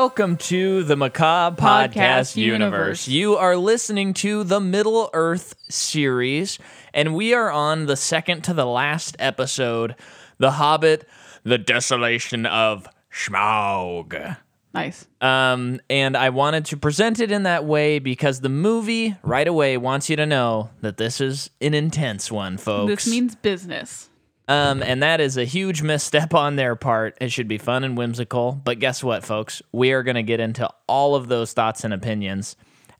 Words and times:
welcome 0.00 0.34
to 0.38 0.82
the 0.84 0.94
McCaw 0.94 1.54
Podcast, 1.54 1.92
Podcast 1.92 2.36
universe. 2.36 3.06
Universe. 3.06 3.08
You 3.08 3.36
are 3.36 3.54
listening 3.54 4.14
to 4.14 4.44
the 4.44 4.58
Middle 4.58 5.10
Earth 5.12 5.54
series, 5.68 6.58
and 6.94 7.14
we 7.14 7.34
are 7.34 7.50
on 7.50 7.84
the 7.84 7.96
second 7.96 8.40
to 8.44 8.54
the 8.54 8.64
last 8.64 9.14
episode 9.18 9.94
The 10.38 10.52
Hobbit, 10.52 11.06
The 11.42 11.58
Desolation 11.58 12.46
of 12.46 12.88
Smaug. 13.12 14.38
Nice. 14.72 15.06
Um, 15.20 15.80
and 15.90 16.16
I 16.16 16.30
wanted 16.30 16.64
to 16.66 16.78
present 16.78 17.20
it 17.20 17.30
in 17.30 17.42
that 17.42 17.66
way 17.66 17.98
because 17.98 18.40
the 18.40 18.48
movie 18.48 19.16
right 19.22 19.46
away 19.46 19.76
wants 19.76 20.08
you 20.08 20.16
to 20.16 20.24
know 20.24 20.70
that 20.80 20.96
this 20.96 21.20
is 21.20 21.50
an 21.60 21.74
intense 21.74 22.32
one, 22.32 22.56
folks. 22.56 23.04
This 23.04 23.06
means 23.06 23.34
business. 23.34 24.08
Um, 24.50 24.82
and 24.82 25.00
that 25.04 25.20
is 25.20 25.36
a 25.36 25.44
huge 25.44 25.80
misstep 25.80 26.34
on 26.34 26.56
their 26.56 26.74
part. 26.74 27.16
It 27.20 27.30
should 27.30 27.46
be 27.46 27.56
fun 27.56 27.84
and 27.84 27.96
whimsical. 27.96 28.60
But 28.64 28.80
guess 28.80 29.02
what, 29.02 29.24
folks? 29.24 29.62
We 29.70 29.92
are 29.92 30.02
going 30.02 30.16
to 30.16 30.24
get 30.24 30.40
into 30.40 30.68
all 30.88 31.14
of 31.14 31.28
those 31.28 31.52
thoughts 31.52 31.84
and 31.84 31.94
opinions 31.94 32.56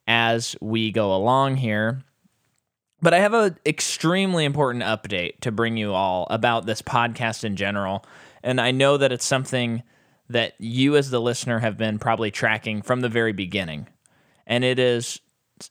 as 0.06 0.54
we 0.60 0.92
go 0.92 1.12
along 1.12 1.56
here. 1.56 2.02
But 3.02 3.14
I 3.14 3.18
have 3.18 3.34
an 3.34 3.58
extremely 3.66 4.44
important 4.44 4.84
update 4.84 5.40
to 5.40 5.50
bring 5.50 5.76
you 5.76 5.92
all 5.92 6.28
about 6.30 6.66
this 6.66 6.82
podcast 6.82 7.42
in 7.42 7.56
general. 7.56 8.04
And 8.44 8.60
I 8.60 8.70
know 8.70 8.96
that 8.96 9.10
it's 9.10 9.24
something 9.24 9.82
that 10.28 10.54
you, 10.60 10.96
as 10.96 11.10
the 11.10 11.20
listener, 11.20 11.58
have 11.58 11.76
been 11.76 11.98
probably 11.98 12.30
tracking 12.30 12.80
from 12.80 13.00
the 13.00 13.08
very 13.08 13.32
beginning. 13.32 13.88
And 14.46 14.62
it 14.62 14.78
is 14.78 15.18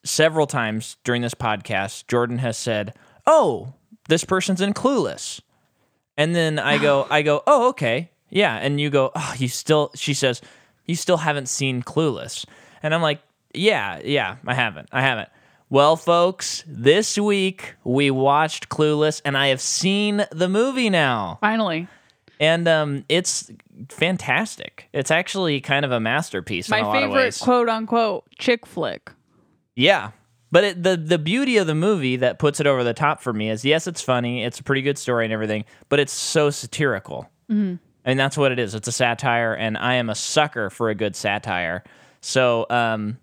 several 0.03 0.46
times 0.46 0.98
during 1.06 1.22
this 1.22 1.36
podcast, 1.36 2.08
Jordan 2.08 2.40
has 2.40 2.58
said, 2.58 2.96
Oh, 3.25 3.75
this 4.09 4.25
person's 4.25 4.59
in 4.59 4.73
Clueless. 4.73 5.40
And 6.20 6.36
then 6.36 6.59
I 6.59 6.78
go, 6.78 7.08
I 7.09 7.23
go, 7.23 7.42
oh, 7.48 7.70
okay. 7.70 8.12
Yeah. 8.30 8.56
And 8.56 8.80
you 8.80 8.92
go, 8.92 9.12
oh, 9.16 9.34
you 9.38 9.48
still, 9.48 9.92
she 9.95 10.14
says, 10.14 10.42
you 10.86 10.95
still 10.95 11.17
haven't 11.17 11.48
seen 11.48 11.81
Clueless. 11.81 12.45
And 12.84 12.94
I'm 12.94 13.02
like, 13.02 13.22
yeah, 13.53 14.00
yeah, 14.03 14.36
I 14.45 14.53
haven't. 14.53 14.90
I 14.92 15.02
haven't. 15.02 15.30
Well, 15.72 15.95
folks, 15.95 16.64
this 16.67 17.17
week 17.17 17.75
we 17.84 18.12
watched 18.12 18.70
Clueless 18.70 19.22
and 19.23 19.38
I 19.38 19.47
have 19.47 19.62
seen 19.62 20.25
the 20.31 20.50
movie 20.50 20.90
now. 20.90 21.38
Finally. 21.42 21.88
And 22.40 22.67
um, 22.67 23.06
it's 23.09 23.52
fantastic. 23.90 24.88
It's 24.94 25.12
actually 25.12 25.62
kind 25.62 25.86
of 25.86 25.92
a 25.92 26.00
masterpiece 26.00 26.67
in 26.67 26.72
My 26.72 26.80
a 26.80 26.84
lot 26.84 26.95
of 26.95 27.03
favorite 27.03 27.40
quote 27.42 27.70
unquote 27.70 28.25
chick 28.38 28.66
flick. 28.66 29.12
Yeah. 29.75 30.12
But 30.52 30.64
it, 30.64 30.83
the 30.83 30.97
the 30.97 31.19
beauty 31.19 31.58
of 31.58 31.67
the 31.67 31.75
movie 31.75 32.16
that 32.17 32.39
puts 32.39 32.59
it 32.59 32.67
over 32.67 32.83
the 32.83 32.94
top 32.94 33.22
for 33.22 33.33
me 33.33 33.50
is 33.50 33.64
yes, 33.64 33.88
it's 33.88 34.02
funny, 34.02 34.44
it's 34.44 34.59
a 34.59 34.64
pretty 34.64 34.81
good 34.81 34.97
story 34.97 35.25
and 35.25 35.33
everything, 35.33 35.66
but 35.89 36.00
it's 36.00 36.14
so 36.14 36.50
satirical. 36.50 37.30
Mm-hmm. 37.52 37.75
And 38.06 38.19
that's 38.19 38.38
what 38.38 38.52
it 38.52 38.59
is. 38.59 38.73
It's 38.73 38.88
a 38.88 38.91
satire, 38.91 39.53
and 39.53 39.78
I 39.78 39.95
am 39.95 40.09
a 40.09 40.16
sucker 40.16 40.69
for 40.69 40.90
a 40.90 40.96
good 40.96 41.16
satire. 41.16 41.84
So 42.22 42.66
um, 42.69 43.19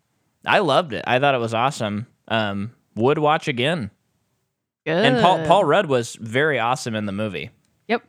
I 0.46 0.60
loved 0.60 0.92
it. 0.92 1.04
I 1.06 1.18
thought 1.18 1.34
it 1.34 1.40
was 1.40 1.54
awesome. 1.54 2.06
Um, 2.28 2.72
would 2.94 3.18
watch 3.18 3.48
again. 3.48 3.90
Good. 4.84 5.04
And 5.04 5.20
Paul 5.20 5.44
Paul 5.46 5.64
Rudd 5.64 5.86
was 5.86 6.14
very 6.14 6.60
awesome 6.60 6.94
in 6.94 7.06
the 7.06 7.12
movie. 7.12 7.50
Yep. 7.88 8.04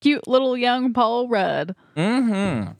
Cute 0.00 0.26
little 0.26 0.56
young 0.56 0.92
Paul 0.92 1.28
Rudd. 1.28 1.76
Mm-hmm. 1.96 2.72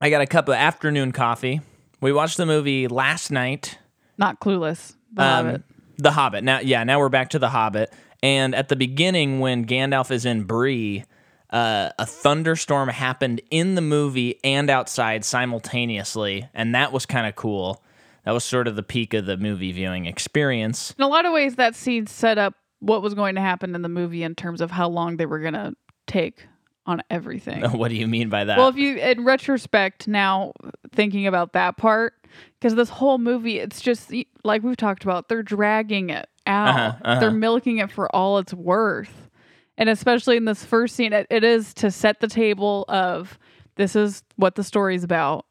I 0.00 0.10
got 0.10 0.20
a 0.20 0.26
cup 0.26 0.48
of 0.48 0.54
afternoon 0.54 1.12
coffee. 1.12 1.60
We 2.00 2.12
watched 2.12 2.36
the 2.36 2.46
movie 2.46 2.86
last 2.86 3.30
night. 3.30 3.78
Not 4.18 4.40
clueless. 4.40 4.96
The 5.12 5.22
Um, 5.22 5.46
Hobbit. 5.46 5.62
The 5.96 6.10
Hobbit. 6.10 6.44
Now, 6.44 6.60
yeah, 6.60 6.84
now 6.84 6.98
we're 6.98 7.08
back 7.08 7.30
to 7.30 7.38
the 7.38 7.48
Hobbit. 7.48 7.92
And 8.22 8.54
at 8.54 8.68
the 8.68 8.76
beginning, 8.76 9.40
when 9.40 9.64
Gandalf 9.64 10.10
is 10.10 10.24
in 10.26 10.42
Bree, 10.42 11.04
uh, 11.50 11.90
a 11.98 12.04
thunderstorm 12.04 12.88
happened 12.88 13.40
in 13.50 13.74
the 13.74 13.80
movie 13.80 14.38
and 14.44 14.68
outside 14.68 15.24
simultaneously, 15.24 16.48
and 16.52 16.74
that 16.74 16.92
was 16.92 17.06
kind 17.06 17.26
of 17.26 17.36
cool. 17.36 17.82
That 18.24 18.32
was 18.32 18.44
sort 18.44 18.68
of 18.68 18.76
the 18.76 18.82
peak 18.82 19.14
of 19.14 19.24
the 19.26 19.36
movie 19.36 19.72
viewing 19.72 20.06
experience. 20.06 20.94
In 20.98 21.04
a 21.04 21.08
lot 21.08 21.24
of 21.24 21.32
ways, 21.32 21.54
that 21.56 21.74
scene 21.74 22.06
set 22.06 22.36
up 22.36 22.54
what 22.80 23.02
was 23.02 23.14
going 23.14 23.36
to 23.36 23.40
happen 23.40 23.74
in 23.74 23.82
the 23.82 23.88
movie 23.88 24.22
in 24.22 24.34
terms 24.34 24.60
of 24.60 24.70
how 24.70 24.88
long 24.88 25.16
they 25.16 25.26
were 25.26 25.38
going 25.40 25.54
to 25.54 25.74
take 26.06 26.46
on 26.84 27.02
everything. 27.10 27.62
what 27.72 27.88
do 27.88 27.94
you 27.94 28.06
mean 28.06 28.28
by 28.28 28.44
that? 28.44 28.58
Well, 28.58 28.68
if 28.68 28.76
you, 28.76 28.96
in 28.96 29.24
retrospect, 29.24 30.08
now 30.08 30.52
thinking 30.92 31.26
about 31.26 31.52
that 31.54 31.76
part, 31.76 32.14
because 32.58 32.74
this 32.74 32.88
whole 32.88 33.18
movie, 33.18 33.58
it's 33.58 33.80
just 33.80 34.12
like 34.44 34.62
we've 34.62 34.76
talked 34.76 35.04
about, 35.04 35.28
they're 35.28 35.42
dragging 35.42 36.10
it 36.10 36.28
out. 36.46 36.68
Uh-huh, 36.68 36.92
uh-huh. 37.04 37.20
They're 37.20 37.30
milking 37.30 37.78
it 37.78 37.90
for 37.90 38.14
all 38.14 38.38
it's 38.38 38.54
worth. 38.54 39.28
And 39.76 39.88
especially 39.88 40.36
in 40.36 40.44
this 40.44 40.64
first 40.64 40.96
scene, 40.96 41.12
it, 41.12 41.26
it 41.30 41.44
is 41.44 41.72
to 41.74 41.90
set 41.90 42.20
the 42.20 42.26
table 42.28 42.84
of 42.88 43.38
this 43.76 43.94
is 43.94 44.22
what 44.36 44.56
the 44.56 44.64
story's 44.64 45.04
about. 45.04 45.46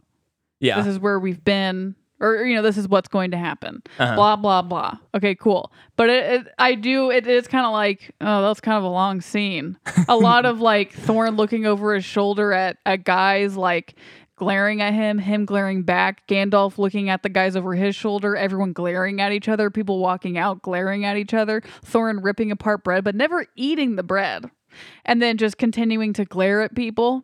yeah, 0.59 0.77
This 0.77 0.87
is 0.87 0.99
where 0.99 1.17
we've 1.17 1.41
been, 1.43 1.95
or 2.19 2.43
you 2.43 2.53
know, 2.55 2.61
this 2.61 2.77
is 2.77 2.89
what's 2.89 3.07
going 3.07 3.31
to 3.31 3.37
happen. 3.37 3.81
Uh-huh. 3.97 4.15
Blah 4.15 4.35
blah 4.35 4.61
blah. 4.63 4.97
Okay, 5.15 5.33
cool. 5.35 5.71
But 5.95 6.09
it, 6.09 6.41
it 6.41 6.47
I 6.57 6.75
do. 6.75 7.09
It's 7.09 7.47
kind 7.47 7.65
of 7.65 7.71
like, 7.71 8.13
oh, 8.19 8.41
that's 8.41 8.59
kind 8.59 8.77
of 8.77 8.83
a 8.83 8.89
long 8.89 9.21
scene. 9.21 9.77
a 10.09 10.17
lot 10.17 10.45
of 10.51 10.59
like 10.59 10.93
Thorin 10.93 11.37
looking 11.37 11.65
over 11.65 11.95
his 11.95 12.03
shoulder 12.03 12.51
at 12.51 12.77
a 12.85 12.97
guys, 12.97 13.55
like 13.55 13.95
glaring 14.37 14.81
at 14.81 14.93
him, 14.93 15.17
him 15.17 15.43
glaring 15.45 15.81
back. 15.83 16.25
Gandalf 16.27 16.77
looking 16.77 17.09
at 17.09 17.23
the 17.23 17.29
guys 17.29 17.55
over 17.55 17.73
his 17.75 17.95
shoulder. 17.95 18.35
Everyone 18.37 18.71
glaring 18.71 19.19
at 19.19 19.33
each 19.33 19.49
other. 19.49 19.69
People 19.69 19.99
walking 19.99 20.37
out 20.37 20.61
glaring 20.61 21.03
at 21.03 21.17
each 21.17 21.33
other. 21.33 21.61
Thorin 21.85 22.23
ripping 22.23 22.51
apart 22.51 22.83
bread, 22.83 23.03
but 23.03 23.15
never 23.15 23.45
eating 23.55 23.95
the 23.97 24.03
bread. 24.03 24.45
And 25.03 25.21
then 25.21 25.37
just 25.37 25.57
continuing 25.57 26.13
to 26.13 26.23
glare 26.25 26.61
at 26.61 26.75
people. 26.75 27.23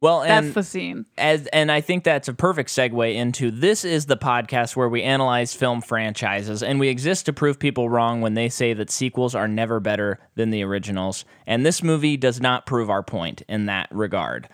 well, 0.00 0.22
and 0.22 0.46
That's 0.46 0.54
the 0.54 0.62
scene. 0.62 1.06
as 1.16 1.46
and 1.46 1.72
I 1.72 1.80
think 1.80 2.04
that's 2.04 2.28
a 2.28 2.34
perfect 2.34 2.68
segue 2.68 3.14
into 3.14 3.50
this 3.50 3.84
is 3.86 4.04
the 4.04 4.18
podcast 4.18 4.76
where 4.76 4.88
we 4.88 5.02
analyze 5.02 5.54
film 5.54 5.80
franchises 5.80 6.62
and 6.62 6.78
we 6.78 6.88
exist 6.88 7.24
to 7.26 7.32
prove 7.32 7.58
people 7.58 7.88
wrong 7.88 8.20
when 8.20 8.34
they 8.34 8.50
say 8.50 8.74
that 8.74 8.90
sequels 8.90 9.34
are 9.34 9.48
never 9.48 9.80
better 9.80 10.18
than 10.34 10.50
the 10.50 10.62
originals. 10.62 11.24
And 11.46 11.64
this 11.64 11.82
movie 11.82 12.18
does 12.18 12.38
not 12.38 12.66
prove 12.66 12.90
our 12.90 13.02
point 13.02 13.40
in 13.48 13.64
that 13.66 13.88
regard. 13.90 14.48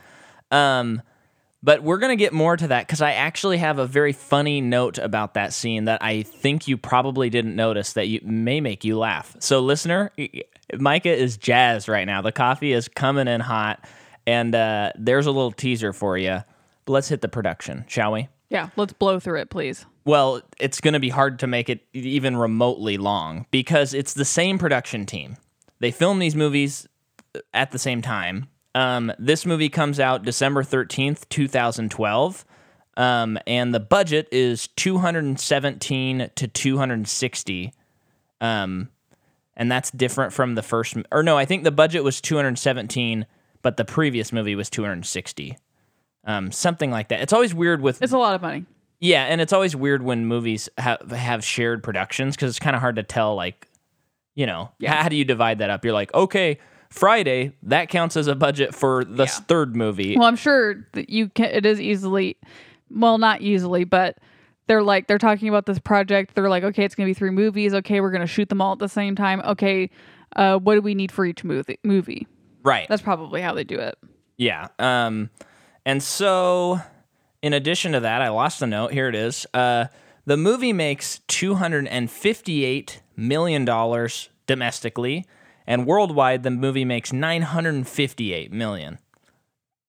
Um 0.53 1.03
but 1.63 1.83
we're 1.83 1.99
going 1.99 2.17
to 2.17 2.23
get 2.23 2.33
more 2.33 2.57
to 2.57 2.69
that 2.69 2.89
cuz 2.89 3.01
I 3.01 3.13
actually 3.13 3.59
have 3.59 3.79
a 3.79 3.87
very 3.87 4.13
funny 4.13 4.61
note 4.61 4.99
about 4.99 5.35
that 5.35 5.53
scene 5.53 5.85
that 5.85 6.03
I 6.03 6.23
think 6.23 6.69
you 6.69 6.77
probably 6.77 7.31
didn't 7.31 7.57
notice 7.57 7.93
that 7.95 8.09
you 8.09 8.21
may 8.23 8.61
make 8.61 8.85
you 8.85 8.99
laugh. 8.99 9.37
So 9.39 9.61
listener, 9.61 10.11
Micah 10.79 11.15
is 11.15 11.37
jazzed 11.37 11.89
right 11.89 12.07
now. 12.07 12.23
The 12.23 12.33
coffee 12.33 12.73
is 12.73 12.89
coming 12.89 13.29
in 13.29 13.41
hot 13.41 13.85
and 14.27 14.55
uh, 14.55 14.93
there's 14.97 15.27
a 15.27 15.33
little 15.33 15.53
teaser 15.53 15.93
for 15.93 16.17
you. 16.17 16.43
But 16.85 16.93
let's 16.93 17.09
hit 17.09 17.21
the 17.21 17.29
production, 17.29 17.85
shall 17.89 18.13
we? 18.13 18.29
Yeah, 18.49 18.71
let's 18.77 18.93
blow 18.93 19.21
through 19.21 19.41
it, 19.41 19.51
please. 19.51 19.87
Well, 20.05 20.43
it's 20.59 20.81
going 20.81 20.95
to 20.95 21.01
be 21.01 21.09
hard 21.09 21.39
to 21.41 21.47
make 21.47 21.69
it 21.69 21.81
even 21.93 22.37
remotely 22.37 22.97
long 22.97 23.47
because 23.51 23.95
it's 23.95 24.15
the 24.15 24.25
same 24.25 24.59
production 24.59 25.07
team. 25.07 25.37
They 25.79 25.91
film 25.91 26.19
these 26.19 26.35
movies 26.35 26.89
at 27.55 27.71
the 27.71 27.79
same 27.79 28.03
time. 28.03 28.49
Um, 28.75 29.13
this 29.19 29.45
movie 29.47 29.69
comes 29.69 29.99
out 29.99 30.25
December 30.25 30.63
13th, 30.63 31.29
2012. 31.29 32.45
Um, 32.97 33.39
and 33.47 33.73
the 33.75 33.81
budget 33.81 34.29
is 34.31 34.69
217 34.77 36.31
to 36.35 36.49
260. 36.49 37.73
Um, 38.41 38.89
and 39.57 39.71
that's 39.71 39.91
different 39.91 40.33
from 40.33 40.55
the 40.55 40.63
first, 40.63 40.97
or 41.13 41.23
no, 41.23 41.37
I 41.37 41.45
think 41.45 41.65
the 41.65 41.71
budget 41.71 42.05
was 42.05 42.21
217, 42.21 43.27
but 43.63 43.77
the 43.77 43.85
previous 43.85 44.33
movie 44.33 44.55
was 44.55 44.71
260. 44.71 45.57
Um, 46.25 46.53
something 46.53 46.91
like 46.91 47.09
that. 47.09 47.21
It's 47.21 47.33
always 47.33 47.55
weird 47.55 47.81
with 47.81 48.03
It's 48.03 48.13
a 48.13 48.19
lot 48.19 48.35
of 48.35 48.43
money. 48.43 48.65
yeah, 49.01 49.25
and 49.25 49.41
it's 49.41 49.53
always 49.53 49.75
weird 49.75 50.03
when 50.03 50.27
movies 50.27 50.69
have 50.79 51.11
have 51.11 51.45
shared 51.45 51.83
productions 51.83 52.37
because 52.37 52.51
it's 52.51 52.59
kind 52.59 52.77
of 52.77 52.81
hard 52.83 52.97
to 52.97 53.03
tell. 53.03 53.35
Like, 53.35 53.69
you 54.35 54.47
know, 54.47 54.71
Yeah. 54.79 54.95
how, 54.95 55.03
how 55.05 55.09
do 55.09 55.17
you 55.17 55.25
divide 55.25 55.59
that 55.59 55.71
up? 55.71 55.85
You're 55.85 55.95
like, 55.95 56.13
okay, 56.15 56.59
Friday 56.91 57.53
that 57.63 57.89
counts 57.89 58.17
as 58.17 58.27
a 58.27 58.35
budget 58.35 58.75
for 58.75 59.05
the 59.05 59.25
Yeah. 59.25 59.29
third 59.29 59.77
movie. 59.77 60.17
Well, 60.17 60.27
I'm 60.27 60.37
sure 60.37 60.87
that 60.93 61.09
you 61.09 61.29
can. 61.29 61.47
It 61.47 61.65
is 61.65 61.81
easily, 61.81 62.37
well, 62.91 63.17
not 63.19 63.41
easily, 63.43 63.85
but 63.85 64.19
they're 64.67 64.83
like 64.83 65.07
they're 65.07 65.19
talking 65.19 65.49
about 65.49 65.67
this 65.67 65.79
project. 65.79 66.35
They're 66.35 66.49
like, 66.49 66.65
okay, 66.65 66.85
it's 66.85 66.95
gonna 66.95 67.07
be 67.09 67.15
three 67.15 67.31
movies. 67.31 67.75
Okay, 67.75 68.01
we're 68.01 68.11
gonna 68.11 68.27
shoot 68.27 68.49
them 68.49 68.61
all 68.61 68.73
at 68.73 68.79
the 68.81 68.89
same 68.89 69.15
time. 69.17 69.41
Okay, 69.43 69.89
uh, 70.37 70.59
what 70.59 70.75
do 70.75 70.81
we 70.81 70.95
need 70.95 71.13
for 71.13 71.25
each 71.25 71.45
movie? 71.45 71.79
Movie. 71.85 72.27
right. 72.63 72.87
That's 72.89 73.03
probably 73.03 73.41
how 73.41 73.55
they 73.55 73.65
do 73.65 73.79
it. 73.79 73.97
Yeah. 74.37 74.69
Um, 74.79 75.31
and 75.87 76.03
so, 76.03 76.81
in 77.43 77.53
addition 77.53 77.93
to 77.93 78.01
that, 78.01 78.21
I 78.21 78.29
lost 78.31 78.61
the 78.61 78.67
note. 78.67 78.93
Here 78.93 79.09
it 79.09 79.15
is. 79.15 79.47
Uh, 79.55 79.87
the 80.27 80.37
movie 80.37 80.73
makes 80.73 81.21
two 81.29 81.55
hundred 81.55 81.87
and 81.87 82.11
fifty-eight 82.11 83.01
million 83.17 83.65
dollars 83.65 84.29
domestically, 84.47 85.25
and 85.71 85.87
worldwide, 85.87 86.43
the 86.43 86.51
movie 86.51 86.85
makes 86.85 87.13
nine 87.13 87.43
hundred 87.43 87.75
and 87.77 87.89
fifty-eight 87.89 88.53
million. 88.53 88.99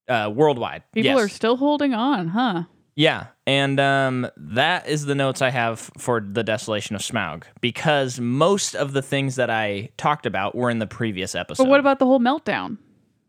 Uh, 0.08 0.30
worldwide. 0.34 0.84
People 0.92 1.12
yes. 1.12 1.20
are 1.20 1.30
still 1.30 1.58
holding 1.58 1.94
on, 1.94 2.30
huh? 2.30 2.64
Yeah, 2.96 3.28
and 3.48 3.80
um, 3.80 4.28
that 4.36 4.88
is 4.88 5.06
the 5.06 5.16
notes 5.16 5.42
I 5.42 5.50
have 5.50 5.80
for 5.98 6.20
the 6.20 6.44
Desolation 6.44 6.96
of 6.96 7.02
Smaug 7.02 7.44
because 7.62 8.20
most 8.20 8.76
of 8.76 8.92
the 8.92 9.02
things 9.02 9.38
that 9.38 9.50
I 9.50 9.90
talked 9.98 10.26
about 10.26 10.54
were 10.54 10.70
in 10.70 10.80
the 10.80 10.88
previous 10.88 11.34
episode. 11.34 11.64
But 11.64 11.70
what 11.70 11.80
about 11.80 12.00
the 12.00 12.06
whole 12.06 12.20
meltdown? 12.20 12.78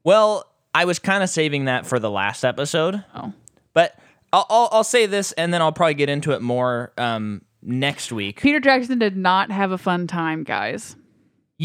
Well, 0.02 0.44
I 0.74 0.84
was 0.84 0.98
kind 0.98 1.22
of 1.22 1.28
saving 1.30 1.66
that 1.66 1.86
for 1.86 2.00
the 2.00 2.10
last 2.10 2.44
episode, 2.44 3.04
Oh. 3.14 3.32
but 3.72 3.96
I'll, 4.32 4.46
I'll 4.50 4.68
I'll 4.72 4.84
say 4.84 5.06
this, 5.06 5.30
and 5.32 5.54
then 5.54 5.62
I'll 5.62 5.72
probably 5.72 5.94
get 5.94 6.08
into 6.08 6.32
it 6.32 6.42
more 6.42 6.92
um, 6.98 7.42
next 7.62 8.10
week. 8.10 8.40
Peter 8.40 8.58
Jackson 8.58 8.98
did 8.98 9.16
not 9.16 9.52
have 9.52 9.70
a 9.70 9.78
fun 9.78 10.08
time, 10.08 10.42
guys. 10.42 10.96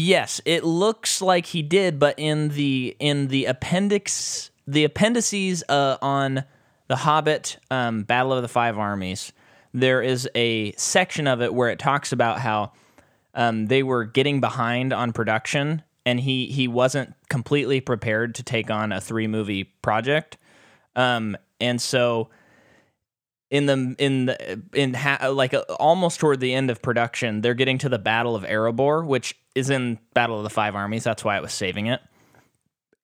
Yes, 0.00 0.40
it 0.44 0.62
looks 0.62 1.20
like 1.20 1.46
he 1.46 1.60
did, 1.60 1.98
but 1.98 2.14
in 2.20 2.50
the 2.50 2.94
in 3.00 3.26
the 3.26 3.46
appendix, 3.46 4.52
the 4.64 4.84
appendices 4.84 5.64
uh, 5.68 5.96
on 6.00 6.44
the 6.86 6.94
Hobbit, 6.94 7.58
um, 7.68 8.04
Battle 8.04 8.32
of 8.32 8.42
the 8.42 8.48
Five 8.48 8.78
Armies, 8.78 9.32
there 9.74 10.00
is 10.00 10.28
a 10.36 10.70
section 10.74 11.26
of 11.26 11.42
it 11.42 11.52
where 11.52 11.68
it 11.70 11.80
talks 11.80 12.12
about 12.12 12.38
how 12.38 12.70
um, 13.34 13.66
they 13.66 13.82
were 13.82 14.04
getting 14.04 14.40
behind 14.40 14.92
on 14.92 15.12
production, 15.12 15.82
and 16.06 16.20
he 16.20 16.46
he 16.46 16.68
wasn't 16.68 17.12
completely 17.28 17.80
prepared 17.80 18.36
to 18.36 18.44
take 18.44 18.70
on 18.70 18.92
a 18.92 19.00
three 19.00 19.26
movie 19.26 19.64
project, 19.64 20.38
um, 20.94 21.36
and 21.60 21.82
so 21.82 22.28
in 23.50 23.66
the 23.66 23.96
in 23.98 24.26
the 24.26 24.62
in 24.74 24.94
ha- 24.94 25.28
like 25.32 25.54
uh, 25.54 25.62
almost 25.80 26.20
toward 26.20 26.40
the 26.40 26.54
end 26.54 26.70
of 26.70 26.82
production, 26.82 27.40
they're 27.40 27.54
getting 27.54 27.78
to 27.78 27.88
the 27.88 27.98
Battle 27.98 28.36
of 28.36 28.44
Erebor, 28.44 29.04
which 29.04 29.36
is 29.58 29.70
in 29.70 29.98
Battle 30.14 30.36
of 30.38 30.44
the 30.44 30.50
Five 30.50 30.74
Armies. 30.74 31.04
That's 31.04 31.24
why 31.24 31.36
I 31.36 31.40
was 31.40 31.52
saving 31.52 31.86
it. 31.86 32.00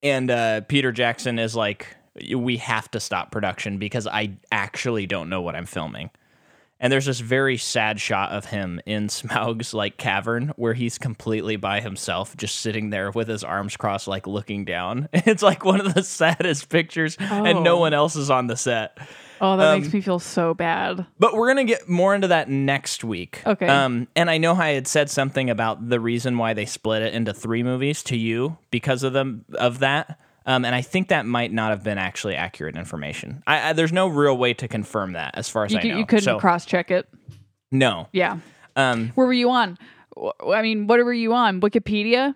And 0.03 0.31
uh, 0.31 0.61
Peter 0.62 0.93
Jackson 0.93 1.39
is 1.39 1.55
like, 1.56 1.97
we 2.35 2.59
have 2.59 2.91
to 2.93 3.01
stop 3.01 3.31
production 3.33 3.79
because 3.79 4.06
I 4.06 4.37
actually 4.53 5.06
don't 5.06 5.29
know 5.29 5.41
what 5.43 5.55
I'm 5.56 5.67
filming. 5.67 6.11
And 6.81 6.93
there's 6.93 7.06
this 7.06 7.21
very 7.21 7.56
sad 7.56 7.99
shot 8.01 8.33
of 8.33 8.45
him 8.47 8.81
in 8.85 9.09
Smaug's 9.09 9.73
like 9.73 9.97
cavern 9.97 10.53
where 10.56 10.75
he's 10.75 10.99
completely 10.99 11.56
by 11.56 11.81
himself, 11.81 12.37
just 12.37 12.56
sitting 12.61 12.91
there 12.91 13.11
with 13.11 13.29
his 13.29 13.43
arms 13.45 13.77
crossed, 13.77 14.06
like 14.09 14.27
looking 14.27 14.65
down. 14.65 15.09
It's 15.12 15.43
like 15.43 15.65
one 15.65 15.81
of 15.81 15.95
the 15.95 16.03
saddest 16.05 16.69
pictures, 16.69 17.17
and 17.19 17.62
no 17.65 17.77
Oh. 17.77 17.81
one 17.81 17.95
else 17.95 18.17
is 18.17 18.31
on 18.31 18.49
the 18.49 18.56
set. 18.56 18.99
Oh, 19.41 19.57
that 19.57 19.75
Um, 19.75 19.81
makes 19.81 19.93
me 19.93 20.01
feel 20.01 20.19
so 20.19 20.55
bad. 20.55 21.07
But 21.19 21.35
we're 21.35 21.49
gonna 21.49 21.65
get 21.65 21.89
more 21.89 22.15
into 22.15 22.29
that 22.29 22.49
next 22.49 23.03
week. 23.05 23.43
Okay. 23.47 23.67
Um, 23.67 24.09
and 24.17 24.31
I 24.31 24.39
know 24.39 24.55
I 24.55 24.71
had 24.71 24.87
said 24.87 25.11
something 25.11 25.51
about 25.51 25.89
the 25.89 25.99
reason 26.01 26.39
why 26.39 26.55
they 26.55 26.67
split 26.67 27.03
it 27.03 27.15
into 27.15 27.33
three 27.35 27.63
movies 27.63 28.03
to 28.05 28.17
you 28.17 28.59
because 28.71 29.03
of 29.03 29.13
them 29.13 29.45
of 29.55 29.81
that. 29.81 30.19
Um, 30.47 30.65
and 30.67 30.75
I 30.75 30.83
think 30.83 31.09
that 31.09 31.25
might 31.25 31.53
not 31.53 31.71
have 31.71 31.83
been 31.83 31.97
actually 31.97 32.37
accurate 32.37 32.77
information. 32.77 33.43
I, 33.47 33.71
I, 33.71 33.73
there's 33.73 33.93
no 33.95 34.09
real 34.09 34.37
way 34.37 34.53
to 34.55 34.69
confirm 34.69 35.13
that, 35.15 35.39
as 35.39 35.49
far 35.49 35.65
as 35.65 35.73
You, 35.73 35.79
I 35.79 35.83
know. 35.85 35.97
you 35.97 36.05
couldn't 36.07 36.25
So, 36.25 36.39
cross 36.39 36.67
check 36.67 36.91
it. 36.91 37.09
no, 37.73 38.09
Yeah. 38.13 38.39
um, 38.77 39.11
Where 39.15 39.27
were 39.27 39.33
you 39.33 39.49
on? 39.51 39.79
I 40.47 40.61
mean, 40.63 40.87
what 40.87 41.03
were 41.03 41.13
you 41.15 41.33
on? 41.33 41.61
Wikipedia? 41.61 42.35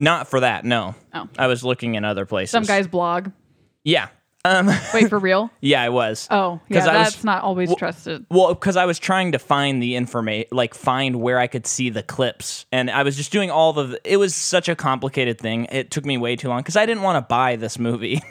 not 0.00 0.28
for 0.28 0.38
that. 0.40 0.64
No, 0.64 0.94
Oh. 1.14 1.26
I 1.38 1.46
was 1.48 1.64
looking 1.64 1.94
in 1.96 2.04
other 2.04 2.24
places. 2.26 2.52
Some 2.52 2.62
guy's 2.64 2.86
blog. 2.86 3.30
Yeah. 3.82 4.08
Um, 4.44 4.66
Wait, 4.94 5.08
for 5.08 5.18
real? 5.18 5.50
yeah, 5.60 5.82
I 5.82 5.88
was. 5.88 6.28
Oh, 6.30 6.60
yeah, 6.68 6.84
I 6.86 6.98
was- 6.98 7.12
that's 7.14 7.24
not 7.24 7.42
always 7.42 7.74
trusted. 7.74 8.24
Well, 8.30 8.54
because 8.54 8.76
I 8.76 8.86
was 8.86 8.98
trying 8.98 9.32
to 9.32 9.38
find 9.38 9.82
the 9.82 9.96
information, 9.96 10.48
like 10.52 10.74
find 10.74 11.16
where 11.20 11.38
I 11.38 11.48
could 11.48 11.66
see 11.66 11.90
the 11.90 12.02
clips, 12.02 12.64
and 12.72 12.90
I 12.90 13.02
was 13.02 13.16
just 13.16 13.32
doing 13.32 13.50
all 13.50 13.72
the. 13.72 14.00
It 14.04 14.16
was 14.16 14.34
such 14.34 14.68
a 14.68 14.76
complicated 14.76 15.38
thing. 15.38 15.66
It 15.72 15.90
took 15.90 16.04
me 16.04 16.16
way 16.18 16.36
too 16.36 16.48
long 16.48 16.60
because 16.60 16.76
I 16.76 16.86
didn't 16.86 17.02
want 17.02 17.16
to 17.22 17.28
buy 17.28 17.56
this 17.56 17.78
movie, 17.78 18.22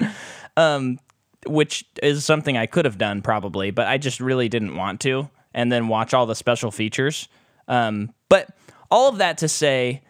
um, 0.56 0.98
which 1.46 1.84
is 2.02 2.24
something 2.24 2.56
I 2.56 2.66
could 2.66 2.84
have 2.84 2.98
done 2.98 3.22
probably, 3.22 3.70
but 3.70 3.86
I 3.86 3.98
just 3.98 4.20
really 4.20 4.48
didn't 4.48 4.76
want 4.76 5.00
to, 5.02 5.28
and 5.54 5.70
then 5.70 5.88
watch 5.88 6.14
all 6.14 6.26
the 6.26 6.34
special 6.34 6.70
features. 6.70 7.28
Um, 7.68 8.12
but 8.28 8.48
all 8.90 9.08
of 9.08 9.18
that 9.18 9.38
to 9.38 9.48
say, 9.48 10.02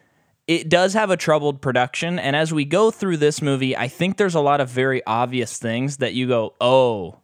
it 0.51 0.69
does 0.69 0.95
have 0.95 1.11
a 1.11 1.17
troubled 1.17 1.61
production. 1.63 2.19
And 2.19 2.35
as 2.35 2.53
we 2.53 2.65
go 2.65 2.91
through 2.91 3.19
this 3.19 3.41
movie 3.41 3.77
i 3.77 3.87
think 3.89 4.17
there's 4.17 4.35
a 4.35 4.41
lot 4.41 4.61
of 4.61 4.69
very 4.69 5.01
obvious 5.07 5.59
things 5.59 5.99
that 5.99 6.13
you 6.15 6.27
go 6.27 6.55
oh 6.61 7.19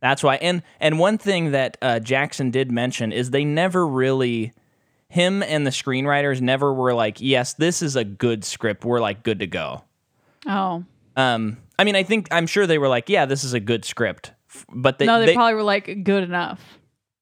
that's 0.00 0.22
why. 0.24 0.34
And 0.36 0.62
and 0.80 0.98
one 0.98 1.16
thing 1.18 1.52
that 1.52 1.76
uh, 1.82 2.00
jackson 2.00 2.50
did 2.50 2.72
mention 2.72 3.12
is 3.12 3.30
they 3.30 3.44
never 3.44 3.86
really 3.86 4.52
him 5.08 5.42
and 5.42 5.64
the 5.66 5.70
screenwriters 5.70 6.40
never 6.40 6.72
were 6.72 6.94
like 6.94 7.20
yes 7.20 7.52
this 7.54 7.82
is 7.82 7.94
a 7.94 8.04
good 8.04 8.42
script. 8.44 8.84
We're 8.84 9.00
like 9.00 9.22
good 9.22 9.38
to 9.40 9.46
go. 9.46 9.84
Oh. 10.46 10.84
um 11.16 11.58
i 11.78 11.84
mean 11.84 11.94
i 11.94 12.02
think 12.02 12.26
i'm 12.32 12.46
sure 12.48 12.66
they 12.66 12.78
were 12.78 12.88
like 12.88 13.08
yeah 13.08 13.26
this 13.26 13.44
is 13.44 13.52
a 13.54 13.60
good 13.60 13.84
script. 13.84 14.32
But 14.74 14.98
they, 14.98 15.06
No, 15.06 15.20
they, 15.20 15.26
they- 15.26 15.34
probably 15.34 15.54
were 15.54 15.62
like 15.62 16.04
good 16.04 16.24
enough. 16.24 16.60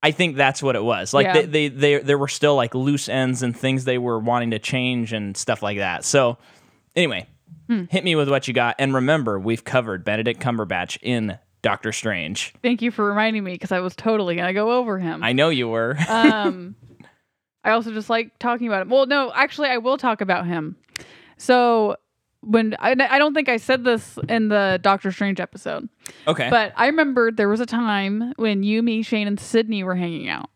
I 0.02 0.12
think 0.12 0.37
that's 0.37 0.62
what 0.62 0.76
it 0.76 0.82
was. 0.82 1.12
Like 1.12 1.26
Yeah. 1.26 1.32
they, 1.43 1.47
they, 1.47 1.69
they, 1.69 1.99
there 1.99 2.19
were 2.19 2.29
still 2.29 2.56
like 2.56 2.75
loose 2.75 3.08
ends 3.08 3.43
and 3.43 3.56
things 3.56 3.85
they 3.85 3.99
were 3.99 4.19
wanting 4.19 4.52
to 4.52 4.58
change 4.58 5.12
and 5.12 5.37
stuff 5.37 5.62
like 5.62 5.79
that. 5.79 6.05
So, 6.05 6.38
anyway, 6.97 7.26
Hmm. 7.69 7.85
hit 7.91 8.02
me 8.02 8.17
with 8.17 8.29
what 8.29 8.49
you 8.49 8.55
got. 8.55 8.76
And 8.79 8.94
remember, 8.94 9.38
we've 9.38 9.62
covered 9.64 10.05
Benedict 10.05 10.41
Cumberbatch 10.41 10.99
in 11.02 11.38
Doctor 11.62 11.93
Strange. 11.93 12.52
Thank 12.62 12.82
you 12.82 12.91
for 12.91 13.05
reminding 13.06 13.44
me 13.44 13.52
because 13.52 13.70
I 13.73 13.81
was 13.81 13.94
totally 13.94 14.35
gonna 14.37 14.55
go 14.55 14.73
over 14.79 14.99
him. 14.99 15.23
I 15.23 15.32
know 15.35 15.50
you 15.50 15.69
were. 15.69 15.97
um, 16.08 16.75
I 17.62 17.73
also 17.73 17.93
just 17.93 18.08
like 18.11 18.38
talking 18.38 18.67
about 18.67 18.82
him. 18.82 18.88
Well, 18.88 19.06
no, 19.06 19.31
actually, 19.35 19.69
I 19.69 19.76
will 19.79 19.99
talk 19.99 20.20
about 20.23 20.46
him. 20.46 20.76
So 21.37 21.96
when 22.42 22.75
I, 22.78 22.92
I 22.92 23.19
don't 23.19 23.34
think 23.34 23.48
I 23.48 23.58
said 23.58 23.84
this 23.84 24.19
in 24.28 24.48
the 24.48 24.78
Doctor 24.82 25.12
Strange 25.12 25.40
episode, 25.40 25.88
okay. 26.26 26.48
but 26.50 26.72
I 26.76 26.87
remember 26.87 27.31
there 27.31 27.48
was 27.48 27.60
a 27.60 27.66
time 27.66 28.32
when 28.37 28.62
you, 28.62 28.82
me, 28.82 29.02
Shane, 29.02 29.26
and 29.26 29.38
Sydney 29.38 29.84
were 29.84 29.94
hanging 29.94 30.28
out, 30.28 30.50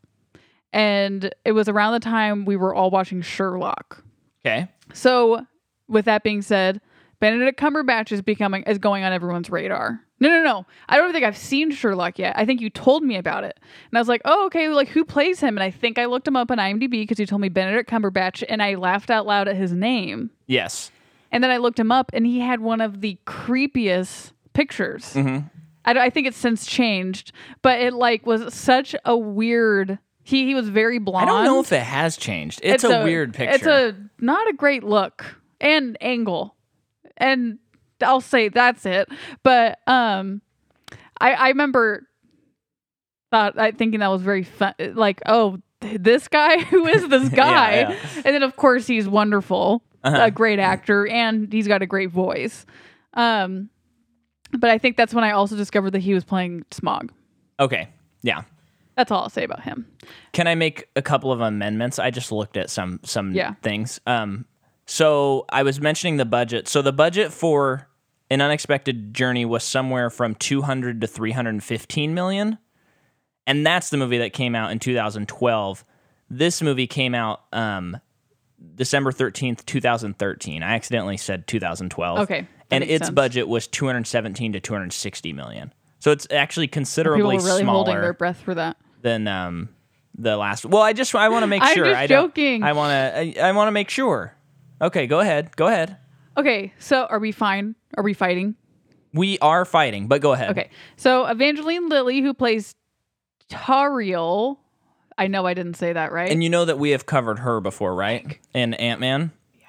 and 0.73 1.35
it 1.45 1.53
was 1.53 1.69
around 1.69 1.93
the 1.93 2.01
time 2.01 2.45
we 2.45 2.57
were 2.57 2.75
all 2.75 2.91
watching 2.91 3.23
Sherlock. 3.23 4.03
okay. 4.45 4.69
So, 4.93 5.47
with 5.89 6.05
that 6.07 6.23
being 6.23 6.43
said, 6.43 6.81
Benedict 7.21 7.59
Cumberbatch 7.59 8.13
is 8.13 8.23
becoming 8.23 8.63
is 8.65 8.79
going 8.79 9.05
on 9.05 9.13
everyone's 9.13 9.51
radar. 9.51 10.01
No, 10.21 10.29
no, 10.29 10.43
no. 10.43 10.67
I 10.89 10.97
don't 10.97 11.13
think 11.13 11.25
I've 11.25 11.37
seen 11.37 11.71
Sherlock 11.71 12.19
yet. 12.19 12.35
I 12.39 12.47
think 12.47 12.61
you 12.61 12.71
told 12.71 13.03
me 13.03 13.17
about 13.17 13.45
it, 13.45 13.59
and 13.91 13.99
I 13.99 14.01
was 14.01 14.09
like, 14.09 14.23
"Oh, 14.25 14.47
okay." 14.47 14.69
Like, 14.69 14.89
who 14.89 15.05
plays 15.05 15.41
him? 15.41 15.57
And 15.57 15.63
I 15.63 15.71
think 15.71 15.99
I 15.99 16.07
looked 16.07 16.27
him 16.27 16.37
up 16.37 16.51
on 16.51 16.59
IMDb 16.59 16.91
because 16.91 17.19
he 17.19 17.27
told 17.27 17.43
me 17.43 17.49
Benedict 17.49 17.91
Cumberbatch, 17.91 18.43
and 18.49 18.63
I 18.63 18.77
laughed 18.77 19.11
out 19.11 19.27
loud 19.27 19.49
at 19.49 19.57
his 19.57 19.73
name. 19.73 20.31
Yes. 20.47 20.91
And 21.35 21.43
then 21.43 21.51
I 21.51 21.57
looked 21.57 21.81
him 21.81 21.91
up, 21.91 22.13
and 22.15 22.25
he 22.25 22.39
had 22.39 22.61
one 22.61 22.81
of 22.81 23.01
the 23.01 23.19
creepiest 23.27 24.31
pictures. 24.53 25.15
Mm-hmm. 25.15 25.49
I, 25.85 26.07
I 26.07 26.11
think 26.11 26.29
it's 26.29 26.37
since 26.37 26.65
changed, 26.65 27.33
but 27.61 27.81
it 27.81 27.93
like 27.93 28.25
was 28.25 28.55
such 28.55 28.95
a 29.05 29.17
weird. 29.17 29.99
He 30.23 30.47
he 30.47 30.55
was 30.55 30.69
very 30.69 31.01
blonde. 31.01 31.29
I 31.29 31.33
don't 31.33 31.45
know 31.45 31.59
if 31.59 31.73
it 31.73 31.83
has 31.83 32.17
changed. 32.17 32.61
It's, 32.63 32.85
a, 32.85 33.03
weird 33.03 33.35
picture. 33.35 33.53
It's 33.57 33.67
a 33.67 33.97
not 34.21 34.49
a 34.49 34.53
great 34.53 34.85
look 34.85 35.25
and 35.61 35.99
angle, 36.01 36.55
and 37.17 37.59
I'll 38.01 38.21
say 38.21 38.49
that's 38.49 38.87
it. 38.87 39.09
But 39.43 39.81
um, 39.89 40.41
I 41.21 41.33
I 41.33 41.49
remember 41.49 42.07
thought 43.33 43.59
I 43.59 43.73
thinking 43.73 43.99
that 43.99 44.09
was 44.13 44.23
very 44.23 44.45
fun. 44.45 44.75
Like, 44.79 45.21
oh, 45.27 45.59
this 45.81 46.29
guy, 46.29 46.59
who 46.63 46.87
is 46.87 47.09
this 47.09 47.29
guy? 47.31 47.81
yeah. 47.81 47.99
And 48.15 48.35
then 48.37 48.45
of 48.45 48.55
course 48.55 48.87
he's 48.87 49.09
wonderful, 49.09 49.83
Uh-huh. 50.05 50.25
a 50.25 50.31
great 50.31 50.59
actor, 50.59 51.07
and 51.09 51.53
he's 51.53 51.67
got 51.67 51.83
a 51.83 51.87
great 51.87 52.11
voice. 52.11 52.67
Um, 53.15 53.71
but 54.53 54.71
I 54.71 54.79
think 54.79 54.97
that's 54.97 55.15
when 55.15 55.25
I 55.25 55.31
also 55.33 55.57
discovered 55.57 55.91
that 55.93 56.03
he 56.03 56.15
was 56.15 56.25
playing 56.25 56.65
Smaug. 56.71 57.11
okay. 57.59 57.89
Yeah. 58.23 58.43
That's 58.97 59.11
all 59.11 59.23
I'll 59.25 59.29
say 59.29 59.43
about 59.45 59.63
him. 59.63 59.87
Can 60.33 60.47
I 60.47 60.55
make 60.55 60.89
a 60.95 61.03
couple 61.03 61.33
of 61.33 61.41
amendments? 61.41 61.99
I 61.99 62.11
just 62.11 62.31
looked 62.31 62.57
at 62.57 62.71
some 62.71 63.01
some 63.03 63.33
Yeah. 63.33 63.55
things. 63.63 64.01
Um, 64.07 64.45
so 64.87 65.45
I 65.51 65.63
was 65.65 65.81
mentioning 65.81 66.17
the 66.17 66.25
budget. 66.25 66.69
So 66.69 66.81
the 66.81 66.93
budget 66.93 67.33
for 67.33 67.89
an 68.31 68.41
unexpected 68.41 69.13
journey 69.13 69.45
was 69.45 69.65
somewhere 69.65 70.11
from 70.11 70.35
200 70.37 71.01
to 71.01 71.07
315 71.09 72.15
million, 72.15 72.59
and 73.47 73.67
that's 73.67 73.91
the 73.91 73.97
movie 73.97 74.19
that 74.19 74.33
came 74.33 74.55
out 74.55 74.71
in 74.71 74.79
2012. 74.79 75.85
This 76.31 76.63
movie 76.63 76.87
came 76.87 77.15
out 77.15 77.43
um, 77.53 77.97
December 78.75 79.13
13th, 79.13 79.65
2013. 79.67 80.63
I 80.63 80.75
accidentally 80.75 81.17
said 81.17 81.47
2012. 81.47 82.19
Okay, 82.21 82.47
and 82.71 82.85
its 82.85 83.07
sense. 83.07 83.15
budget 83.15 83.49
was 83.49 83.67
217 83.67 84.53
to 84.55 84.61
260 84.61 85.33
million. 85.33 85.73
So 86.01 86.11
it's 86.11 86.27
actually 86.31 86.67
People 86.67 86.81
considerably 86.81 87.37
were 87.37 87.43
really 87.43 87.63
smaller 87.63 87.77
holding 87.85 88.01
their 88.01 88.13
breath 88.13 88.41
for 88.41 88.55
that. 88.55 88.77
than 89.03 89.27
um 89.29 89.69
the 90.17 90.37
last. 90.37 90.65
Well, 90.65 90.83
I 90.83 90.93
just 90.93 91.15
I 91.15 91.29
want 91.29 91.43
to 91.43 91.47
make 91.47 91.63
I'm 91.65 91.75
sure. 91.75 91.87
just 91.87 91.97
I 91.99 92.07
don't- 92.07 92.29
joking. 92.31 92.63
I 92.63 92.73
want 92.73 92.91
to 92.91 93.41
I, 93.43 93.49
I 93.49 93.53
want 93.53 93.69
to 93.69 93.73
make 93.73 93.91
sure. 93.91 94.35
Okay, 94.83 95.07
go 95.07 95.21
ahead. 95.21 95.55
Go 95.57 95.67
ahead. 95.69 95.97
Okay, 96.37 96.73
so 96.79 97.05
are 97.07 97.19
we 97.21 97.31
fine? 97.33 97.75
Are 97.97 98.03
we 98.03 98.13
fighting? 98.13 98.57
We 99.13 99.39
are 99.39 99.65
fighting, 99.65 100.09
but 100.09 100.21
go 100.21 100.33
ahead. 100.33 100.51
Okay, 100.51 100.71
so 100.97 101.25
Evangeline 101.27 101.89
Lilly, 101.89 102.21
who 102.21 102.35
plays 102.35 102.75
Tariel, 103.49 104.59
I 105.17 105.27
know 105.29 105.47
I 105.47 105.55
didn't 105.55 105.75
say 105.75 105.93
that 105.93 106.13
right. 106.13 106.31
And 106.31 106.43
you 106.43 106.51
know 106.51 106.65
that 106.65 106.79
we 106.79 106.91
have 106.91 107.07
covered 107.07 107.39
her 107.41 107.61
before, 107.61 107.95
right? 107.95 108.39
In 108.53 108.75
Ant 108.75 109.01
Man. 109.01 109.31
Yeah. 109.55 109.67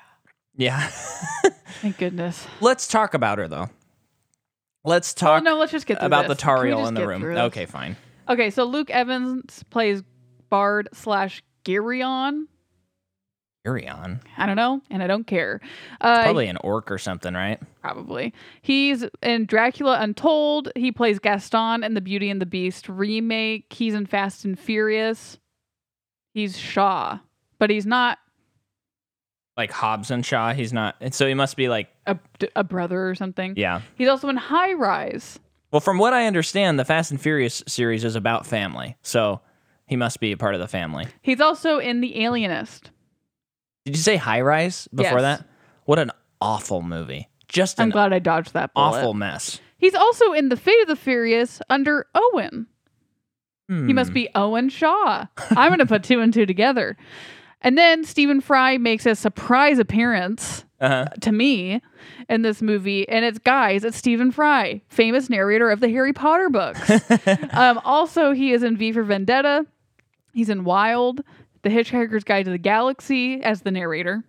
Yeah. 0.55 0.87
Thank 1.81 1.97
goodness. 1.97 2.45
Let's 2.61 2.87
talk 2.87 3.13
about 3.13 3.37
her 3.37 3.47
though. 3.47 3.69
Let's 4.83 5.13
Oh 5.17 5.19
talk 5.19 5.43
no, 5.43 5.57
let's 5.57 5.71
just 5.71 5.87
get 5.87 6.01
about 6.01 6.27
this. 6.27 6.37
the 6.37 6.43
Tariel 6.43 6.87
in 6.87 6.93
the 6.93 7.07
room. 7.07 7.23
Okay, 7.23 7.65
fine. 7.65 7.95
Okay, 8.29 8.49
so 8.49 8.63
Luke 8.65 8.89
Evans 8.89 9.63
plays 9.69 10.03
Bard 10.49 10.89
slash 10.93 11.43
Girion. 11.63 12.45
Furion. 13.65 14.19
I 14.37 14.45
don't 14.45 14.55
know, 14.55 14.81
and 14.89 15.01
I 15.01 15.07
don't 15.07 15.25
care. 15.25 15.59
Uh, 16.01 16.23
Probably 16.23 16.47
an 16.47 16.57
orc 16.57 16.91
or 16.91 16.97
something, 16.97 17.33
right? 17.33 17.59
Probably. 17.81 18.33
He's 18.61 19.03
in 19.21 19.45
Dracula 19.45 19.97
Untold. 19.99 20.71
He 20.75 20.91
plays 20.91 21.19
Gaston 21.19 21.83
in 21.83 21.93
the 21.93 22.01
Beauty 22.01 22.29
and 22.29 22.41
the 22.41 22.45
Beast 22.45 22.87
remake. 22.89 23.71
He's 23.73 23.93
in 23.93 24.05
Fast 24.05 24.45
and 24.45 24.57
Furious. 24.59 25.37
He's 26.33 26.57
Shaw, 26.57 27.19
but 27.59 27.69
he's 27.69 27.85
not 27.85 28.19
Like 29.57 29.71
Hobbs 29.71 30.11
and 30.11 30.25
Shaw. 30.25 30.53
He's 30.53 30.73
not. 30.73 30.95
And 30.99 31.13
so 31.13 31.27
he 31.27 31.33
must 31.33 31.55
be 31.55 31.69
like, 31.69 31.87
a, 32.05 32.17
a 32.55 32.63
brother 32.63 33.09
or 33.09 33.15
something. 33.15 33.53
yeah. 33.57 33.81
He's 33.95 34.09
also 34.09 34.27
in 34.29 34.37
High 34.37 34.73
Rise. 34.73 35.39
Well, 35.71 35.79
from 35.79 35.97
what 35.97 36.13
I 36.13 36.27
understand, 36.27 36.77
the 36.77 36.85
Fast 36.85 37.11
and 37.11 37.19
Furious 37.19 37.63
series 37.67 38.03
is 38.03 38.15
about 38.15 38.45
family. 38.45 38.95
So 39.01 39.41
he 39.87 39.95
must 39.95 40.19
be 40.19 40.31
a 40.31 40.37
part 40.37 40.53
of 40.55 40.59
the 40.61 40.67
family. 40.67 41.07
He's 41.21 41.41
also 41.41 41.79
in 41.79 42.01
The 42.01 42.23
Alienist. 42.23 42.91
Did 43.85 43.95
you 43.95 44.01
say 44.01 44.15
High 44.17 44.41
Rise 44.41 44.87
before 44.93 45.19
Yes. 45.19 45.39
that? 45.39 45.47
What 45.85 45.99
an 45.99 46.11
awful 46.41 46.81
movie. 46.81 47.29
Just 47.47 47.79
I'm 47.79 47.85
an 47.85 47.91
glad 47.91 48.13
I 48.13 48.19
dodged 48.19 48.53
that 48.53 48.73
bullet. 48.73 48.97
awful 48.99 49.13
mess. 49.13 49.59
He's 49.77 49.93
also 49.95 50.33
in 50.33 50.49
The 50.49 50.57
Fate 50.57 50.81
of 50.81 50.87
the 50.87 50.95
Furious 50.95 51.61
under 51.69 52.07
Owen. 52.15 52.67
He 53.67 53.93
must 53.93 54.09
Hmm. 54.11 54.13
be 54.13 54.29
Owen 54.35 54.69
Shaw. 54.69 55.25
I'm 55.51 55.69
going 55.69 55.79
to 55.79 55.85
put 55.87 56.03
two 56.03 56.19
and 56.21 56.31
two 56.33 56.45
together. 56.45 56.95
And 57.61 57.75
then 57.75 58.03
Stephen 58.03 58.39
Fry 58.41 58.77
makes 58.77 59.05
a 59.07 59.15
surprise 59.15 59.79
appearance 59.79 60.65
Uh-huh. 60.79 61.05
to 61.21 61.31
me 61.31 61.81
in 62.29 62.43
this 62.43 62.61
movie. 62.61 63.07
And 63.09 63.25
it's 63.25 63.39
guys, 63.39 63.83
it's 63.83 63.97
Stephen 63.97 64.31
Fry, 64.31 64.81
famous 64.87 65.29
narrator 65.31 65.71
of 65.71 65.79
the 65.79 65.89
Harry 65.89 66.13
Potter 66.13 66.49
books. 66.49 66.91
um, 67.53 67.79
also, 67.83 68.33
he 68.33 68.51
is 68.51 68.61
in 68.61 68.77
V 68.77 68.91
for 68.91 69.01
Vendetta. 69.03 69.65
He's 70.33 70.49
in 70.49 70.63
Wild, 70.63 71.23
The 71.65 71.71
Hitchhiker's 71.71 72.23
Guide 72.23 72.45
to 72.45 72.51
the 72.51 72.57
Galaxy 72.59 73.41
as 73.41 73.61
the 73.61 73.71
narrator, 73.71 74.23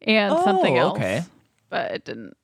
and 0.00 0.32
something 0.44 0.78
Oh, 0.78 0.80
else. 0.88 0.96
okay. 0.96 1.22
But 1.68 1.90
it 1.92 2.04
didn't. 2.06 2.34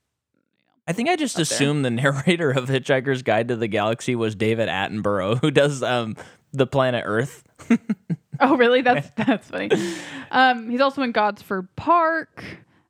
I 0.87 0.93
think 0.93 1.09
I 1.09 1.17
just 1.17 1.37
there. 1.37 1.43
assumed 1.43 1.85
the 1.85 1.91
narrator 2.03 2.51
of 2.51 2.69
Hitchhiker's 2.69 3.23
Guide 3.23 3.49
to 3.49 3.57
the 3.57 3.67
Galaxy 3.69 4.15
was 4.15 4.35
David 4.35 4.69
Attenborough, 4.69 5.41
who 5.41 5.51
does 5.51 5.83
um, 5.83 6.17
the 6.53 6.67
planet 6.67 7.03
Earth. 7.07 7.43
Oh, 8.43 8.57
really? 8.57 8.81
That's 8.81 9.11
that's 9.17 9.49
funny. 9.49 9.69
Um, 10.31 10.71
he's 10.71 10.81
also 10.81 11.03
in 11.03 11.13
Gosford 11.13 11.69
Park, 11.77 12.43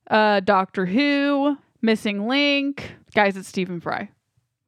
uh, 0.09 0.39
Doctor 0.39 0.87
Who, 0.87 1.57
Missing 1.83 2.29
Link. 2.29 2.93
Guys, 3.17 3.37
it's 3.37 3.49
Stephen 3.49 3.81
Fry. 3.81 4.11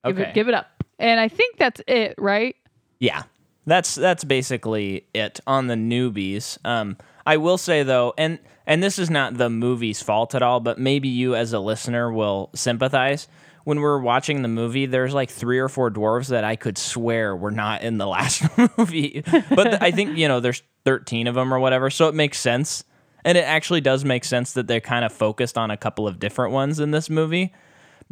Give 0.04 0.18
Okay. 0.18 0.30
it, 0.30 0.34
give 0.34 0.48
it 0.48 0.54
up. 0.54 0.82
And 0.98 1.20
I 1.20 1.28
think 1.28 1.56
that's 1.56 1.80
it, 1.86 2.16
right? 2.18 2.56
Yeah, 2.98 3.22
that's 3.66 3.94
that's 3.94 4.24
basically 4.24 5.06
it 5.14 5.40
on 5.46 5.66
the 5.66 5.74
newbies. 5.74 6.58
Um, 6.64 6.96
I 7.24 7.36
will 7.36 7.58
say 7.58 7.82
though, 7.82 8.14
and 8.18 8.38
and 8.66 8.82
this 8.82 8.98
is 8.98 9.10
not 9.10 9.36
the 9.36 9.50
movie's 9.50 10.02
fault 10.02 10.34
at 10.34 10.42
all, 10.42 10.60
but 10.60 10.78
maybe 10.78 11.08
you 11.08 11.34
as 11.34 11.52
a 11.52 11.58
listener 11.58 12.12
will 12.12 12.50
sympathize. 12.54 13.28
When 13.64 13.80
we're 13.80 14.00
watching 14.00 14.42
the 14.42 14.48
movie, 14.48 14.86
there's 14.86 15.14
like 15.14 15.30
three 15.30 15.60
or 15.60 15.68
four 15.68 15.88
dwarves 15.88 16.28
that 16.28 16.42
I 16.42 16.56
could 16.56 16.76
swear 16.76 17.36
were 17.36 17.52
not 17.52 17.82
in 17.82 17.98
the 17.98 18.06
last 18.08 18.42
movie, 18.76 19.22
but 19.50 19.64
th- 19.64 19.78
I 19.80 19.92
think 19.92 20.16
you 20.16 20.26
know 20.26 20.40
there's 20.40 20.62
13 20.84 21.28
of 21.28 21.36
them 21.36 21.54
or 21.54 21.60
whatever, 21.60 21.90
so 21.90 22.08
it 22.08 22.14
makes 22.14 22.38
sense. 22.40 22.84
And 23.24 23.38
it 23.38 23.42
actually 23.42 23.80
does 23.80 24.04
make 24.04 24.24
sense 24.24 24.54
that 24.54 24.66
they're 24.66 24.80
kind 24.80 25.04
of 25.04 25.12
focused 25.12 25.56
on 25.56 25.70
a 25.70 25.76
couple 25.76 26.08
of 26.08 26.18
different 26.18 26.52
ones 26.52 26.80
in 26.80 26.90
this 26.90 27.08
movie. 27.08 27.52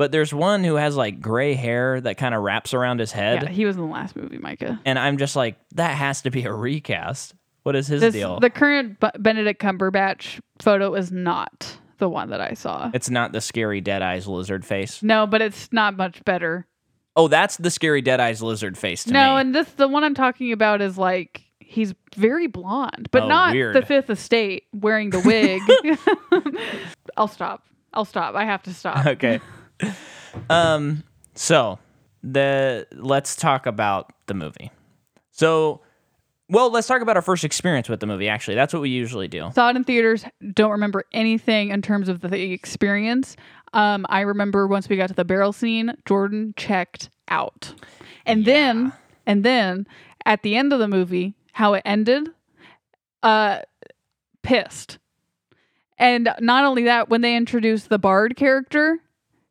But 0.01 0.13
there's 0.13 0.33
one 0.33 0.65
who 0.65 0.77
has 0.77 0.97
like 0.97 1.21
gray 1.21 1.53
hair 1.53 2.01
that 2.01 2.17
kind 2.17 2.35
of 2.35 2.41
wraps 2.43 2.73
around 2.73 3.01
his 3.01 3.13
head. 3.13 3.43
Yeah, 3.43 3.49
he 3.51 3.67
was 3.67 3.77
in 3.77 3.83
the 3.83 3.89
last 3.93 4.17
movie, 4.17 4.39
Micah. 4.39 4.81
And 4.87 4.99
I'm 4.99 5.19
just 5.19 5.37
like, 5.37 5.57
that 5.75 5.95
has 5.95 6.23
to 6.23 6.31
be 6.31 6.45
a 6.45 6.53
recast. 6.55 7.35
What 7.65 7.77
is 7.77 7.87
his 7.87 8.01
This, 8.01 8.15
deal? 8.15 8.41
the 8.41 8.49
current 8.49 8.99
B- 8.99 9.09
Benedict 9.19 9.61
Cumberbatch 9.61 10.41
photo 10.63 10.95
is 10.95 11.13
not 11.13 11.77
the 11.99 12.09
one 12.09 12.31
that 12.31 12.41
I 12.41 12.55
saw. 12.55 12.91
it's 12.95 13.11
not 13.11 13.33
the 13.33 13.43
scary 13.43 13.83
Dead 13.83 14.01
Eyes 14.01 14.27
lizard 14.27 14.65
face. 14.65 15.03
No, 15.03 15.27
but 15.27 15.43
it's 15.43 15.71
not 15.71 15.99
much 15.99 16.25
better. 16.25 16.67
Oh, 17.15 17.29
that's 17.29 17.59
the 17.59 17.71
scary 17.71 18.01
Dead 18.01 18.21
Eyes 18.21 18.41
lizard 18.43 18.79
face 18.79 19.05
to 19.05 19.13
no, 19.13 19.35
me. 19.35 19.41
and 19.43 19.55
this 19.55 19.69
the 19.73 19.87
one 19.87 20.03
I'm 20.03 20.15
talking 20.15 20.51
about 20.53 20.81
is 20.81 20.97
like 20.97 21.43
he's 21.59 21.93
very 22.17 22.47
blonde, 22.47 23.09
but 23.11 23.25
Oh, 23.25 23.29
not 23.29 23.53
weird. 23.53 23.77
the 23.77 23.83
Fifth 23.85 24.09
Estate 24.09 24.63
wearing 24.73 25.11
the 25.11 25.21
wig. 25.21 25.61
I'll 27.19 27.29
stop. 27.29 27.67
I'll 27.93 28.07
stop. 28.07 28.35
I 28.35 28.47
have 28.47 28.63
to 28.63 28.73
stop. 28.73 29.05
okay. 29.05 29.41
um. 30.51 31.05
So 31.35 31.79
the 32.23 32.87
let's 32.93 33.37
talk 33.37 33.67
about 33.67 34.13
the 34.27 34.35
movie. 34.35 34.71
So, 35.31 35.81
well, 36.49 36.71
let's 36.71 36.87
talk 36.87 37.01
about 37.03 37.17
our 37.17 37.23
first 37.23 37.45
experience 37.45 37.89
with 37.89 38.01
the 38.01 38.07
movie. 38.07 38.29
Actually, 38.29 38.57
that's 38.57 38.75
what 38.75 38.83
we 38.83 38.91
usually 38.91 39.29
do. 39.29 39.51
Saw 39.55 39.71
it 39.71 39.77
in 39.77 39.85
theaters. 39.85 40.25
Don't 40.53 40.73
remember 40.73 41.05
anything 41.13 41.71
in 41.71 41.83
terms 41.83 42.09
of 42.09 42.21
the 42.21 42.53
experience. 42.53 43.37
Um, 43.73 44.05
I 44.09 44.21
remember 44.21 44.67
once 44.67 44.89
we 44.89 44.97
got 44.97 45.09
to 45.09 45.15
the 45.15 45.25
barrel 45.25 45.53
scene, 45.53 45.95
Jordan 46.05 46.55
checked 46.57 47.11
out, 47.29 47.73
and 48.27 48.45
then 48.45 48.93
and 49.27 49.45
then 49.45 49.87
at 50.27 50.43
the 50.43 50.57
end 50.57 50.73
of 50.73 50.79
the 50.79 50.89
movie, 50.89 51.35
how 51.53 51.75
it 51.75 51.83
ended, 51.85 52.29
uh, 53.23 53.61
pissed. 54.43 54.99
And 55.99 56.31
not 56.41 56.65
only 56.65 56.85
that, 56.85 57.11
when 57.11 57.21
they 57.21 57.37
introduced 57.37 57.89
the 57.91 57.99
Bard 57.99 58.35
character, 58.37 58.99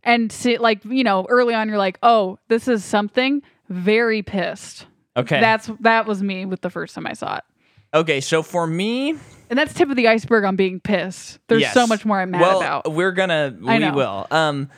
and 0.10 0.32
see, 0.32 0.58
like 0.58 0.84
you 0.86 1.04
know, 1.04 1.26
early 1.30 1.54
on, 1.54 1.70
you're 1.70 1.78
like, 1.78 1.98
oh, 2.04 2.38
this 2.48 2.68
is 2.68 2.84
something. 2.84 3.42
Very 3.70 4.22
pissed. 4.24 4.86
Okay. 5.16 5.40
That's 5.40 5.70
that 5.82 6.06
was 6.06 6.22
me 6.24 6.46
with 6.46 6.62
the 6.62 6.70
first 6.70 6.96
time 6.96 7.06
I 7.08 7.14
saw 7.14 7.38
it. 7.38 7.44
okay. 7.94 8.20
So 8.22 8.42
for 8.44 8.66
me, 8.68 9.12
And 9.50 9.58
that's 9.58 9.74
tip 9.74 9.90
of 9.90 9.96
the 9.96 10.08
iceberg 10.08 10.44
on 10.44 10.56
being 10.56 10.80
pissed. 10.80 11.40
There's 11.48 11.62
Yes. 11.62 11.74
so 11.74 11.86
much 11.88 12.06
more 12.06 12.20
I'm 12.20 12.32
mad 12.32 12.42
well, 12.42 12.60
about. 12.62 12.92
We're 12.94 13.12
gonna 13.12 13.56
I 13.68 13.74
we 13.74 13.80
know. 13.80 13.94
will. 13.94 14.28
Um 14.32 14.70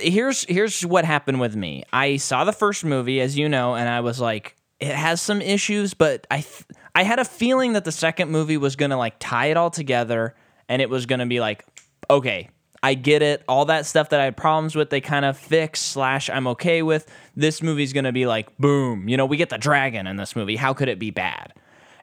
here's 0.00 0.44
here's 0.44 0.82
what 0.84 1.04
happened 1.04 1.40
with 1.40 1.56
me. 1.56 1.84
I 1.92 2.16
saw 2.16 2.44
the 2.44 2.52
first 2.52 2.84
movie 2.84 3.20
as 3.20 3.36
you 3.36 3.48
know 3.48 3.74
and 3.74 3.88
I 3.88 4.00
was 4.00 4.20
like 4.20 4.56
it 4.80 4.94
has 4.94 5.20
some 5.20 5.40
issues, 5.42 5.94
but 5.94 6.26
I 6.30 6.36
th- 6.42 6.64
I 6.94 7.02
had 7.02 7.18
a 7.18 7.24
feeling 7.24 7.72
that 7.74 7.84
the 7.84 7.92
second 7.92 8.30
movie 8.30 8.56
was 8.56 8.76
going 8.76 8.90
to 8.90 8.96
like 8.96 9.14
tie 9.18 9.46
it 9.46 9.56
all 9.56 9.70
together 9.70 10.34
and 10.68 10.80
it 10.80 10.88
was 10.88 11.06
going 11.06 11.18
to 11.20 11.26
be 11.26 11.40
like 11.40 11.64
okay, 12.10 12.48
I 12.82 12.94
get 12.94 13.22
it. 13.22 13.42
All 13.48 13.64
that 13.66 13.86
stuff 13.86 14.10
that 14.10 14.20
I 14.20 14.24
had 14.24 14.36
problems 14.36 14.74
with, 14.74 14.90
they 14.90 15.00
kind 15.00 15.24
of 15.24 15.36
fix 15.36 15.80
slash 15.80 16.30
I'm 16.30 16.46
okay 16.48 16.82
with. 16.82 17.10
This 17.34 17.62
movie's 17.62 17.92
gonna 17.92 18.12
be 18.12 18.26
like 18.26 18.56
boom. 18.58 19.08
You 19.08 19.16
know, 19.16 19.26
we 19.26 19.36
get 19.36 19.50
the 19.50 19.58
dragon 19.58 20.06
in 20.06 20.16
this 20.16 20.36
movie. 20.36 20.56
How 20.56 20.74
could 20.74 20.88
it 20.88 20.98
be 20.98 21.10
bad? 21.10 21.54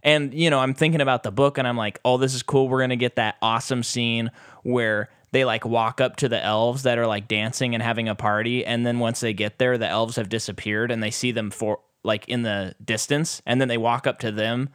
And 0.04 0.34
you 0.34 0.50
know, 0.50 0.60
I'm 0.60 0.74
thinking 0.74 1.02
about 1.02 1.24
the 1.24 1.32
book, 1.32 1.58
and 1.58 1.68
I'm 1.68 1.78
like, 1.78 2.00
oh, 2.06 2.18
this 2.18 2.34
is 2.34 2.44
cool. 2.44 2.70
We're 2.70 2.82
gonna 2.82 2.96
get 2.96 3.16
that 3.16 3.36
awesome 3.42 3.84
scene 3.84 4.32
where 4.64 5.10
they 5.32 5.46
like 5.46 5.66
walk 5.66 6.00
up 6.00 6.18
to 6.18 6.30
the 6.30 6.42
elves 6.42 6.84
that 6.84 6.98
are 6.98 7.08
like 7.08 7.28
dancing 7.28 7.74
and 7.74 7.82
having 7.82 8.08
a 8.08 8.16
party, 8.16 8.66
and 8.66 8.86
then 8.86 9.00
once 9.00 9.20
they 9.20 9.34
get 9.34 9.58
there, 9.58 9.78
the 9.78 9.88
elves 9.88 10.16
have 10.18 10.30
disappeared, 10.30 10.92
and 10.92 11.02
they 11.02 11.12
see 11.12 11.32
them 11.32 11.52
for 11.52 11.80
like 12.04 12.28
in 12.30 12.44
the 12.44 12.76
distance, 12.84 13.42
and 13.46 13.60
then 13.60 13.68
they 13.68 13.78
walk 13.78 14.06
up 14.06 14.20
to 14.20 14.32
them, 14.32 14.70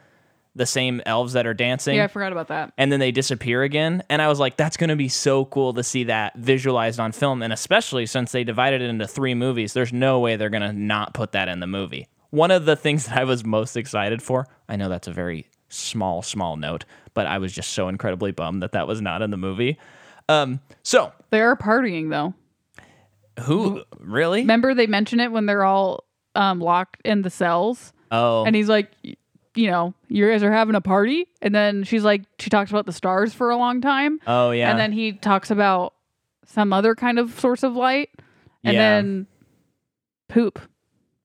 the 0.60 0.66
same 0.66 1.02
elves 1.06 1.32
that 1.32 1.46
are 1.46 1.54
dancing 1.54 1.96
yeah, 1.96 2.04
I 2.04 2.06
forgot 2.08 2.30
about 2.30 2.48
that. 2.48 2.72
and 2.78 2.92
then 2.92 3.00
they 3.00 3.10
disappear 3.10 3.62
again. 3.64 4.02
And 4.08 4.22
I 4.22 4.28
was 4.28 4.38
like, 4.38 4.56
that's 4.56 4.76
going 4.76 4.90
to 4.90 4.96
be 4.96 5.08
so 5.08 5.44
cool 5.46 5.74
to 5.74 5.82
see 5.82 6.04
that 6.04 6.36
visualized 6.36 7.00
on 7.00 7.10
film. 7.12 7.42
And 7.42 7.52
especially 7.52 8.06
since 8.06 8.30
they 8.30 8.44
divided 8.44 8.82
it 8.82 8.90
into 8.90 9.06
three 9.08 9.34
movies, 9.34 9.72
there's 9.72 9.92
no 9.92 10.20
way 10.20 10.36
they're 10.36 10.50
going 10.50 10.62
to 10.62 10.72
not 10.72 11.14
put 11.14 11.32
that 11.32 11.48
in 11.48 11.60
the 11.60 11.66
movie. 11.66 12.06
One 12.30 12.50
of 12.52 12.64
the 12.66 12.76
things 12.76 13.06
that 13.08 13.16
I 13.18 13.24
was 13.24 13.44
most 13.44 13.76
excited 13.76 14.22
for, 14.22 14.46
I 14.68 14.76
know 14.76 14.88
that's 14.88 15.08
a 15.08 15.12
very 15.12 15.48
small, 15.68 16.22
small 16.22 16.56
note, 16.56 16.84
but 17.14 17.26
I 17.26 17.38
was 17.38 17.52
just 17.52 17.70
so 17.70 17.88
incredibly 17.88 18.30
bummed 18.32 18.62
that 18.62 18.72
that 18.72 18.86
was 18.86 19.00
not 19.00 19.22
in 19.22 19.30
the 19.30 19.36
movie. 19.36 19.78
Um, 20.28 20.60
so 20.82 21.12
They 21.30 21.40
are 21.40 21.56
partying 21.56 22.10
though. 22.10 22.34
who 23.44 23.82
really? 23.98 24.40
Remember 24.40 24.74
they 24.74 24.86
mention 24.86 25.20
it 25.20 25.32
when 25.32 25.46
they're 25.46 25.64
all 25.64 26.04
um, 26.34 26.60
locked 26.60 27.00
in 27.04 27.22
the 27.22 27.30
cells, 27.30 27.92
Oh, 28.12 28.44
and 28.44 28.54
he's 28.56 28.68
like, 28.68 28.90
you 29.54 29.70
know, 29.70 29.94
you 30.08 30.28
guys 30.28 30.42
are 30.42 30.52
having 30.52 30.74
a 30.74 30.80
party, 30.80 31.26
and 31.42 31.54
then 31.54 31.82
she's 31.84 32.04
like, 32.04 32.22
she 32.38 32.50
talks 32.50 32.70
about 32.70 32.86
the 32.86 32.92
stars 32.92 33.32
for 33.34 33.50
a 33.50 33.56
long 33.56 33.80
time, 33.80 34.20
oh 34.26 34.50
yeah. 34.52 34.70
and 34.70 34.78
then 34.78 34.92
he 34.92 35.12
talks 35.12 35.50
about 35.50 35.94
some 36.46 36.72
other 36.72 36.94
kind 36.94 37.18
of 37.18 37.38
source 37.38 37.62
of 37.62 37.74
light, 37.74 38.10
and 38.64 38.74
Yeah. 38.74 38.80
then 39.00 39.26
poop. 40.28 40.58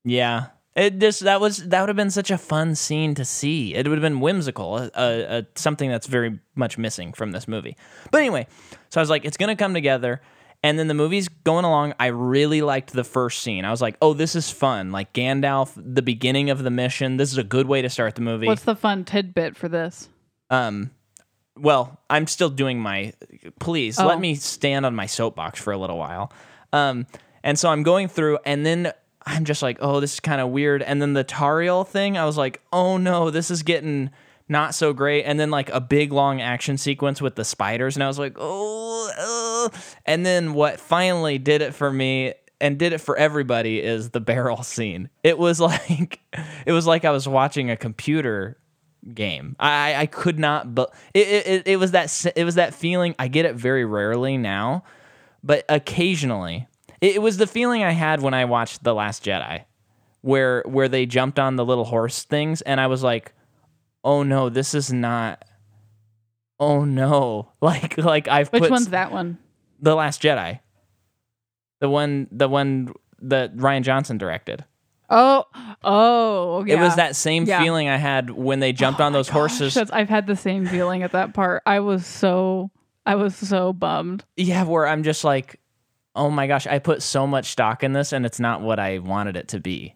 Yeah. 0.03 0.47
It 0.75 0.99
just 0.99 1.21
that 1.21 1.39
was 1.39 1.69
that 1.69 1.79
would 1.79 1.87
have 1.89 1.95
been 1.95 2.11
such 2.11 2.31
a 2.31 2.37
fun 2.37 2.75
scene 2.75 3.15
to 3.15 3.23
see. 3.23 3.73
It 3.73 3.87
would 3.87 3.97
have 3.97 4.01
been 4.01 4.19
whimsical, 4.19 4.73
uh, 4.73 4.99
uh, 4.99 5.41
something 5.55 5.89
that's 5.89 6.05
very 6.05 6.39
much 6.53 6.77
missing 6.77 7.13
from 7.13 7.31
this 7.31 7.47
movie. 7.47 7.77
But 8.11 8.19
anyway, 8.19 8.45
so 8.89 8.99
I 8.99 9.01
was 9.01 9.09
like, 9.09 9.23
it's 9.23 9.37
gonna 9.37 9.55
come 9.55 9.73
together, 9.73 10.21
and 10.65 10.79
then 10.79 10.87
the 10.87 10.95
movie's 10.95 11.27
going 11.29 11.63
along. 11.63 11.93
I 11.99 12.07
really 12.07 12.63
liked 12.63 12.91
the 12.91 13.03
first 13.03 13.43
scene. 13.43 13.65
I 13.65 13.69
was 13.69 13.83
like, 13.83 13.97
oh, 14.01 14.15
this 14.15 14.35
is 14.35 14.49
fun. 14.49 14.91
Like 14.91 15.13
Gandalf, 15.13 15.71
the 15.75 16.01
beginning 16.01 16.49
of 16.49 16.63
the 16.63 16.71
mission. 16.71 17.17
This 17.17 17.31
is 17.31 17.37
a 17.37 17.43
good 17.43 17.67
way 17.67 17.83
to 17.83 17.89
start 17.89 18.15
the 18.15 18.21
movie. 18.23 18.47
What's 18.47 18.63
the 18.63 18.75
fun 18.75 19.05
tidbit 19.05 19.55
for 19.55 19.69
this? 19.69 20.09
um, 20.49 20.89
well, 21.55 21.99
I'm 22.09 22.25
still 22.25 22.49
doing 22.49 22.79
my. 22.79 23.13
Please 23.59 23.99
Oh. 23.99 24.07
let 24.07 24.19
me 24.19 24.33
stand 24.33 24.87
on 24.87 24.95
my 24.95 25.05
soapbox 25.05 25.61
for 25.61 25.71
a 25.71 25.77
little 25.77 25.99
while. 25.99 26.33
Um, 26.73 27.05
and 27.43 27.59
so 27.59 27.69
I'm 27.69 27.83
going 27.83 28.07
through, 28.07 28.39
and 28.43 28.65
then 28.65 28.91
I'm 29.23 29.45
just 29.45 29.61
like, 29.61 29.77
oh, 29.81 29.99
this 29.99 30.15
is 30.15 30.19
kind 30.19 30.41
of 30.41 30.49
weird. 30.49 30.81
And 30.81 30.99
then 30.99 31.13
the 31.13 31.23
Tariel 31.23 31.87
thing, 31.87 32.17
I 32.17 32.25
was 32.25 32.37
like, 32.37 32.59
oh 32.73 32.97
no, 32.97 33.29
this 33.29 33.51
is 33.51 33.61
getting 33.61 34.09
not 34.49 34.73
so 34.73 34.93
great. 34.93 35.23
And 35.25 35.39
then 35.39 35.51
like 35.51 35.69
a 35.69 35.79
big 35.79 36.11
long 36.11 36.41
action 36.41 36.77
sequence 36.79 37.21
with 37.21 37.35
the 37.35 37.45
spiders, 37.45 37.95
and 37.95 38.03
I 38.03 38.07
was 38.07 38.17
like, 38.17 38.33
oh. 38.39 39.44
Uh." 39.65 39.79
And 40.05 40.25
then 40.25 40.53
what 40.53 40.79
finally 40.79 41.37
did 41.37 41.61
it 41.61 41.73
for 41.73 41.91
me 41.91 42.33
and 42.61 42.77
did 42.77 42.93
it 42.93 42.99
for 42.99 43.17
everybody 43.17 43.81
is 43.81 44.11
the 44.11 44.19
barrel 44.19 44.63
scene. 44.63 45.09
It 45.23 45.37
was 45.37 45.59
like 45.61 46.19
it 46.65 46.71
was 46.71 46.87
like 46.87 47.05
I 47.05 47.11
was 47.11 47.27
watching 47.27 47.69
a 47.69 47.77
computer 47.77 48.57
game. 49.13 49.55
I 49.59 49.95
I 49.95 50.05
could 50.05 50.39
not 50.39 50.73
but 50.73 50.93
it, 51.13 51.27
it 51.27 51.67
it 51.67 51.75
was 51.77 51.91
that 51.91 52.25
it 52.35 52.43
was 52.43 52.55
that 52.55 52.73
feeling. 52.73 53.15
I 53.19 53.27
get 53.27 53.45
it 53.45 53.55
very 53.55 53.85
rarely 53.85 54.37
now, 54.37 54.83
but 55.43 55.65
occasionally. 55.69 56.67
It, 57.01 57.15
it 57.15 57.21
was 57.21 57.37
the 57.37 57.45
feeling 57.45 57.83
I 57.83 57.91
had 57.91 58.21
when 58.21 58.33
I 58.33 58.45
watched 58.45 58.83
The 58.83 58.93
Last 58.93 59.23
Jedi 59.23 59.65
where 60.21 60.63
where 60.65 60.87
they 60.87 61.05
jumped 61.05 61.37
on 61.37 61.55
the 61.55 61.63
little 61.63 61.83
horse 61.83 62.23
things 62.23 62.61
and 62.63 62.81
I 62.81 62.87
was 62.87 63.03
like, 63.03 63.33
"Oh 64.03 64.23
no, 64.23 64.49
this 64.49 64.73
is 64.73 64.91
not 64.91 65.43
Oh 66.59 66.83
no." 66.85 67.51
Like 67.61 67.97
like 67.97 68.27
I've 68.27 68.49
Which 68.49 68.63
put 68.63 68.71
one's 68.71 68.89
that 68.89 69.11
one? 69.11 69.37
The 69.79 69.95
Last 69.95 70.21
Jedi. 70.21 70.59
The 71.79 71.89
one 71.89 72.27
the 72.31 72.47
one 72.47 72.93
that 73.21 73.55
Rian 73.57 73.83
Johnson 73.83 74.17
directed. 74.17 74.63
Oh, 75.09 75.45
oh, 75.83 76.65
It 76.67 76.79
was 76.79 76.95
that 76.95 77.15
same 77.15 77.45
Yeah. 77.45 77.61
feeling 77.61 77.87
I 77.87 77.97
had 77.97 78.31
when 78.31 78.59
they 78.59 78.73
jumped 78.73 78.99
oh 78.99 79.03
on 79.03 79.13
those 79.13 79.27
Gosh, 79.27 79.33
horses. 79.59 79.77
I've 79.77 80.09
had 80.09 80.25
the 80.25 80.35
same 80.35 80.65
feeling 80.65 81.03
at 81.03 81.11
that 81.11 81.33
part. 81.35 81.61
I 81.67 81.79
was 81.79 82.07
so, 82.07 82.71
I 83.05 83.13
was 83.13 83.35
so 83.35 83.71
bummed. 83.71 84.25
Yeah, 84.35 84.63
where 84.63 84.87
I'm 84.87 85.03
just 85.03 85.23
like, 85.23 85.59
oh 86.15 86.31
my 86.31 86.47
gosh, 86.47 86.65
I 86.65 86.79
put 86.79 87.03
so 87.03 87.27
much 87.27 87.51
stock 87.51 87.83
in 87.83 87.93
this 87.93 88.13
and 88.13 88.25
it's 88.25 88.39
not 88.39 88.61
what 88.61 88.79
I 88.79 88.97
wanted 88.97 89.35
it 89.37 89.47
to 89.49 89.59
be. 89.59 89.95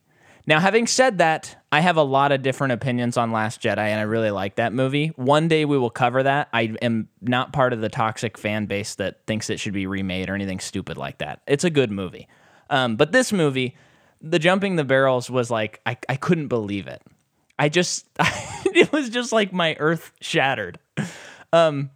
Now, 0.49 0.59
having 0.59 0.87
said 0.87 1.19
that, 1.19 1.55
I 1.71 1.79
have 1.79 1.95
a 1.95 2.01
lot 2.01 2.31
of 2.31 2.41
different 2.41 2.73
opinions 2.73 3.17
on 3.17 3.31
Last 3.31 3.61
Jedi 3.61 3.77
and 3.77 3.99
I 3.99 4.01
really 4.01 4.31
like 4.31 4.55
that 4.55 4.73
movie. 4.73 5.09
One 5.09 5.47
day 5.47 5.63
we 5.63 5.77
will 5.77 5.91
cover 5.91 6.23
that. 6.23 6.49
I 6.51 6.75
am 6.81 7.07
not 7.21 7.53
part 7.53 7.71
of 7.71 7.81
the 7.81 7.87
toxic 7.87 8.35
fan 8.35 8.65
base 8.65 8.95
that 8.95 9.27
thinks 9.27 9.51
it 9.51 9.59
should 9.59 9.73
be 9.73 9.85
remade 9.85 10.27
or 10.27 10.33
anything 10.33 10.59
stupid 10.59 10.97
like 10.97 11.19
that. 11.19 11.43
It's 11.45 11.65
a 11.65 11.69
good 11.69 11.91
movie. 11.91 12.27
Um, 12.71 12.95
but 12.95 13.11
this 13.11 13.31
movie, 13.31 13.77
the 14.23 14.39
jumping 14.39 14.75
the 14.75 14.83
barrels 14.83 15.29
was 15.29 15.51
like, 15.51 15.81
I, 15.85 15.97
I 16.09 16.15
couldn't 16.15 16.47
believe 16.47 16.87
it. 16.87 17.03
I 17.59 17.69
just, 17.69 18.07
it 18.19 18.91
was 18.91 19.11
just 19.11 19.31
like 19.31 19.53
my 19.53 19.75
earth 19.77 20.11
shattered. 20.19 20.79
Um, 21.53 21.91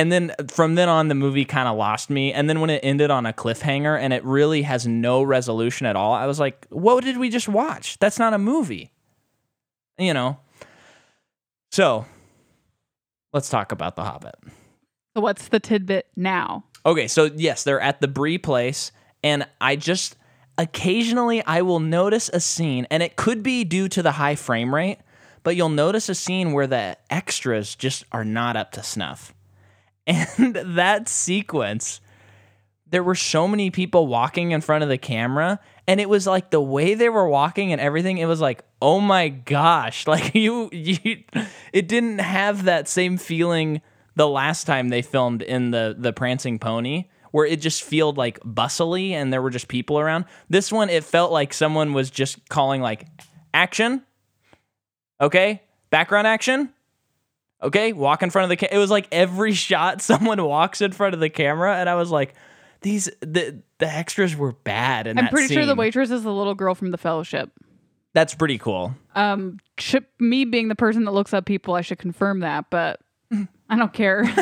and 0.00 0.10
then 0.10 0.34
from 0.48 0.74
then 0.74 0.88
on 0.88 1.08
the 1.08 1.14
movie 1.14 1.44
kind 1.44 1.68
of 1.68 1.76
lost 1.76 2.10
me. 2.10 2.32
And 2.32 2.48
then 2.48 2.60
when 2.60 2.70
it 2.70 2.80
ended 2.82 3.10
on 3.10 3.26
a 3.26 3.32
cliffhanger 3.32 3.98
and 3.98 4.12
it 4.12 4.24
really 4.24 4.62
has 4.62 4.86
no 4.86 5.22
resolution 5.22 5.86
at 5.86 5.96
all 5.96 6.14
i 6.14 6.26
was 6.26 6.40
like 6.40 6.66
what 6.70 7.04
did 7.04 7.18
we 7.18 7.28
just 7.28 7.48
watch? 7.48 7.98
That's 7.98 8.18
not 8.18 8.32
a 8.32 8.38
movie. 8.38 8.92
You 9.98 10.14
know? 10.14 10.38
So 11.70 12.06
let's 13.32 13.50
talk 13.50 13.72
about 13.72 13.96
the 13.96 14.04
hobbit. 14.04 14.36
What's 15.14 15.48
the 15.48 15.60
tidbit 15.60 16.06
now? 16.16 16.64
okay 16.86 17.08
so 17.08 17.24
yes 17.36 17.64
they're 17.64 17.80
at 17.80 18.00
the 18.00 18.08
Bree 18.08 18.38
place 18.38 18.92
and 19.22 19.46
i 19.60 19.76
just 19.76 20.16
occasionally 20.58 21.44
i 21.44 21.62
will 21.62 21.80
notice 21.80 22.30
a 22.32 22.40
scene 22.40 22.86
and 22.90 23.02
it 23.02 23.16
could 23.16 23.42
be 23.42 23.64
due 23.64 23.88
to 23.88 24.02
the 24.02 24.12
high 24.12 24.34
frame 24.34 24.74
rate 24.74 24.98
but 25.42 25.56
you'll 25.56 25.68
notice 25.68 26.08
a 26.08 26.14
scene 26.14 26.52
where 26.52 26.66
the 26.66 26.96
extras 27.08 27.74
just 27.74 28.04
are 28.12 28.24
not 28.24 28.56
up 28.56 28.72
to 28.72 28.82
snuff 28.82 29.34
and 30.06 30.54
that 30.76 31.08
sequence 31.08 32.00
there 32.88 33.04
were 33.04 33.14
so 33.14 33.46
many 33.46 33.70
people 33.70 34.08
walking 34.08 34.50
in 34.50 34.60
front 34.60 34.82
of 34.82 34.88
the 34.88 34.98
camera 34.98 35.60
and 35.86 36.00
it 36.00 36.08
was 36.08 36.26
like 36.26 36.50
the 36.50 36.60
way 36.60 36.94
they 36.94 37.08
were 37.08 37.28
walking 37.28 37.72
and 37.72 37.80
everything 37.80 38.18
it 38.18 38.26
was 38.26 38.40
like 38.40 38.64
oh 38.82 39.00
my 39.00 39.28
gosh. 39.28 40.06
Like 40.10 40.34
you 40.34 40.68
you 40.72 41.22
it 41.72 41.86
didn't 41.86 42.18
have 42.18 42.64
that 42.64 42.88
same 42.88 43.16
feeling 43.16 43.80
the 44.16 44.28
last 44.28 44.64
time 44.64 44.88
they 44.88 45.02
filmed 45.02 45.42
in 45.42 45.70
the 45.70 45.94
the 45.96 46.12
prancing 46.12 46.58
pony 46.58 47.04
where 47.30 47.46
it 47.46 47.60
just 47.60 47.84
felt 47.84 48.16
like 48.16 48.40
bustly 48.44 49.12
and 49.12 49.32
there 49.32 49.40
were 49.40 49.50
just 49.50 49.68
people 49.68 50.00
around. 50.00 50.24
This 50.48 50.72
one 50.72 50.90
it 50.90 51.04
felt 51.04 51.30
like 51.30 51.54
someone 51.54 51.92
was 51.92 52.10
just 52.10 52.48
calling 52.48 52.80
like 52.80 53.06
action? 53.54 54.02
Okay? 55.20 55.62
Background 55.90 56.26
action 56.26 56.72
okay 57.62 57.92
walk 57.92 58.22
in 58.22 58.30
front 58.30 58.44
of 58.44 58.48
the 58.50 58.56
ca- 58.56 58.74
it 58.74 58.78
was 58.78 58.90
like 58.90 59.06
every 59.12 59.52
shot 59.52 60.00
someone 60.10 60.42
walks 60.44 60.80
in 60.80 60.92
front 60.92 61.14
of 61.14 61.20
the 61.20 61.30
camera 61.30 61.76
and 61.76 61.88
i 61.88 61.94
was 61.94 62.10
like 62.10 62.34
these 62.82 63.10
the 63.20 63.60
the 63.78 63.86
extras 63.86 64.34
were 64.36 64.52
bad 64.52 65.06
and 65.06 65.18
I'm 65.18 65.28
pretty 65.28 65.52
sure 65.52 65.66
the 65.66 65.74
waitress 65.74 66.10
is 66.10 66.22
the 66.22 66.32
little 66.32 66.54
girl 66.54 66.74
from 66.74 66.90
the 66.90 66.98
Fellowship. 66.98 67.50
that's 68.14 68.34
pretty 68.34 68.56
cool 68.58 68.94
Um, 69.14 69.58
should, 69.78 70.06
me 70.18 70.44
being 70.46 70.68
the 70.68 70.74
person 70.74 71.04
that 71.04 71.10
looks 71.12 71.34
up 71.34 71.44
people, 71.44 71.74
I 71.74 71.80
should 71.82 71.98
confirm 71.98 72.40
that, 72.40 72.66
but 72.70 73.00
I 73.68 73.76
don't 73.76 73.92
care. 73.92 74.24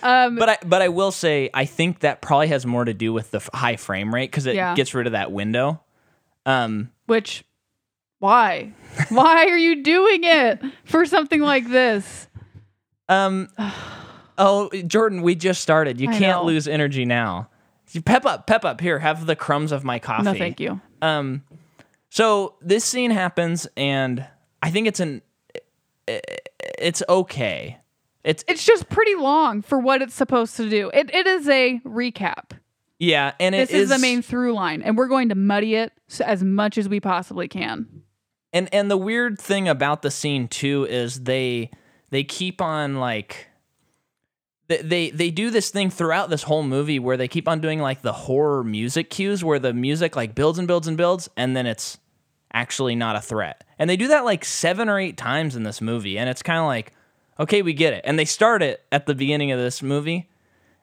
Um, 0.00 0.36
but 0.36 0.48
i 0.48 0.58
but 0.64 0.80
i 0.80 0.88
will 0.88 1.10
say 1.10 1.50
i 1.52 1.64
think 1.64 2.00
that 2.00 2.20
probably 2.22 2.46
has 2.48 2.64
more 2.64 2.84
to 2.84 2.94
do 2.94 3.12
with 3.12 3.32
the 3.32 3.38
f- 3.38 3.50
high 3.52 3.74
frame 3.74 4.14
rate 4.14 4.30
because 4.30 4.46
it 4.46 4.54
Yeah. 4.54 4.76
gets 4.76 4.94
rid 4.94 5.06
of 5.08 5.12
that 5.14 5.32
window 5.32 5.80
um 6.46 6.92
Which, 7.06 7.42
why? 8.18 8.72
why 9.10 9.46
are 9.46 9.58
you 9.58 9.82
doing 9.82 10.20
it 10.24 10.60
for 10.84 11.06
something 11.06 11.40
like 11.40 11.68
this? 11.68 12.26
um 13.08 13.48
oh 14.36 14.68
jordan 14.86 15.22
we 15.22 15.34
just 15.34 15.60
started 15.62 15.98
you 16.00 16.08
I 16.10 16.18
can't 16.18 16.40
know. 16.40 16.44
lose 16.44 16.68
energy 16.68 17.04
now 17.06 17.48
You 17.92 18.02
pep 18.02 18.26
up 18.26 18.46
pep 18.46 18.64
up 18.66 18.80
here 18.82 18.98
have 18.98 19.24
the 19.26 19.34
crumbs 19.36 19.72
of 19.72 19.82
my 19.84 19.98
coffee 19.98 20.24
No, 20.24 20.34
thank 20.34 20.60
you. 20.60 20.80
Um, 21.00 21.42
so 22.10 22.54
this 22.60 22.84
scene 22.84 23.10
happens, 23.10 23.66
and 23.76 24.26
I 24.62 24.70
think 24.70 24.88
it's 24.88 24.98
an, 25.00 25.22
it's 26.06 27.02
okay. 27.08 27.78
It's 28.24 28.44
It's 28.48 28.64
just 28.64 28.88
pretty 28.88 29.14
long 29.14 29.62
for 29.62 29.78
what 29.78 30.02
it's 30.02 30.14
supposed 30.14 30.56
to 30.56 30.68
do. 30.68 30.90
It, 30.92 31.14
it 31.14 31.26
is 31.26 31.48
a 31.48 31.80
recap. 31.84 32.52
yeah, 32.98 33.32
and 33.38 33.54
it 33.54 33.68
This 33.68 33.82
is, 33.82 33.88
the 33.90 33.98
main 33.98 34.22
through 34.22 34.54
line, 34.54 34.82
and 34.82 34.96
we're 34.96 35.06
going 35.08 35.28
to 35.28 35.34
muddy 35.34 35.74
it 35.76 35.92
as 36.24 36.42
much 36.42 36.78
as 36.78 36.88
we 36.88 36.98
possibly 37.00 37.46
can. 37.48 37.86
And 38.52 38.68
and 38.72 38.90
the 38.90 38.96
weird 38.96 39.38
thing 39.38 39.68
about 39.68 40.02
the 40.02 40.10
scene 40.10 40.48
too 40.48 40.86
is 40.88 41.24
they 41.24 41.70
they 42.10 42.24
keep 42.24 42.60
on 42.60 42.96
like 42.96 43.48
they, 44.68 44.82
they 44.82 45.10
they 45.10 45.30
do 45.30 45.50
this 45.50 45.70
thing 45.70 45.90
throughout 45.90 46.30
this 46.30 46.44
whole 46.44 46.62
movie 46.62 46.98
where 46.98 47.16
they 47.16 47.28
keep 47.28 47.48
on 47.48 47.60
doing 47.60 47.80
like 47.80 48.02
the 48.02 48.12
horror 48.12 48.64
music 48.64 49.10
cues 49.10 49.44
where 49.44 49.58
the 49.58 49.72
music 49.72 50.16
like 50.16 50.34
builds 50.34 50.58
and 50.58 50.68
builds 50.68 50.88
and 50.88 50.96
builds 50.96 51.28
and 51.36 51.56
then 51.56 51.66
it's 51.66 51.98
actually 52.52 52.94
not 52.94 53.16
a 53.16 53.20
threat. 53.20 53.64
And 53.78 53.88
they 53.88 53.96
do 53.96 54.08
that 54.08 54.24
like 54.24 54.44
7 54.44 54.88
or 54.88 54.98
8 54.98 55.16
times 55.16 55.54
in 55.54 55.62
this 55.62 55.80
movie 55.80 56.18
and 56.18 56.28
it's 56.28 56.42
kind 56.42 56.58
of 56.58 56.66
like 56.66 56.92
okay, 57.40 57.62
we 57.62 57.72
get 57.72 57.92
it. 57.92 58.00
And 58.04 58.18
they 58.18 58.24
start 58.24 58.62
it 58.62 58.84
at 58.90 59.06
the 59.06 59.14
beginning 59.14 59.52
of 59.52 59.58
this 59.58 59.82
movie 59.82 60.28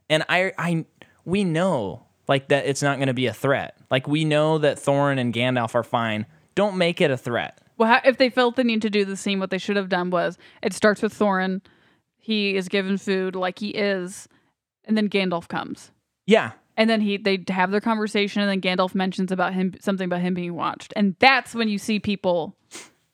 and 0.09 0.23
I 0.29 0.53
I 0.57 0.85
we 1.25 1.43
know 1.43 2.03
like 2.27 2.47
that 2.49 2.65
it's 2.65 2.81
not 2.81 2.97
going 2.97 3.07
to 3.07 3.13
be 3.13 3.27
a 3.27 3.33
threat. 3.33 3.77
Like 3.89 4.07
we 4.07 4.25
know 4.25 4.57
that 4.59 4.77
Thorin 4.77 5.19
and 5.19 5.33
Gandalf 5.33 5.75
are 5.75 5.83
fine. 5.83 6.25
Don't 6.55 6.77
make 6.77 7.01
it 7.01 7.11
a 7.11 7.17
threat. 7.17 7.59
Well, 7.77 7.99
if 8.05 8.17
they 8.17 8.29
felt 8.29 8.55
the 8.55 8.63
need 8.63 8.81
to 8.83 8.89
do 8.89 9.03
the 9.05 9.17
scene, 9.17 9.39
what 9.39 9.49
they 9.49 9.57
should 9.57 9.75
have 9.75 9.89
done 9.89 10.09
was 10.09 10.37
it 10.63 10.73
starts 10.73 11.01
with 11.01 11.13
Thorin. 11.17 11.61
He 12.17 12.55
is 12.55 12.69
given 12.69 12.97
food 12.97 13.35
like 13.35 13.59
he 13.59 13.69
is, 13.69 14.27
and 14.85 14.97
then 14.97 15.09
Gandalf 15.09 15.47
comes. 15.47 15.91
Yeah. 16.25 16.51
And 16.77 16.89
then 16.89 17.01
he 17.01 17.17
they 17.17 17.43
have 17.49 17.71
their 17.71 17.81
conversation, 17.81 18.41
and 18.41 18.49
then 18.49 18.61
Gandalf 18.61 18.95
mentions 18.95 19.31
about 19.31 19.53
him 19.53 19.73
something 19.79 20.05
about 20.05 20.21
him 20.21 20.33
being 20.33 20.55
watched, 20.55 20.91
and 20.95 21.15
that's 21.19 21.53
when 21.53 21.69
you 21.69 21.77
see 21.77 21.99
people 21.99 22.55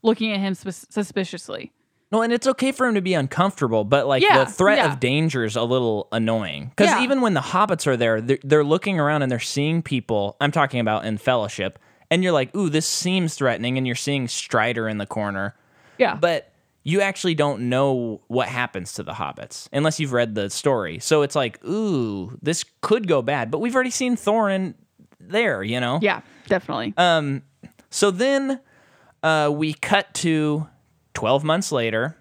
looking 0.03 0.31
at 0.31 0.39
him 0.39 0.53
sus- 0.55 0.85
suspiciously. 0.89 1.71
No, 2.11 2.21
and 2.21 2.33
it's 2.33 2.45
okay 2.47 2.71
for 2.73 2.87
him 2.87 2.95
to 2.95 3.01
be 3.01 3.13
uncomfortable, 3.13 3.83
but 3.85 4.05
like 4.07 4.21
Yeah, 4.21 4.43
the 4.43 4.51
threat 4.51 4.79
yeah. 4.79 4.91
of 4.91 4.99
danger 4.99 5.45
is 5.45 5.55
a 5.55 5.63
little 5.63 6.07
annoying. 6.11 6.69
Because 6.75 6.87
Yeah. 6.91 7.03
even 7.03 7.21
when 7.21 7.33
the 7.35 7.39
hobbits 7.41 7.87
are 7.87 7.95
there, 7.95 8.19
they're, 8.19 8.39
they're 8.43 8.63
looking 8.65 8.99
around 8.99 9.21
and 9.21 9.31
they're 9.31 9.39
seeing 9.39 9.81
people. 9.81 10.35
I'm 10.41 10.51
talking 10.51 10.81
about 10.81 11.05
in 11.05 11.17
Fellowship, 11.17 11.79
and 12.11 12.23
you're 12.23 12.31
like, 12.31 12.55
"Ooh, 12.55 12.69
this 12.69 12.85
seems 12.85 13.33
threatening," 13.33 13.77
and 13.79 13.87
you're 13.87 13.95
seeing 13.95 14.27
Strider 14.27 14.87
in 14.87 14.99
the 14.99 15.07
corner, 15.07 15.55
Yeah, 15.97 16.13
but 16.15 16.51
you 16.83 17.01
actually 17.01 17.33
don't 17.35 17.69
know 17.69 18.21
what 18.27 18.47
happens 18.47 18.93
to 18.93 19.03
the 19.03 19.13
hobbits 19.13 19.67
unless 19.73 19.99
you've 19.99 20.13
read 20.13 20.35
the 20.35 20.49
story. 20.49 20.99
So 20.99 21.23
it's 21.23 21.35
like, 21.35 21.63
"Ooh, 21.65 22.37
this 22.43 22.63
could 22.81 23.07
go 23.07 23.21
bad," 23.23 23.49
but 23.49 23.59
we've 23.59 23.73
already 23.73 23.89
seen 23.91 24.15
Thorin 24.15 24.75
there, 25.19 25.63
you 25.63 25.79
know. 25.79 25.99
yeah, 26.01 26.21
definitely. 26.47 26.93
Um, 26.97 27.43
so 27.89 28.11
then 28.11 28.59
uh, 29.23 29.51
we 29.53 29.73
cut 29.73 30.13
to 30.15 30.67
12 31.13 31.43
months 31.43 31.71
later, 31.71 32.17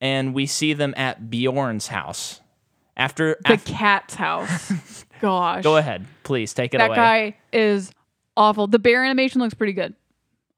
and 0.00 0.34
we 0.34 0.44
see 0.46 0.72
them 0.74 0.92
at 0.96 1.30
Beorn's 1.30 1.88
house. 1.88 2.40
After, 2.98 3.36
the 3.46 3.56
cat's 3.58 4.14
house. 4.14 5.04
Gosh, 5.20 5.62
go 5.64 5.76
ahead, 5.78 6.06
please 6.22 6.52
take 6.52 6.74
it 6.74 6.78
That 6.78 6.88
away. 6.88 6.96
guy 6.96 7.36
is 7.52 7.90
awful. 8.36 8.66
The 8.66 8.78
bear 8.78 9.04
animation 9.04 9.40
looks 9.40 9.54
pretty 9.54 9.72
good. 9.72 9.94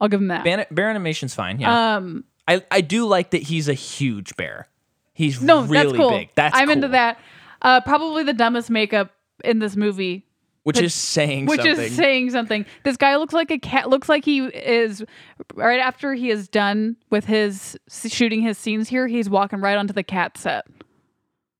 I'll 0.00 0.08
give 0.08 0.20
him 0.20 0.28
that. 0.28 0.44
Bear, 0.44 0.66
bear 0.70 0.90
animation's 0.90 1.34
fine. 1.34 1.60
Yeah, 1.60 1.96
um, 1.96 2.24
I 2.46 2.64
I 2.70 2.80
do 2.80 3.06
like 3.06 3.30
that 3.30 3.42
he's 3.42 3.68
a 3.68 3.74
huge 3.74 4.36
bear. 4.36 4.68
He's 5.12 5.42
no, 5.42 5.62
really 5.62 5.84
that's 5.84 5.96
cool. 5.96 6.10
big. 6.10 6.30
That's 6.34 6.56
I'm 6.56 6.70
into 6.70 6.88
that. 6.88 7.18
Uh, 7.60 7.80
probably 7.80 8.22
the 8.22 8.32
dumbest 8.32 8.70
makeup 8.70 9.12
in 9.44 9.58
this 9.58 9.74
movie 9.74 10.28
which 10.68 10.82
is 10.82 10.92
saying 10.92 11.48
something. 11.48 11.64
which 11.64 11.66
something. 11.66 11.84
is 11.86 11.96
saying 11.96 12.30
something. 12.30 12.66
This 12.84 12.98
guy 12.98 13.16
looks 13.16 13.32
like 13.32 13.50
a 13.50 13.58
cat. 13.58 13.88
Looks 13.88 14.06
like 14.06 14.22
he 14.22 14.40
is 14.40 15.02
right 15.54 15.80
after 15.80 16.12
he 16.12 16.28
is 16.28 16.46
done 16.46 16.96
with 17.08 17.24
his 17.24 17.78
shooting 17.88 18.42
his 18.42 18.58
scenes 18.58 18.86
here. 18.86 19.06
He's 19.06 19.30
walking 19.30 19.62
right 19.62 19.78
onto 19.78 19.94
the 19.94 20.02
cat 20.02 20.36
set. 20.36 20.66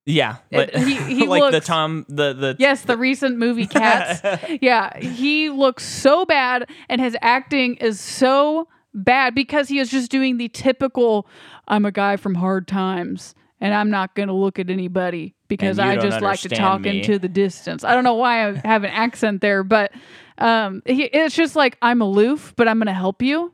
Yeah, 0.09 0.37
but 0.51 0.75
he- 0.75 0.95
he 1.21 1.27
like 1.27 1.53
the 1.53 1.61
Tom 1.61 2.07
the 2.09 2.33
the 2.33 2.57
Yes, 2.59 2.83
the 2.83 2.97
recent 2.97 3.37
movie 3.39 3.67
Cats. 3.67 4.21
yeah, 4.63 4.97
he 4.99 5.51
looks 5.51 5.85
so 5.85 6.25
bad, 6.25 6.69
and 6.89 7.01
his 7.01 7.17
acting 7.23 7.77
is 7.77 8.01
so 8.01 8.67
bad 8.95 9.35
because 9.35 9.69
he 9.69 9.79
is 9.79 9.91
just 9.91 10.11
doing 10.11 10.39
the 10.39 10.49
typical 10.49 11.27
"I'm 11.69 11.85
a 11.85 11.93
guy 11.93 12.17
from 12.17 12.35
hard 12.37 12.67
times." 12.67 13.35
And 13.61 13.75
I'm 13.75 13.91
not 13.91 14.15
going 14.15 14.29
to 14.29 14.35
look 14.35 14.61
at 14.61 14.71
anybody 14.71 15.35
because 15.49 15.81
I 15.81 15.97
just 15.97 16.21
like 16.21 16.39
to 16.43 16.49
talk 16.49 16.83
me. 16.83 17.01
into 17.01 17.19
the 17.19 17.29
distance. 17.29 17.83
I 17.83 17.93
don't 17.93 18.05
know 18.05 18.15
why 18.15 18.47
I 18.49 18.53
have 18.65 18.85
an 18.85 18.91
accent 18.91 19.41
there, 19.41 19.65
but 19.65 19.91
um, 20.39 20.81
he, 20.87 21.03
it's 21.07 21.35
just 21.35 21.57
like 21.57 21.77
I'm 21.83 22.01
aloof, 22.01 22.55
but 22.57 22.69
I'm 22.69 22.79
going 22.79 22.87
to 22.87 22.93
help 22.93 23.21
you. 23.21 23.53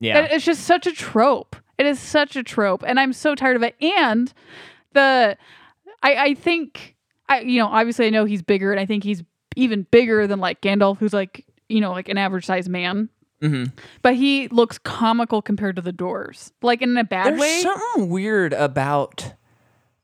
yeah. 0.00 0.20
It- 0.24 0.32
It's 0.32 0.44
just 0.46 0.62
such 0.64 0.86
a 0.86 0.92
trope. 0.92 1.54
It 1.76 1.84
is 1.84 1.98
such 2.00 2.34
a 2.36 2.42
trope, 2.42 2.82
and 2.86 2.98
I'm 2.98 3.12
so 3.12 3.34
tired 3.34 3.56
of 3.56 3.62
it. 3.62 3.74
And 3.82 4.32
the, 4.94 5.36
I, 6.02 6.14
I 6.14 6.34
think, 6.34 6.96
I 7.28 7.40
you 7.40 7.58
know, 7.60 7.66
obviously 7.66 8.06
I 8.06 8.10
know 8.10 8.24
he's 8.24 8.42
bigger, 8.42 8.70
and 8.70 8.80
I 8.80 8.86
think 8.86 9.04
he's 9.04 9.22
even 9.56 9.86
bigger 9.90 10.26
than 10.26 10.38
like 10.40 10.60
Gandalf, 10.60 10.98
who's 10.98 11.12
like 11.12 11.44
you 11.68 11.80
know 11.80 11.92
like 11.92 12.08
an 12.08 12.18
average 12.18 12.46
sized 12.46 12.68
man. 12.68 13.08
hmm 13.40 13.64
But 14.02 14.14
he 14.14 14.48
looks 14.48 14.78
comical 14.78 15.42
compared 15.42 15.76
to 15.76 15.82
the 15.82 15.92
doors, 15.92 16.52
like 16.62 16.82
in 16.82 16.96
a 16.96 17.04
bad 17.04 17.26
There's 17.26 17.40
way. 17.40 17.46
There's 17.48 17.62
something 17.62 18.08
weird 18.10 18.52
about 18.52 19.32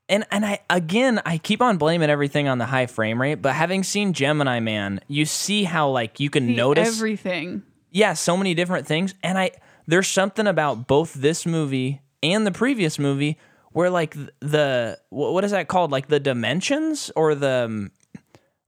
and 0.09 0.25
and 0.31 0.45
I 0.45 0.59
again 0.69 1.21
I 1.25 1.37
keep 1.37 1.61
on 1.61 1.77
blaming 1.77 2.09
everything 2.09 2.47
on 2.47 2.57
the 2.57 2.65
high 2.65 2.87
frame 2.87 3.21
rate, 3.21 3.35
but 3.35 3.53
having 3.53 3.83
seen 3.83 4.13
Gemini 4.13 4.59
Man, 4.59 4.99
you 5.07 5.25
see 5.25 5.63
how 5.63 5.89
like 5.89 6.19
you 6.19 6.29
can 6.29 6.47
See 6.47 6.55
notice 6.55 6.87
everything. 6.97 7.63
yeah, 7.91 8.13
so 8.13 8.35
many 8.35 8.53
different 8.53 8.85
things. 8.87 9.13
And 9.23 9.37
I 9.37 9.51
there's 9.87 10.07
something 10.07 10.47
about 10.47 10.87
both 10.87 11.13
this 11.13 11.45
movie 11.45 12.01
and 12.21 12.45
the 12.45 12.51
previous 12.51 12.97
movie 12.99 13.37
where 13.73 13.89
like 13.89 14.15
the 14.39 14.99
what 15.09 15.43
is 15.43 15.51
that 15.51 15.67
called? 15.67 15.91
Like 15.91 16.07
the 16.07 16.19
dimensions 16.19 17.11
or 17.15 17.35
the 17.35 17.65
um, 17.65 17.91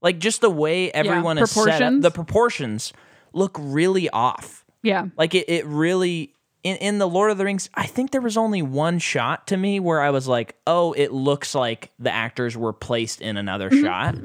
like 0.02 0.18
just 0.18 0.40
the 0.40 0.50
way 0.50 0.90
everyone 0.92 1.38
is 1.38 1.50
set 1.50 1.82
up, 1.96 2.02
the 2.02 2.10
proportions 2.10 2.92
look 3.32 3.56
really 3.58 4.08
off. 4.10 4.64
Yeah, 4.82 5.06
Like 5.16 5.34
it, 5.34 5.48
it 5.48 5.66
really 5.66 6.32
in, 6.62 6.76
in 6.78 6.98
the 6.98 7.08
Lord 7.08 7.30
of 7.30 7.38
the 7.38 7.44
Rings, 7.44 7.70
I 7.74 7.86
think 7.86 8.10
there 8.10 8.20
was 8.20 8.36
only 8.36 8.62
one 8.62 8.98
shot 8.98 9.46
to 9.48 9.56
me 9.56 9.78
where 9.80 10.00
I 10.00 10.10
was 10.10 10.26
like, 10.28 10.56
oh, 10.66 10.92
it 10.92 11.12
looks 11.12 11.54
like 11.54 11.92
the 11.98 12.12
actors 12.12 12.56
were 12.56 12.72
placed 12.72 13.20
in 13.20 13.36
another 13.36 13.70
shot. 13.70 14.16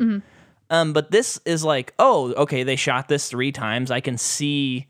Um, 0.69 0.93
but 0.93 1.11
this 1.11 1.39
is 1.45 1.63
like, 1.63 1.93
oh, 1.99 2.33
okay, 2.33 2.63
they 2.63 2.75
shot 2.75 3.07
this 3.09 3.29
three 3.29 3.51
times. 3.51 3.91
I 3.91 3.99
can 3.99 4.17
see 4.17 4.87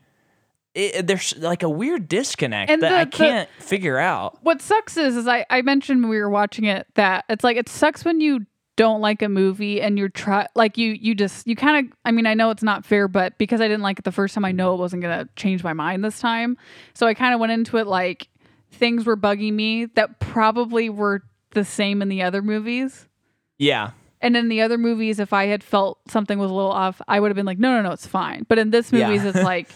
it, 0.74 1.06
there's 1.06 1.36
like 1.38 1.62
a 1.62 1.68
weird 1.68 2.08
disconnect 2.08 2.70
And 2.70 2.82
that 2.82 2.90
the- 2.90 2.96
I 2.96 3.04
can't 3.04 3.48
figure 3.58 3.98
out. 3.98 4.38
what 4.42 4.62
sucks 4.62 4.96
is 4.96 5.16
is 5.16 5.28
I, 5.28 5.44
I 5.50 5.62
mentioned 5.62 6.02
when 6.02 6.10
we 6.10 6.18
were 6.18 6.30
watching 6.30 6.64
it 6.64 6.86
that 6.94 7.24
it's 7.28 7.44
like 7.44 7.56
it 7.56 7.68
sucks 7.68 8.04
when 8.04 8.20
you 8.20 8.46
don't 8.76 9.02
like 9.02 9.20
a 9.20 9.28
movie 9.28 9.82
and 9.82 9.98
you're 9.98 10.08
try 10.08 10.46
like 10.54 10.78
you 10.78 10.92
you 10.92 11.14
just 11.14 11.46
you 11.46 11.54
kind 11.54 11.86
of 11.86 11.92
I 12.06 12.10
mean 12.10 12.26
I 12.26 12.32
know 12.32 12.48
it's 12.48 12.62
not 12.62 12.86
fair 12.86 13.06
but 13.06 13.36
because 13.36 13.60
I 13.60 13.68
didn't 13.68 13.82
like 13.82 13.98
it 13.98 14.06
the 14.06 14.12
first 14.12 14.34
time 14.34 14.46
I 14.46 14.52
know 14.52 14.72
it 14.72 14.78
wasn't 14.78 15.02
gonna 15.02 15.28
change 15.36 15.62
my 15.62 15.74
mind 15.74 16.02
this 16.02 16.18
time 16.20 16.56
so 16.94 17.06
I 17.06 17.12
kind 17.12 17.34
of 17.34 17.40
went 17.40 17.52
into 17.52 17.76
it 17.76 17.86
like 17.86 18.28
things 18.70 19.04
were 19.04 19.16
bugging 19.16 19.52
me 19.52 19.84
that 19.94 20.20
probably 20.20 20.88
were 20.88 21.22
the 21.50 21.64
same 21.66 22.00
in 22.00 22.08
the 22.08 22.22
other 22.22 22.40
movies 22.40 23.06
Yeah. 23.58 23.90
and 24.22 24.34
in 24.38 24.48
the 24.48 24.62
other 24.62 24.78
movies 24.78 25.20
if 25.20 25.34
I 25.34 25.46
had 25.48 25.62
felt 25.62 25.98
something 26.08 26.38
was 26.38 26.50
a 26.50 26.54
little 26.54 26.72
off 26.72 27.02
I 27.06 27.20
would 27.20 27.28
have 27.30 27.36
been 27.36 27.44
like 27.44 27.58
no 27.58 27.76
no 27.76 27.82
no 27.82 27.92
it's 27.92 28.06
fine 28.06 28.46
but 28.48 28.58
in 28.58 28.70
this 28.70 28.90
Yeah. 28.90 29.08
movies 29.08 29.26
it's 29.26 29.36
like 29.44 29.68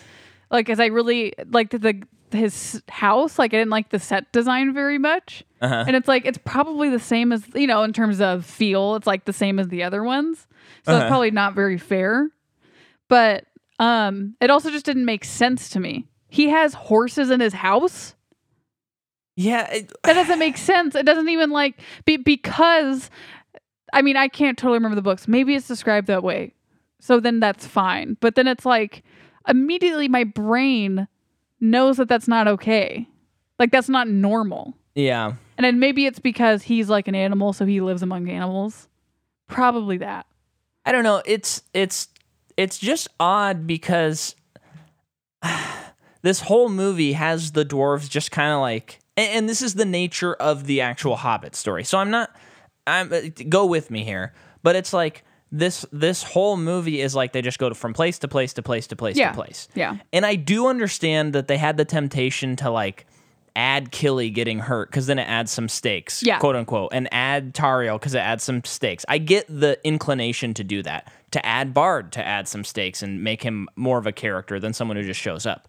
like 0.50 0.68
as 0.70 0.80
I 0.80 0.86
really 0.86 1.32
liked 1.50 1.72
the 1.80 2.02
his 2.32 2.82
house 2.88 3.38
like 3.38 3.54
I 3.54 3.58
didn't 3.58 3.70
like 3.70 3.90
the 3.90 3.98
set 4.00 4.30
design 4.32 4.74
very 4.74 4.98
much. 4.98 5.44
Uh-huh. 5.60 5.84
and 5.86 5.96
it's 5.96 6.08
like 6.08 6.26
it's 6.26 6.38
probably 6.44 6.90
the 6.90 6.98
same 6.98 7.32
as 7.32 7.42
you 7.54 7.66
know 7.66 7.82
in 7.82 7.92
terms 7.92 8.20
of 8.20 8.44
feel 8.44 8.96
it's 8.96 9.06
like 9.06 9.24
the 9.24 9.32
same 9.32 9.58
as 9.58 9.68
the 9.68 9.82
other 9.84 10.02
ones. 10.02 10.46
So 10.84 10.92
Uh-huh. 10.92 11.02
it's 11.02 11.08
probably 11.08 11.30
not 11.30 11.54
very 11.54 11.78
fair. 11.78 12.28
But 13.08 13.44
um 13.78 14.34
it 14.40 14.50
also 14.50 14.70
just 14.70 14.84
didn't 14.86 15.04
make 15.04 15.24
sense 15.24 15.68
to 15.70 15.80
me. 15.80 16.06
He 16.28 16.48
has 16.48 16.74
horses 16.74 17.30
in 17.30 17.40
his 17.40 17.52
house? 17.54 18.14
Yeah. 19.36 19.70
It, 19.72 19.92
that 20.02 20.14
doesn't 20.14 20.38
make 20.38 20.56
sense. 20.56 20.94
It 20.94 21.06
doesn't 21.06 21.28
even 21.28 21.50
like 21.50 21.80
be, 22.04 22.16
because 22.16 23.10
i 23.92 24.02
mean 24.02 24.16
i 24.16 24.26
can't 24.26 24.58
totally 24.58 24.78
remember 24.78 24.96
the 24.96 25.02
books. 25.02 25.28
Maybe 25.28 25.54
it's 25.54 25.68
described 25.68 26.08
that 26.08 26.22
way. 26.24 26.54
So 27.00 27.20
then 27.20 27.38
that's 27.40 27.66
fine. 27.66 28.16
But 28.20 28.34
then 28.34 28.48
it's 28.48 28.66
like 28.66 29.04
immediately 29.48 30.08
my 30.08 30.24
brain 30.24 31.08
knows 31.60 31.96
that 31.96 32.08
that's 32.08 32.28
not 32.28 32.46
okay 32.46 33.08
like 33.58 33.70
that's 33.70 33.88
not 33.88 34.08
normal 34.08 34.74
yeah. 34.96 35.34
and 35.58 35.64
then 35.64 35.78
maybe 35.78 36.06
it's 36.06 36.18
because 36.18 36.62
he's 36.62 36.88
like 36.88 37.06
an 37.06 37.14
animal, 37.14 37.52
so 37.52 37.66
he 37.66 37.80
lives 37.82 38.02
among 38.02 38.30
animals. 38.30 38.88
Probably 39.46 39.98
that. 39.98 40.26
I 40.86 40.92
don't 40.92 41.04
know. 41.04 41.22
It's 41.26 41.62
it's 41.74 42.08
it's 42.56 42.78
just 42.78 43.06
odd 43.20 43.66
because 43.66 44.34
this 46.22 46.40
whole 46.40 46.70
movie 46.70 47.12
has 47.12 47.52
the 47.52 47.64
dwarves 47.64 48.08
just 48.08 48.30
kind 48.30 48.52
of 48.52 48.60
like, 48.60 49.00
and, 49.18 49.30
and 49.32 49.48
this 49.48 49.60
is 49.60 49.74
the 49.74 49.84
nature 49.84 50.32
of 50.34 50.66
the 50.66 50.80
actual 50.80 51.16
Hobbit 51.16 51.54
story. 51.54 51.84
So 51.84 51.98
I'm 51.98 52.10
not, 52.10 52.34
I'm 52.86 53.12
uh, 53.12 53.20
go 53.50 53.66
with 53.66 53.90
me 53.90 54.02
here, 54.02 54.32
but 54.62 54.76
it's 54.76 54.94
like 54.94 55.24
this 55.52 55.86
this 55.92 56.22
whole 56.22 56.56
movie 56.56 57.00
is 57.00 57.14
like 57.14 57.32
they 57.32 57.42
just 57.42 57.58
go 57.58 57.72
from 57.72 57.94
place 57.94 58.18
to 58.20 58.28
place 58.28 58.52
to 58.54 58.62
place 58.62 58.86
to 58.88 58.96
place 58.96 59.16
Yeah. 59.16 59.30
to 59.30 59.34
place. 59.34 59.68
Yeah. 59.74 59.96
And 60.12 60.26
I 60.26 60.34
do 60.34 60.66
understand 60.66 61.32
that 61.34 61.46
they 61.48 61.56
had 61.56 61.76
the 61.76 61.84
temptation 61.84 62.56
to 62.56 62.70
like 62.70 63.06
add 63.54 63.90
Kili 63.90 64.34
getting 64.34 64.58
hurt 64.58 64.90
because 64.90 65.06
then 65.06 65.18
it 65.18 65.26
adds 65.28 65.50
some 65.50 65.68
stakes, 65.68 66.22
Yeah. 66.22 66.38
quote 66.38 66.56
unquote, 66.56 66.90
and 66.92 67.08
add 67.12 67.54
Tario 67.54 67.96
because 67.98 68.14
it 68.14 68.18
adds 68.18 68.44
some 68.44 68.62
stakes. 68.64 69.04
I 69.08 69.18
get 69.18 69.46
the 69.48 69.78
inclination 69.82 70.52
to 70.54 70.64
do 70.64 70.82
that, 70.82 71.10
to 71.30 71.46
add 71.46 71.72
Bard 71.72 72.12
to 72.12 72.26
add 72.26 72.48
some 72.48 72.64
stakes 72.64 73.02
and 73.02 73.22
make 73.24 73.42
him 73.42 73.68
more 73.76 73.98
of 73.98 74.06
a 74.06 74.12
character 74.12 74.58
than 74.60 74.72
someone 74.74 74.96
who 74.98 75.04
just 75.04 75.20
shows 75.20 75.46
up. 75.46 75.68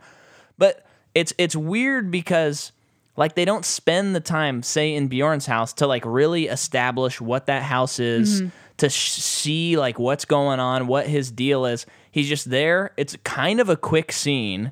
But 0.57 0.85
it's 1.15 1.33
it's 1.37 1.55
weird 1.55 2.11
because 2.11 2.71
like 3.17 3.36
they 3.36 3.45
don't 3.45 3.65
spend 3.65 4.15
the 4.15 4.19
time, 4.19 4.63
say 4.63 4.93
in 4.93 5.08
Beorn's 5.08 5.47
house, 5.47 5.73
to 5.73 5.88
like 5.88 6.06
really 6.06 6.47
establish 6.47 7.19
what 7.19 7.47
that 7.47 7.63
house 7.63 7.99
is, 7.99 8.43
to 8.77 8.89
sh- 8.89 9.12
see 9.12 9.77
like 9.77 9.97
what's 9.99 10.23
going 10.23 10.60
on, 10.60 10.88
what 10.88 11.08
his 11.08 11.32
deal 11.32 11.65
is. 11.65 11.86
He's 12.12 12.30
just 12.30 12.49
there. 12.49 12.93
It's 12.95 13.17
kind 13.23 13.60
of 13.60 13.69
a 13.69 13.75
quick 13.75 14.12
scene. 14.12 14.71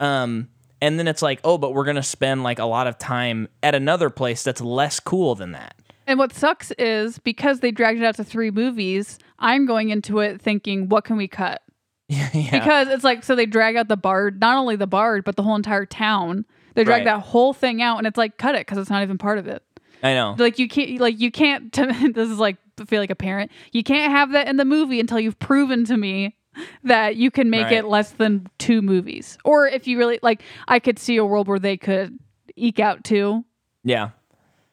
Um, 0.00 0.48
and 0.82 0.98
then 0.98 1.06
it's 1.06 1.22
like, 1.22 1.40
oh, 1.44 1.58
but 1.58 1.72
we're 1.72 1.84
gonna 1.84 2.02
spend 2.02 2.42
like 2.42 2.58
a 2.58 2.64
lot 2.64 2.86
of 2.88 2.98
time 2.98 3.48
at 3.62 3.74
another 3.74 4.10
place 4.10 4.42
that's 4.42 4.60
less 4.60 4.98
cool 4.98 5.36
than 5.36 5.52
that. 5.52 5.74
And 6.06 6.18
what 6.18 6.32
sucks 6.32 6.72
is 6.72 7.20
because 7.20 7.60
they 7.60 7.70
dragged 7.70 8.00
it 8.00 8.04
out 8.04 8.16
to 8.16 8.24
three 8.24 8.50
movies, 8.50 9.18
I'm 9.38 9.64
going 9.64 9.90
into 9.90 10.18
it 10.18 10.40
thinking, 10.40 10.88
what 10.88 11.04
can 11.04 11.16
we 11.16 11.28
cut? 11.28 11.62
yeah. 12.08 12.50
Because 12.50 12.88
it's 12.88 13.04
like, 13.04 13.22
so 13.22 13.36
they 13.36 13.46
drag 13.46 13.76
out 13.76 13.86
the 13.86 13.96
bard, 13.96 14.40
not 14.40 14.56
only 14.56 14.74
the 14.74 14.88
bard, 14.88 15.22
but 15.22 15.36
the 15.36 15.44
whole 15.44 15.54
entire 15.54 15.86
town. 15.86 16.44
They 16.74 16.84
drag 16.84 17.00
Right. 17.00 17.04
that 17.16 17.20
whole 17.20 17.52
thing 17.52 17.82
out, 17.82 17.98
and 17.98 18.06
it's 18.06 18.16
like, 18.18 18.36
cut 18.38 18.54
it 18.54 18.60
because 18.66 18.78
it's 18.78 18.90
not 18.90 19.02
even 19.02 19.18
part 19.18 19.38
of 19.38 19.46
it. 19.46 19.62
I 20.02 20.14
know. 20.14 20.34
Like 20.38 20.58
you 20.58 20.66
can't, 20.68 20.98
like 21.00 21.20
you 21.20 21.30
can't. 21.30 21.70
this 22.14 22.28
is 22.30 22.38
like 22.38 22.56
I 22.80 22.84
feel 22.84 23.00
like 23.00 23.10
a 23.10 23.14
parent. 23.16 23.50
You 23.72 23.82
can't 23.82 24.10
have 24.12 24.32
that 24.32 24.48
in 24.48 24.56
the 24.56 24.64
movie 24.64 24.98
until 25.00 25.20
you've 25.20 25.38
proven 25.38 25.84
to 25.86 25.96
me 25.96 26.36
that 26.84 27.16
you 27.16 27.30
can 27.30 27.50
make 27.50 27.64
Right. 27.64 27.72
it 27.74 27.84
less 27.84 28.12
than 28.12 28.48
two 28.58 28.80
movies. 28.82 29.36
Or 29.44 29.66
if 29.68 29.86
you 29.86 29.98
really 29.98 30.18
like, 30.22 30.42
I 30.66 30.78
could 30.78 30.98
see 30.98 31.16
a 31.18 31.24
world 31.24 31.46
where 31.48 31.58
they 31.58 31.76
could 31.76 32.18
eke 32.56 32.80
out 32.80 33.04
two 33.04 33.44
Yeah. 33.84 34.10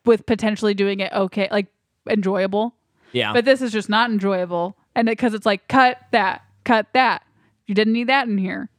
with 0.06 0.26
potentially 0.26 0.74
doing 0.74 1.02
it 1.02 1.12
okay, 1.12 1.50
like 1.52 1.68
enjoyable. 2.10 2.74
Yeah. 3.12 3.34
But 3.34 3.44
this 3.46 3.62
is 3.62 3.72
just 3.74 3.90
not 3.90 4.10
enjoyable, 4.10 4.78
and 4.96 5.08
because 5.08 5.34
it's 5.34 5.46
like 5.46 5.68
cut 5.68 5.98
that, 6.12 6.42
cut 6.64 6.88
that. 6.94 7.24
You 7.66 7.76
didn't 7.76 7.94
need 7.94 8.08
that 8.08 8.28
in 8.30 8.38
here. 8.38 8.70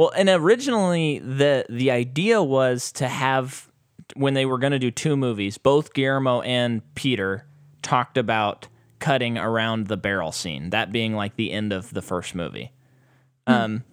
Well, 0.00 0.12
and 0.16 0.30
originally 0.30 1.18
the 1.18 1.66
the 1.68 1.90
idea 1.90 2.42
was 2.42 2.90
to 2.92 3.06
have 3.06 3.70
when 4.16 4.32
they 4.32 4.46
were 4.46 4.56
going 4.56 4.72
to 4.72 4.78
do 4.78 4.90
two 4.90 5.14
movies, 5.14 5.58
both 5.58 5.92
Guillermo 5.92 6.40
and 6.40 6.80
Peter 6.94 7.44
talked 7.82 8.16
about 8.16 8.66
cutting 8.98 9.36
around 9.36 9.88
the 9.88 9.98
barrel 9.98 10.32
scene, 10.32 10.70
that 10.70 10.90
being 10.90 11.12
like 11.14 11.36
the 11.36 11.52
end 11.52 11.74
of 11.74 11.92
the 11.92 12.00
first 12.00 12.34
movie. 12.34 12.72
Um 13.46 13.84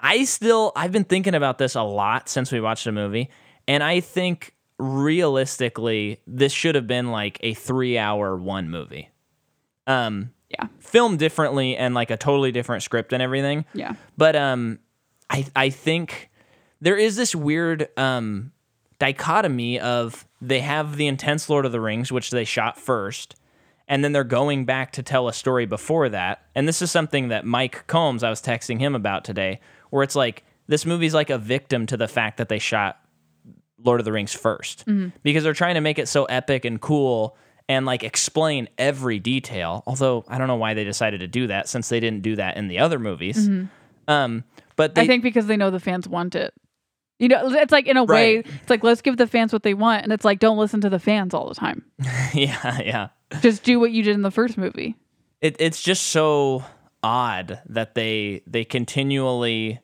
I 0.00 0.24
still 0.24 0.72
I've 0.74 0.90
been 0.90 1.04
thinking 1.04 1.36
about 1.36 1.58
this 1.58 1.76
a 1.76 1.82
lot 1.82 2.28
since 2.28 2.50
we 2.50 2.60
watched 2.60 2.84
the 2.84 2.90
movie, 2.90 3.30
and 3.68 3.84
I 3.84 4.00
think 4.00 4.56
realistically 4.76 6.20
this 6.26 6.52
should 6.52 6.74
have 6.74 6.88
been 6.88 7.12
like 7.12 7.38
a 7.44 7.54
3-hour 7.54 8.36
one 8.38 8.70
movie. 8.70 9.10
Um 9.86 10.32
Yeah, 10.50 10.66
filmed 10.80 11.20
differently 11.20 11.76
and 11.76 11.94
like 11.94 12.10
a 12.10 12.16
totally 12.16 12.50
different 12.50 12.82
script 12.82 13.12
and 13.12 13.22
everything. 13.22 13.66
yeah, 13.72 13.94
But 14.16 14.34
um, 14.34 14.80
I 15.30 15.46
I 15.54 15.70
think 15.70 16.30
there 16.80 16.96
is 16.96 17.16
this 17.16 17.34
weird 17.34 17.88
um 17.96 18.52
dichotomy 18.98 19.78
of 19.78 20.26
they 20.40 20.60
have 20.60 20.96
the 20.96 21.06
intense 21.06 21.48
Lord 21.48 21.66
of 21.66 21.72
the 21.72 21.80
Rings, 21.80 22.10
which 22.12 22.30
they 22.30 22.44
shot 22.44 22.78
first, 22.78 23.34
and 23.88 24.04
then 24.04 24.12
they're 24.12 24.24
going 24.24 24.64
back 24.64 24.92
to 24.92 25.02
tell 25.02 25.28
a 25.28 25.32
story 25.32 25.66
before 25.66 26.08
that. 26.08 26.42
And 26.54 26.66
this 26.68 26.82
is 26.82 26.90
something 26.90 27.28
that 27.28 27.44
Mike 27.44 27.86
Combs, 27.86 28.22
I 28.22 28.30
was 28.30 28.40
texting 28.42 28.78
him 28.80 28.94
about 28.94 29.24
today, 29.24 29.60
where 29.90 30.02
it's 30.02 30.16
like 30.16 30.44
this 30.66 30.84
movie's 30.86 31.14
like 31.14 31.30
a 31.30 31.38
victim 31.38 31.86
to 31.86 31.96
the 31.96 32.08
fact 32.08 32.36
that 32.38 32.48
they 32.48 32.58
shot 32.58 33.00
Lord 33.82 34.00
of 34.00 34.04
the 34.04 34.12
Rings 34.12 34.34
1st 34.34 34.84
because 35.22 35.44
they're 35.44 35.52
trying 35.54 35.74
to 35.76 35.80
make 35.80 35.98
it 35.98 36.08
so 36.08 36.24
epic 36.24 36.64
and 36.64 36.80
cool 36.80 37.36
and 37.68 37.86
like 37.86 38.02
explain 38.02 38.68
every 38.78 39.18
detail. 39.20 39.82
Although 39.86 40.24
I 40.28 40.38
don't 40.38 40.48
know 40.48 40.56
why 40.56 40.74
they 40.74 40.84
decided 40.84 41.20
to 41.20 41.28
do 41.28 41.46
that 41.46 41.68
since 41.68 41.88
they 41.88 42.00
didn't 42.00 42.22
do 42.22 42.36
that 42.36 42.56
in 42.56 42.68
the 42.68 42.78
other 42.80 42.98
movies. 42.98 43.48
Um, 44.08 44.42
but 44.76 44.94
they, 44.96 45.02
I 45.02 45.06
think 45.06 45.22
because 45.22 45.46
they 45.46 45.56
know 45.56 45.70
the 45.70 45.78
fans 45.80 46.08
want 46.08 46.34
it. 46.34 46.52
You 47.20 47.28
know, 47.28 47.50
it's 47.52 47.72
like 47.72 47.86
in 47.86 47.96
a 47.96 48.04
way, 48.04 48.36
Right. 48.36 48.46
it's 48.62 48.70
like 48.70 48.82
let's 48.84 49.02
give 49.02 49.16
the 49.16 49.26
fans 49.26 49.52
what 49.52 49.62
they 49.62 49.74
want, 49.74 50.02
and 50.04 50.12
it's 50.12 50.24
like 50.24 50.38
don't 50.38 50.56
listen 50.58 50.80
to 50.82 50.88
the 50.90 50.98
fans 51.00 51.34
all 51.34 51.48
the 51.48 51.54
time. 51.54 51.84
yeah, 52.34 52.80
yeah. 52.80 53.08
Just 53.40 53.62
do 53.64 53.78
what 53.78 53.90
you 53.92 54.02
did 54.02 54.14
in 54.14 54.22
the 54.22 54.30
first 54.30 54.56
movie. 54.56 54.96
it, 55.40 55.56
it's 55.60 55.82
just 55.82 56.06
so 56.06 56.64
odd 57.02 57.60
that 57.68 57.94
they 57.94 58.42
they 58.46 58.64
continually 58.64 59.78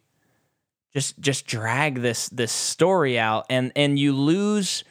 just 0.95 1.19
just 1.21 1.47
drag 1.47 2.01
this 2.03 2.29
this 2.31 2.53
story 2.53 3.19
out 3.19 3.47
and 3.51 3.73
and 3.77 3.99
you 3.99 4.13
lose 4.13 4.85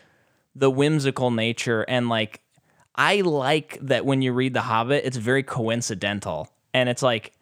the 0.55 0.69
whimsical 0.69 1.31
nature 1.31 1.81
and 1.83 2.09
like 2.09 2.41
I 2.95 3.21
like 3.21 3.77
that 3.81 4.05
when 4.05 4.21
you 4.21 4.31
read 4.33 4.53
The 4.53 4.61
Hobbit 4.61 5.03
it's 5.05 5.17
very 5.17 5.43
coincidental 5.43 6.49
and 6.73 6.87
it's 6.89 7.01
like 7.01 7.33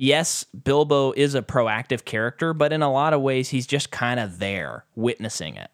yes 0.00 0.44
Bilbo 0.44 1.12
is 1.12 1.34
a 1.34 1.42
proactive 1.42 2.04
character 2.04 2.52
but 2.54 2.72
in 2.72 2.82
a 2.82 2.90
lot 2.90 3.12
of 3.12 3.20
ways 3.20 3.50
he's 3.50 3.66
just 3.66 3.90
kind 3.90 4.18
of 4.18 4.38
there 4.38 4.84
witnessing 4.94 5.56
it 5.56 5.70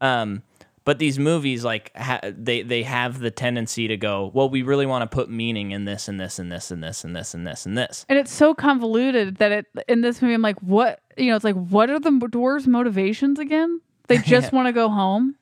um 0.00 0.42
but 0.84 0.98
these 0.98 1.18
movies 1.18 1.64
like 1.64 1.90
ha- 1.96 2.20
they 2.22 2.62
they 2.62 2.82
have 2.82 3.18
the 3.18 3.30
tendency 3.30 3.88
to 3.88 3.96
go 3.96 4.30
well 4.34 4.48
we 4.48 4.62
really 4.62 4.86
want 4.86 5.08
to 5.08 5.14
put 5.14 5.28
meaning 5.28 5.72
in 5.72 5.84
this 5.84 6.06
and 6.06 6.20
this 6.20 6.38
and 6.38 6.52
this 6.52 6.70
and 6.70 6.82
this 6.82 7.04
and 7.04 7.16
this 7.16 7.34
and 7.34 7.46
this 7.46 7.66
and 7.66 7.76
this 7.76 8.06
And 8.08 8.18
it's 8.18 8.32
so 8.32 8.54
convoluted 8.54 9.36
that 9.36 9.52
it 9.52 9.66
in 9.88 10.00
this 10.00 10.22
movie, 10.22 10.34
I'm 10.34 10.42
like, 10.42 10.60
what? 10.60 11.00
You 11.16 11.30
know, 11.30 11.36
it's 11.36 11.44
like, 11.44 11.56
what 11.56 11.90
are 11.90 11.98
the 11.98 12.10
dwarves' 12.10 12.66
motivations 12.66 13.38
again? 13.38 13.80
They 14.06 14.18
just 14.34 14.52
want 14.52 14.66
to 14.68 14.72
go 14.72 14.88
home, 14.88 15.36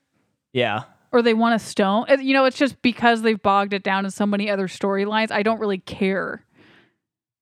yeah 0.52 0.84
or 1.12 1.22
they 1.22 1.32
want 1.32 1.58
to 1.58 1.64
stone. 1.64 2.06
You 2.20 2.34
know, 2.34 2.44
it's 2.44 2.56
just 2.58 2.82
because 2.82 3.22
they've 3.22 3.40
bogged 3.40 3.72
it 3.72 3.84
down 3.84 4.04
in 4.04 4.10
so 4.10 4.26
many 4.26 4.50
other 4.50 4.66
storylines. 4.66 5.30
I 5.30 5.44
don't 5.44 5.60
really 5.60 5.78
care 5.78 6.44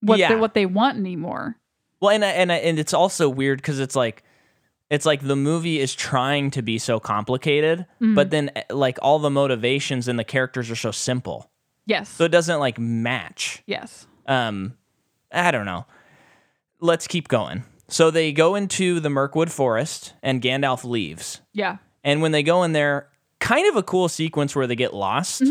what 0.02 0.18
Yeah. 0.18 0.28
they, 0.28 0.36
what 0.36 0.52
they 0.54 0.66
want 0.66 0.98
anymore. 0.98 1.56
well 2.00 2.10
and 2.10 2.22
and 2.24 2.52
and 2.52 2.78
it's 2.78 2.92
also 2.92 3.28
weird 3.28 3.58
because 3.58 3.80
it's 3.80 3.96
like 3.96 4.22
it's 4.90 5.06
like 5.06 5.22
the 5.22 5.36
movie 5.36 5.80
is 5.80 5.94
trying 5.94 6.50
to 6.50 6.60
be 6.60 6.76
so 6.78 7.00
complicated 7.00 7.86
but 8.00 8.30
then 8.30 8.50
eh, 8.54 8.62
like 8.70 8.98
all 9.00 9.18
the 9.18 9.30
motivations 9.30 10.06
and 10.08 10.18
the 10.18 10.24
characters 10.24 10.70
are 10.70 10.76
so 10.76 10.90
simple 10.90 11.50
Yes. 11.86 12.08
so 12.10 12.24
it 12.24 12.30
doesn't 12.32 12.60
like 12.60 12.78
match 12.78 13.62
yes. 13.66 14.06
um 14.26 14.76
i 15.32 15.50
don't 15.50 15.64
know 15.66 15.86
let's 16.80 17.06
keep 17.06 17.28
going 17.28 17.64
so 17.88 18.10
they 18.10 18.32
go 18.32 18.54
into 18.54 19.00
the 19.00 19.08
mirkwood 19.10 19.50
forest 19.50 20.14
and 20.22 20.42
gandalf 20.42 20.84
leaves 20.84 21.40
Yeah. 21.54 21.76
And 22.04 22.20
when 22.20 22.32
they 22.32 22.42
go 22.42 22.64
in 22.64 22.72
there, 22.72 23.08
kind 23.38 23.68
of 23.68 23.76
a 23.76 23.82
cool 23.84 24.08
sequence 24.08 24.56
where 24.56 24.66
they 24.66 24.74
get 24.74 24.92
lost. 24.92 25.42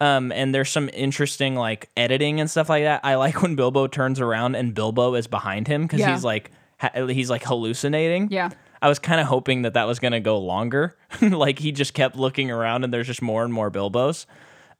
Um, 0.00 0.30
and 0.30 0.54
there's 0.54 0.70
some 0.70 0.88
interesting 0.92 1.56
like 1.56 1.90
editing 1.96 2.40
and 2.40 2.48
stuff 2.50 2.68
like 2.68 2.84
that. 2.84 3.00
I 3.04 3.16
like 3.16 3.42
when 3.42 3.56
Bilbo 3.56 3.86
turns 3.88 4.20
around 4.20 4.54
and 4.54 4.72
Bilbo 4.74 5.14
is 5.14 5.26
behind 5.26 5.66
him 5.66 5.82
because 5.82 6.00
Yeah. 6.00 6.12
he's 6.12 6.22
like 6.24 6.50
ha- 6.78 7.06
he's 7.06 7.28
like 7.30 7.42
hallucinating. 7.44 8.28
Yeah. 8.30 8.50
I 8.80 8.88
was 8.88 9.00
kind 9.00 9.20
of 9.20 9.26
hoping 9.26 9.62
that 9.62 9.74
that 9.74 9.88
was 9.88 9.98
gonna 9.98 10.20
go 10.20 10.38
longer. 10.38 10.96
like 11.20 11.58
he 11.58 11.72
just 11.72 11.94
kept 11.94 12.14
looking 12.14 12.50
around 12.50 12.84
and 12.84 12.94
there's 12.94 13.08
just 13.08 13.22
more 13.22 13.42
and 13.44 13.52
more 13.52 13.70
Bilbos. 13.72 14.26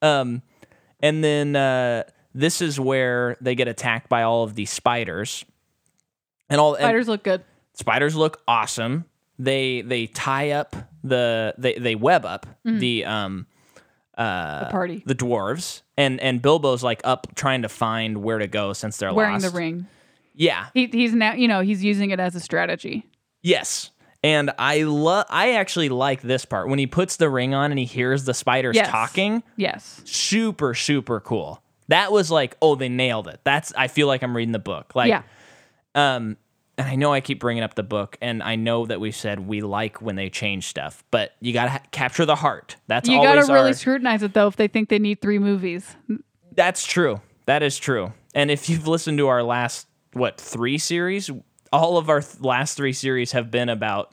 Um, 0.02 0.42
and 1.00 1.24
then 1.24 1.56
uh, 1.56 2.04
this 2.32 2.60
is 2.62 2.78
where 2.78 3.36
they 3.40 3.56
get 3.56 3.66
attacked 3.66 4.08
by 4.08 4.22
all 4.22 4.44
of 4.44 4.54
these 4.54 4.70
spiders. 4.70 5.44
And 6.48 6.60
all 6.60 6.74
and- 6.74 6.82
Spiders 6.84 7.08
look 7.08 7.24
good. 7.24 7.42
spiders 7.74 8.14
look 8.14 8.40
awesome. 8.46 9.04
They 9.40 9.80
they 9.82 10.06
tie 10.06 10.52
up 10.52 10.76
the 11.02 11.54
they 11.58 11.74
they 11.74 11.94
web 11.96 12.24
up 12.24 12.46
the 12.64 13.04
um 13.04 13.46
uh 14.18 14.64
The 14.64 14.70
party. 14.70 15.02
the 15.06 15.14
dwarves 15.14 15.82
and 15.96 16.20
and 16.20 16.42
Bilbo's 16.42 16.82
like 16.82 17.00
up 17.04 17.28
trying 17.36 17.62
to 17.62 17.68
find 17.68 18.18
where 18.22 18.38
to 18.38 18.46
go 18.48 18.72
since 18.74 18.96
they're 18.98 19.14
Wearing 19.14 19.34
lost. 19.34 19.46
the 19.52 19.56
ring. 19.56 19.86
Yeah. 20.34 20.66
He, 20.74 20.86
he's 20.86 21.14
now, 21.14 21.32
you 21.32 21.48
know, 21.48 21.60
he's 21.62 21.82
using 21.82 22.10
it 22.10 22.20
as 22.20 22.34
a 22.36 22.40
strategy. 22.40 23.04
Yes. 23.42 23.90
And 24.22 24.50
I 24.58 24.82
love 24.82 25.26
I 25.30 25.52
actually 25.52 25.88
like 25.88 26.22
this 26.22 26.44
part 26.44 26.68
when 26.68 26.78
he 26.78 26.86
puts 26.88 27.16
the 27.16 27.30
ring 27.30 27.54
on 27.54 27.70
and 27.70 27.78
he 27.78 27.84
hears 27.84 28.24
the 28.24 28.34
spiders 28.34 28.74
Yes. 28.76 28.88
talking. 28.88 29.42
Yes. 29.56 30.00
Super 30.04 30.74
super 30.74 31.20
cool. 31.20 31.62
That 31.88 32.12
was 32.12 32.30
like, 32.30 32.56
oh, 32.60 32.74
they 32.74 32.88
nailed 32.88 33.28
it. 33.28 33.40
That's 33.44 33.72
I 33.76 33.88
feel 33.88 34.08
like 34.08 34.22
I'm 34.22 34.36
reading 34.36 34.52
the 34.52 34.58
book. 34.58 34.94
Like 34.94 35.08
yeah. 35.08 35.22
Um, 35.94 36.36
and 36.78 36.86
I 36.88 36.94
know 36.94 37.12
I 37.12 37.20
keep 37.20 37.40
bringing 37.40 37.62
up 37.62 37.74
the 37.74 37.82
book, 37.82 38.16
and 38.22 38.42
I 38.42 38.54
know 38.56 38.86
that 38.86 39.00
we 39.00 39.10
said 39.12 39.40
we 39.40 39.60
like 39.60 40.00
when 40.00 40.16
they 40.16 40.30
change 40.30 40.66
stuff, 40.68 41.04
but 41.10 41.32
you 41.40 41.52
gotta 41.52 41.70
ha- 41.70 41.82
capture 41.90 42.24
the 42.24 42.36
heart. 42.36 42.76
That's 42.86 43.08
all. 43.08 43.16
You 43.16 43.22
got 43.22 43.44
to 43.44 43.52
really 43.52 43.68
our- 43.68 43.74
scrutinize 43.74 44.22
it 44.22 44.32
though 44.34 44.46
if 44.46 44.56
they 44.56 44.68
think 44.68 44.88
they 44.88 44.98
need 44.98 45.20
three 45.20 45.38
movies. 45.38 45.96
That's 46.52 46.86
true. 46.86 47.20
That 47.46 47.62
is 47.62 47.76
true. 47.78 48.12
And 48.34 48.50
if 48.50 48.68
you've 48.68 48.86
listened 48.86 49.18
to 49.18 49.28
our 49.28 49.42
last 49.42 49.86
what 50.12 50.40
three 50.40 50.78
series, 50.78 51.30
all 51.72 51.98
of 51.98 52.08
our 52.08 52.20
th- 52.20 52.40
last 52.40 52.76
three 52.76 52.92
series 52.92 53.32
have 53.32 53.50
been 53.50 53.68
about 53.68 54.12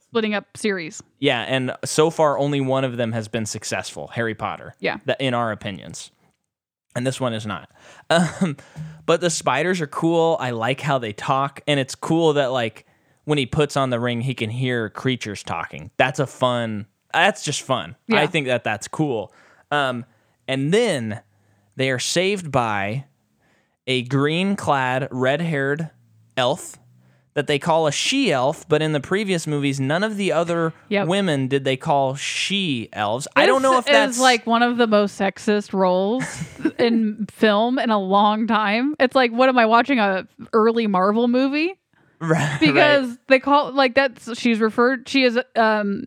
Splitting 0.00 0.34
up 0.34 0.56
series. 0.56 1.02
yeah, 1.18 1.42
and 1.42 1.72
so 1.84 2.10
far 2.10 2.38
only 2.38 2.60
one 2.60 2.84
of 2.84 2.96
them 2.96 3.12
has 3.12 3.28
been 3.28 3.44
successful. 3.44 4.06
Harry 4.08 4.34
Potter. 4.34 4.74
Yeah. 4.80 4.98
that 5.04 5.20
in 5.20 5.34
our 5.34 5.52
opinions, 5.52 6.10
and 6.96 7.06
this 7.06 7.20
one 7.20 7.32
is 7.32 7.46
not. 7.46 7.70
Um, 8.08 8.56
but 9.04 9.20
the 9.20 9.30
spiders 9.30 9.80
are 9.80 9.86
cool. 9.86 10.36
I 10.40 10.50
like 10.50 10.80
how 10.80 10.98
they 10.98 11.12
talk, 11.12 11.60
and 11.66 11.78
it's 11.78 11.94
cool 11.94 12.32
that 12.34 12.46
like 12.52 12.86
when 13.24 13.36
he 13.36 13.46
puts 13.46 13.76
on 13.76 13.90
the 13.90 13.98
ring, 14.00 14.20
he 14.20 14.34
can 14.34 14.48
hear 14.50 14.90
creatures 14.90 15.42
talking. 15.42 15.90
That's 15.96 16.18
a 16.20 16.26
fun. 16.26 16.86
That's 17.12 17.44
just 17.44 17.62
fun. 17.62 17.96
I 18.12 18.26
think 18.26 18.46
that 18.46 18.62
that's 18.64 18.86
cool. 18.88 19.32
Um, 19.72 20.04
and 20.46 20.72
then 20.72 21.20
they 21.74 21.90
are 21.90 21.98
saved 21.98 22.52
by 22.52 23.06
a 23.88 24.02
green-clad, 24.02 25.08
red-haired 25.10 25.90
elf 26.36 26.76
that 27.36 27.46
they 27.46 27.58
call 27.58 27.86
a 27.86 27.92
she 27.92 28.32
elf, 28.32 28.66
but 28.66 28.80
in 28.80 28.92
the 28.92 28.98
previous 29.00 29.46
movies, 29.46 29.78
none 29.78 30.02
of 30.02 30.16
the 30.16 30.32
other 30.32 30.72
Yep. 30.88 31.06
women 31.06 31.48
did 31.48 31.64
they 31.64 31.76
call 31.76 32.14
she 32.16 32.88
elves. 32.94 33.28
I 33.36 33.44
don't 33.44 33.60
know 33.60 33.76
if 33.78 33.84
that's 33.84 34.14
is 34.16 34.20
like 34.20 34.46
one 34.46 34.62
of 34.62 34.78
the 34.78 34.86
most 34.86 35.20
sexist 35.20 35.74
roles 35.74 36.24
in 36.78 37.26
film 37.30 37.78
in 37.78 37.90
a 37.90 37.98
long 38.00 38.46
time. 38.46 38.96
It's 38.98 39.14
like, 39.14 39.32
what 39.32 39.50
am 39.50 39.58
I 39.58 39.66
watching? 39.66 39.98
A 39.98 40.26
early 40.54 40.86
Marvel 40.86 41.28
movie? 41.28 41.74
right, 42.20 42.56
Because 42.58 43.18
they 43.28 43.38
call 43.38 43.70
like 43.72 43.94
that's 43.94 44.38
she's 44.38 44.58
referred. 44.58 45.06
She 45.06 45.22
is 45.24 45.38
um, 45.56 46.04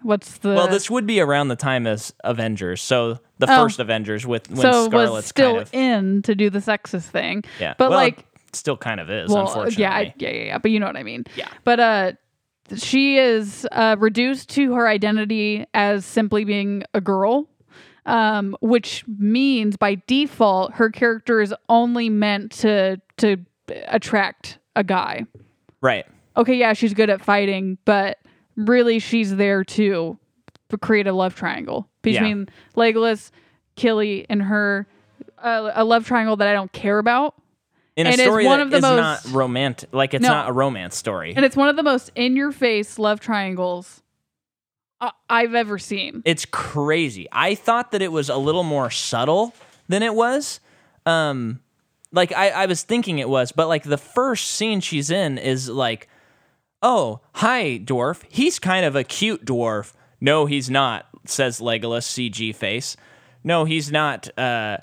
what's 0.00 0.38
the 0.38 0.54
Well, 0.54 0.68
this 0.68 0.88
would 0.90 1.06
be 1.06 1.20
around 1.20 1.48
the 1.48 1.56
time 1.56 1.86
as 1.86 2.14
Avengers, 2.24 2.80
so 2.80 3.18
the 3.38 3.46
Oh. 3.52 3.64
first 3.64 3.78
Avengers 3.78 4.26
with 4.26 4.48
when 4.48 4.62
so 4.62 4.86
Scarlet's 4.86 5.10
was 5.12 5.26
still 5.26 5.50
kind 5.56 5.62
of 5.62 5.74
in 5.74 6.22
to 6.22 6.34
do 6.34 6.48
the 6.48 6.60
sexist 6.60 7.10
thing. 7.10 7.44
yeah, 7.60 7.74
but 7.76 7.90
Well, 7.90 7.98
like 7.98 8.24
still 8.52 8.76
kind 8.76 9.00
of 9.00 9.10
is, 9.10 9.30
well, 9.30 9.46
unfortunately. 9.46 9.82
yeah, 9.82 9.94
I, 9.94 10.14
yeah, 10.18 10.30
yeah, 10.30 10.44
yeah. 10.44 10.58
But 10.58 10.70
you 10.70 10.80
know 10.80 10.86
what 10.86 10.96
I 10.96 11.02
mean. 11.02 11.24
Yeah. 11.36 11.48
But 11.64 11.80
uh, 11.80 12.12
she 12.76 13.18
is 13.18 13.66
uh, 13.72 13.96
reduced 13.98 14.50
to 14.50 14.74
her 14.74 14.88
identity 14.88 15.66
as 15.74 16.04
simply 16.04 16.44
being 16.44 16.84
a 16.94 17.00
girl, 17.00 17.48
um, 18.06 18.56
which 18.60 19.04
means 19.06 19.76
by 19.76 19.96
default 20.06 20.74
her 20.74 20.90
character 20.90 21.40
is 21.40 21.54
only 21.68 22.08
meant 22.08 22.52
to 22.52 23.00
to 23.18 23.36
attract 23.88 24.58
a 24.76 24.84
guy. 24.84 25.26
right. 25.80 26.06
Okay, 26.34 26.54
yeah, 26.54 26.72
she's 26.72 26.94
good 26.94 27.10
at 27.10 27.22
fighting, 27.22 27.76
but 27.84 28.16
really 28.56 28.98
she's 28.98 29.36
there 29.36 29.64
to 29.64 30.18
create 30.80 31.06
a 31.06 31.12
love 31.12 31.34
triangle 31.34 31.90
between 32.00 32.48
Legolas, 32.74 33.30
Kili, 33.76 34.24
and 34.30 34.42
her. 34.42 34.86
Uh, 35.36 35.72
a 35.74 35.84
love 35.84 36.06
triangle 36.06 36.36
that 36.36 36.48
I 36.48 36.54
don't 36.54 36.72
care 36.72 36.98
about. 36.98 37.34
In 37.96 38.06
a 38.06 38.12
story 38.14 38.46
one 38.46 38.58
that 38.58 38.64
of 38.64 38.70
the 38.70 38.76
is 38.78 38.82
most- 38.82 39.26
not 39.26 39.34
romantic, 39.34 39.88
like 39.92 40.14
it's 40.14 40.22
No. 40.22 40.28
not 40.30 40.48
a 40.48 40.52
romance 40.52 40.96
story. 40.96 41.34
And 41.36 41.44
it's 41.44 41.56
one 41.56 41.68
of 41.68 41.76
the 41.76 41.82
most 41.82 42.10
in 42.14 42.36
your 42.36 42.50
face 42.52 42.98
love 42.98 43.20
triangles 43.20 44.02
I- 45.00 45.10
I've 45.28 45.54
ever 45.54 45.78
seen. 45.78 46.22
it's 46.24 46.44
crazy. 46.46 47.28
I 47.32 47.54
thought 47.54 47.90
that 47.92 48.00
it 48.02 48.10
was 48.12 48.28
a 48.30 48.36
little 48.36 48.62
more 48.62 48.88
subtle 48.90 49.52
than 49.88 50.02
it 50.02 50.14
was. 50.14 50.60
Um, 51.04 51.60
like 52.12 52.32
I, 52.32 52.50
I 52.50 52.66
was 52.66 52.82
thinking 52.82 53.18
it 53.18 53.28
was, 53.28 53.52
but 53.52 53.68
like 53.68 53.82
the 53.84 53.98
first 53.98 54.50
scene 54.52 54.80
she's 54.80 55.10
in 55.10 55.36
is 55.38 55.68
like, 55.68 56.08
"Oh, 56.82 57.20
hi, 57.34 57.80
dwarf. 57.84 58.22
He's 58.28 58.58
kind 58.58 58.84
of 58.86 58.94
a 58.96 59.02
cute 59.04 59.44
dwarf." 59.44 59.92
No, 60.20 60.46
he's 60.46 60.70
not, 60.70 61.06
says 61.26 61.58
Legolas, 61.60 62.04
CG 62.04 62.54
face. 62.54 62.96
No, 63.44 63.64
he's 63.64 63.90
not. 63.90 64.28
Uh, 64.38 64.78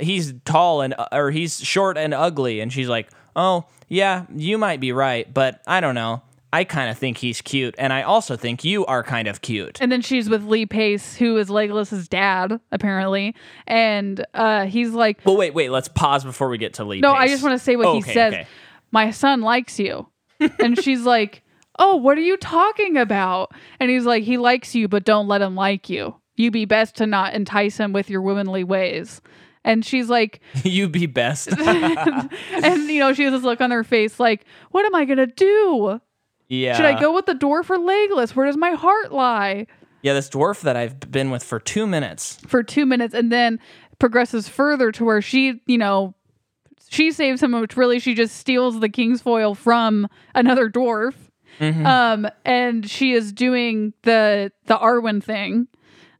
he's 0.00 0.34
tall 0.44 0.80
and 0.80 0.94
or 1.12 1.30
he's 1.30 1.60
short 1.60 1.96
and 1.98 2.12
ugly, 2.14 2.60
and 2.60 2.72
she's 2.72 2.88
like, 2.88 3.08
"Oh, 3.34 3.64
yeah, 3.88 4.26
you 4.34 4.58
might 4.58 4.80
be 4.80 4.92
right, 4.92 5.32
but 5.32 5.60
I 5.66 5.80
don't 5.80 5.94
know." 5.94 6.22
I 6.52 6.64
kind 6.64 6.88
of 6.88 6.96
think 6.96 7.18
he's 7.18 7.42
cute, 7.42 7.74
and 7.76 7.92
I 7.92 8.02
also 8.02 8.34
think 8.36 8.64
you 8.64 8.86
are 8.86 9.02
kind 9.02 9.28
of 9.28 9.42
cute. 9.42 9.78
And 9.80 9.90
then 9.92 10.00
she's 10.00 10.30
with 10.30 10.44
Lee 10.44 10.64
Pace, 10.64 11.16
who 11.16 11.36
is 11.36 11.50
Legolas's 11.50 12.08
dad, 12.08 12.60
apparently. 12.72 13.34
And 13.66 14.24
uh, 14.32 14.64
he's 14.66 14.92
like, 14.92 15.18
Well, 15.24 15.36
wait, 15.36 15.52
wait. 15.52 15.70
Let's 15.70 15.88
pause 15.88 16.24
before 16.24 16.48
we 16.48 16.56
get 16.56 16.74
to 16.74 16.84
Lee. 16.84 17.00
No, 17.00 17.12
I 17.12 17.26
just 17.28 17.42
want 17.42 17.58
to 17.58 17.62
say 17.62 17.76
what 17.76 17.92
he 17.92 17.98
Okay, 17.98 18.14
says. 18.14 18.32
okay. 18.32 18.46
My 18.90 19.10
son 19.10 19.42
likes 19.42 19.78
you. 19.78 20.08
and 20.60 20.82
she's 20.82 21.02
like, 21.02 21.42
Oh, 21.78 21.96
what 21.96 22.16
are 22.16 22.22
you 22.22 22.38
talking 22.38 22.96
about? 22.96 23.52
And 23.78 23.90
he's 23.90 24.06
like, 24.06 24.22
He 24.22 24.38
likes 24.38 24.74
you, 24.74 24.88
but 24.88 25.04
don't 25.04 25.28
let 25.28 25.42
him 25.42 25.56
like 25.56 25.90
you. 25.90 26.14
You 26.36 26.50
be 26.50 26.64
best 26.64 26.96
to 26.96 27.06
not 27.06 27.34
entice 27.34 27.76
him 27.76 27.92
with 27.92 28.08
your 28.08 28.22
womanly 28.22 28.64
ways. 28.64 29.20
And 29.66 29.84
she's 29.84 30.08
like, 30.08 30.40
you 30.64 30.88
be 30.88 31.04
best. 31.04 31.48
and 31.58 32.30
you 32.88 33.00
know, 33.00 33.12
she 33.12 33.24
has 33.24 33.32
this 33.32 33.42
look 33.42 33.60
on 33.60 33.70
her 33.72 33.84
face 33.84 34.18
like, 34.18 34.46
What 34.70 34.86
am 34.86 34.94
I 34.94 35.04
gonna 35.04 35.26
do? 35.26 36.00
yeah. 36.48 36.76
Should 36.76 36.86
I 36.86 36.98
go 36.98 37.12
with 37.12 37.26
the 37.26 37.34
door 37.34 37.62
for 37.62 37.76
Legolas? 37.76 38.34
Where 38.34 38.46
does 38.46 38.56
my 38.56 38.70
heart 38.70 39.12
lie? 39.12 39.66
Yeah, 40.02 40.14
this 40.14 40.30
dwarf 40.30 40.60
that 40.60 40.76
I've 40.76 41.00
been 41.00 41.30
with 41.30 41.42
for 41.42 41.58
two 41.58 41.86
minutes. 41.86 42.38
For 42.46 42.62
two 42.62 42.86
minutes 42.86 43.12
and 43.12 43.32
then 43.32 43.58
progresses 43.98 44.48
further 44.48 44.92
to 44.92 45.04
where 45.04 45.20
she, 45.20 45.60
you 45.66 45.78
know, 45.78 46.14
she 46.88 47.10
saves 47.10 47.42
him, 47.42 47.52
which 47.52 47.76
really 47.76 47.98
she 47.98 48.14
just 48.14 48.36
steals 48.36 48.78
the 48.78 48.88
king's 48.88 49.20
foil 49.20 49.56
from 49.56 50.06
another 50.34 50.70
dwarf. 50.70 51.14
Mm-hmm. 51.58 51.86
Um, 51.86 52.28
and 52.44 52.88
she 52.88 53.12
is 53.12 53.32
doing 53.32 53.94
the 54.02 54.52
the 54.66 54.76
Arwen 54.76 55.22
thing. 55.22 55.66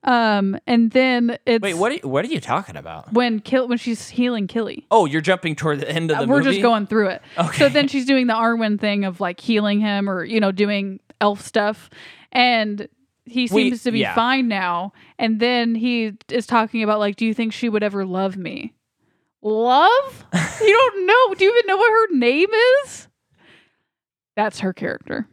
Um, 0.06 0.56
and 0.68 0.92
then 0.92 1.36
it's 1.46 1.60
Wait, 1.62 1.74
what? 1.74 1.90
Are 1.90 1.96
you, 1.96 2.08
what 2.08 2.24
are 2.24 2.28
you 2.28 2.40
talking 2.40 2.76
about? 2.76 3.12
when 3.12 3.40
Kill 3.40 3.66
when 3.68 3.76
she's 3.78 4.08
healing 4.08 4.46
Kili. 4.46 4.84
Oh, 4.90 5.04
you're 5.06 5.20
jumping 5.20 5.56
toward 5.56 5.80
the 5.80 5.90
end 5.90 6.10
of 6.12 6.18
the 6.18 6.22
Uh, 6.22 6.26
We're 6.26 6.38
movie. 6.38 6.50
just 6.52 6.62
going 6.62 6.86
through 6.86 7.08
it. 7.08 7.22
Okay. 7.36 7.58
So 7.58 7.68
then 7.68 7.88
she's 7.88 8.06
doing 8.06 8.26
the 8.28 8.34
Arwen 8.34 8.78
thing 8.80 9.04
of 9.04 9.20
like 9.20 9.40
healing 9.40 9.80
him 9.80 10.08
or 10.08 10.24
you 10.24 10.38
know 10.40 10.52
doing 10.52 11.00
elf 11.20 11.40
stuff, 11.40 11.90
and 12.30 12.88
he 13.24 13.42
We- 13.42 13.48
seems 13.48 13.82
to 13.82 13.90
be 13.90 13.98
yeah. 14.00 14.14
fine 14.14 14.46
now. 14.46 14.92
And 15.18 15.40
then 15.40 15.74
he 15.74 16.12
is 16.28 16.46
talking 16.46 16.84
about 16.84 17.00
like, 17.00 17.16
do 17.16 17.26
you 17.26 17.34
think 17.34 17.52
she 17.52 17.68
would 17.68 17.82
ever 17.82 18.04
love 18.04 18.36
me? 18.36 18.74
Love? 19.42 20.24
you 20.60 20.72
don't 20.72 21.06
know? 21.06 21.34
Do 21.34 21.44
you 21.44 21.50
even 21.52 21.66
know 21.66 21.76
what 21.76 21.90
her 21.90 22.16
name 22.16 22.48
is? 22.84 23.08
That's 24.36 24.60
her 24.60 24.72
character. 24.72 25.26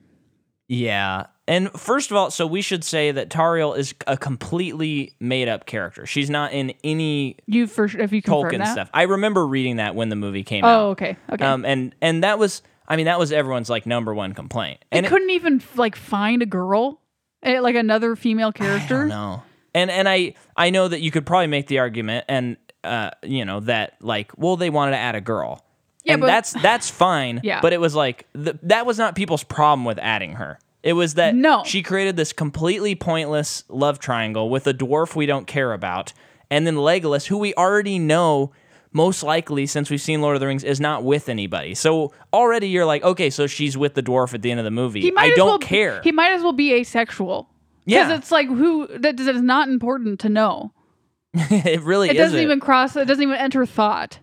Yeah. 0.68 1.26
And 1.48 1.70
first 1.74 2.10
of 2.10 2.16
all, 2.16 2.32
so 2.32 2.48
we 2.48 2.62
should 2.62 2.86
say 2.86 3.12
that 3.12 3.30
Tauriel 3.30 3.78
is 3.78 3.94
a 4.08 4.16
completely 4.16 5.14
made 5.20 5.50
up 5.50 5.66
character. 5.66 6.06
She's 6.06 6.30
not 6.30 6.54
in 6.54 6.74
any 6.86 7.38
You 7.48 7.68
for 7.68 7.86
if 7.86 8.14
you 8.14 8.22
Tolkien 8.22 8.60
that. 8.60 8.72
stuff. 8.72 8.90
I 8.94 9.04
remember 9.04 9.46
reading 9.46 9.76
that 9.76 9.94
when 9.94 10.08
the 10.10 10.16
movie 10.16 10.44
came 10.44 10.64
out. 10.64 10.80
Oh, 10.82 10.90
okay, 10.92 11.18
okay. 11.32 11.44
Um, 11.46 11.66
and 11.66 11.94
and 12.02 12.24
that 12.24 12.40
was, 12.40 12.62
I 12.88 12.96
mean, 12.96 13.08
that 13.08 13.20
was 13.20 13.34
everyone's 13.34 13.70
like 13.70 13.86
number 13.86 14.14
one 14.14 14.34
complaint. 14.34 14.86
And 14.92 15.06
they 15.06 15.10
couldn't 15.10 15.32
even 15.32 15.62
like 15.76 15.98
find 15.98 16.42
a 16.42 16.46
girl, 16.46 17.02
eh, 17.42 17.60
like 17.60 17.76
another 17.76 18.16
female 18.16 18.54
character. 18.54 19.06
No. 19.08 19.44
And 19.76 19.92
and 19.92 20.08
I 20.08 20.36
I 20.56 20.70
know 20.70 20.88
that 20.88 21.02
you 21.02 21.12
could 21.12 21.26
probably 21.26 21.48
make 21.48 21.68
the 21.68 21.80
argument 21.80 22.24
and 22.30 22.56
uh 22.86 23.10
you 23.24 23.44
know 23.44 23.60
that 23.62 23.96
like 24.02 24.32
well 24.38 24.56
they 24.56 24.70
wanted 24.70 24.92
to 24.92 24.98
add 24.98 25.16
a 25.16 25.22
girl. 25.22 25.66
Yeah, 26.06 26.14
and 26.14 26.22
but- 26.22 26.28
that's 26.28 26.54
that's 26.54 26.90
fine. 26.90 27.42
Yeah. 27.44 27.60
But 27.60 27.74
it 27.74 27.82
was 27.82 27.96
like 27.96 28.28
th- 28.34 28.58
that 28.64 28.86
was 28.86 28.98
not 28.98 29.16
people's 29.16 29.44
problem 29.44 29.84
with 29.84 30.00
adding 30.00 30.34
her. 30.34 30.58
It 30.84 30.94
was 30.94 31.14
that 31.16 31.34
No. 31.34 31.64
she 31.66 31.82
created 31.82 32.18
this 32.18 32.34
completely 32.34 32.94
pointless 32.94 33.64
love 33.70 34.00
triangle 34.00 34.50
with 34.50 34.68
a 34.68 34.74
dwarf 34.74 35.16
we 35.16 35.26
don't 35.26 35.48
care 35.48 35.72
about, 35.74 36.12
and 36.52 36.68
then 36.68 36.76
Legolas, 36.76 37.28
who 37.28 37.38
we 37.38 37.54
already 37.56 37.98
know 38.00 38.52
most 38.92 39.24
likely 39.24 39.66
since 39.66 39.90
we've 39.90 40.02
seen 40.02 40.22
Lord 40.22 40.36
of 40.36 40.40
the 40.40 40.46
Rings 40.46 40.64
is 40.64 40.80
not 40.80 41.04
with 41.04 41.28
anybody. 41.30 41.74
So 41.74 42.14
already 42.32 42.68
you're 42.68 42.86
like, 42.86 43.02
okay, 43.04 43.30
so 43.32 43.48
she's 43.48 43.76
with 43.76 43.96
the 43.96 44.04
dwarf 44.04 44.34
at 44.36 44.42
the 44.44 44.52
end 44.52 44.60
of 44.60 44.66
the 44.66 44.72
movie. 44.72 45.12
I 45.18 45.32
don't 45.32 45.48
well, 45.48 45.58
care. 45.60 46.02
He 46.04 46.12
might 46.12 46.32
as 46.34 46.44
well 46.44 46.54
be 46.54 46.74
asexual. 46.74 47.50
Yeah. 47.86 48.04
Because 48.06 48.20
it's 48.20 48.32
like 48.32 48.48
who 48.48 48.88
that 49.00 49.20
is 49.20 49.42
not 49.42 49.68
important 49.68 50.20
to 50.20 50.30
know. 50.30 50.74
it 51.34 51.82
really 51.82 52.10
It 52.10 52.18
isn't. 52.18 52.26
doesn't 52.26 52.40
even 52.42 52.60
cross. 52.60 52.96
It 52.96 53.06
doesn't 53.06 53.24
even 53.24 53.36
enter 53.36 53.66
thought. 53.66 54.20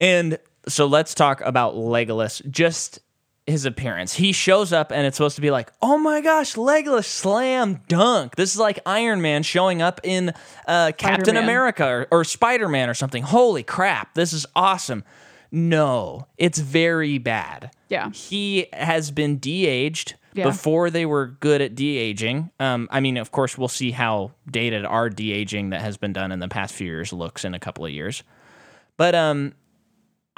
And 0.00 0.38
so 0.68 0.86
let's 0.86 1.14
talk 1.14 1.40
about 1.40 1.74
Legolas, 1.74 2.46
just 2.50 3.00
his 3.48 3.64
appearance. 3.64 4.14
He 4.14 4.32
shows 4.32 4.72
up 4.72 4.92
and 4.92 5.06
it's 5.06 5.16
supposed 5.16 5.36
to 5.36 5.42
be 5.42 5.50
like, 5.50 5.72
oh 5.82 5.98
my 5.98 6.20
gosh, 6.20 6.54
Legolas 6.54 7.04
slam 7.06 7.80
dunk. 7.88 8.36
This 8.36 8.52
is 8.54 8.60
like 8.60 8.78
Iron 8.86 9.20
Man 9.22 9.42
showing 9.42 9.82
up 9.82 10.00
in 10.04 10.32
uh, 10.66 10.92
Captain 10.96 11.36
America 11.36 11.86
or, 11.86 12.08
or 12.10 12.24
Spider 12.24 12.68
Man 12.68 12.88
or 12.90 12.94
something. 12.94 13.22
Holy 13.22 13.62
crap, 13.62 14.14
this 14.14 14.32
is 14.32 14.46
awesome. 14.54 15.02
No, 15.50 16.26
it's 16.36 16.58
very 16.58 17.16
bad. 17.18 17.70
Yeah. 17.88 18.10
He 18.10 18.66
has 18.72 19.10
been 19.10 19.38
de 19.38 19.66
aged 19.66 20.14
Yeah. 20.34 20.44
before 20.44 20.90
they 20.90 21.06
were 21.06 21.26
good 21.40 21.62
at 21.62 21.74
de 21.74 21.96
aging. 21.96 22.50
Um, 22.60 22.86
I 22.90 23.00
mean, 23.00 23.16
of 23.16 23.30
course, 23.32 23.56
we'll 23.56 23.68
see 23.68 23.90
how 23.92 24.32
dated 24.50 24.84
our 24.84 25.08
de 25.08 25.32
aging 25.32 25.70
that 25.70 25.80
has 25.80 25.96
been 25.96 26.12
done 26.12 26.32
in 26.32 26.38
the 26.38 26.48
past 26.48 26.74
few 26.74 26.86
years 26.86 27.14
looks 27.14 27.46
in 27.46 27.54
a 27.54 27.58
couple 27.58 27.86
of 27.86 27.90
years. 27.92 28.22
But 28.98 29.14
um, 29.14 29.54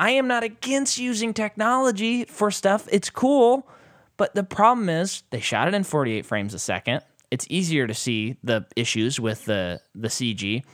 I 0.01 0.13
am 0.13 0.27
not 0.27 0.43
against 0.43 0.97
using 0.97 1.35
technology 1.35 2.25
for 2.25 2.51
stuff. 2.51 2.89
It's 2.91 3.11
cool. 3.11 3.69
But 4.17 4.35
the 4.35 4.43
problem 4.43 4.89
is 4.89 5.23
they 5.31 5.41
shot 5.41 5.69
it 5.69 5.75
in 5.75 5.85
48 5.85 6.25
frames 6.25 6.55
a 6.55 6.59
second. 6.59 7.03
It's 7.31 7.47
easier 7.51 7.87
to 7.87 7.95
see 7.95 8.37
the 8.43 8.67
issues 8.75 9.21
with 9.21 9.45
the 9.45 9.81
the 9.95 10.09
CG. 10.09 10.65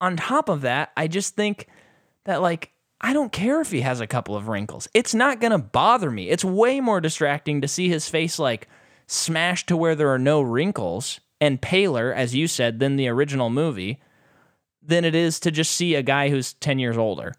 On 0.00 0.16
top 0.16 0.48
of 0.48 0.62
that, 0.62 0.90
I 0.96 1.06
just 1.06 1.36
think 1.36 1.68
that 2.24 2.42
like 2.42 2.72
I 3.00 3.12
don't 3.12 3.32
care 3.32 3.60
if 3.60 3.70
he 3.70 3.82
has 3.82 4.00
a 4.00 4.06
couple 4.06 4.34
of 4.34 4.48
wrinkles. 4.48 4.88
It's 4.94 5.14
not 5.14 5.40
going 5.40 5.52
to 5.52 5.58
bother 5.58 6.10
me. 6.10 6.28
It's 6.28 6.44
way 6.44 6.80
more 6.80 7.00
distracting 7.00 7.60
to 7.60 7.68
see 7.68 7.88
his 7.88 8.08
face 8.08 8.38
like 8.38 8.68
smashed 9.06 9.68
to 9.68 9.76
where 9.76 9.94
there 9.94 10.12
are 10.12 10.18
no 10.18 10.42
wrinkles 10.42 11.20
and 11.40 11.62
paler 11.62 12.12
as 12.12 12.34
you 12.34 12.48
said 12.48 12.80
than 12.80 12.96
the 12.96 13.08
original 13.08 13.50
movie 13.50 14.00
than 14.82 15.04
it 15.04 15.14
is 15.14 15.38
to 15.40 15.50
just 15.50 15.72
see 15.72 15.94
a 15.94 16.02
guy 16.02 16.30
who's 16.30 16.54
10 16.54 16.78
years 16.80 16.98
older. 16.98 17.32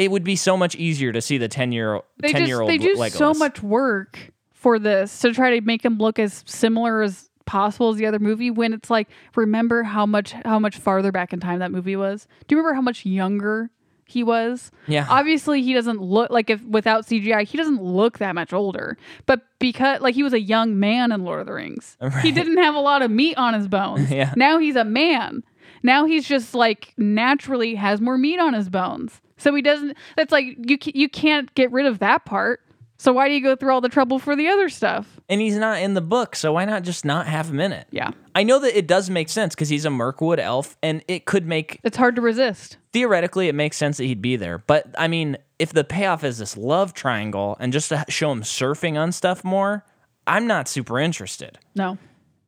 It 0.00 0.10
would 0.10 0.24
be 0.24 0.34
so 0.34 0.56
much 0.56 0.74
easier 0.76 1.12
to 1.12 1.20
see 1.20 1.36
the 1.38 1.46
10 1.48 1.72
year 1.72 2.00
They 2.18 2.32
10 2.32 2.40
just 2.40 2.48
year 2.48 2.60
old 2.60 2.70
they 2.70 2.78
do 2.78 2.96
Legolas. 2.96 3.10
so 3.12 3.34
much 3.34 3.62
work 3.62 4.32
for 4.52 4.78
this 4.78 5.18
to 5.20 5.32
try 5.32 5.58
to 5.58 5.64
make 5.64 5.84
him 5.84 5.98
look 5.98 6.18
as 6.18 6.42
similar 6.46 7.02
as 7.02 7.28
possible 7.46 7.90
as 7.90 7.96
the 7.96 8.06
other 8.06 8.18
movie. 8.18 8.50
When 8.50 8.72
it's 8.72 8.88
like, 8.90 9.08
remember 9.36 9.82
how 9.82 10.06
much 10.06 10.32
how 10.44 10.58
much 10.58 10.76
farther 10.78 11.12
back 11.12 11.32
in 11.32 11.40
time 11.40 11.58
that 11.58 11.70
movie 11.70 11.96
was? 11.96 12.26
Do 12.46 12.54
you 12.54 12.58
remember 12.58 12.74
how 12.74 12.80
much 12.80 13.04
younger 13.04 13.70
he 14.06 14.22
was? 14.24 14.70
Yeah. 14.86 15.06
Obviously, 15.08 15.62
he 15.62 15.74
doesn't 15.74 16.00
look 16.00 16.30
like 16.30 16.48
if 16.50 16.62
without 16.64 17.06
CGI, 17.06 17.46
he 17.46 17.58
doesn't 17.58 17.82
look 17.82 18.18
that 18.18 18.34
much 18.34 18.52
older. 18.52 18.96
But 19.26 19.42
because 19.58 20.00
like 20.00 20.14
he 20.14 20.22
was 20.22 20.32
a 20.32 20.40
young 20.40 20.78
man 20.80 21.12
in 21.12 21.24
Lord 21.24 21.40
of 21.40 21.46
the 21.46 21.52
Rings, 21.52 21.96
he 22.22 22.32
didn't 22.32 22.58
have 22.58 22.74
a 22.74 22.80
lot 22.80 23.02
of 23.02 23.10
meat 23.10 23.36
on 23.36 23.52
his 23.54 23.68
bones. 23.68 24.10
Yeah. 24.20 24.32
Now 24.36 24.58
he's 24.58 24.76
a 24.76 24.84
man. 24.84 25.42
Now 25.82 26.04
he's 26.04 26.26
just 26.28 26.54
like 26.54 26.92
naturally 26.96 27.74
has 27.76 28.00
more 28.00 28.18
meat 28.18 28.38
on 28.38 28.54
his 28.54 28.68
bones. 28.68 29.20
So 29.40 29.54
he 29.54 29.62
doesn't. 29.62 29.96
That's 30.16 30.30
like 30.32 30.44
you. 30.58 30.78
You 30.94 31.08
can't 31.08 31.52
get 31.54 31.72
rid 31.72 31.86
of 31.86 31.98
that 31.98 32.24
part. 32.24 32.60
So 32.98 33.14
why 33.14 33.28
do 33.28 33.34
you 33.34 33.42
go 33.42 33.56
through 33.56 33.72
all 33.72 33.80
the 33.80 33.88
trouble 33.88 34.18
for 34.18 34.36
the 34.36 34.48
other 34.48 34.68
stuff? 34.68 35.18
and 35.30 35.40
he's 35.40 35.56
not 35.56 35.80
in 35.80 35.94
the 35.94 36.00
book, 36.02 36.36
so 36.36 36.52
why 36.52 36.64
not 36.66 36.82
just 36.82 37.04
not 37.04 37.26
have 37.26 37.48
him 37.48 37.58
in 37.60 37.72
it? 37.72 37.86
Yeah, 37.90 38.10
I 38.34 38.42
know 38.42 38.58
that 38.58 38.76
it 38.76 38.86
does 38.86 39.08
make 39.08 39.28
sense 39.30 39.54
because 39.54 39.68
he's 39.70 39.84
a 39.86 39.90
Mirkwood 39.90 40.38
elf, 40.38 40.76
and 40.82 41.02
it 41.08 41.24
could 41.24 41.46
make 41.46 41.80
it's 41.82 41.96
hard 41.96 42.16
to 42.16 42.20
resist. 42.20 42.76
theoretically 42.92 43.48
it 43.48 43.54
makes 43.54 43.78
sense 43.78 43.96
that 43.96 44.04
he'd 44.04 44.20
be 44.20 44.36
there. 44.36 44.58
But 44.58 44.94
I 44.98 45.08
mean, 45.08 45.38
if 45.58 45.72
the 45.72 45.82
payoff 45.84 46.24
is 46.24 46.36
this 46.38 46.56
love 46.58 46.92
triangle 46.92 47.56
and 47.58 47.72
just 47.72 47.88
to 47.88 48.04
show 48.08 48.30
him 48.32 48.42
surfing 48.42 48.98
on 49.00 49.12
stuff 49.12 49.44
more, 49.44 49.84
I'm 50.26 50.46
not 50.46 50.68
super 50.68 50.98
interested. 50.98 51.58
No, 51.74 51.96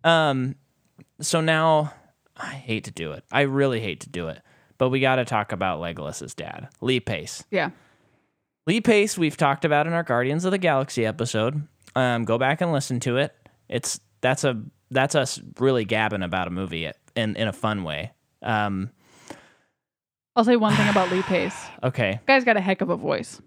Um, 0.04 0.56
so 1.20 1.40
now 1.40 1.94
I 2.36 2.50
hate 2.54 2.84
to 2.84 2.90
do 2.90 3.12
it. 3.12 3.24
I 3.32 3.42
really 3.42 3.80
hate 3.80 4.00
to 4.00 4.10
do 4.10 4.28
it, 4.28 4.42
but 4.82 4.88
we 4.88 4.98
got 4.98 5.14
to 5.14 5.24
talk 5.24 5.52
about 5.52 5.78
Legolas's 5.78 6.34
dad, 6.34 6.68
Lee 6.80 6.98
Pace. 6.98 7.44
yeah, 7.52 7.70
Lee 8.66 8.80
Pace, 8.80 9.16
we've 9.16 9.36
talked 9.36 9.64
about 9.64 9.86
in 9.86 9.92
our 9.92 10.02
Guardians 10.02 10.44
of 10.44 10.50
the 10.50 10.58
Galaxy 10.58 11.06
episode. 11.06 11.68
Um, 11.94 12.24
go 12.24 12.36
back 12.36 12.60
and 12.60 12.72
listen 12.72 12.98
to 12.98 13.18
it. 13.18 13.32
It's 13.68 14.00
that's 14.22 14.42
a 14.42 14.60
that's 14.90 15.14
us 15.14 15.40
really 15.60 15.84
gabbing 15.84 16.24
about 16.24 16.48
a 16.48 16.50
movie 16.50 16.90
in 17.14 17.36
in 17.36 17.46
a 17.46 17.52
fun 17.52 17.84
way. 17.84 18.10
Um, 18.42 18.90
I'll 20.34 20.42
say 20.42 20.56
one 20.56 20.74
thing 20.74 20.88
about 20.88 21.12
Lee 21.12 21.22
Pace. 21.22 21.54
okay, 21.84 22.18
Guy's 22.26 22.42
got 22.42 22.56
a 22.56 22.60
heck 22.60 22.80
of 22.80 22.90
a 22.90 22.96
voice. 22.96 23.40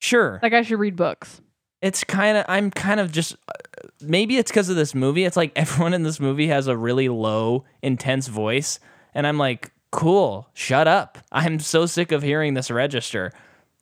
sure. 0.00 0.40
That 0.42 0.48
guy 0.48 0.62
should 0.62 0.80
read 0.80 0.96
books. 0.96 1.40
It's 1.80 2.02
kind 2.02 2.38
of 2.38 2.44
I'm 2.48 2.72
kind 2.72 2.98
of 2.98 3.12
just 3.12 3.34
uh, 3.34 3.52
maybe 4.00 4.36
it's 4.36 4.50
because 4.50 4.68
of 4.68 4.74
this 4.74 4.96
movie. 4.96 5.26
It's 5.26 5.36
like 5.36 5.52
everyone 5.56 5.94
in 5.94 6.02
this 6.02 6.18
movie 6.18 6.48
has 6.48 6.66
a 6.66 6.76
really 6.76 7.08
low, 7.08 7.66
intense 7.82 8.26
voice, 8.26 8.80
and 9.14 9.28
I'm 9.28 9.38
like, 9.38 9.70
cool, 9.96 10.48
shut 10.54 10.86
up. 10.86 11.18
I'm 11.32 11.58
so 11.58 11.86
sick 11.86 12.12
of 12.12 12.22
hearing 12.22 12.54
this 12.54 12.70
register. 12.70 13.32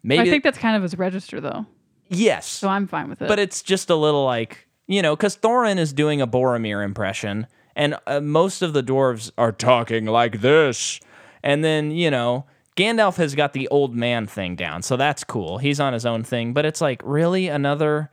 Maybe 0.02 0.22
I 0.22 0.30
think 0.30 0.44
that's 0.44 0.58
kind 0.58 0.76
of 0.76 0.82
his 0.82 0.96
register 0.98 1.40
though, 1.40 1.66
yes, 2.08 2.46
so 2.46 2.68
I'm 2.68 2.86
fine 2.86 3.08
with 3.08 3.22
it. 3.22 3.28
but 3.28 3.38
it's 3.38 3.62
just 3.62 3.90
a 3.90 3.96
little 3.96 4.24
like 4.24 4.68
you 4.86 5.00
know 5.02 5.16
because 5.16 5.36
thorin 5.36 5.78
is 5.78 5.92
doing 5.92 6.20
a 6.20 6.26
boromir 6.26 6.84
impression 6.84 7.46
and 7.74 7.96
uh, 8.06 8.20
most 8.20 8.60
of 8.62 8.74
the 8.74 8.82
dwarves 8.82 9.30
are 9.38 9.50
talking 9.52 10.04
like 10.04 10.40
this 10.42 11.00
and 11.42 11.64
then 11.64 11.90
you 11.90 12.10
know 12.10 12.44
gandalf 12.76 13.16
has 13.16 13.34
got 13.34 13.54
the 13.54 13.66
old 13.68 13.94
man 13.94 14.26
thing 14.26 14.54
down 14.56 14.82
so 14.82 14.94
that's 14.98 15.24
cool 15.24 15.56
he's 15.56 15.80
on 15.80 15.94
his 15.94 16.04
own 16.04 16.22
thing 16.22 16.52
but 16.52 16.66
it's 16.66 16.82
like 16.82 17.00
really 17.02 17.48
another 17.48 18.10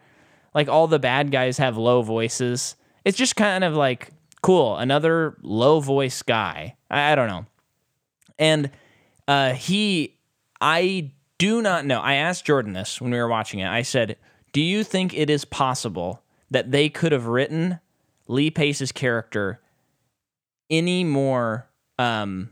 Like 0.53 0.69
all 0.69 0.87
the 0.87 0.99
bad 0.99 1.29
guys 1.31 1.57
have 1.57 1.75
low 1.77 2.01
voices. 2.01 2.75
It's 3.03 3.17
just 3.17 3.35
kind 3.35 3.63
of 3.65 3.73
like 3.75 4.11
cool, 4.41 4.77
another 4.77 5.35
low 5.41 5.79
voice 5.81 6.21
guy. 6.23 6.75
I, 6.89 7.11
I 7.11 7.15
don't 7.15 7.27
know. 7.27 7.45
And 8.41 8.69
uh, 9.27 9.53
he, 9.53 10.17
I 10.59 11.11
do 11.37 11.61
not 11.61 11.85
know. 11.85 12.01
I 12.01 12.15
asked 12.15 12.43
Jordan 12.43 12.73
this 12.73 12.99
when 12.99 13.11
we 13.11 13.17
were 13.17 13.27
watching 13.29 13.61
it. 13.61 13.67
I 13.69 13.83
said, 13.83 14.17
"Do 14.51 14.61
you 14.61 14.83
think 14.83 15.13
it 15.13 15.29
is 15.29 15.45
possible 15.45 16.21
that 16.49 16.71
they 16.71 16.89
could 16.89 17.13
have 17.13 17.27
written 17.27 17.79
Lee 18.27 18.49
Pace's 18.51 18.91
character 18.91 19.61
any 20.69 21.03
more 21.03 21.67
um 21.99 22.49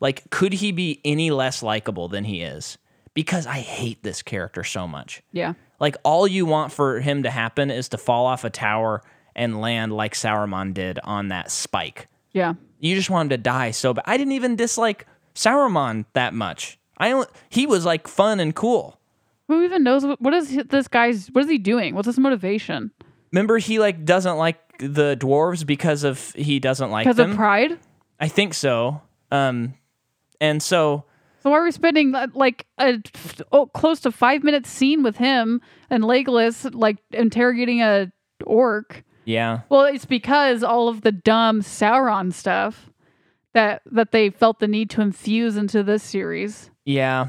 like 0.00 0.28
could 0.30 0.52
he 0.52 0.72
be 0.72 1.00
any 1.04 1.30
less 1.30 1.62
likable 1.62 2.06
than 2.08 2.22
he 2.24 2.42
is 2.42 2.76
because 3.14 3.46
i 3.46 3.60
hate 3.60 4.02
this 4.02 4.22
character 4.22 4.62
so 4.62 4.86
much 4.86 5.22
Yeah. 5.32 5.54
like 5.80 5.96
all 6.04 6.26
you 6.28 6.44
want 6.44 6.70
for 6.70 7.00
him 7.00 7.22
to 7.22 7.30
happen 7.30 7.70
is 7.70 7.88
to 7.90 7.98
fall 7.98 8.26
off 8.26 8.44
a 8.44 8.50
tower 8.50 9.02
and 9.34 9.58
land 9.60 9.92
like 9.92 10.12
Sauron 10.14 10.74
did 10.74 10.98
on 11.02 11.28
that 11.28 11.50
spike 11.50 12.08
Yeah. 12.32 12.54
you 12.78 12.94
just 12.94 13.08
want 13.08 13.26
him 13.26 13.30
to 13.30 13.38
die 13.42 13.70
so 13.70 13.94
bad 13.94 14.04
i 14.06 14.18
didn't 14.18 14.32
even 14.34 14.54
dislike 14.56 15.06
Sauron 15.36 16.04
that 16.14 16.34
much 16.34 16.78
i 16.98 17.12
only, 17.12 17.26
he 17.50 17.66
was 17.66 17.84
like 17.84 18.08
fun 18.08 18.40
and 18.40 18.54
cool 18.54 18.98
Who 19.48 19.62
even 19.62 19.82
knows 19.84 20.04
what, 20.04 20.20
what 20.20 20.34
is 20.34 20.56
this 20.68 20.88
guy's 20.88 21.28
what 21.28 21.44
is 21.44 21.50
he 21.50 21.58
doing? 21.58 21.94
What's 21.94 22.06
his 22.06 22.18
motivation? 22.18 22.90
remember 23.32 23.58
he 23.58 23.78
like 23.78 24.04
doesn't 24.04 24.38
like 24.38 24.58
the 24.78 25.16
dwarves 25.20 25.64
because 25.66 26.04
of 26.04 26.32
he 26.34 26.58
doesn't 26.58 26.90
like 26.90 27.04
Because 27.04 27.16
them 27.16 27.30
of 27.32 27.36
pride? 27.36 27.78
i 28.18 28.28
think 28.28 28.54
so 28.54 29.00
um 29.30 29.74
and 30.40 30.62
so 30.62 31.04
So 31.42 31.50
why 31.50 31.58
are 31.58 31.64
we 31.64 31.70
spending 31.70 32.14
uh, 32.14 32.26
like 32.34 32.66
a 32.78 32.98
oh, 33.52 33.66
close 33.66 34.00
to 34.00 34.10
five 34.12 34.42
minute 34.42 34.66
scene 34.66 35.02
with 35.02 35.16
him 35.18 35.60
and 35.90 36.02
Legolas 36.04 36.74
like 36.74 36.96
interrogating 37.12 37.80
a 37.82 38.10
orc? 38.44 39.04
yeah 39.24 39.60
Well, 39.68 39.84
it's 39.84 40.04
because 40.06 40.62
all 40.62 40.88
of 40.88 41.00
the 41.02 41.12
dumb 41.12 41.60
Sauron 41.62 42.32
stuff 42.32 42.90
that 43.56 43.82
that 43.90 44.12
they 44.12 44.30
felt 44.30 44.60
the 44.60 44.68
need 44.68 44.90
to 44.90 45.00
infuse 45.00 45.56
into 45.56 45.82
this 45.82 46.02
series. 46.02 46.70
Yeah. 46.84 47.28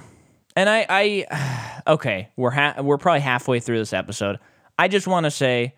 And 0.55 0.69
I, 0.69 0.85
I 0.89 1.81
okay, 1.87 2.29
we're 2.35 2.51
ha- 2.51 2.75
we're 2.81 2.97
probably 2.97 3.21
halfway 3.21 3.59
through 3.59 3.79
this 3.79 3.93
episode. 3.93 4.37
I 4.77 4.87
just 4.89 5.07
want 5.07 5.23
to 5.23 5.31
say 5.31 5.73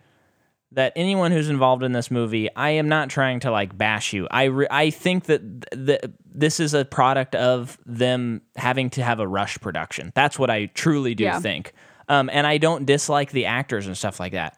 that 0.73 0.93
anyone 0.95 1.31
who's 1.31 1.49
involved 1.49 1.83
in 1.83 1.91
this 1.93 2.11
movie, 2.11 2.49
I 2.55 2.71
am 2.71 2.89
not 2.89 3.09
trying 3.09 3.39
to 3.41 3.51
like 3.51 3.77
bash 3.77 4.11
you. 4.13 4.27
I 4.29 4.45
re- 4.45 4.67
I 4.69 4.89
think 4.89 5.25
that 5.25 5.41
th- 5.71 5.85
th- 6.01 6.13
this 6.33 6.59
is 6.59 6.73
a 6.73 6.83
product 6.85 7.35
of 7.35 7.77
them 7.85 8.41
having 8.55 8.89
to 8.91 9.03
have 9.03 9.19
a 9.19 9.27
rush 9.27 9.57
production. 9.59 10.11
That's 10.15 10.37
what 10.39 10.49
I 10.49 10.65
truly 10.67 11.15
do 11.15 11.23
Yeah. 11.25 11.39
think. 11.39 11.73
Um, 12.07 12.29
and 12.33 12.45
I 12.47 12.57
don't 12.57 12.85
dislike 12.85 13.31
the 13.31 13.45
actors 13.45 13.85
and 13.87 13.95
stuff 13.97 14.19
like 14.19 14.31
that. 14.33 14.57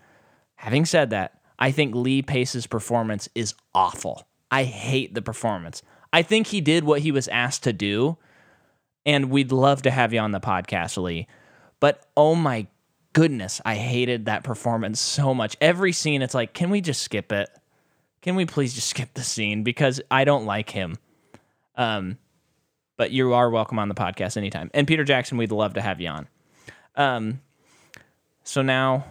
Having 0.56 0.86
said 0.86 1.10
that, 1.12 1.40
I 1.60 1.72
think 1.72 1.96
Lee 1.96 2.22
Pace's 2.22 2.66
performance 2.68 3.28
is 3.36 3.54
awful. 3.76 4.26
I 4.52 4.66
hate 4.66 5.16
the 5.16 5.22
performance. 5.22 5.82
I 6.14 6.22
think 6.22 6.48
he 6.48 6.62
did 6.62 6.84
what 6.84 7.02
he 7.02 7.12
was 7.12 7.28
asked 7.30 7.64
to 7.64 7.74
do, 7.74 8.18
and 9.06 9.32
we'd 9.32 9.52
love 9.52 9.82
to 9.84 9.92
have 9.92 10.14
you 10.14 10.20
on 10.20 10.32
the 10.32 10.42
podcast, 10.42 11.02
Lee. 11.02 11.28
But 11.80 12.06
oh 12.18 12.36
my 12.36 12.68
goodness, 13.14 13.62
I 13.66 13.76
hated 13.76 14.26
that 14.26 14.44
performance 14.44 15.00
so 15.00 15.34
much. 15.34 15.56
Every 15.62 15.94
scene, 15.94 16.22
it's 16.22 16.34
like, 16.34 16.54
can 16.54 16.70
we 16.70 16.82
just 16.82 17.02
skip 17.02 17.32
it? 17.32 17.50
Can 18.22 18.36
we 18.36 18.46
please 18.46 18.74
just 18.74 18.88
skip 18.90 19.14
the 19.14 19.24
scene 19.24 19.64
because 19.64 20.02
I 20.12 20.26
don't 20.26 20.46
like 20.46 20.70
him. 20.70 20.98
Um, 21.76 22.18
but 22.98 23.12
you 23.12 23.34
are 23.34 23.50
welcome 23.50 23.80
on 23.80 23.90
the 23.90 23.96
podcast 23.96 24.38
anytime. 24.38 24.70
And 24.74 24.86
Peter 24.86 25.04
Jackson, 25.04 25.38
we'd 25.38 25.52
love 25.52 25.74
to 25.74 25.82
have 25.82 26.00
you 26.00 26.10
on. 26.10 26.28
Um, 26.96 27.42
so 28.44 28.62
now 28.62 29.06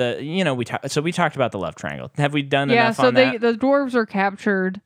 the 0.00 0.22
you 0.22 0.42
know 0.42 0.54
we 0.54 0.64
ta- 0.64 0.80
so 0.86 1.00
we 1.00 1.12
talked 1.12 1.36
about 1.36 1.52
the 1.52 1.58
love 1.58 1.74
triangle. 1.74 2.10
Have 2.16 2.32
we 2.32 2.42
done 2.42 2.70
yeah, 2.70 2.86
enough 2.86 2.96
so 2.96 3.08
on 3.08 3.14
they 3.14 3.36
that? 3.36 3.40
the 3.40 3.52
dwarves 3.52 3.94
are 3.94 4.06
captured 4.06 4.80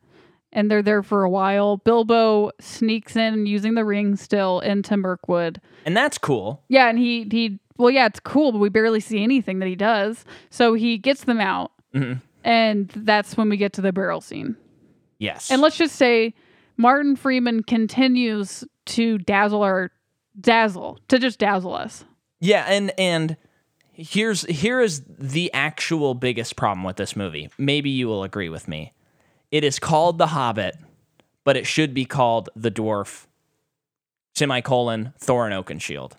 and 0.51 0.69
they're 0.69 0.83
there 0.83 1.03
for 1.03 1.23
a 1.23 1.29
while. 1.29 1.77
Bilbo 1.77 2.51
sneaks 2.59 3.15
in 3.15 3.45
using 3.45 3.73
the 3.75 3.83
ring 3.83 4.15
still 4.15 4.59
into 4.59 4.95
Mirkwood. 4.95 5.59
And 5.85 5.95
that's 5.95 6.17
cool. 6.17 6.63
Yeah, 6.69 6.87
and 6.89 6.97
he 6.99 7.27
he 7.31 7.59
well 7.77 7.89
yeah, 7.89 8.05
it's 8.05 8.19
cool, 8.19 8.51
but 8.51 8.59
we 8.59 8.69
barely 8.69 8.99
see 8.99 9.23
anything 9.23 9.59
that 9.59 9.67
he 9.67 9.75
does. 9.75 10.25
So 10.49 10.73
he 10.73 10.97
gets 10.97 11.23
them 11.23 11.39
out. 11.39 11.71
Mhm. 11.93 12.21
And 12.43 12.89
that's 12.89 13.35
when 13.37 13.49
we 13.49 13.57
get 13.57 13.73
to 13.73 13.81
the 13.81 13.91
barrel 13.91 14.21
scene. 14.21 14.55
Yes. 15.17 15.49
And 15.49 15.61
let's 15.61 15.77
just 15.77 15.95
say 15.95 16.33
Martin 16.77 17.15
Freeman 17.15 17.63
continues 17.63 18.63
to 18.87 19.17
dazzle 19.19 19.63
our 19.63 19.91
dazzle 20.39 20.99
to 21.07 21.17
just 21.19 21.39
dazzle 21.39 21.73
us. 21.73 22.03
Yeah, 22.39 22.65
and 22.67 22.91
and 22.99 23.37
here's 23.95 24.41
here 24.43 24.81
is 24.81 25.01
the 25.07 25.51
actual 25.53 26.13
biggest 26.13 26.55
problem 26.55 26.83
with 26.83 26.97
this 26.97 27.15
movie. 27.15 27.49
Maybe 27.57 27.89
you 27.89 28.07
will 28.07 28.23
agree 28.23 28.49
with 28.49 28.67
me. 28.67 28.93
It 29.51 29.63
is 29.63 29.79
called 29.79 30.17
The 30.17 30.27
Hobbit, 30.27 30.75
but 31.43 31.55
it 31.57 31.65
should 31.65 31.93
be 31.93 32.05
called 32.05 32.49
The 32.55 32.71
Dwarf 32.71 33.25
semicolon 34.35 35.13
Thorin 35.19 35.51
Oakenshield. 35.63 36.13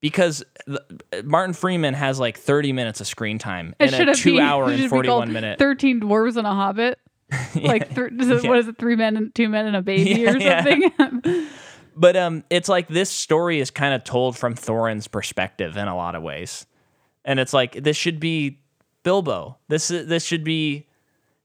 Because 0.00 0.44
the, 0.66 0.80
Martin 1.24 1.54
Freeman 1.54 1.94
has 1.94 2.20
like 2.20 2.38
30 2.38 2.72
minutes 2.72 3.00
of 3.00 3.08
screen 3.08 3.38
time 3.38 3.74
It 3.80 3.86
in 3.86 3.90
should 3.98 4.08
a 4.08 4.12
have 4.12 4.16
two 4.20 4.34
been- 4.36 4.42
hour 4.44 4.64
it 4.70 4.76
should 4.76 4.80
and 4.92 5.02
be 5.02 5.08
called 5.08 5.24
41 5.28 5.32
minute. 5.32 5.58
Thirteen 5.58 6.00
dwarves 6.00 6.36
and 6.36 6.46
a 6.46 6.52
hobbit. 6.52 6.98
Like 7.60 7.94
th- 7.94 8.12
is 8.18 8.28
it, 8.30 8.48
what 8.48 8.58
is 8.58 8.68
it? 8.68 8.78
Three 8.78 8.94
men 8.96 9.16
and 9.16 9.34
two 9.34 9.48
men 9.48 9.66
and 9.66 9.74
a 9.76 9.82
baby 9.82 10.10
Yeah, 10.22 10.32
or 10.34 10.38
yeah. 10.38 10.62
something. 10.64 11.46
But 11.96 12.16
um, 12.16 12.44
it's 12.48 12.68
like 12.68 12.86
this 12.88 13.10
story 13.10 13.58
is 13.60 13.70
kind 13.72 13.92
of 13.92 14.04
told 14.04 14.36
from 14.38 14.54
Thorin's 14.54 15.08
perspective 15.08 15.76
in 15.76 15.88
a 15.88 15.96
lot 15.96 16.14
of 16.14 16.22
ways, 16.22 16.64
and 17.28 17.38
it's 17.38 17.52
like 17.52 17.84
this 17.84 17.96
should 17.96 18.18
be 18.18 18.58
Bilbo. 19.04 19.58
This 19.68 19.88
this 19.88 20.24
should 20.24 20.42
be. 20.42 20.86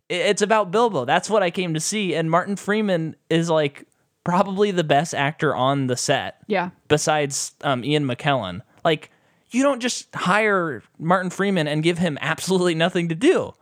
It's 0.10 0.42
about 0.42 0.72
Bilbo. 0.72 1.06
That's 1.06 1.30
what 1.30 1.44
I 1.44 1.52
came 1.52 1.74
to 1.74 1.80
see, 1.80 2.16
and 2.16 2.32
Martin 2.32 2.56
Freeman 2.56 3.16
is 3.30 3.50
like 3.50 3.86
probably 4.24 4.72
the 4.72 4.84
best 4.84 5.14
actor 5.14 5.54
on 5.54 5.88
the 5.88 5.98
set 5.98 6.38
yeah. 6.48 6.70
besides 6.88 7.54
um, 7.62 7.84
Ian 7.84 8.06
McKellen. 8.06 8.62
Like 8.86 9.12
you 9.52 9.62
don't 9.62 9.82
just 9.82 10.14
hire 10.16 10.82
Martin 10.98 11.30
Freeman 11.30 11.68
and 11.68 11.84
give 11.84 11.98
him 11.98 12.18
absolutely 12.22 12.76
nothing 12.76 13.10
to 13.10 13.16
do. 13.16 13.54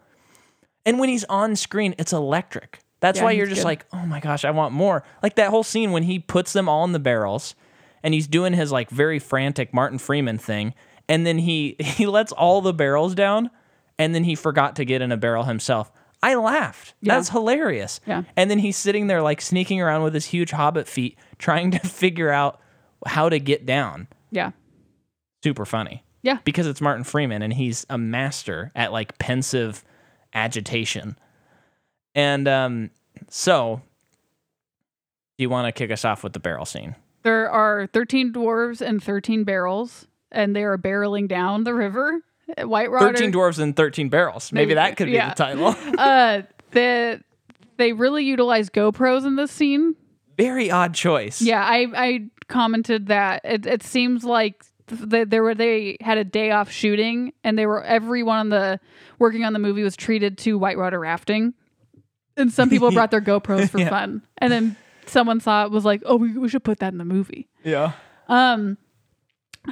And 0.86 1.00
when 1.00 1.10
he's 1.10 1.24
on 1.26 1.56
screen, 1.56 1.96
it's 1.98 2.14
electric. 2.14 2.80
That's 3.00 3.18
Yeah, 3.18 3.26
why 3.26 3.32
you're 3.32 3.48
just 3.48 3.62
good. 3.62 3.66
like, 3.68 3.86
oh 3.94 4.06
my 4.06 4.20
gosh, 4.20 4.46
I 4.46 4.52
want 4.52 4.74
more. 4.74 5.04
Like 5.24 5.36
that 5.36 5.50
whole 5.50 5.64
scene 5.64 5.92
when 5.92 6.04
he 6.04 6.20
puts 6.20 6.54
them 6.54 6.70
all 6.70 6.84
in 6.86 6.92
the 6.92 7.00
barrels 7.00 7.56
and 8.04 8.14
he's 8.14 8.28
doing 8.28 8.54
his 8.54 8.72
like 8.72 8.92
very 8.92 9.18
frantic 9.18 9.74
Martin 9.74 9.98
Freeman 9.98 10.38
thing, 10.38 10.76
and 11.12 11.28
then 11.28 11.38
he 11.38 11.76
he 11.80 12.08
lets 12.08 12.32
all 12.32 12.62
the 12.62 12.74
barrels 12.74 13.14
down, 13.14 13.52
and 14.00 14.16
then 14.16 14.24
he 14.24 14.34
forgot 14.34 14.78
to 14.78 14.86
get 14.86 15.02
in 15.02 15.12
a 15.12 15.18
barrel 15.18 15.44
himself. 15.44 15.92
I 16.24 16.36
laughed. 16.36 16.94
Yeah. 17.02 17.16
That's 17.16 17.30
hilarious. 17.30 18.00
Yeah. 18.08 18.24
And 18.38 18.50
then 18.50 18.60
he's 18.60 18.78
sitting 18.78 19.08
there 19.08 19.22
like 19.22 19.42
sneaking 19.42 19.82
around 19.82 20.04
with 20.04 20.14
his 20.14 20.28
huge 20.28 20.52
hobbit 20.52 20.88
feet, 20.88 21.18
trying 21.38 21.72
to 21.72 21.80
figure 21.80 22.30
out 22.32 22.62
how 23.06 23.28
to 23.28 23.40
get 23.40 23.66
down. 23.66 24.08
Yeah. 24.32 24.52
Super 25.44 25.66
funny. 25.66 26.04
Yeah. 26.22 26.38
Because 26.44 26.68
it's 26.68 26.80
Martin 26.80 27.04
Freeman 27.04 27.42
and 27.42 27.52
he's 27.52 27.86
a 27.90 27.98
master 27.98 28.72
at 28.76 28.92
like 28.92 29.18
pensive 29.18 29.84
agitation. 30.34 31.18
And 32.14 32.48
um 32.48 32.92
so 33.28 33.82
do 35.40 35.44
you 35.44 35.50
want 35.50 35.66
to 35.66 35.72
kick 35.72 35.90
us 35.90 36.06
off 36.06 36.24
with 36.24 36.34
the 36.34 36.40
barrel 36.40 36.66
scene? 36.66 36.96
There 37.24 37.50
are 37.50 37.88
13 37.88 38.32
dwarves 38.32 38.80
and 38.80 39.04
13 39.04 39.44
barrels, 39.44 40.06
and 40.32 40.56
they 40.56 40.64
are 40.64 40.78
barreling 40.78 41.28
down 41.28 41.64
the 41.64 41.74
river. 41.74 42.22
White 42.58 42.92
Water. 42.92 43.06
13 43.08 43.32
dwarves 43.32 43.60
and 43.60 43.76
13 43.76 44.10
barrels. 44.10 44.52
Maybe 44.52 44.68
Maybe- 44.68 44.76
that 44.76 44.98
could 44.98 45.06
be 45.08 45.14
yeah. 45.14 45.30
the 45.30 45.36
title. 45.36 45.68
uh, 45.98 46.42
the, 46.72 47.22
they 47.78 47.94
really 47.94 48.26
utilize 48.26 48.70
GoPros 48.70 49.26
in 49.26 49.36
this 49.38 49.52
scene. 49.52 49.96
Very 50.38 50.70
odd 50.72 50.94
choice. 50.94 51.42
Yeah, 51.42 51.64
I, 51.64 51.88
I 51.96 52.20
commented 52.48 53.08
that 53.08 53.42
it, 53.46 53.66
it 53.66 53.84
seems 53.84 54.24
like 54.24 54.64
they, 54.88 55.24
they 55.24 55.40
were 55.40 55.56
they 55.56 55.98
had 56.02 56.18
a 56.18 56.24
day 56.24 56.52
off 56.52 56.72
shooting, 56.72 57.32
and 57.44 57.58
they 57.58 57.66
were 57.66 57.84
everyone 57.84 58.38
on 58.38 58.50
the 58.50 58.80
working 59.20 59.46
on 59.46 59.54
the 59.54 59.60
movie 59.60 59.84
was 59.84 59.96
treated 59.96 60.38
to 60.40 60.58
whitewater 60.58 61.00
rafting, 61.00 61.54
and 62.38 62.52
some 62.52 62.70
people 62.70 62.92
brought 62.94 63.12
their 63.12 63.22
GoPros 63.22 63.70
for 63.70 63.80
Yeah. 63.80 63.90
fun, 63.90 64.24
and 64.40 64.52
then 64.52 64.76
someone 65.06 65.40
saw 65.40 65.66
it 65.66 65.72
was 65.72 65.86
like, 65.86 66.02
oh, 66.06 66.16
we, 66.16 66.38
we 66.38 66.50
should 66.50 66.64
put 66.64 66.80
that 66.80 66.92
in 66.92 66.98
the 66.98 67.06
movie. 67.06 67.48
Yeah. 67.64 67.94
Um, 68.28 68.78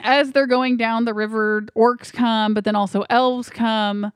as 0.04 0.32
they're 0.32 0.48
going 0.48 0.78
down 0.78 1.06
the 1.06 1.14
river, 1.14 1.66
orcs 1.76 2.12
come, 2.12 2.54
but 2.54 2.64
then 2.64 2.76
also 2.76 3.06
elves 3.10 3.50
come. 3.50 4.12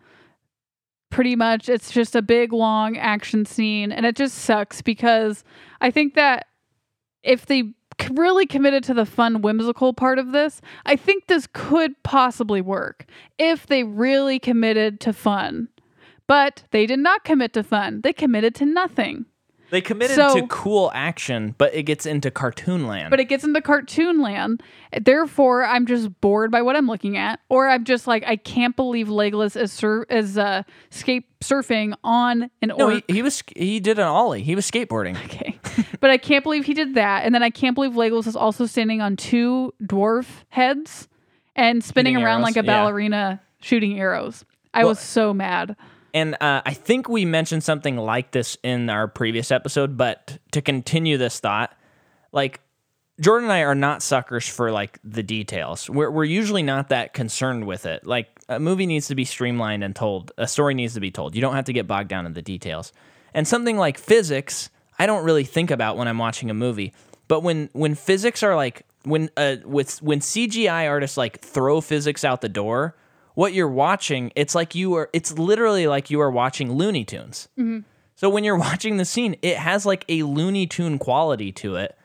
Pretty 1.10 1.36
much, 1.36 1.70
it's 1.70 1.92
just 1.92 2.16
a 2.16 2.22
big 2.22 2.52
long 2.52 2.98
action 2.98 3.46
scene, 3.46 3.92
and 3.92 4.06
it 4.06 4.16
just 4.16 4.36
sucks 4.36 4.82
because 4.82 5.44
I 5.80 5.92
think 5.92 6.16
that 6.16 6.48
if 7.22 7.46
they 7.46 7.74
really 8.12 8.46
committed 8.46 8.84
to 8.86 8.94
the 8.94 9.06
fun, 9.06 9.42
whimsical 9.42 9.94
part 9.94 10.18
of 10.18 10.32
this, 10.32 10.60
I 10.86 10.96
think 10.96 11.28
this 11.28 11.48
could 11.54 12.02
possibly 12.04 12.62
work 12.62 13.06
if 13.38 13.68
they 13.68 13.84
really 13.84 14.40
committed 14.40 15.00
to 15.02 15.14
fun. 15.14 15.70
But 16.26 16.64
they 16.72 16.86
did 16.86 17.00
not 17.00 17.24
commit 17.24 17.54
to 17.54 17.64
fun; 17.64 18.02
they 18.02 18.14
committed 18.14 18.56
to 18.56 18.66
nothing. 18.66 19.26
They 19.74 19.82
committed 19.82 20.16
So- 20.16 20.36
to 20.36 20.46
cool 20.46 20.92
action, 20.94 21.56
but 21.58 21.74
it 21.74 21.84
gets 21.84 22.06
into 22.06 22.30
cartoon 22.30 22.86
land. 22.86 23.10
but 23.10 23.20
it 23.20 23.26
gets 23.26 23.44
into 23.44 23.60
cartoon 23.60 24.22
land. 24.22 24.62
Therefore, 25.02 25.66
I'm 25.66 25.88
just 25.88 26.22
bored 26.22 26.52
by 26.52 26.62
what 26.62 26.76
I'm 26.76 26.86
looking 26.86 27.18
at, 27.18 27.40
or 27.50 27.68
I'm 27.68 27.84
just 27.84 28.06
like, 28.06 28.24
I 28.28 28.36
can't 28.36 28.76
believe 28.76 29.08
Legolas 29.08 29.60
is 29.60 29.74
sur- 29.74 30.04
is 30.12 30.38
uh, 30.38 30.62
skate 30.92 31.26
surfing 31.42 31.96
on 32.04 32.52
an 32.62 32.72
no, 32.78 32.92
orc. 32.92 33.04
he, 33.08 33.16
he 33.16 33.22
was 33.24 33.42
he 33.56 33.80
did 33.80 33.98
an 33.98 34.06
ollie. 34.06 34.44
He 34.44 34.54
was 34.54 34.70
skateboarding. 34.70 35.18
Okay. 35.26 35.60
but 36.00 36.12
I 36.12 36.18
can't 36.20 36.44
believe 36.44 36.66
he 36.66 36.76
did 36.76 36.94
that. 36.94 37.26
And 37.26 37.34
then 37.34 37.42
I 37.42 37.50
can't 37.50 37.74
believe 37.74 37.94
Legolas 37.94 38.28
is 38.28 38.36
also 38.36 38.68
standing 38.68 39.02
on 39.02 39.16
two 39.16 39.74
dwarf 39.82 40.28
heads 40.50 41.08
and 41.56 41.84
spinning 41.84 42.14
Shooting 42.14 42.26
around 42.26 42.42
arrows, 42.42 42.56
like 42.56 42.64
a 42.64 42.68
yeah. 42.68 42.78
ballerina 42.84 43.42
shooting 43.60 44.00
arrows. 44.00 44.46
I 44.72 44.82
Well- 44.82 44.90
was 44.90 45.00
so 45.00 45.34
mad. 45.34 45.76
And 46.14 46.36
uh, 46.36 46.62
I 46.66 46.74
think 46.74 47.10
we 47.10 47.26
mentioned 47.26 47.64
something 47.64 47.98
like 47.98 48.32
this 48.32 48.58
in 48.64 48.90
our 48.90 49.08
previous 49.08 49.52
episode, 49.52 49.98
but 49.98 50.38
to 50.52 50.62
continue 50.62 51.18
this 51.18 51.40
thought, 51.40 51.76
like 52.32 52.62
Jordan 53.20 53.46
and 53.50 53.54
I 53.54 53.62
are 53.62 53.76
not 53.76 54.04
suckers 54.04 54.48
for 54.48 54.72
like 54.72 55.00
the 55.04 55.24
details. 55.24 55.90
We're 55.90 56.12
we're 56.12 56.24
usually 56.24 56.64
not 56.64 56.90
that 56.90 57.14
concerned 57.14 57.66
with 57.66 57.86
it. 57.86 58.06
Like 58.06 58.28
a 58.50 58.60
movie 58.60 58.86
needs 58.86 59.08
to 59.08 59.16
be 59.16 59.26
streamlined 59.26 59.84
and 59.84 59.96
told. 59.96 60.32
A 60.38 60.48
story 60.48 60.74
needs 60.74 60.94
to 60.96 61.00
be 61.00 61.12
told. 61.12 61.36
You 61.36 61.42
don't 61.42 61.56
have 61.56 61.66
to 61.66 61.74
get 61.74 61.88
bogged 61.88 62.10
down 62.10 62.26
in 62.26 62.34
the 62.34 62.42
details. 62.42 62.92
And 63.34 63.48
something 63.48 63.78
like 63.78 63.98
physics, 63.98 64.70
I 65.00 65.06
don't 65.06 65.24
really 65.24 65.44
think 65.44 65.72
about 65.72 65.98
when 65.98 66.08
I'm 66.08 66.18
watching 66.18 66.50
a 66.50 66.54
movie. 66.54 66.94
But 67.28 67.42
when 67.42 67.70
when 67.74 67.96
physics 67.96 68.44
are 68.44 68.56
like 68.56 68.86
when 69.04 69.30
uh 69.38 69.58
with 69.64 70.02
when 70.02 70.20
CGI 70.20 70.88
artists 70.88 71.18
like 71.18 71.40
throw 71.40 71.82
physics 71.82 72.24
out 72.24 72.42
the 72.42 72.50
door, 72.50 72.96
what 73.36 73.54
you're 73.54 73.68
watching, 73.68 74.32
it's 74.36 74.54
like 74.56 74.76
you 74.76 74.94
are 74.96 75.10
it's 75.14 75.38
literally 75.38 75.88
like 75.88 76.10
you 76.10 76.20
are 76.22 76.32
watching 76.32 76.72
Looney 76.74 77.04
Tunes. 77.06 77.48
So 78.16 78.30
when 78.30 78.44
you're 78.44 78.58
watching 78.70 78.98
the 78.98 79.06
scene, 79.06 79.36
it 79.42 79.58
has 79.58 79.86
like 79.86 80.06
a 80.10 80.24
Looney 80.24 80.68
Tune 80.68 81.00
quality 81.00 81.52
to 81.54 81.76
it. 81.76 81.98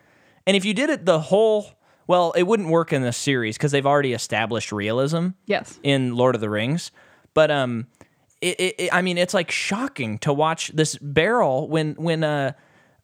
And 0.47 0.57
if 0.57 0.65
you 0.65 0.73
did 0.73 0.89
it 0.89 1.05
the 1.05 1.19
whole, 1.19 1.67
well, 2.07 2.31
it 2.31 2.43
wouldn't 2.43 2.69
work 2.69 2.91
in 2.91 3.03
this 3.03 3.17
series 3.17 3.57
because 3.57 3.71
they've 3.71 3.85
already 3.85 4.13
established 4.13 4.71
realism 4.71 5.29
Yes. 5.45 5.79
in 5.83 6.15
Lord 6.15 6.33
of 6.33 6.41
the 6.41 6.49
Rings. 6.49 6.91
But 7.35 7.51
um, 7.51 7.85
it, 8.41 8.59
it, 8.59 8.75
it- 8.79 8.89
I 8.93 9.01
mean, 9.03 9.17
it's 9.19 9.33
like 9.35 9.51
shocking 9.51 10.17
to 10.19 10.33
watch 10.33 10.69
this 10.69 10.97
barrel 10.99 11.67
when 11.69 11.93
when 11.95 12.23
uh 12.23 12.53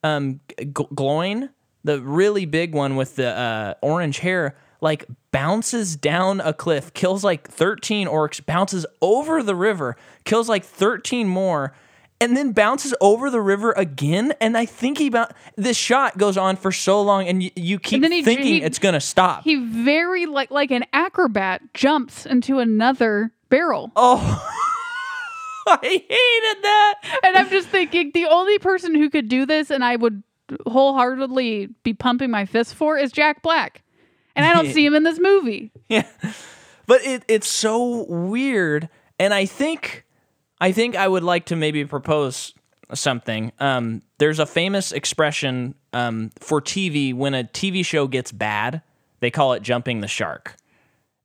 um 0.03 0.39
G- 0.59 0.65
Gloin, 0.95 1.49
the 1.83 2.01
really 2.01 2.45
big 2.45 2.73
one 2.73 2.95
with 2.95 3.15
the 3.17 3.29
uh, 3.29 3.73
orange 3.83 4.17
hair, 4.19 4.55
like 4.85 5.05
bounces 5.31 5.97
down 5.97 6.39
a 6.39 6.53
cliff, 6.53 6.93
kills 6.93 7.23
like 7.25 7.47
thirteen 7.49 8.07
orcs, 8.07 8.45
bounces 8.45 8.85
over 9.01 9.43
the 9.43 9.55
river, 9.55 9.97
kills 10.23 10.47
like 10.47 10.63
thirteen 10.63 11.27
more. 11.27 11.73
And 12.21 12.37
then 12.37 12.53
bounces 12.53 12.93
over 13.01 13.29
the 13.29 13.41
river 13.41 13.73
again, 13.75 14.33
and 14.39 14.55
I 14.57 14.65
think 14.65 14.99
he 14.99 15.07
about 15.07 15.33
this 15.57 15.75
shot 15.75 16.17
goes 16.17 16.37
on 16.37 16.55
for 16.55 16.71
so 16.71 17.01
long, 17.01 17.27
and 17.27 17.43
you, 17.43 17.51
you 17.57 17.77
keep 17.77 18.01
then 18.01 18.11
he- 18.13 18.23
thinking 18.23 18.45
he- 18.45 18.63
it's 18.63 18.79
gonna 18.79 19.01
stop. 19.01 19.43
He 19.43 19.55
very 19.57 20.25
like 20.25 20.49
like 20.49 20.71
an 20.71 20.85
acrobat 20.93 21.61
jumps 21.73 22.25
into 22.25 22.59
another 22.59 23.33
barrel. 23.49 23.91
oh, 23.97 24.17
I 25.67 25.77
hated 25.81 26.63
that. 26.63 26.93
And 27.25 27.35
I'm 27.37 27.49
just 27.49 27.67
thinking 27.67 28.11
the 28.13 28.27
only 28.27 28.59
person 28.59 28.95
who 28.95 29.09
could 29.09 29.27
do 29.27 29.45
this 29.45 29.69
and 29.69 29.83
I 29.83 29.97
would 29.97 30.23
wholeheartedly 30.67 31.69
be 31.83 31.93
pumping 31.93 32.31
my 32.31 32.45
fist 32.45 32.75
for 32.75 32.97
is 32.97 33.11
Jack 33.11 33.41
Black. 33.41 33.81
And 34.35 34.45
I 34.45 34.53
don't 34.53 34.71
see 34.73 34.85
him 34.85 34.95
in 34.95 35.03
this 35.03 35.19
movie. 35.19 35.71
Yeah. 35.89 36.05
But 36.87 37.01
it 37.05 37.23
it's 37.27 37.47
so 37.47 38.03
weird 38.07 38.89
and 39.19 39.33
I 39.33 39.45
think 39.45 40.05
I 40.61 40.71
think 40.71 40.95
I 40.95 41.07
would 41.07 41.23
like 41.23 41.45
to 41.47 41.55
maybe 41.55 41.83
propose 41.85 42.53
something. 42.93 43.51
Um 43.59 44.01
there's 44.19 44.39
a 44.39 44.45
famous 44.45 44.91
expression 44.91 45.75
um 45.93 46.31
for 46.39 46.61
TV 46.61 47.13
when 47.13 47.33
a 47.33 47.43
TV 47.43 47.83
show 47.85 48.07
gets 48.07 48.31
bad, 48.31 48.81
they 49.19 49.31
call 49.31 49.53
it 49.53 49.63
jumping 49.63 50.01
the 50.01 50.07
shark. 50.07 50.55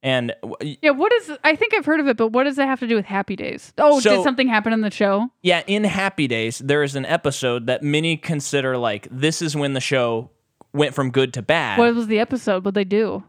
And 0.02 0.32
w- 0.42 0.76
Yeah, 0.80 0.92
what 0.92 1.12
is 1.12 1.30
I 1.44 1.56
think 1.56 1.74
I've 1.74 1.84
heard 1.84 2.00
of 2.00 2.08
it, 2.08 2.16
but 2.16 2.28
what 2.28 2.44
does 2.44 2.56
that 2.56 2.66
have 2.66 2.80
to 2.80 2.86
do 2.86 2.94
with 2.94 3.04
Happy 3.04 3.36
Days? 3.36 3.74
Oh, 3.76 4.00
So- 4.00 4.16
did 4.16 4.22
something 4.24 4.48
happen 4.48 4.72
in 4.72 4.80
the 4.80 4.90
show? 4.90 5.28
yeah, 5.42 5.62
in 5.66 5.84
Happy 5.84 6.26
Days 6.26 6.58
there 6.58 6.82
is 6.82 6.96
an 6.96 7.04
episode 7.04 7.66
that 7.66 7.82
many 7.82 8.16
consider 8.16 8.78
like 8.78 9.08
this 9.11 9.42
is 9.42 9.54
when 9.54 9.74
the 9.74 9.80
show 9.80 10.30
went 10.72 10.94
from 10.94 11.10
good 11.10 11.34
to 11.34 11.42
bad. 11.42 11.78
What 11.78 11.94
was 11.94 12.06
the 12.06 12.18
episode? 12.18 12.64
What 12.64 12.74
they 12.74 12.84
do? 12.84 13.24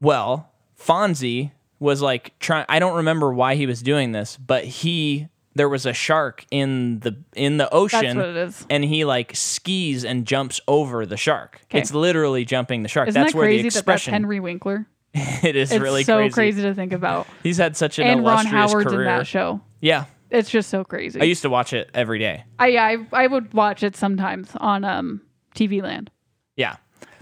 Well, 0.00 0.50
Fonzie 0.78 1.52
was 1.78 2.02
like 2.02 2.38
trying. 2.38 2.66
I 2.68 2.78
don't 2.78 2.96
remember 2.96 3.32
why 3.32 3.54
he 3.54 3.66
was 3.66 3.82
doing 3.82 4.12
this, 4.12 4.36
but 4.36 4.64
he 4.64 5.28
there 5.54 5.68
was 5.68 5.86
a 5.86 5.92
shark 5.92 6.44
in 6.50 7.00
the 7.00 7.16
in 7.34 7.56
the 7.56 7.72
ocean, 7.72 8.16
what 8.16 8.28
it 8.28 8.36
is. 8.36 8.64
and 8.70 8.84
he 8.84 9.04
like 9.04 9.34
skis 9.34 10.04
and 10.04 10.24
jumps 10.26 10.60
over 10.68 11.04
the 11.04 11.16
shark. 11.16 11.60
Okay. 11.64 11.80
It's 11.80 11.92
literally 11.92 12.44
jumping 12.44 12.82
the 12.82 12.88
shark. 12.88 13.08
Isn't 13.08 13.20
that's 13.20 13.32
that 13.32 13.38
where 13.38 13.46
crazy 13.46 13.62
the 13.62 13.62
that 13.62 13.74
that's 13.74 13.76
expression. 13.76 14.12
Henry 14.12 14.40
Winkler? 14.40 14.86
it 15.14 15.56
is 15.56 15.70
really 15.72 15.72
crazy. 15.72 15.74
It's 15.74 15.82
really 15.82 16.04
so 16.04 16.16
crazy. 16.18 16.32
crazy. 16.34 16.62
to 16.62 16.74
think 16.74 16.92
about. 16.92 17.26
He's 17.42 17.56
had 17.56 17.76
such 17.76 17.98
an 17.98 18.06
And 18.06 18.24
Ron 18.24 18.46
illustrious 18.46 18.70
Howard's 18.70 18.90
career. 18.90 19.00
in 19.00 19.06
that 19.06 19.26
show. 19.26 19.60
Yeah, 19.80 20.04
It's 20.30 20.50
just 20.50 20.68
so 20.70 20.84
crazy. 20.84 21.20
I 21.20 21.24
used 21.24 21.42
to 21.42 21.50
watch 21.50 21.72
it 21.72 21.90
every 21.94 22.18
day. 22.18 22.44
I, 22.58 22.76
I 22.76 22.96
I 23.12 23.26
would 23.26 23.52
watch 23.54 23.82
it 23.82 23.96
sometimes 23.96 24.50
on 24.56 24.84
um 24.84 25.22
TV 25.54 25.82
Land. 25.82 26.10
Yeah, 26.58 26.76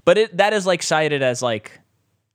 but 0.05 0.19
it 0.19 0.37
that 0.39 0.53
is 0.53 0.67
like 0.67 0.83
cited 0.83 1.23
as 1.23 1.43
like 1.43 1.79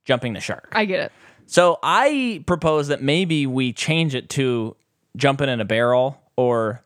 jumping 0.05 0.31
the 0.31 0.39
shark. 0.39 0.69
I 0.71 0.85
get 0.85 0.99
it. 1.01 1.11
So 1.47 1.79
I 1.83 2.45
propose 2.45 2.87
that 2.87 3.01
maybe 3.01 3.45
we 3.45 3.73
change 3.73 4.15
it 4.15 4.29
to 4.29 4.77
jumping 5.17 5.49
in 5.49 5.59
a 5.59 5.65
barrel 5.65 6.21
or 6.37 6.81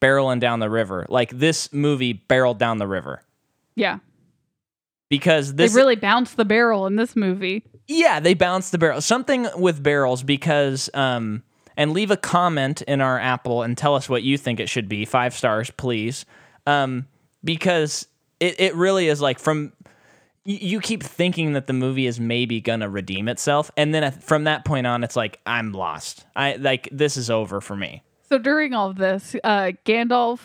barreling 0.00 0.40
down 0.40 0.58
the 0.58 0.68
river. 0.68 1.06
Like 1.08 1.30
this 1.30 1.72
movie 1.72 2.14
barreled 2.14 2.58
down 2.58 2.78
the 2.78 2.86
river. 2.88 3.22
Yeah. 3.76 4.00
Because 5.08 5.54
this 5.54 5.72
they 5.72 5.76
really 5.76 5.94
bounced 5.94 6.36
the 6.36 6.44
barrel 6.44 6.86
in 6.86 6.96
this 6.96 7.14
movie. 7.14 7.62
Yeah, 7.86 8.18
they 8.18 8.34
bounced 8.34 8.72
the 8.72 8.78
barrel. 8.78 9.00
Something 9.00 9.46
with 9.56 9.82
barrels 9.84 10.24
because 10.24 10.90
um 10.94 11.44
and 11.76 11.92
leave 11.92 12.10
a 12.10 12.16
comment 12.16 12.82
in 12.82 13.00
our 13.00 13.20
Apple 13.20 13.62
and 13.62 13.78
tell 13.78 13.94
us 13.94 14.08
what 14.08 14.24
you 14.24 14.36
think 14.36 14.58
it 14.58 14.68
should 14.68 14.88
be. 14.88 15.04
5 15.04 15.32
stars, 15.32 15.70
please. 15.70 16.26
Um 16.66 17.06
because 17.44 18.07
it 18.40 18.60
it 18.60 18.74
really 18.74 19.08
is 19.08 19.20
like 19.20 19.38
from 19.38 19.72
you, 20.44 20.58
you 20.60 20.80
keep 20.80 21.02
thinking 21.02 21.52
that 21.54 21.66
the 21.66 21.72
movie 21.72 22.06
is 22.06 22.18
maybe 22.20 22.60
gonna 22.60 22.88
redeem 22.88 23.28
itself, 23.28 23.70
and 23.76 23.94
then 23.94 24.10
from 24.12 24.44
that 24.44 24.64
point 24.64 24.86
on, 24.86 25.04
it's 25.04 25.16
like 25.16 25.40
I'm 25.46 25.72
lost. 25.72 26.24
I 26.36 26.56
like 26.56 26.88
this 26.92 27.16
is 27.16 27.30
over 27.30 27.60
for 27.60 27.76
me. 27.76 28.02
So 28.28 28.38
during 28.38 28.74
all 28.74 28.90
of 28.90 28.96
this, 28.96 29.34
uh, 29.42 29.72
Gandalf 29.86 30.40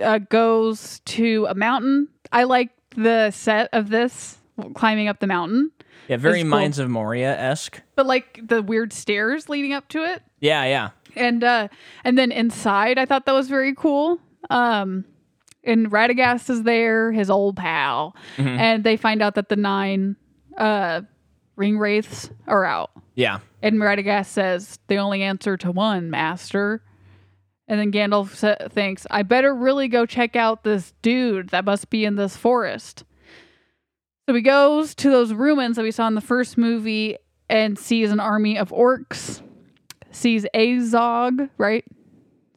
uh, 0.00 0.18
goes 0.18 1.00
to 1.06 1.46
a 1.48 1.54
mountain. 1.54 2.08
I 2.32 2.44
like 2.44 2.70
the 2.96 3.30
set 3.30 3.68
of 3.72 3.88
this 3.88 4.36
climbing 4.74 5.08
up 5.08 5.18
the 5.18 5.26
mountain, 5.26 5.70
Yeah, 6.08 6.18
very 6.18 6.42
cool. 6.42 6.50
Mines 6.50 6.78
of 6.78 6.90
Moria 6.90 7.34
esque. 7.38 7.80
but 7.96 8.06
like 8.06 8.38
the 8.46 8.62
weird 8.62 8.92
stairs 8.92 9.48
leading 9.48 9.72
up 9.72 9.88
to 9.88 10.04
it, 10.04 10.22
Yeah, 10.40 10.64
yeah, 10.64 10.90
and 11.16 11.42
uh, 11.42 11.68
and 12.04 12.18
then 12.18 12.30
inside, 12.30 12.98
I 12.98 13.06
thought 13.06 13.24
that 13.26 13.32
was 13.32 13.48
very 13.48 13.74
cool. 13.74 14.20
Um, 14.50 15.04
and 15.64 15.90
Radagast 15.90 16.50
is 16.50 16.62
there, 16.62 17.12
his 17.12 17.30
old 17.30 17.56
pal, 17.56 18.16
and 18.36 18.84
they 18.84 18.96
find 18.96 19.22
out 19.22 19.34
that 19.36 19.48
the 19.48 19.56
nine 19.56 20.16
uh, 20.58 21.02
ring 21.56 21.78
wraiths 21.78 22.30
are 22.46 22.64
out. 22.64 22.90
yeah. 23.14 23.38
And 23.64 23.76
Radagast 23.76 24.26
says, 24.26 24.80
the 24.88 24.96
only 24.96 25.22
answer 25.22 25.56
to 25.58 25.70
one, 25.70 26.10
master. 26.10 26.82
And 27.68 27.78
then 27.78 27.92
Gandalf 27.92 28.34
sa- 28.34 28.68
thinks, 28.68 29.06
I 29.08 29.22
better 29.22 29.54
really 29.54 29.86
go 29.86 30.04
check 30.04 30.34
out 30.34 30.64
this 30.64 30.92
dude 31.00 31.50
that 31.50 31.64
must 31.64 31.88
be 31.88 32.04
in 32.04 32.16
this 32.16 32.36
forest. 32.36 33.04
So 34.28 34.34
he 34.34 34.42
goes 34.42 34.96
to 34.96 35.10
those 35.10 35.32
ruins 35.32 35.76
that 35.76 35.82
we 35.82 35.92
saw 35.92 36.08
in 36.08 36.16
the 36.16 36.20
first 36.20 36.58
movie 36.58 37.16
and 37.48 37.78
sees 37.78 38.10
an 38.10 38.18
army 38.18 38.58
of 38.58 38.70
orcs, 38.70 39.42
sees 40.10 40.44
Azog, 40.54 41.48
right? 41.56 41.84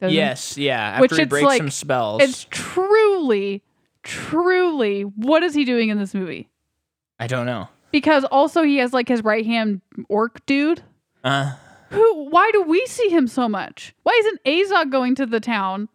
Yes, 0.01 0.57
yeah. 0.57 0.79
After 0.79 1.01
Which 1.01 1.15
he 1.17 1.25
breaks 1.25 1.45
like- 1.45 1.57
some 1.57 1.69
spells. 1.69 2.21
It's 2.21 2.45
truly, 2.49 3.63
truly, 4.03 5.01
what 5.01 5.43
is 5.43 5.53
he 5.53 5.65
doing 5.65 5.89
in 5.89 5.97
this 5.97 6.13
movie? 6.13 6.49
I 7.19 7.27
don't 7.27 7.45
know. 7.45 7.69
Because 7.91 8.25
also 8.25 8.63
he 8.63 8.77
has 8.77 8.91
like 8.93 9.07
his 9.07 9.23
right 9.23 9.45
hand 9.45 9.81
orc 10.09 10.45
dude. 10.45 10.83
Uh 11.23 11.53
Who? 11.91 12.25
Why 12.29 12.49
do 12.51 12.61
we 12.63 12.85
see 12.87 13.09
him 13.09 13.27
so 13.27 13.47
much? 13.47 13.95
Why 14.03 14.19
isn't 14.19 14.43
Azog 14.43 14.91
going 14.91 15.15
to 15.15 15.25
the 15.25 15.39
town, 15.39 15.87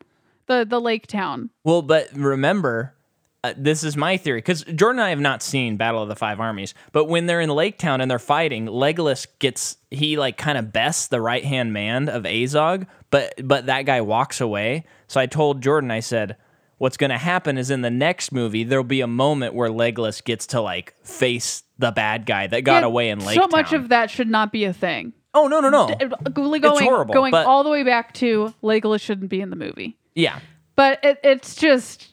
the 0.47 0.65
the 0.69 0.81
lake 0.81 1.07
town? 1.07 1.51
Well, 1.63 1.83
but 1.83 2.09
remember, 2.15 2.95
uh, 3.43 3.55
this 3.57 3.83
is 3.85 3.97
my 3.97 4.17
theory 4.17 4.39
because 4.39 4.63
Jordan 4.65 4.99
and 5.01 5.07
I 5.07 5.11
have 5.11 5.21
not 5.21 5.43
seen 5.43 5.77
Battle 5.77 6.03
of 6.03 6.09
the 6.09 6.17
Five 6.17 6.41
Armies, 6.41 6.75
but 6.93 7.07
when 7.07 7.27
they're 7.27 7.41
in 7.41 7.49
Lake 7.51 7.79
Town 7.79 8.01
and 8.01 8.11
they're 8.11 8.19
fighting, 8.19 8.67
Legolas 8.67 9.27
gets 9.39 9.77
he 9.91 10.17
like 10.19 10.37
kind 10.37 10.59
of 10.59 10.73
bests 10.73 11.09
the 11.09 11.21
right 11.21 11.45
hand 11.45 11.73
man 11.73 12.09
of 12.09 12.25
Azog, 12.25 12.87
but 13.11 13.33
but 13.43 13.67
that 13.67 13.83
guy 13.87 14.01
walks 14.03 14.41
away. 14.41 14.85
So 15.09 15.21
I 15.21 15.27
told 15.27 15.63
Jordan, 15.63 15.91
I 15.91 16.01
said, 16.01 16.37
what's 16.79 16.97
going 16.97 17.11
to 17.11 17.19
happen 17.19 17.57
is 17.59 17.71
in 17.71 17.81
the 17.83 17.91
next 17.91 18.31
movie 18.33 18.63
there'll 18.65 18.85
be 18.85 19.01
a 19.01 19.07
moment 19.07 19.55
where 19.55 19.71
Legolas 19.71 20.23
gets 20.23 20.47
to 20.49 20.61
like 20.61 20.95
face 21.05 21.63
the 21.79 21.91
bad 21.93 22.27
guy 22.27 22.47
that 22.47 22.63
got 22.65 22.81
Yeah, 22.83 22.87
away 22.87 23.09
in 23.09 23.21
Lake 23.25 23.41
So 23.41 23.49
much 23.49 23.73
of 23.73 23.89
that 23.89 24.11
should 24.11 24.29
not 24.29 24.53
be 24.53 24.65
a 24.65 24.73
thing. 24.75 25.15
oh 25.33 25.47
no 25.49 25.61
no 25.61 25.71
no 25.71 25.89
It- 25.89 26.13
Really 26.37 26.59
going 26.61 26.85
horrible, 26.85 27.15
going 27.15 27.31
but- 27.31 27.47
all 27.47 27.65
the 27.65 27.71
way 27.71 27.85
back 27.85 28.13
to 28.15 28.53
Legolas 28.63 29.01
shouldn't 29.01 29.31
be 29.31 29.41
in 29.41 29.49
the 29.51 29.57
movie. 29.57 29.97
yeah 30.15 30.41
But 30.77 31.03
it, 31.03 31.19
it's 31.25 31.55
just 31.55 32.09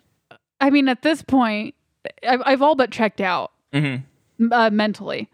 I 0.60 0.70
mean, 0.70 0.88
at 0.88 1.02
this 1.02 1.22
point, 1.22 1.76
I've, 2.28 2.42
I've 2.46 2.62
all 2.62 2.76
but 2.76 2.92
checked 2.92 3.22
out 3.22 3.52
Mhm. 3.74 4.04
uh, 4.52 4.70
mentally. 4.72 5.30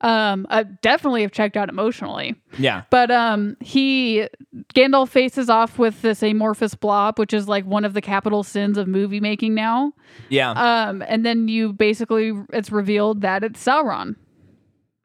Um, 0.00 0.48
I 0.50 0.64
definitely 0.64 1.22
have 1.22 1.30
checked 1.30 1.56
out 1.56 1.68
emotionally. 1.68 2.34
Yeah. 2.58 2.82
But 2.90 3.12
um, 3.12 3.56
he 3.60 4.26
Gandalf 4.74 5.08
faces 5.10 5.48
off 5.48 5.78
with 5.78 6.02
this 6.02 6.24
amorphous 6.24 6.74
blob, 6.74 7.20
which 7.20 7.32
is 7.32 7.46
like 7.46 7.64
one 7.64 7.84
of 7.84 7.94
the 7.94 8.00
capital 8.00 8.42
sins 8.42 8.76
of 8.78 8.88
movie 8.88 9.20
making 9.20 9.54
now. 9.54 9.92
Yeah. 10.28 10.50
Um, 10.50 11.04
and 11.06 11.24
then 11.24 11.46
you 11.46 11.72
basically 11.72 12.32
it's 12.52 12.72
revealed 12.72 13.20
that 13.20 13.44
it's 13.44 13.64
Sauron 13.64 14.16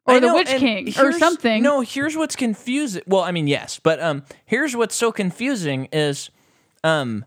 I 0.04 0.16
or 0.16 0.20
the 0.20 0.26
know, 0.26 0.34
Witch 0.34 0.48
King 0.48 0.88
or 0.98 1.12
something. 1.12 1.62
No, 1.62 1.80
here's 1.82 2.16
what's 2.16 2.34
confusing. 2.34 3.02
Well, 3.06 3.22
I 3.22 3.30
mean, 3.30 3.46
yes, 3.46 3.78
but 3.80 4.00
um, 4.02 4.24
here's 4.46 4.74
what's 4.74 4.96
so 4.96 5.12
confusing 5.12 5.86
is, 5.92 6.30
um, 6.82 7.24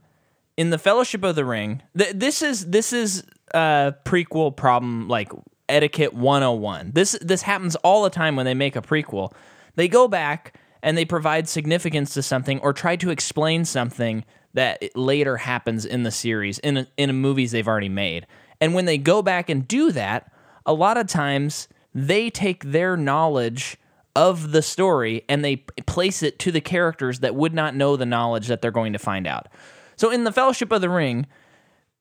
in 0.62 0.70
the 0.70 0.78
Fellowship 0.78 1.24
of 1.24 1.34
the 1.34 1.44
Ring, 1.44 1.82
th- 1.98 2.14
this 2.14 2.44
is 2.44 2.68
this 2.68 2.94
is 2.94 3.24
a 3.52 3.96
prequel 4.06 4.56
problem 4.56 5.08
like 5.08 5.32
etiquette 5.68 6.14
101. 6.14 6.92
This 6.94 7.18
this 7.20 7.42
happens 7.42 7.76
all 7.78 8.04
the 8.04 8.12
time 8.12 8.36
when 8.36 8.46
they 8.46 8.54
make 8.54 8.76
a 8.76 8.82
prequel. 8.82 9.34
They 9.76 9.88
go 9.88 10.08
back 10.08 10.56
and 10.84 10.96
they 10.96 11.04
provide 11.04 11.50
significance 11.50 12.14
to 12.14 12.22
something 12.22 12.60
or 12.60 12.74
try 12.74 12.96
to 12.98 13.10
explain 13.10 13.66
something 13.66 14.24
that 14.54 14.96
later 14.96 15.38
happens 15.38 15.84
in 15.84 16.04
the 16.04 16.12
series 16.12 16.60
in 16.60 16.78
a, 16.78 16.88
in 16.96 17.10
a 17.10 17.14
movies 17.14 17.52
they've 17.52 17.68
already 17.68 17.90
made. 17.90 18.28
And 18.60 18.76
when 18.76 18.86
they 18.86 19.00
go 19.00 19.24
back 19.24 19.50
and 19.50 19.68
do 19.68 19.92
that, 19.94 20.32
a 20.64 20.74
lot 20.74 20.96
of 20.96 21.08
times 21.08 21.70
they 21.96 22.30
take 22.30 22.66
their 22.66 22.96
knowledge 22.96 23.78
of 24.16 24.52
the 24.52 24.62
story 24.62 25.24
and 25.28 25.44
they 25.44 25.56
place 25.88 26.22
it 26.22 26.38
to 26.38 26.52
the 26.52 26.62
characters 26.62 27.22
that 27.22 27.34
would 27.34 27.56
not 27.56 27.74
know 27.74 27.96
the 27.96 28.06
knowledge 28.06 28.46
that 28.46 28.62
they're 28.62 28.70
going 28.70 28.94
to 28.94 29.00
find 29.00 29.26
out. 29.26 29.48
So 30.02 30.10
in 30.10 30.24
the 30.24 30.32
Fellowship 30.32 30.72
of 30.72 30.82
the 30.82 30.90
Ring, 30.90 31.28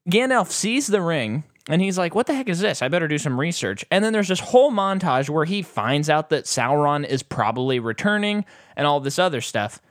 Gandalf 0.09 0.51
sees 0.51 0.87
the 0.87 1.03
ring 1.03 1.45
and 1.69 1.83
he's 1.83 1.99
like, 1.99 2.15
What 2.15 2.27
the 2.27 2.33
heck 2.33 2.49
is 2.49 2.61
this? 2.61 2.81
I 2.81 2.89
better 2.89 3.07
do 3.07 3.19
some 3.19 3.39
research. 3.39 3.85
And 3.91 4.03
then 4.03 4.15
there's 4.15 4.29
this 4.29 4.41
whole 4.41 4.73
montage 4.73 5.29
where 5.29 5.45
he 5.45 5.61
finds 5.61 6.09
out 6.09 6.31
that 6.31 6.47
Sauron 6.47 7.07
is 7.07 7.23
probably 7.23 7.79
returning 7.79 8.47
and 8.75 8.87
all 8.87 9.01
this 9.01 9.19
other 9.19 9.43
stuff. 9.43 9.83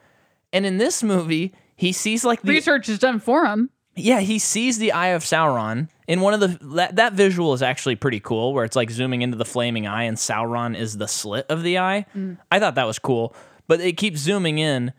And 0.51 0.66
in 0.66 0.80
this 0.80 1.03
movie, 1.03 1.53
he 1.76 1.91
sees 1.91 2.26
like 2.26 2.41
the 2.41 2.49
Research 2.49 2.89
is 2.89 2.97
done 2.97 3.20
for 3.20 3.45
him. 3.45 3.70
yeah, 3.95 4.22
he 4.22 4.39
sees 4.39 4.80
the 4.80 4.91
eye 4.91 5.10
of 5.10 5.22
Sauron 5.22 5.88
in 6.07 6.22
one 6.22 6.34
of 6.34 6.39
the 6.39 6.57
that, 6.78 6.95
that 6.95 7.14
visual 7.14 7.53
is 7.53 7.62
actually 7.62 7.95
pretty 7.95 8.20
cool 8.20 8.55
where 8.55 8.66
it's 8.66 8.76
like 8.76 8.89
zooming 8.89 9.22
into 9.22 9.38
the 9.38 9.45
flaming 9.45 9.86
eye 9.86 10.05
and 10.05 10.18
Sauron 10.18 10.76
is 10.76 10.97
the 10.97 11.07
slit 11.07 11.45
of 11.47 11.62
the 11.62 11.78
eye. 11.78 12.07
Mm. 12.18 12.39
I 12.51 12.57
thought 12.57 12.74
that 12.74 12.88
was 12.88 12.97
cool, 12.97 13.36
but 13.68 13.80
it 13.80 13.97
keeps 13.97 14.20
zooming 14.20 14.57
in 14.57 14.93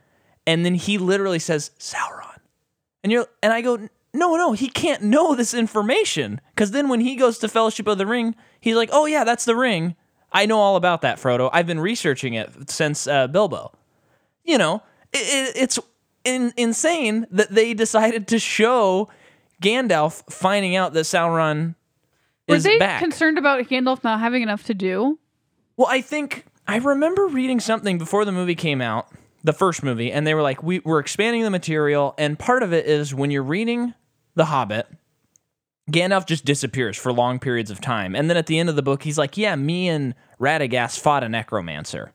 and 0.47 0.65
then 0.65 0.77
he 0.77 0.97
literally 0.97 1.41
says 1.41 1.73
Sauron. 1.81 2.30
And 3.03 3.11
you're 3.13 3.27
and 3.43 3.53
I 3.53 3.61
go 3.61 3.89
no, 4.13 4.37
no, 4.37 4.53
he 4.53 4.69
can't 4.69 5.03
know 5.03 5.35
this 5.35 5.55
information 5.55 6.41
cuz 6.57 6.73
then 6.73 6.89
when 6.89 7.01
he 7.01 7.17
goes 7.17 7.39
to 7.39 7.49
Fellowship 7.49 7.87
of 7.87 7.97
the 7.99 8.07
Ring, 8.07 8.35
he's 8.61 8.77
like, 8.77 8.91
"Oh 8.93 9.07
yeah, 9.07 9.25
that's 9.25 9.45
the 9.45 9.55
ring. 9.57 9.95
I 10.33 10.47
know 10.47 10.59
all 10.59 10.77
about 10.77 11.01
that, 11.03 11.19
Frodo. 11.19 11.49
I've 11.53 11.67
been 11.67 11.81
researching 11.81 12.35
it 12.35 12.71
since 12.71 13.07
uh, 13.07 13.27
Bilbo." 13.29 13.73
you 14.45 14.59
know, 14.59 14.83
it, 15.13 15.19
it, 15.19 15.63
it's 15.63 15.79
in, 16.25 16.53
insane 16.57 17.27
that 17.31 17.51
they 17.51 17.75
decided 17.75 18.27
to 18.29 18.39
show 18.39 19.09
Gandalf 19.63 20.25
finding 20.33 20.75
out 20.75 20.93
that 20.95 21.05
Sauron 21.05 21.75
Were 22.49 22.57
is 22.57 22.65
they 22.65 22.79
back. 22.79 23.01
concerned 23.01 23.39
about 23.39 23.63
Gandalf 23.69 24.03
not 24.03 24.19
having 24.19 24.43
enough 24.43 24.65
to 24.65 24.75
do? 24.75 25.19
well, 25.77 25.89
I 25.89 26.01
think 26.01 26.47
I 26.67 26.79
remember 26.79 27.27
reading 27.27 27.61
something 27.61 27.97
before 27.99 28.25
the 28.25 28.33
movie 28.33 28.55
came 28.55 28.81
out, 28.81 29.09
the 29.43 29.53
first 29.53 29.83
movie, 29.83 30.13
and 30.13 30.27
they 30.27 30.35
were 30.35 30.43
like, 30.43 30.63
we, 30.63 30.81
"We're 30.81 30.99
expanding 30.99 31.43
the 31.43 31.51
material," 31.51 32.15
and 32.19 32.39
part 32.39 32.63
of 32.63 32.73
it 32.73 32.87
is 32.87 33.15
when 33.15 33.31
you're 33.31 33.43
reading 33.43 33.95
The 34.35 34.47
Hobbit. 34.47 34.87
Gandalf 35.91 36.27
just 36.27 36.45
disappears 36.45 36.97
for 36.97 37.13
long 37.13 37.39
periods 37.39 37.71
of 37.71 37.81
time. 37.81 38.15
And 38.15 38.31
then 38.31 38.37
at 38.37 38.47
the 38.47 38.59
end 38.59 38.69
of 38.69 38.77
the 38.77 38.83
book, 38.83 39.03
he's 39.03 39.19
like, 39.19 39.37
Yeah, 39.37 39.57
me 39.57 39.89
and 39.89 40.15
Radagast 40.39 41.01
fought 41.01 41.25
a 41.25 41.29
necromancer. 41.29 42.13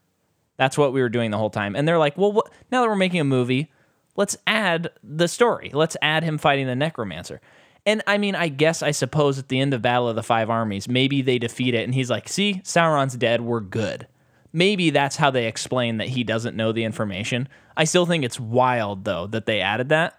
That's 0.58 0.78
what 0.78 0.94
we 0.94 1.02
were 1.02 1.10
doing 1.10 1.32
the 1.32 1.38
whole 1.38 1.50
time. 1.50 1.76
And 1.76 1.88
they're 1.88 1.98
like, 1.98 2.18
Well, 2.18 2.44
now 2.72 2.82
that 2.82 2.88
we're 2.88 2.96
making 2.96 3.20
a 3.20 3.26
movie, 3.26 3.72
let's 4.16 4.38
add 4.48 4.92
the 5.04 5.28
story. 5.28 5.72
Let's 5.74 5.98
add 6.02 6.24
him 6.24 6.38
fighting 6.38 6.68
the 6.68 6.76
necromancer. 6.76 7.42
And 7.86 8.02
I 8.08 8.18
mean, 8.18 8.34
I 8.34 8.48
guess, 8.48 8.82
I 8.82 8.92
suppose 8.92 9.38
at 9.38 9.50
the 9.50 9.60
end 9.60 9.74
of 9.74 9.82
Battle 9.82 10.10
of 10.10 10.16
the 10.16 10.24
Five 10.24 10.50
Armies, 10.50 10.88
maybe 10.88 11.22
they 11.22 11.38
defeat 11.38 11.76
it 11.76 11.84
and 11.84 11.94
he's 11.94 12.10
like, 12.10 12.30
See, 12.30 12.62
Sauron's 12.64 13.18
dead. 13.18 13.42
We're 13.42 13.60
good. 13.60 14.08
Maybe 14.56 14.90
that's 14.90 15.18
how 15.18 15.32
they 15.32 15.48
explain 15.48 15.98
that 15.98 16.08
he 16.08 16.24
doesn't 16.24 16.56
know 16.56 16.72
the 16.72 16.86
information. 16.86 17.50
I 17.76 17.84
still 17.84 18.06
think 18.06 18.24
it's 18.24 18.40
wild, 18.40 19.04
though, 19.04 19.28
that 19.28 19.46
they 19.46 19.60
added 19.60 19.90
that 19.90 20.18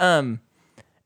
Um, 0.00 0.40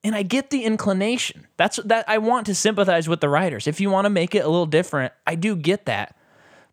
and 0.03 0.15
I 0.15 0.23
get 0.23 0.51
the 0.51 0.65
inclination. 0.65 1.47
That's 1.57 1.77
that 1.85 2.05
I 2.09 2.19
want 2.19 2.47
to 2.47 2.55
sympathize 2.55 3.09
with 3.09 3.21
the 3.21 3.29
writers. 3.29 3.67
If 3.67 3.81
you 3.81 3.91
want 3.91 4.07
to 4.07 4.11
make 4.11 4.35
it 4.35 4.45
a 4.45 4.49
little 4.49 4.67
different, 4.67 5.13
I 5.27 5.35
do 5.35 5.57
get 5.57 5.85
that. 5.87 6.17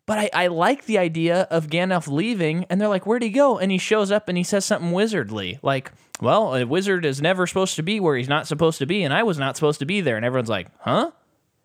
But 0.06 0.18
I, 0.18 0.30
I 0.32 0.46
like 0.46 0.86
the 0.86 0.96
idea 0.98 1.42
of 1.50 1.66
Gandalf 1.66 2.08
leaving, 2.08 2.64
and 2.70 2.80
they're 2.80 2.88
like, 2.88 3.06
"Where'd 3.06 3.22
he 3.22 3.28
go?" 3.28 3.58
And 3.58 3.70
he 3.70 3.78
shows 3.78 4.10
up 4.10 4.28
and 4.28 4.38
he 4.38 4.44
says 4.44 4.64
something 4.64 4.92
wizardly, 4.92 5.58
like, 5.62 5.92
"Well, 6.22 6.54
a 6.56 6.64
wizard 6.64 7.04
is 7.04 7.20
never 7.20 7.46
supposed 7.46 7.76
to 7.76 7.82
be 7.82 8.00
where 8.00 8.16
he's 8.16 8.28
not 8.28 8.46
supposed 8.46 8.78
to 8.78 8.86
be, 8.86 9.02
and 9.02 9.12
I 9.12 9.22
was 9.22 9.38
not 9.38 9.56
supposed 9.56 9.80
to 9.80 9.86
be 9.86 10.00
there." 10.00 10.16
And 10.16 10.24
everyone's 10.24 10.48
like, 10.48 10.68
"Huh?" 10.78 11.10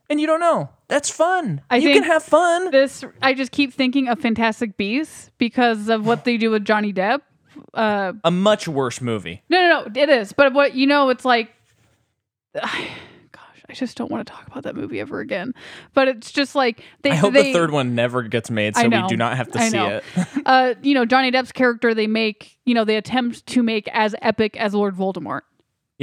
And 0.09 0.19
you 0.19 0.27
don't 0.27 0.39
know. 0.39 0.69
That's 0.87 1.09
fun. 1.09 1.61
I 1.69 1.77
you 1.77 1.93
can 1.93 2.03
have 2.03 2.23
fun. 2.23 2.71
This 2.71 3.03
I 3.21 3.33
just 3.33 3.51
keep 3.51 3.73
thinking 3.73 4.09
of 4.09 4.19
Fantastic 4.19 4.77
Beasts 4.77 5.31
because 5.37 5.89
of 5.89 6.05
what 6.05 6.23
they 6.25 6.37
do 6.37 6.51
with 6.51 6.65
Johnny 6.65 6.93
Depp. 6.93 7.21
Uh, 7.73 8.13
a 8.23 8.31
much 8.31 8.67
worse 8.67 9.01
movie. 9.01 9.43
no, 9.49 9.61
no, 9.61 9.83
no, 9.85 10.01
it 10.01 10.09
is. 10.09 10.33
But 10.33 10.53
what 10.53 10.75
you 10.75 10.87
know, 10.87 11.09
it's 11.09 11.25
like, 11.25 11.51
gosh, 12.53 12.63
I 13.69 13.73
just 13.73 13.97
don't 13.97 14.11
want 14.11 14.27
to 14.27 14.33
talk 14.33 14.45
about 14.47 14.63
that 14.63 14.75
movie 14.75 14.99
ever 14.99 15.19
again. 15.19 15.53
But 15.93 16.07
it's 16.07 16.31
just 16.31 16.55
like 16.55 16.83
they. 17.01 17.11
I 17.11 17.15
hope 17.15 17.33
they, 17.33 17.51
the 17.51 17.53
third 17.53 17.71
one 17.71 17.95
never 17.95 18.21
gets 18.23 18.51
made, 18.51 18.75
so 18.75 18.87
we 18.87 19.07
do 19.07 19.17
not 19.17 19.37
have 19.37 19.51
to 19.51 19.59
I 19.59 19.69
see 19.69 19.77
know. 19.77 19.87
it. 19.97 20.03
uh, 20.45 20.73
you 20.81 20.93
know, 20.93 21.05
Johnny 21.05 21.31
Depp's 21.31 21.51
character, 21.51 21.93
they 21.93 22.07
make, 22.07 22.57
you 22.65 22.73
know, 22.73 22.85
they 22.85 22.97
attempt 22.97 23.45
to 23.47 23.63
make 23.63 23.87
as 23.89 24.15
epic 24.21 24.57
as 24.57 24.73
Lord 24.73 24.95
Voldemort. 24.95 25.41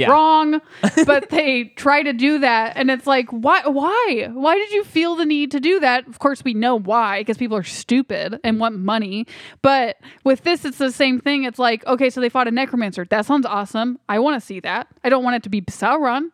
Yeah. 0.01 0.11
Wrong, 0.11 0.59
but 1.05 1.29
they 1.29 1.65
try 1.75 2.03
to 2.03 2.13
do 2.13 2.39
that, 2.39 2.75
and 2.75 2.89
it's 2.91 3.07
like, 3.07 3.29
why? 3.29 3.61
Why? 3.65 4.29
Why 4.33 4.55
did 4.55 4.71
you 4.71 4.83
feel 4.83 5.15
the 5.15 5.25
need 5.25 5.51
to 5.51 5.59
do 5.59 5.79
that? 5.79 6.07
Of 6.07 6.19
course, 6.19 6.43
we 6.43 6.53
know 6.53 6.77
why, 6.77 7.21
because 7.21 7.37
people 7.37 7.55
are 7.57 7.63
stupid 7.63 8.39
and 8.43 8.59
want 8.59 8.77
money. 8.79 9.27
But 9.61 9.97
with 10.23 10.43
this, 10.43 10.65
it's 10.65 10.77
the 10.77 10.91
same 10.91 11.19
thing. 11.19 11.43
It's 11.43 11.59
like, 11.59 11.85
okay, 11.87 12.09
so 12.09 12.19
they 12.21 12.29
fought 12.29 12.47
a 12.47 12.51
necromancer. 12.51 13.05
That 13.09 13.25
sounds 13.25 13.45
awesome. 13.45 13.99
I 14.09 14.19
want 14.19 14.39
to 14.41 14.45
see 14.45 14.59
that. 14.61 14.87
I 15.03 15.09
don't 15.09 15.23
want 15.23 15.35
it 15.37 15.43
to 15.43 15.49
be 15.49 15.61
Sauron. 15.61 16.29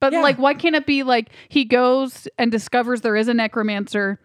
But 0.00 0.12
Yeah. 0.12 0.20
like, 0.22 0.38
why 0.38 0.54
can't 0.54 0.76
it 0.76 0.86
be 0.86 1.02
like 1.02 1.30
he 1.48 1.64
goes 1.64 2.28
and 2.38 2.52
discovers 2.52 3.00
there 3.00 3.16
is 3.16 3.26
a 3.28 3.34
necromancer? 3.34 4.20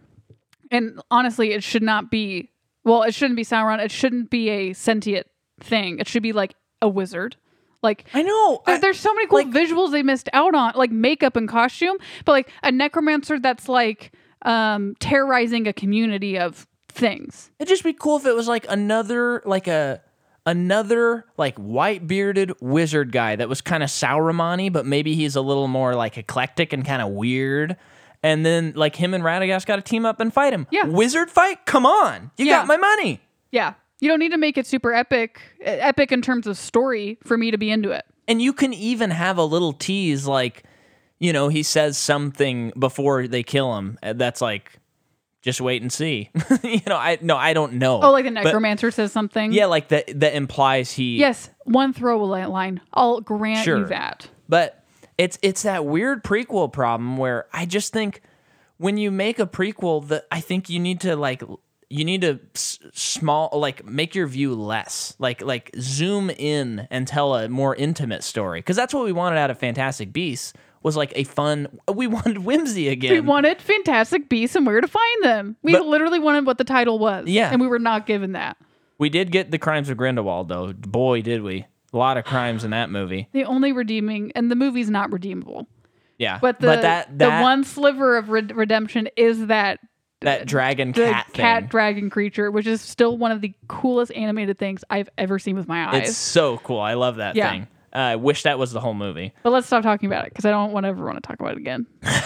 And 0.72 1.00
honestly, 1.10 1.52
it 1.54 1.64
should 1.64 1.84
not 1.84 2.12
be. 2.12 2.50
Well, 2.84 3.04
it 3.04 3.14
shouldn't 3.14 3.38
be 3.38 3.44
Sauron. 3.46 3.80
It 3.84 3.92
shouldn't 3.92 4.30
be 4.30 4.50
a 4.50 4.74
sentient 4.74 5.26
thing. 5.62 6.00
It 6.00 6.08
should 6.08 6.22
be 6.24 6.34
like 6.34 6.54
a 6.82 6.88
wizard. 6.90 7.38
Like 7.84 8.06
I 8.14 8.22
know. 8.24 8.62
there- 8.66 8.76
I- 8.76 8.80
there's 8.80 9.00
so 9.00 9.14
many 9.14 9.28
cool 9.28 9.40
like- 9.40 9.50
visuals 9.52 9.92
they 9.92 10.02
missed 10.04 10.30
out 10.34 10.56
on, 10.56 10.74
like 10.76 10.92
makeup 10.92 11.36
and 11.36 11.48
costume. 11.48 11.98
But 12.26 12.32
like 12.32 12.50
a 12.64 12.72
necromancer 12.72 13.40
that's 13.40 13.68
like 13.70 14.12
um 14.44 14.96
terrorizing 15.00 15.68
a 15.68 15.74
community 15.74 16.38
of 16.40 16.66
things. 16.90 17.52
It'd 17.60 17.70
just 17.70 17.84
be 17.84 17.94
cool 17.94 18.18
if 18.18 18.26
it 18.26 18.36
was 18.36 18.48
like 18.48 18.66
another 18.70 19.42
like 19.46 19.68
a 19.68 20.02
another 20.46 21.26
like 21.38 21.56
white 21.58 22.06
bearded 22.08 22.52
wizard 22.62 23.12
guy 23.12 23.36
that 23.36 23.48
was 23.50 23.62
kind 23.62 23.82
of 23.84 23.90
Sauron-y, 23.90 24.70
but 24.70 24.86
maybe 24.86 25.16
he's 25.16 25.36
a 25.36 25.42
little 25.42 25.68
more 25.68 25.96
like 25.96 26.18
eclectic 26.18 26.74
and 26.74 26.86
kind 26.86 27.02
of 27.02 27.10
weird. 27.10 27.78
And 28.22 28.46
then 28.46 28.74
like 28.76 28.96
him 28.96 29.14
and 29.14 29.24
Radagast 29.24 29.66
got 29.66 29.78
to 29.78 29.82
team 29.82 30.06
up 30.06 30.20
and 30.20 30.34
fight 30.34 30.54
him. 30.54 30.68
Yeah. 30.72 30.86
Wizard 30.86 31.30
fight? 31.30 31.66
Come 31.66 31.86
on. 31.86 32.32
You 32.38 32.46
Yeah. 32.46 32.58
got 32.60 32.68
my 32.68 32.78
money. 32.78 33.22
Yeah. 33.52 33.74
You 34.04 34.10
don't 34.10 34.20
need 34.20 34.34
to 34.34 34.38
make 34.38 34.58
it 34.58 34.68
super 34.68 34.94
epic, 34.94 35.40
epic 35.62 36.12
in 36.12 36.22
terms 36.22 36.46
of 36.46 36.58
story 36.58 37.18
for 37.24 37.38
me 37.38 37.52
to 37.52 37.58
be 37.58 37.72
into 37.72 37.92
it. 37.92 38.04
And 38.28 38.42
you 38.42 38.52
can 38.52 38.74
even 38.74 39.12
have 39.12 39.38
a 39.38 39.46
little 39.46 39.72
tease 39.72 40.28
like, 40.28 40.64
you 41.20 41.32
know, 41.32 41.48
he 41.48 41.64
says 41.64 41.98
something 41.98 42.74
before 42.78 43.30
they 43.30 43.44
kill 43.44 43.78
him 43.78 43.98
uh, 44.04 44.12
that's 44.12 44.42
like 44.42 44.74
just 45.42 45.62
wait 45.62 45.82
and 45.82 45.90
see. 45.90 46.30
you 46.66 46.82
know, 46.86 46.98
I 46.98 47.18
no, 47.22 47.38
I 47.38 47.54
don't 47.54 47.76
know. 47.76 48.02
Oh, 48.04 48.12
like 48.12 48.26
the 48.26 48.32
But- 48.32 48.44
necromancer 48.44 48.92
says 48.92 49.14
something. 49.14 49.54
yeah, 49.54 49.68
like 49.68 49.88
that 49.88 50.20
that 50.20 50.34
implies 50.36 50.92
he 50.92 51.16
Yes, 51.16 51.50
one 51.64 51.94
throwaway 51.94 52.44
line. 52.44 52.82
I'll 52.94 53.22
grant 53.22 53.64
Sure. 53.64 53.78
you 53.80 53.86
that. 53.86 54.28
But 54.50 54.84
it's 55.18 55.40
it's 55.42 55.62
that 55.64 55.86
weird 55.86 56.26
prequel 56.26 56.74
problem 56.74 57.16
where 57.16 57.46
I 57.54 57.66
just 57.66 57.94
think 57.94 58.20
when 58.76 58.98
you 58.98 59.12
make 59.12 59.40
a 59.40 59.48
prequel 59.48 60.06
that 60.10 60.26
I 60.30 60.42
think 60.42 60.70
you 60.70 60.82
need 60.82 61.00
to 61.02 61.16
like 61.16 61.42
you 61.96 62.04
need 62.06 62.22
to 62.22 62.40
s- 62.56 62.80
small 62.94 63.50
like 63.54 63.86
make 63.86 64.16
your 64.16 64.26
view 64.28 64.56
less 64.56 65.16
like 65.20 65.42
like 65.42 65.70
zoom 65.80 66.30
in 66.32 66.88
and 66.90 67.08
tell 67.08 67.36
a 67.36 67.48
more 67.48 67.76
intimate 67.76 68.24
story 68.24 68.60
because 68.60 68.76
that's 68.76 68.94
what 68.94 69.04
we 69.06 69.12
wanted 69.12 69.38
out 69.38 69.52
of 69.52 69.58
Fantastic 69.60 70.12
Beasts 70.12 70.54
was 70.82 70.98
like 70.98 71.14
a 71.16 71.24
fun 71.24 71.80
we 71.94 72.08
wanted 72.08 72.40
whimsy 72.40 72.88
again 72.90 73.14
We 73.14 73.20
wanted 73.20 73.62
Fantastic 73.62 74.28
Beasts 74.30 74.56
and 74.56 74.66
where 74.66 74.82
to 74.82 74.88
find 74.88 75.24
them. 75.24 75.56
We 75.62 75.74
But- 75.74 75.86
literally 75.86 76.20
wanted 76.20 76.46
what 76.46 76.58
the 76.58 76.64
title 76.64 76.98
was. 77.00 77.28
Yeah. 77.28 77.52
And 77.52 77.62
we 77.62 77.68
were 77.68 77.80
not 77.80 78.06
given 78.08 78.32
that. 78.34 78.58
we 78.98 79.10
did 79.10 79.32
get 79.32 79.52
the 79.52 79.60
crimes 79.60 79.90
of 79.90 79.98
Grindelwald 79.98 80.50
though 80.50 80.74
boy 80.74 81.22
did 81.22 81.42
we 81.44 81.66
a 81.94 81.98
lot 81.98 82.18
of 82.18 82.26
crimes 82.26 82.64
in 82.64 82.72
that 82.72 82.90
movie 82.90 83.30
The 83.34 83.44
only 83.46 83.72
redeeming, 83.72 84.32
and 84.36 84.50
the 84.50 84.56
movie's 84.56 84.90
not 84.90 85.14
redeemable. 85.14 85.68
Yeah, 86.18 86.40
But 86.42 86.60
the 86.60 86.68
that 86.68 86.82
that 86.82 87.18
the 87.20 87.30
one 87.44 87.64
sliver 87.64 88.18
of 88.18 88.30
red- 88.30 88.56
redemption 88.56 89.10
is 89.16 89.48
that 89.48 89.80
that 90.24 90.48
dragon 90.48 90.92
the 90.92 91.06
cat 91.06 91.28
cat 91.34 91.62
thing. 91.64 91.70
dragon 91.70 92.10
creature, 92.10 92.50
which 92.52 92.68
is 92.68 92.82
still 92.82 93.18
one 93.18 93.32
of 93.32 93.42
the 93.42 93.54
coolest 93.68 94.12
animated 94.14 94.58
things 94.58 94.84
I've 94.90 95.10
ever 95.18 95.40
seen 95.40 95.56
with 95.56 95.68
my 95.68 95.88
eyes. 95.94 96.10
It's 96.10 96.18
so 96.18 96.58
cool. 96.60 96.80
I 96.80 96.94
love 96.96 97.18
that 97.18 97.36
Yeah. 97.36 97.50
thing. 97.52 97.68
Uh, 97.96 97.98
I 98.00 98.16
wish 98.16 98.44
that 98.44 98.58
was 98.58 98.72
the 98.72 98.80
whole 98.80 98.96
movie. 98.96 99.34
but 99.44 99.52
let's 99.52 99.68
stop 99.68 99.84
talking 99.84 100.08
about 100.08 100.26
it 100.26 100.32
because 100.34 100.46
I 100.46 100.50
don't 100.52 100.72
want 100.72 100.86
ever 100.86 101.06
want 101.06 101.18
to 101.22 101.22
talk 101.28 101.40
about 101.40 101.52
it 101.54 101.58
again. 101.60 101.86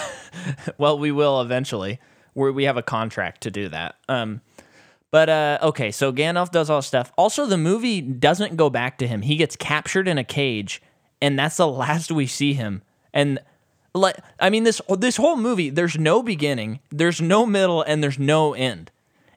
Well, 0.77 0.97
we 0.99 1.11
will 1.11 1.41
eventually. 1.41 1.99
We 2.35 2.51
we 2.51 2.63
have 2.65 2.77
a 2.77 2.83
contract 2.83 3.41
to 3.41 3.51
do 3.51 3.69
that. 3.69 3.95
Um, 4.07 4.41
but 5.11 5.29
uh, 5.29 5.57
okay, 5.61 5.91
so 5.91 6.13
Gandalf 6.13 6.51
does 6.51 6.69
all 6.69 6.77
this 6.79 6.87
stuff. 6.87 7.11
Also, 7.17 7.45
the 7.45 7.57
movie 7.57 8.01
doesn't 8.01 8.55
go 8.55 8.69
back 8.69 8.97
to 8.99 9.07
him. 9.07 9.23
He 9.23 9.35
gets 9.35 9.55
captured 9.55 10.07
in 10.07 10.17
a 10.17 10.23
cage, 10.23 10.81
and 11.21 11.37
that's 11.37 11.57
the 11.57 11.67
last 11.67 12.11
we 12.11 12.27
see 12.27 12.53
him. 12.53 12.81
And 13.13 13.39
like, 13.97 14.17
I 14.39 14.49
mean, 14.49 14.63
this 14.63 14.81
this 14.97 15.17
whole 15.17 15.35
movie, 15.35 15.69
there's 15.69 15.97
no 15.97 16.23
beginning, 16.23 16.79
there's 16.91 17.21
no 17.21 17.45
middle, 17.45 17.81
and 17.81 18.03
there's 18.03 18.19
no 18.19 18.53
end. 18.53 18.91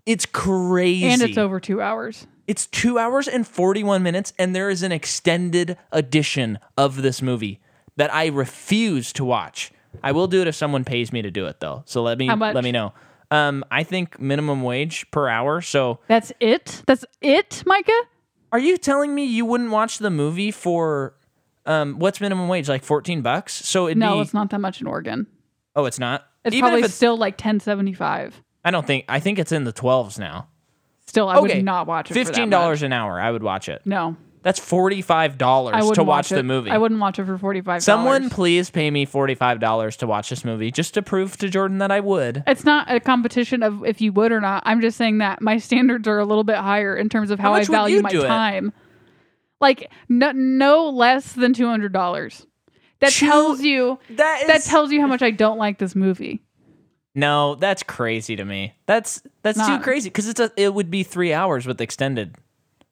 It's 0.06 0.26
crazy. 0.26 1.06
And 1.06 1.22
it's 1.22 1.38
over 1.38 1.61
two 1.61 1.80
hours. 1.80 2.26
It's 2.46 2.66
two 2.66 2.98
hours 2.98 3.28
and 3.28 3.46
41 3.46 4.02
minutes, 4.02 4.32
and 4.38 4.56
there 4.56 4.70
is 4.70 4.82
an 4.82 4.90
extended 4.90 5.76
edition 5.92 6.58
of 6.76 7.02
this 7.02 7.22
movie 7.22 7.61
that 7.96 8.12
I 8.12 8.26
refuse 8.26 9.12
to 9.14 9.24
watch. 9.24 9.70
I 10.02 10.12
will 10.12 10.26
do 10.26 10.40
it 10.40 10.48
if 10.48 10.54
someone 10.54 10.84
pays 10.84 11.12
me 11.12 11.22
to 11.22 11.30
do 11.30 11.46
it, 11.46 11.61
though. 11.61 11.82
So 11.86 12.02
let 12.02 12.18
me 12.18 12.28
let 12.32 12.64
me 12.64 12.72
know. 12.72 12.92
Um, 13.30 13.64
I 13.70 13.84
think 13.84 14.18
minimum 14.20 14.62
wage 14.62 15.08
per 15.12 15.28
hour. 15.28 15.61
So 15.61 16.00
That's 16.08 16.32
it. 16.40 16.82
That's 16.86 17.04
it, 17.20 17.62
Micah. 17.64 17.92
are 18.50 18.58
you 18.58 18.76
telling 18.76 19.14
me 19.14 19.24
you 19.24 19.44
wouldn't 19.44 19.70
watch 19.70 19.98
the 19.98 20.11
movie 20.11 20.50
for 20.50 21.14
um 21.66 21.98
what's 21.98 22.20
minimum 22.20 22.48
wage 22.48 22.68
like 22.68 22.82
14 22.84 23.22
bucks? 23.22 23.52
So 23.54 23.86
it'd 23.86 23.98
No, 23.98 24.16
be 24.16 24.20
it's 24.22 24.34
not 24.34 24.50
that 24.50 24.61
much 24.61 24.80
in 24.80 24.86
Oregon. 24.86 25.26
oh, 25.76 25.84
it's 25.86 25.98
not. 25.98 26.26
It's 26.44 26.54
Even 26.54 26.68
probably 26.68 26.80
if 26.80 26.86
it's 26.86 26.94
still 26.94 27.16
like 27.18 27.36
ten 27.36 27.61
seventy 27.61 27.92
five. 27.92 28.40
I 28.64 28.70
don't 28.70 28.86
think 28.86 29.04
I 29.08 29.20
think 29.20 29.38
it's 29.38 29.52
in 29.52 29.64
the 29.64 29.72
12s 29.72 30.18
now. 30.18 30.48
Still, 31.06 31.28
I 31.28 31.36
Okay, 31.38 31.56
would 31.56 31.64
not 31.64 31.86
watch 31.86 32.11
it. 32.11 32.14
Fifteen 32.14 32.50
dollars 32.50 32.82
an 32.82 32.92
hour. 32.92 33.20
I 33.20 33.30
would 33.30 33.42
watch 33.42 33.68
it. 33.68 33.82
No, 33.84 34.16
That's 34.42 34.58
forty 34.61 35.02
five 35.02 35.36
dollars 35.36 35.90
to 35.92 36.04
watch 36.04 36.30
it. 36.32 36.36
the 36.36 36.42
movie. 36.44 36.70
I 36.70 36.78
wouldn't 36.78 37.00
watch 37.00 37.18
it 37.18 37.24
for 37.26 37.36
forty 37.36 37.61
five. 37.61 37.82
Someone 37.82 38.30
please 38.30 38.70
pay 38.70 38.90
me 38.90 39.06
$45 39.06 39.96
to 39.98 40.06
watch 40.06 40.30
this 40.30 40.44
movie 40.44 40.70
just 40.70 40.94
to 40.94 41.02
prove 41.02 41.36
to 41.38 41.48
Jordan 41.50 41.78
that 41.78 41.90
I 41.90 42.00
would. 42.00 42.42
It's 42.46 42.64
not 42.64 42.90
a 42.90 43.00
competition 43.00 43.62
of 43.62 43.84
if 43.84 44.00
you 44.00 44.12
would 44.12 44.30
or 44.32 44.40
not. 44.40 44.62
I'm 44.66 44.80
just 44.80 44.96
saying 44.96 45.18
that 45.18 45.42
my 45.42 45.58
standards 45.68 46.06
are 46.08 46.18
a 46.20 46.24
little 46.24 46.44
bit 46.44 46.56
higher 46.56 46.96
in 46.96 47.08
terms 47.08 47.30
of 47.30 47.38
how, 47.40 47.52
I 47.54 47.64
value 47.64 48.00
my 48.00 48.11
time. 48.11 48.68
it? 48.68 48.74
Time. 49.61 49.66
Like 49.68 49.90
no, 50.08 50.32
no 50.32 50.88
less 50.90 51.32
than 51.32 51.52
two 51.52 51.66
hundred 51.68 51.92
dollars. 51.92 52.46
That 53.00 53.12
Two- 53.12 53.26
tells 53.26 53.62
you 53.62 53.98
That 54.11 54.42
is 54.42 54.46
that 54.48 54.62
tells 54.64 54.92
you 54.92 55.00
how 55.00 55.06
much 55.06 55.22
I 55.22 55.30
don't 55.30 55.58
like 55.58 55.78
this 55.78 55.94
movie. 55.94 56.42
No, 57.14 57.54
that's 57.56 57.82
crazy 57.82 58.36
to 58.36 58.44
me. 58.44 58.74
That's 58.86 59.22
that's 59.42 59.64
too 59.66 59.78
crazy 59.80 60.11
cuz 60.11 60.28
it's 60.28 60.40
a 60.40 60.50
it 60.56 60.74
would 60.74 60.90
be 60.90 61.02
3 61.02 61.32
hours 61.32 61.66
with 61.66 61.80
extended 61.80 62.36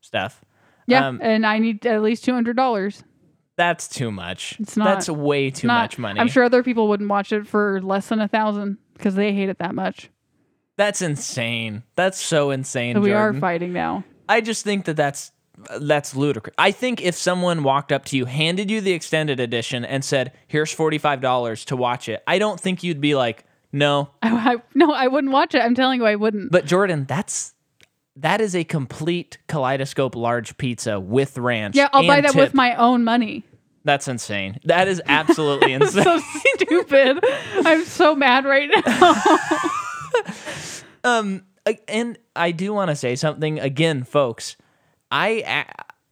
stuff. 0.01 0.43
Yeah, 0.87 1.07
Um, 1.07 1.21
and 1.23 1.47
I 1.47 1.59
need 1.59 1.85
at 1.87 2.03
least 2.03 2.25
two 2.25 2.33
hundred 2.33 2.57
dollars. 2.57 3.05
That's 3.57 3.89
too 3.89 4.11
much. 4.13 4.57
It's 4.61 4.77
not- 4.77 4.85
That's 4.85 5.09
way 5.11 5.51
too 5.51 5.67
Not- 5.67 5.83
much 5.83 5.99
money. 5.99 6.21
I'm 6.21 6.29
sure 6.29 6.45
other 6.45 6.63
people 6.63 6.89
wouldn't 6.89 7.11
watch 7.11 7.33
it 7.33 7.47
for 7.47 7.81
less 7.83 8.09
than 8.09 8.21
a 8.21 8.29
thousand 8.29 8.79
because 8.95 9.15
they 9.17 9.33
hate 9.33 9.49
it 9.49 9.59
that 9.59 9.75
much. 9.75 10.11
That's 10.77 11.03
insane. 11.03 11.83
That's 11.97 12.21
so 12.21 12.51
insane. 12.53 12.95
So 12.95 13.01
we 13.01 13.11
are 13.13 13.27
Jordan. 13.29 13.41
fighting 13.41 13.73
now. 13.73 14.05
I 14.29 14.41
just 14.41 14.65
think 14.65 14.85
that 14.85 14.97
that's 14.97 15.33
that's 15.81 16.15
ludicrous. 16.15 16.55
I 16.59 16.71
think 16.71 17.01
if 17.03 17.15
someone 17.17 17.63
walked 17.63 17.93
up 17.93 18.05
to 18.07 18.17
you, 18.17 18.25
handed 18.25 18.71
you 18.71 18.81
the 18.81 18.93
extended 18.93 19.41
edition, 19.41 19.85
and 19.85 20.05
said, 20.05 20.33
"Here's 20.47 20.73
forty 20.73 20.99
five 20.99 21.21
dollars 21.21 21.65
to 21.67 21.77
watch 21.77 22.09
it," 22.09 22.23
I 22.27 22.39
don't 22.39 22.61
think 22.61 22.83
you'd 22.83 23.01
be 23.01 23.15
like, 23.15 23.45
"No." 23.73 24.11
I, 24.23 24.55
I, 24.55 24.57
no, 24.75 24.93
I 24.93 25.09
wouldn't 25.09 25.33
watch 25.33 25.55
it. 25.55 25.61
I'm 25.61 25.75
telling 25.75 26.01
you, 26.01 26.07
I 26.07 26.17
wouldn't. 26.17 26.51
But 26.53 26.67
Jordan, 26.67 27.05
that's 27.07 27.55
that 28.17 28.41
is 28.41 28.55
a 28.55 28.65
complete 28.65 29.39
kaleidoscope 29.47 30.17
large 30.17 30.57
pizza 30.59 30.99
with 30.99 31.39
ranch. 31.39 31.77
yeah, 31.77 31.89
I'll 31.93 32.07
buy 32.07 32.21
that 32.21 32.35
with 32.35 32.55
my 32.55 32.75
own 32.75 33.05
money. 33.05 33.45
That's 33.85 34.09
insane. 34.09 34.59
That 34.65 34.89
is 34.89 35.01
absolutely 35.07 35.73
insane. 35.75 36.05
So 36.05 36.21
stupid. 36.57 37.25
I'm 37.65 37.85
so 37.85 38.15
mad 38.15 38.45
right 38.45 38.69
now. 38.87 39.15
um, 41.05 41.45
and 41.87 42.19
I 42.35 42.51
do 42.51 42.73
want 42.75 42.91
to 42.91 42.97
say 42.97 43.15
something 43.15 43.61
again, 43.61 44.03
folks. 44.05 44.57
I 45.11 45.67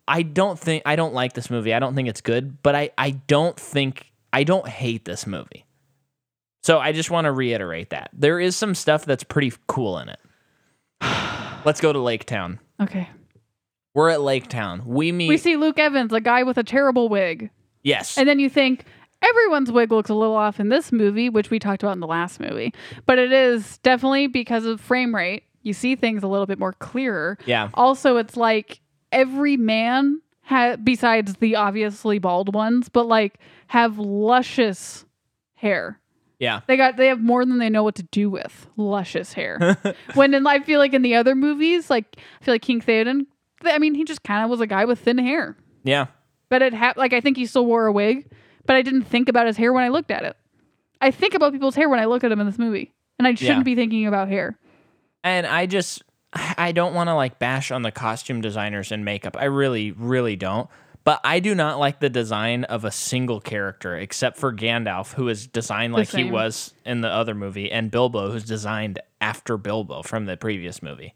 I 0.09 0.23
don't 0.23 0.59
think 0.59 0.83
I 0.87 0.97
don't 0.97 1.15
like 1.15 1.33
this 1.35 1.51
movie. 1.51 1.75
I 1.75 1.79
don't 1.79 1.95
think 1.95 2.09
it's 2.09 2.21
good, 2.21 2.63
but 2.63 2.75
I 2.75 2.91
I 2.97 3.11
don't 3.11 3.59
think 3.59 4.11
I 4.33 4.45
don't 4.45 4.69
hate 4.69 5.05
this 5.05 5.27
movie. 5.27 5.67
So 6.63 6.79
I 6.79 6.93
just 6.93 7.11
want 7.11 7.27
to 7.27 7.33
reiterate 7.33 7.91
that 7.91 8.11
there 8.13 8.41
is 8.41 8.57
some 8.57 8.75
stuff 8.75 9.05
that's 9.05 9.23
pretty 9.25 9.53
cool 9.69 9.99
in 9.99 10.09
it. 10.09 10.19
Let's 11.65 11.81
go 11.81 11.93
to 11.93 11.99
Lake 11.99 12.25
Town. 12.27 12.61
okay. 12.81 13.09
We're 13.95 14.11
at 14.11 14.21
Lake 14.21 14.49
Town. 14.49 14.83
We 14.85 15.11
meet. 15.11 15.31
We 15.31 15.39
see 15.39 15.57
Luke 15.57 15.79
Evans, 15.79 16.13
a 16.13 16.21
guy 16.21 16.43
with 16.43 16.59
a 16.59 16.63
terrible 16.63 17.09
wig. 17.09 17.49
yes. 17.83 18.19
And 18.19 18.29
then 18.29 18.39
you 18.39 18.51
think 18.51 18.85
everyone's 19.23 19.73
wig 19.73 19.91
looks 19.91 20.11
a 20.11 20.15
little 20.15 20.37
off 20.37 20.61
in 20.61 20.69
this 20.69 20.93
movie, 20.93 21.31
which 21.31 21.49
we 21.49 21.59
talked 21.59 21.83
about 21.83 21.93
in 21.93 22.01
the 22.01 22.07
last 22.07 22.39
movie. 22.39 22.75
But 23.07 23.19
it 23.19 23.33
is 23.33 23.79
definitely 23.79 24.27
because 24.27 24.67
of 24.67 24.83
frame 24.83 25.15
rate. 25.15 25.45
You 25.63 25.73
see 25.73 25.97
things 25.97 26.23
a 26.23 26.29
little 26.29 26.45
bit 26.45 26.59
more 26.59 26.75
clearer. 26.75 27.39
yeah. 27.47 27.71
Also, 27.73 28.19
it's 28.19 28.37
like 28.37 28.81
every 29.17 29.57
man 29.57 30.21
ha- 30.43 30.77
besides 30.77 31.35
the 31.37 31.57
obviously 31.57 32.19
bald 32.21 32.55
ones, 32.55 32.89
but 32.89 33.07
like 33.07 33.41
have 33.69 33.99
luscious 33.99 35.05
hair. 35.55 35.99
Yeah. 36.39 36.61
They 36.67 36.77
got 36.77 36.97
they 36.97 37.09
have 37.09 37.21
more 37.21 37.45
than 37.47 37.59
they 37.59 37.71
know 37.71 37.83
what 37.83 37.95
to 37.97 38.03
do 38.05 38.29
with 38.31 38.67
luscious 38.77 39.33
hair. 39.33 39.79
when 40.15 40.35
in 40.35 40.47
I 40.47 40.61
feel 40.61 40.79
like 40.79 40.93
in 40.95 41.03
the 41.03 41.15
other 41.15 41.35
movies, 41.35 41.89
like 41.91 42.17
I 42.41 42.45
feel 42.45 42.55
like 42.55 42.63
King 42.63 42.81
Theoden, 42.81 43.27
I 43.65 43.79
mean, 43.79 43.95
he 43.95 44.05
just 44.05 44.23
kind 44.23 44.45
of 44.45 44.51
was 44.51 44.61
a 44.61 44.67
guy 44.67 44.85
with 44.85 44.99
thin 45.01 45.19
hair. 45.19 45.57
Yeah. 45.83 46.07
But 46.49 46.63
it 46.63 46.75
ha- 46.75 46.93
like 46.97 47.13
I 47.15 47.21
think 47.21 47.37
he 47.39 47.47
still 47.47 47.65
wore 47.67 47.87
a 47.87 47.93
wig, 47.93 48.31
but 48.67 48.77
I 48.77 48.83
didn't 48.83 49.05
think 49.05 49.29
about 49.29 49.47
his 49.47 49.57
hair 49.57 49.73
when 49.73 49.83
I 49.83 49.89
looked 49.89 50.11
at 50.11 50.25
it. 50.25 50.37
I 51.01 51.11
think 51.11 51.35
about 51.35 51.53
people's 51.53 51.75
hair 51.75 51.89
when 51.89 51.99
I 52.01 52.05
look 52.05 52.23
at 52.23 52.29
them 52.29 52.41
in 52.41 52.47
this 52.47 52.59
movie, 52.59 52.93
and 53.19 53.27
I 53.27 53.35
shouldn't 53.35 53.59
Yeah. 53.59 53.63
be 53.65 53.75
thinking 53.75 54.07
about 54.07 54.29
hair. 54.29 54.59
And 55.25 55.47
I 55.47 55.67
just 55.67 56.03
I 56.59 56.73
don't 56.73 56.95
want 56.95 57.09
to 57.09 57.15
like 57.15 57.39
bash 57.39 57.71
on 57.71 57.83
the 57.83 57.93
costume 57.93 58.41
designers 58.41 58.93
and 58.93 59.05
makeup. 59.05 59.37
I 59.39 59.45
really 59.45 59.93
really 59.93 60.37
don't. 60.37 60.69
But 61.05 61.21
I 61.23 61.39
do 61.39 61.55
not 61.55 61.79
like 61.79 62.01
the 62.01 62.11
design 62.11 62.65
of 62.65 62.85
a 62.85 62.91
single 62.91 63.41
character 63.41 63.97
except 63.97 64.39
for 64.39 64.53
Gandalf 64.53 65.15
who 65.15 65.29
is 65.29 65.47
designed 65.47 65.93
like 65.93 66.09
he 66.09 66.25
was 66.25 66.75
in 66.85 67.01
the 67.01 67.09
other 67.09 67.33
movie 67.33 67.71
and 67.71 67.93
Bilbo 67.93 68.33
who's 68.33 68.43
designed 68.43 68.99
after 69.21 69.57
Bilbo 69.57 70.03
from 70.03 70.27
the 70.27 70.37
previous 70.37 70.83
movie. 70.83 71.15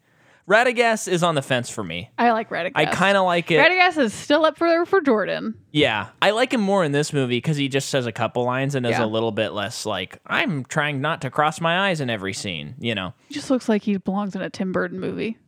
Radagast 0.48 1.06
is 1.06 1.22
on 1.22 1.34
the 1.36 1.42
fence 1.42 1.70
for 1.70 1.84
me. 1.84 2.10
I 2.18 2.32
like 2.32 2.50
Radagast. 2.50 2.72
I 2.74 2.86
kind 2.86 3.16
of 3.16 3.24
like 3.24 3.50
it. 3.50 3.58
Radagast 3.60 3.98
is 3.98 4.12
still 4.12 4.44
up 4.44 4.56
for 4.58 4.84
for 4.86 5.00
Jordan. 5.00 5.54
Yeah, 5.70 6.08
I 6.20 6.30
like 6.32 6.52
him 6.52 6.60
more 6.60 6.82
in 6.84 6.92
this 6.92 7.12
movie 7.12 7.36
because 7.36 7.56
he 7.56 7.68
just 7.68 7.88
says 7.88 8.06
a 8.06 8.12
couple 8.12 8.44
lines 8.44 8.74
and 8.74 8.84
is 8.84 8.92
Yeah. 8.92 9.04
a 9.04 9.06
little 9.06 9.30
bit 9.32 9.50
less 9.52 9.86
like 9.86 10.18
I'm 10.26 10.64
trying 10.64 11.00
not 11.00 11.20
to 11.22 11.30
cross 11.30 11.60
my 11.60 11.88
eyes 11.88 12.00
in 12.00 12.10
every 12.10 12.32
scene. 12.32 12.74
You 12.80 12.94
know. 12.94 13.14
He 13.28 13.34
just 13.34 13.50
looks 13.50 13.68
like 13.68 13.82
he 13.82 13.96
belongs 13.96 14.34
in 14.34 14.42
a 14.42 14.50
Tim 14.50 14.72
Burton 14.72 14.98
movie. 14.98 15.38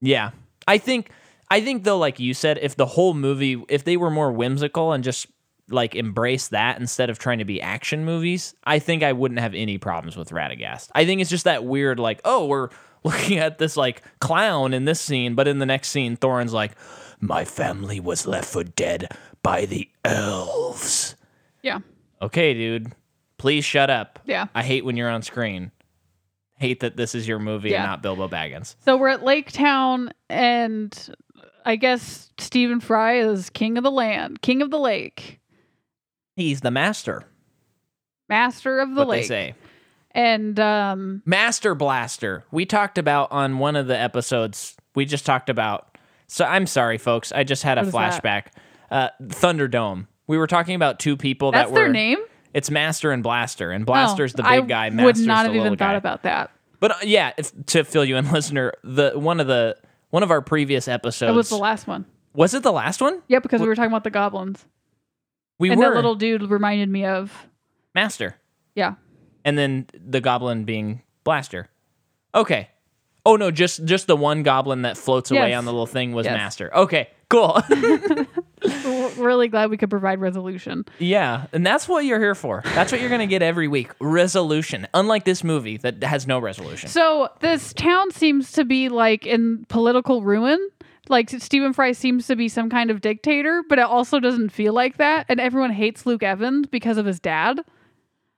Yeah. 0.00 0.30
I 0.68 0.78
think 0.78 1.10
I 1.50 1.60
think 1.60 1.84
though 1.84 1.98
like 1.98 2.20
you 2.20 2.34
said 2.34 2.58
if 2.62 2.76
the 2.76 2.86
whole 2.86 3.14
movie 3.14 3.62
if 3.68 3.84
they 3.84 3.96
were 3.96 4.10
more 4.10 4.30
whimsical 4.32 4.92
and 4.92 5.02
just 5.02 5.26
like 5.68 5.96
embrace 5.96 6.48
that 6.48 6.78
instead 6.78 7.10
of 7.10 7.18
trying 7.18 7.38
to 7.38 7.44
be 7.44 7.60
action 7.60 8.04
movies, 8.04 8.54
I 8.62 8.78
think 8.78 9.02
I 9.02 9.12
wouldn't 9.12 9.40
have 9.40 9.52
any 9.54 9.78
problems 9.78 10.16
with 10.16 10.30
Radagast. 10.30 10.90
I 10.94 11.04
think 11.04 11.20
it's 11.20 11.30
just 11.30 11.42
that 11.44 11.64
weird 11.64 11.98
like, 11.98 12.20
oh, 12.24 12.46
we're 12.46 12.68
looking 13.06 13.38
at 13.38 13.58
this 13.58 13.76
like 13.76 14.02
clown 14.20 14.72
in 14.74 14.84
this 14.84 15.00
scene, 15.00 15.34
but 15.34 15.48
in 15.48 15.58
the 15.58 15.66
next 15.66 15.88
scene 15.88 16.16
Thorin's 16.16 16.52
like 16.52 16.72
my 17.20 17.44
family 17.44 18.00
was 18.00 18.26
left 18.26 18.48
for 18.48 18.62
dead 18.64 19.08
by 19.42 19.64
the 19.66 19.88
elves. 20.04 21.16
Yeah. 21.62 21.80
Okay, 22.20 22.54
dude. 22.54 22.92
Please 23.38 23.64
shut 23.64 23.90
up. 23.90 24.18
Yeah. 24.24 24.46
I 24.54 24.62
hate 24.62 24.84
when 24.84 24.96
you're 24.96 25.10
on 25.10 25.22
screen. 25.22 25.70
Hate 26.58 26.80
that 26.80 26.96
this 26.96 27.14
is 27.14 27.28
your 27.28 27.38
movie 27.38 27.70
Yeah. 27.70 27.82
and 27.82 27.86
not 27.90 28.02
Bilbo 28.02 28.28
Baggins. 28.28 28.76
So 28.84 28.96
we're 28.96 29.08
at 29.08 29.22
Lake 29.22 29.52
Town, 29.52 30.10
and 30.30 31.14
I 31.66 31.76
guess 31.76 32.30
Stephen 32.38 32.80
Fry 32.80 33.18
is 33.18 33.50
king 33.50 33.76
of 33.76 33.84
the 33.84 33.90
land, 33.90 34.40
king 34.40 34.62
of 34.62 34.70
the 34.70 34.78
lake, 34.78 35.40
He's 36.34 36.60
the 36.62 36.70
master. 36.70 37.24
master 38.28 38.78
of 38.80 38.90
the 38.90 38.96
what 39.02 39.08
lake. 39.08 39.22
they 39.22 39.28
say. 39.28 39.54
And 40.16 40.58
um, 40.58 41.22
Master 41.26 41.74
Blaster. 41.74 42.42
We 42.50 42.64
talked 42.66 42.96
about 42.98 43.30
on 43.30 43.58
one 43.58 43.76
of 43.76 43.86
the 43.86 43.96
episodes. 43.98 44.74
We 44.94 45.04
just 45.04 45.26
talked 45.26 45.50
about. 45.50 45.96
So 46.26 46.44
I'm 46.44 46.66
sorry, 46.66 46.96
folks. 46.98 47.30
I 47.32 47.44
just 47.44 47.62
had 47.62 47.76
a 47.78 47.82
What 47.84 47.88
is 47.88 47.92
that? 47.92 48.22
flashback. 48.24 48.44
Uh, 48.90 49.08
Thunderdome. 49.22 50.06
We 50.26 50.38
were 50.38 50.46
talking 50.46 50.74
about 50.74 50.98
two 50.98 51.16
people 51.16 51.52
that's 51.52 51.68
that 51.70 51.72
were. 51.74 51.80
their 51.80 51.92
name. 51.92 52.18
It's 52.54 52.70
Master 52.70 53.12
and 53.12 53.22
Blaster, 53.22 53.70
and 53.70 53.84
Blaster's 53.84 54.32
Oh, 54.34 54.38
the 54.38 54.42
big 54.44 54.50
I 54.52 54.60
guy. 54.62 54.84
would 54.88 54.94
Master's 54.96 55.26
not 55.26 55.42
the 55.42 55.48
have 55.50 55.56
even 55.56 55.74
guy. 55.74 55.84
thought 55.86 55.96
about 55.96 56.22
that. 56.22 56.50
But 56.80 56.90
uh, 56.92 56.94
yeah, 57.02 57.32
if, 57.36 57.52
to 57.66 57.84
fill 57.84 58.04
you 58.04 58.16
in, 58.16 58.30
listener, 58.32 58.72
the 58.82 59.12
one 59.14 59.38
of 59.40 59.46
the 59.46 59.76
one 60.08 60.22
of 60.22 60.30
our 60.30 60.40
previous 60.40 60.88
episodes 60.88 61.30
It 61.30 61.34
was 61.36 61.50
the 61.50 61.58
last 61.58 61.86
one. 61.86 62.06
was 62.32 62.54
it 62.54 62.62
the 62.62 62.72
last 62.72 63.02
one? 63.02 63.20
Yeah, 63.28 63.40
because 63.40 63.60
we 63.60 63.68
were 63.68 63.74
talking 63.74 63.90
about 63.90 64.04
the 64.04 64.10
goblins, 64.10 64.64
We 65.58 65.68
and 65.70 65.78
were 65.78 65.90
that 65.90 65.94
little 65.96 66.14
dude 66.14 66.42
reminded 66.50 66.88
me 66.88 67.04
of 67.04 67.46
Master. 67.94 68.36
Yeah. 68.74 68.94
And 69.46 69.56
then 69.56 69.86
the 69.94 70.20
goblin 70.20 70.64
being 70.64 71.00
Blaster. 71.24 71.68
Okay. 72.34 72.68
Oh 73.24 73.36
no, 73.36 73.50
just 73.50 73.84
just 73.86 74.06
the 74.06 74.16
one 74.16 74.42
goblin 74.42 74.82
that 74.82 74.98
floats 74.98 75.30
away 75.30 75.54
on 75.54 75.64
the 75.64 75.72
little 75.72 75.86
thing 75.86 76.12
was 76.12 76.26
Yes. 76.26 76.34
Master. 76.34 76.74
Okay, 76.76 77.08
cool. 77.30 77.60
Really 79.16 79.48
glad 79.48 79.70
we 79.70 79.76
could 79.76 79.90
provide 79.90 80.20
resolution. 80.20 80.84
yeah, 80.98 81.46
and 81.52 81.64
that's 81.64 81.86
what 81.88 82.04
you're 82.04 82.18
here 82.20 82.34
for. 82.34 82.62
That's 82.64 82.90
what 82.90 83.00
you're 83.00 83.10
gonna 83.10 83.26
get 83.26 83.42
every 83.42 83.68
week. 83.68 83.90
Resolution. 84.00 84.86
Unlike 84.94 85.24
this 85.24 85.44
movie 85.44 85.76
that 85.78 86.02
has 86.02 86.26
no 86.26 86.38
resolution. 86.38 86.88
So 86.88 87.28
this 87.40 87.72
town 87.74 88.10
seems 88.10 88.52
to 88.52 88.64
be 88.64 88.88
like 88.88 89.26
in 89.26 89.64
political 89.68 90.22
ruin. 90.22 90.58
Like 91.08 91.30
Stephen 91.30 91.72
Fry 91.72 91.92
seems 91.92 92.26
to 92.26 92.34
be 92.36 92.48
some 92.48 92.68
kind 92.68 92.90
of 92.90 93.00
dictator, 93.00 93.62
but 93.68 93.78
it 93.78 93.84
also 93.84 94.18
doesn't 94.18 94.48
feel 94.50 94.72
like 94.72 94.96
that. 94.96 95.26
And 95.28 95.38
everyone 95.40 95.70
hates 95.70 96.04
Luke 96.06 96.22
Evans 96.24 96.66
because 96.66 96.96
of 96.98 97.06
his 97.06 97.20
dad. 97.20 97.60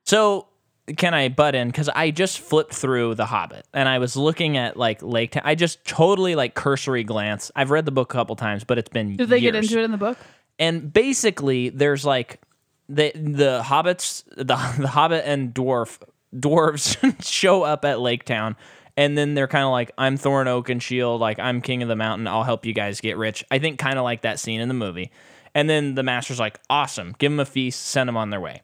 So 0.04 0.47
can 0.96 1.14
I 1.14 1.28
butt 1.28 1.54
in? 1.54 1.68
Because 1.68 1.88
I 1.88 2.10
just 2.10 2.40
flipped 2.40 2.74
through 2.74 3.14
The 3.14 3.26
Hobbit 3.26 3.66
and 3.72 3.88
I 3.88 3.98
was 3.98 4.16
looking 4.16 4.56
at 4.56 4.76
like 4.76 5.02
Lake 5.02 5.32
Town. 5.32 5.42
I 5.44 5.54
just 5.54 5.84
totally 5.84 6.34
like 6.34 6.54
cursory 6.54 7.04
glance. 7.04 7.50
I've 7.54 7.70
read 7.70 7.84
the 7.84 7.92
book 7.92 8.12
a 8.12 8.16
couple 8.16 8.36
times, 8.36 8.64
but 8.64 8.78
it's 8.78 8.88
been 8.88 9.16
Did 9.16 9.28
they 9.28 9.40
get 9.40 9.54
into 9.54 9.78
it 9.78 9.84
in 9.84 9.90
the 9.90 9.98
book? 9.98 10.18
and 10.58 10.92
basically 10.92 11.68
there's 11.68 12.04
like 12.04 12.40
the 12.88 13.12
the 13.14 13.62
hobbits 13.64 14.24
the 14.36 14.44
the 14.78 14.88
hobbit 14.88 15.24
and 15.26 15.54
dwarf 15.54 16.00
dwarves 16.34 17.22
show 17.24 17.62
up 17.62 17.84
at 17.84 18.00
lake 18.00 18.24
town 18.24 18.56
and 18.96 19.16
then 19.16 19.34
they're 19.34 19.48
kind 19.48 19.64
of 19.64 19.70
like 19.70 19.90
i'm 19.98 20.18
Thorin 20.18 20.46
Oakenshield 20.46 21.20
like 21.20 21.38
i'm 21.38 21.60
king 21.60 21.82
of 21.82 21.88
the 21.88 21.96
mountain 21.96 22.26
i'll 22.26 22.42
help 22.44 22.66
you 22.66 22.72
guys 22.72 23.00
get 23.00 23.16
rich 23.16 23.44
i 23.50 23.58
think 23.58 23.78
kind 23.78 23.98
of 23.98 24.04
like 24.04 24.22
that 24.22 24.38
scene 24.38 24.60
in 24.60 24.68
the 24.68 24.74
movie 24.74 25.10
and 25.54 25.68
then 25.70 25.94
the 25.94 26.02
master's 26.02 26.40
like 26.40 26.60
awesome 26.68 27.14
give 27.18 27.30
them 27.30 27.40
a 27.40 27.44
feast 27.44 27.86
send 27.86 28.08
them 28.08 28.16
on 28.16 28.30
their 28.30 28.40
way 28.40 28.62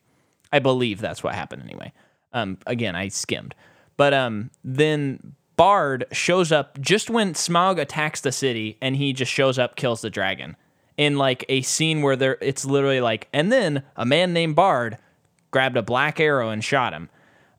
i 0.52 0.58
believe 0.58 1.00
that's 1.00 1.22
what 1.22 1.34
happened 1.34 1.62
anyway 1.62 1.92
um 2.34 2.58
again 2.66 2.94
i 2.94 3.08
skimmed. 3.08 3.54
But 3.96 4.12
um 4.12 4.50
then 4.62 5.34
bard 5.56 6.04
shows 6.12 6.52
up 6.52 6.78
just 6.80 7.08
when 7.08 7.32
Smaug 7.32 7.80
attacks 7.80 8.20
the 8.20 8.32
city 8.32 8.76
and 8.82 8.96
he 8.96 9.12
just 9.12 9.32
shows 9.32 9.58
up 9.58 9.76
kills 9.76 10.02
the 10.02 10.10
dragon. 10.10 10.56
In 10.96 11.16
like 11.16 11.44
a 11.48 11.62
scene 11.62 12.02
where 12.02 12.16
there 12.16 12.36
it's 12.40 12.64
literally 12.64 13.00
like 13.00 13.28
and 13.32 13.50
then 13.50 13.82
a 13.96 14.04
man 14.04 14.32
named 14.32 14.56
bard 14.56 14.98
grabbed 15.50 15.76
a 15.76 15.82
black 15.82 16.20
arrow 16.20 16.50
and 16.50 16.62
shot 16.62 16.92
him. 16.92 17.08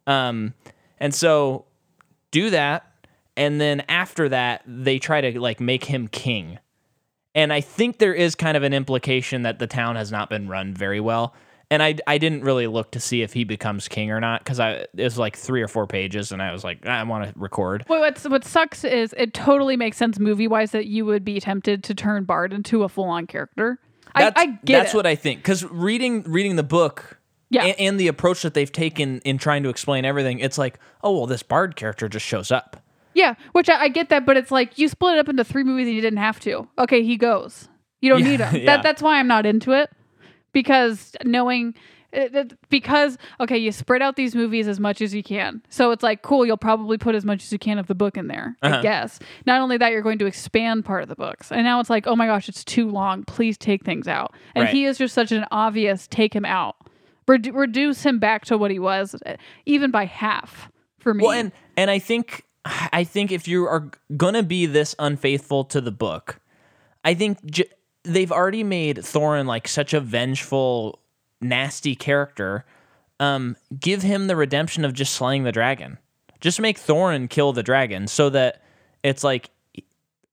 Um 0.06 0.54
and 1.00 1.14
so 1.16 1.66
do 2.32 2.50
that 2.50 2.92
and 3.38 3.60
then 3.60 3.84
after 3.90 4.30
that 4.30 4.62
they 4.68 5.00
try 5.00 5.22
to 5.22 5.40
like 5.40 5.60
make 5.60 5.86
him 5.86 6.08
king. 6.08 6.60
And 7.34 7.52
i 7.52 7.62
think 7.62 7.98
there 7.98 8.14
is 8.14 8.36
kind 8.36 8.56
of 8.56 8.64
an 8.64 8.74
implication 8.74 9.42
that 9.44 9.60
the 9.60 9.68
town 9.68 9.96
has 9.96 10.12
not 10.12 10.30
been 10.30 10.48
run 10.48 10.74
very 10.74 11.00
well 11.00 11.34
and 11.76 11.84
i 11.84 11.96
i 12.08 12.18
didn't 12.18 12.42
really 12.44 12.66
look 12.68 12.90
to 12.92 13.00
see 13.00 13.22
if 13.22 13.34
he 13.34 13.44
becomes 13.44 13.88
king 13.88 14.10
or 14.10 14.20
not 14.20 14.44
because 14.44 14.60
i 14.60 14.72
it 14.72 14.90
was 14.96 15.18
like 15.18 15.36
three 15.36 15.62
or 15.62 15.68
four 15.68 15.86
pages 15.86 16.32
and 16.32 16.42
i 16.42 16.52
was 16.52 16.64
like 16.64 16.86
i 16.86 17.04
want 17.04 17.26
to 17.26 17.34
record 17.40 17.84
Well, 17.90 18.00
what's, 18.00 18.24
what 18.28 18.44
sucks 18.46 18.84
is 18.84 19.14
it 19.18 19.34
totally 19.34 19.76
makes 19.78 19.98
sense 19.98 20.18
movie 20.20 20.48
wise 20.48 20.72
that 20.72 20.86
you 20.88 21.06
would 21.06 21.24
be 21.26 21.40
tempted 21.40 21.84
to 21.84 21.94
turn 21.94 22.24
Bard 22.24 22.54
into 22.54 22.84
a 22.84 22.90
full 22.90 23.06
on 23.10 23.28
character. 23.28 23.80
I, 24.16 24.24
that's, 24.24 24.42
I 24.42 24.46
get 24.64 24.80
that's 24.80 24.94
it. 24.94 24.98
what 24.98 25.06
I 25.06 25.16
think. 25.16 25.40
Because 25.40 25.64
reading 25.66 26.24
reading 26.24 26.56
the 26.56 26.64
book, 26.64 27.20
Yeah. 27.50 27.66
and, 27.66 27.80
and 27.80 28.00
the 28.00 28.08
approach 28.08 28.44
that 28.44 28.54
they've 28.54 28.72
taken 28.72 29.20
in 29.26 29.38
trying 29.38 29.64
to 29.64 29.70
explain 29.70 30.06
everything, 30.06 30.40
it's 30.40 30.58
like, 30.58 30.80
oh 31.04 31.12
well, 31.18 31.26
this 31.28 31.44
bard 31.44 31.76
character 31.76 32.08
just 32.08 32.26
shows 32.26 32.50
up. 32.52 32.82
yeah, 33.14 33.36
which 33.52 33.68
I, 33.70 33.84
I 33.84 33.88
get 33.90 34.08
that, 34.10 34.26
but 34.26 34.38
it's 34.38 34.52
like 34.52 34.78
you 34.80 34.88
split 34.88 35.16
it 35.18 35.20
up 35.20 35.28
into 35.30 35.44
three 35.44 35.64
movies 35.64 35.88
and 35.88 35.96
you 35.96 36.02
didn't 36.02 36.20
have 36.20 36.40
to. 36.42 36.68
Okay, 36.80 37.04
he 37.04 37.18
goes. 37.18 37.68
You 38.02 38.10
don't 38.10 38.22
Yeah, 38.22 38.28
need 38.30 38.40
him. 38.40 38.56
yeah. 38.62 38.66
That, 38.78 38.84
that's 38.84 39.02
why 39.02 39.20
I'm 39.20 39.28
not 39.28 39.46
into 39.46 39.72
it 39.74 39.90
because 40.56 41.12
knowing. 41.24 41.76
it- 42.14 42.58
Because 42.70 43.18
okay, 43.42 43.58
you 43.58 43.74
spread 43.74 44.02
out 44.02 44.16
these 44.16 44.34
movies 44.36 44.70
as 44.70 44.80
much 44.80 45.02
as 45.02 45.14
you 45.14 45.22
can, 45.22 45.62
so 45.70 45.92
it's 45.92 46.02
like 46.02 46.22
cool. 46.22 46.46
You'll 46.46 46.56
probably 46.56 46.98
put 46.98 47.14
as 47.14 47.26
much 47.26 47.44
as 47.44 47.52
you 47.52 47.60
can 47.60 47.78
of 47.78 47.88
the 47.88 47.96
book 47.96 48.16
in 48.16 48.28
there, 48.28 48.56
Uh-huh. 48.62 48.78
I 48.78 48.82
guess. 48.82 49.20
Not 49.46 49.60
only 49.60 49.76
that, 49.78 49.92
you're 49.92 50.02
going 50.02 50.20
to 50.20 50.26
expand 50.26 50.86
part 50.86 51.04
of 51.04 51.10
the 51.10 51.16
books, 51.16 51.52
and 51.52 51.64
now 51.66 51.82
it's 51.82 51.90
like, 51.90 52.08
oh 52.08 52.16
my 52.16 52.26
gosh, 52.26 52.48
it's 52.48 52.64
too 52.64 52.90
long. 52.90 53.24
Please 53.26 53.58
take 53.58 53.84
things 53.84 54.08
out. 54.08 54.34
And 54.56 54.64
Right. 54.64 54.74
he 54.74 54.86
is 54.86 54.98
just 54.98 55.14
such 55.14 55.34
an 55.34 55.46
obvious 55.52 56.08
take 56.08 56.34
him 56.34 56.46
out, 56.46 56.76
Redu- 57.28 57.54
reduce 57.54 58.04
him 58.04 58.18
back 58.20 58.46
to 58.46 58.58
what 58.58 58.72
he 58.72 58.80
was, 58.80 59.14
uh, 59.26 59.36
even 59.66 59.92
by 59.92 60.06
half 60.06 60.72
for 61.00 61.14
me. 61.14 61.24
Well, 61.26 61.34
and 61.38 61.52
and 61.76 61.92
I 61.92 62.00
think 62.00 62.44
I 62.94 63.04
think 63.04 63.32
if 63.34 63.46
you 63.46 63.66
are 63.68 63.92
gonna 64.16 64.44
be 64.44 64.66
this 64.68 64.96
unfaithful 65.00 65.66
to 65.66 65.82
the 65.82 65.92
book, 65.92 66.40
I 67.04 67.14
think 67.14 67.44
j- 67.46 67.70
they've 68.06 68.32
already 68.32 68.64
made 68.64 68.98
Thorin 68.98 69.46
like 69.46 69.68
such 69.68 69.94
a 69.94 70.00
vengeful, 70.00 71.00
nasty 71.42 71.96
character. 71.96 72.66
Um, 73.20 73.56
give 73.80 74.02
him 74.02 74.28
the 74.28 74.36
redemption 74.36 74.86
of 74.86 74.94
just 74.94 75.14
slaying 75.14 75.44
the 75.44 75.52
dragon. 75.52 75.98
Just 76.42 76.60
make 76.60 76.80
Thorin 76.80 77.30
kill 77.30 77.54
the 77.54 77.64
dragon 77.64 78.08
so 78.08 78.30
that 78.30 78.62
it's 79.04 79.24
like 79.24 79.50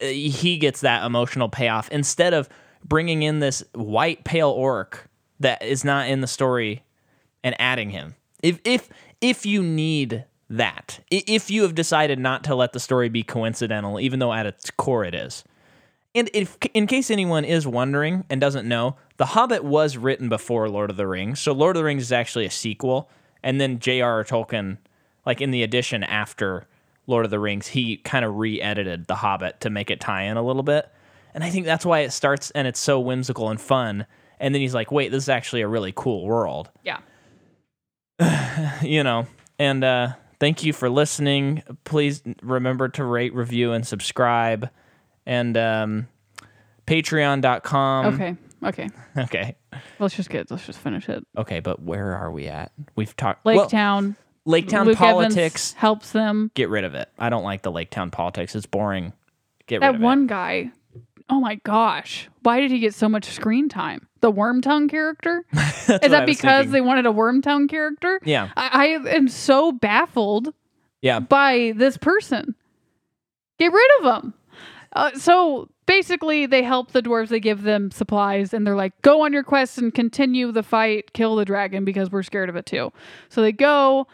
he 0.01 0.59
gets 0.59 0.81
that 0.81 1.05
emotional 1.05 1.49
payoff 1.49 1.89
instead 1.91 2.35
of 2.35 2.49
bringing 2.85 3.23
in 3.23 3.39
this 3.39 3.62
white 3.75 4.25
pale 4.25 4.51
orc 4.51 5.09
that 5.41 5.62
is 5.62 5.85
not 5.85 6.09
in 6.09 6.20
the 6.20 6.27
story 6.27 6.83
and 7.45 7.55
adding 7.61 7.91
him. 7.91 8.14
If 8.43 8.59
if 8.64 8.89
if 9.20 9.47
you 9.47 9.62
need 9.62 10.25
that, 10.51 11.01
if 11.11 11.51
you 11.51 11.62
have 11.62 11.75
decided 11.75 12.18
not 12.18 12.45
to 12.45 12.55
let 12.55 12.73
the 12.73 12.81
story 12.81 13.09
be 13.09 13.23
coincidental, 13.23 14.01
even 14.01 14.18
though 14.18 14.33
at 14.33 14.47
its 14.47 14.70
core 14.70 15.05
it 15.05 15.14
is. 15.14 15.45
And 16.15 16.29
if 16.35 16.59
in 16.75 16.87
case 16.87 17.11
anyone 17.11 17.45
is 17.45 17.67
wondering 17.67 18.25
and 18.29 18.41
doesn't 18.41 18.69
know, 18.69 18.97
The 19.17 19.27
Hobbit 19.27 19.65
was 19.65 19.97
written 19.97 20.29
before 20.29 20.69
Lord 20.69 20.91
of 20.91 20.97
the 20.97 21.07
Rings. 21.07 21.41
So 21.41 21.53
Lord 21.53 21.77
of 21.77 21.81
the 21.81 21.85
Rings 21.85 22.03
is 22.03 22.13
actually 22.13 22.45
a 22.45 22.51
sequel, 22.51 23.09
and 23.43 23.61
then 23.61 23.79
J.R.R. 23.79 24.25
Tolkien, 24.25 24.79
like 25.25 25.41
in 25.41 25.51
the 25.51 25.63
edition 25.63 26.05
after 26.05 26.67
Lord 27.07 27.25
of 27.25 27.31
the 27.31 27.41
Rings, 27.41 27.69
he 27.69 27.97
kind 27.97 28.25
of 28.25 28.37
re-edited 28.37 29.07
The 29.07 29.17
Hobbit 29.17 29.61
to 29.61 29.71
make 29.71 29.91
it 29.91 30.01
tie 30.01 30.25
in 30.25 30.37
a 30.37 30.43
little 30.43 30.63
bit. 30.63 30.89
And 31.35 31.43
I 31.43 31.51
think 31.51 31.65
that's 31.65 31.87
why 31.87 32.01
it 32.01 32.13
starts 32.13 32.51
and 32.51 32.69
it's 32.69 32.81
so 32.81 33.01
whimsical 33.01 33.49
and 33.49 33.61
fun. 33.61 34.07
And 34.39 34.55
then 34.55 34.61
he's 34.61 34.75
like, 34.75 34.93
"Wait, 34.93 35.11
this 35.11 35.25
is 35.25 35.29
actually 35.29 35.63
a 35.63 35.69
really 35.69 35.93
cool 35.95 36.27
world." 36.27 36.71
yeah. 36.85 36.99
you 38.83 39.03
know 39.03 39.27
and 39.59 39.85
uh 39.85 40.09
thank 40.41 40.65
you 40.65 40.73
for 40.73 40.91
listening 40.91 41.63
please 41.85 42.23
remember 42.43 42.89
to 42.89 43.05
rate 43.05 43.35
review 43.35 43.73
and 43.73 43.87
subscribe 43.87 44.69
and 45.27 45.57
um 45.57 46.09
patreon.com 46.87 48.07
Okay. 48.14 48.37
Okay. 48.64 48.89
okay 49.18 49.57
Let's 49.99 50.14
just 50.14 50.29
get. 50.31 50.51
Let's 50.51 50.66
just 50.66 50.79
finish 50.79 51.09
it. 51.09 51.25
okay 51.37 51.61
but 51.61 51.83
where 51.83 52.14
are 52.14 52.31
we 52.31 52.47
at 52.49 52.73
we've 52.97 53.16
talked 53.16 53.45
Lake 53.47 53.57
well, 53.57 53.68
Town. 53.68 54.16
lake 54.45 54.68
town 54.68 54.87
Luke 54.87 55.01
Evans 55.01 55.12
politics 55.35 55.73
helps 55.75 56.12
them. 56.12 56.51
get 56.55 56.68
rid 56.68 56.85
of 56.85 56.95
it 56.95 57.09
i 57.18 57.29
don't 57.29 57.45
like 57.45 57.62
the 57.62 57.70
lake 57.73 57.91
town 57.91 58.11
politics 58.11 58.55
it's 58.55 58.66
boring 58.66 59.12
get 59.66 59.81
rid 59.81 59.89
of 59.89 59.95
That 59.97 60.01
one 60.05 60.27
guy. 60.27 60.70
Oh 61.31 61.41
my 61.41 61.55
gosh! 61.64 62.29
Why 62.43 62.61
did 62.61 62.70
he 62.73 62.79
get 62.81 62.95
so 62.95 63.09
much 63.09 63.25
screen 63.25 63.68
time? 63.70 64.07
The 64.20 64.31
worm 64.31 64.61
tongue 64.61 64.89
character. 64.89 65.47
Is 65.53 65.87
that 65.87 66.27
because 66.27 66.64
thinking. 66.64 66.73
they 66.73 66.81
wanted 66.83 67.07
a 67.07 67.12
worm 67.12 67.41
tongue 67.41 67.68
character? 67.68 68.20
yeah 68.25 68.51
I, 68.57 68.68
I 69.07 69.14
am 69.14 69.29
so 69.29 69.73
baffled 69.73 70.53
yeah 71.01 71.20
by 71.20 71.73
this 71.77 71.97
person. 71.97 72.55
Get 73.59 73.73
rid 73.73 73.91
of 74.01 74.23
him. 74.25 74.35
Uh, 74.95 75.11
so 75.14 75.68
basically, 75.86 76.47
they 76.47 76.62
help 76.62 76.93
the 76.93 77.03
dwarves. 77.03 77.28
They 77.28 77.40
give 77.40 77.62
them 77.62 77.90
supplies, 77.90 78.53
and 78.53 78.66
they're 78.66 78.76
like, 78.76 79.01
"Go 79.03 79.24
on 79.24 79.32
your 79.32 79.43
quest 79.43 79.78
and 79.78 79.93
continue 79.95 80.53
the 80.53 80.62
fight. 80.62 81.12
Kill 81.12 81.36
the 81.36 81.45
dragon 81.45 81.84
because 81.84 82.11
we're 82.11 82.22
scared 82.22 82.49
of 82.49 82.57
it 82.57 82.66
too." 82.66 82.93
So 83.28 83.40
they 83.43 83.53
go. 83.53 84.07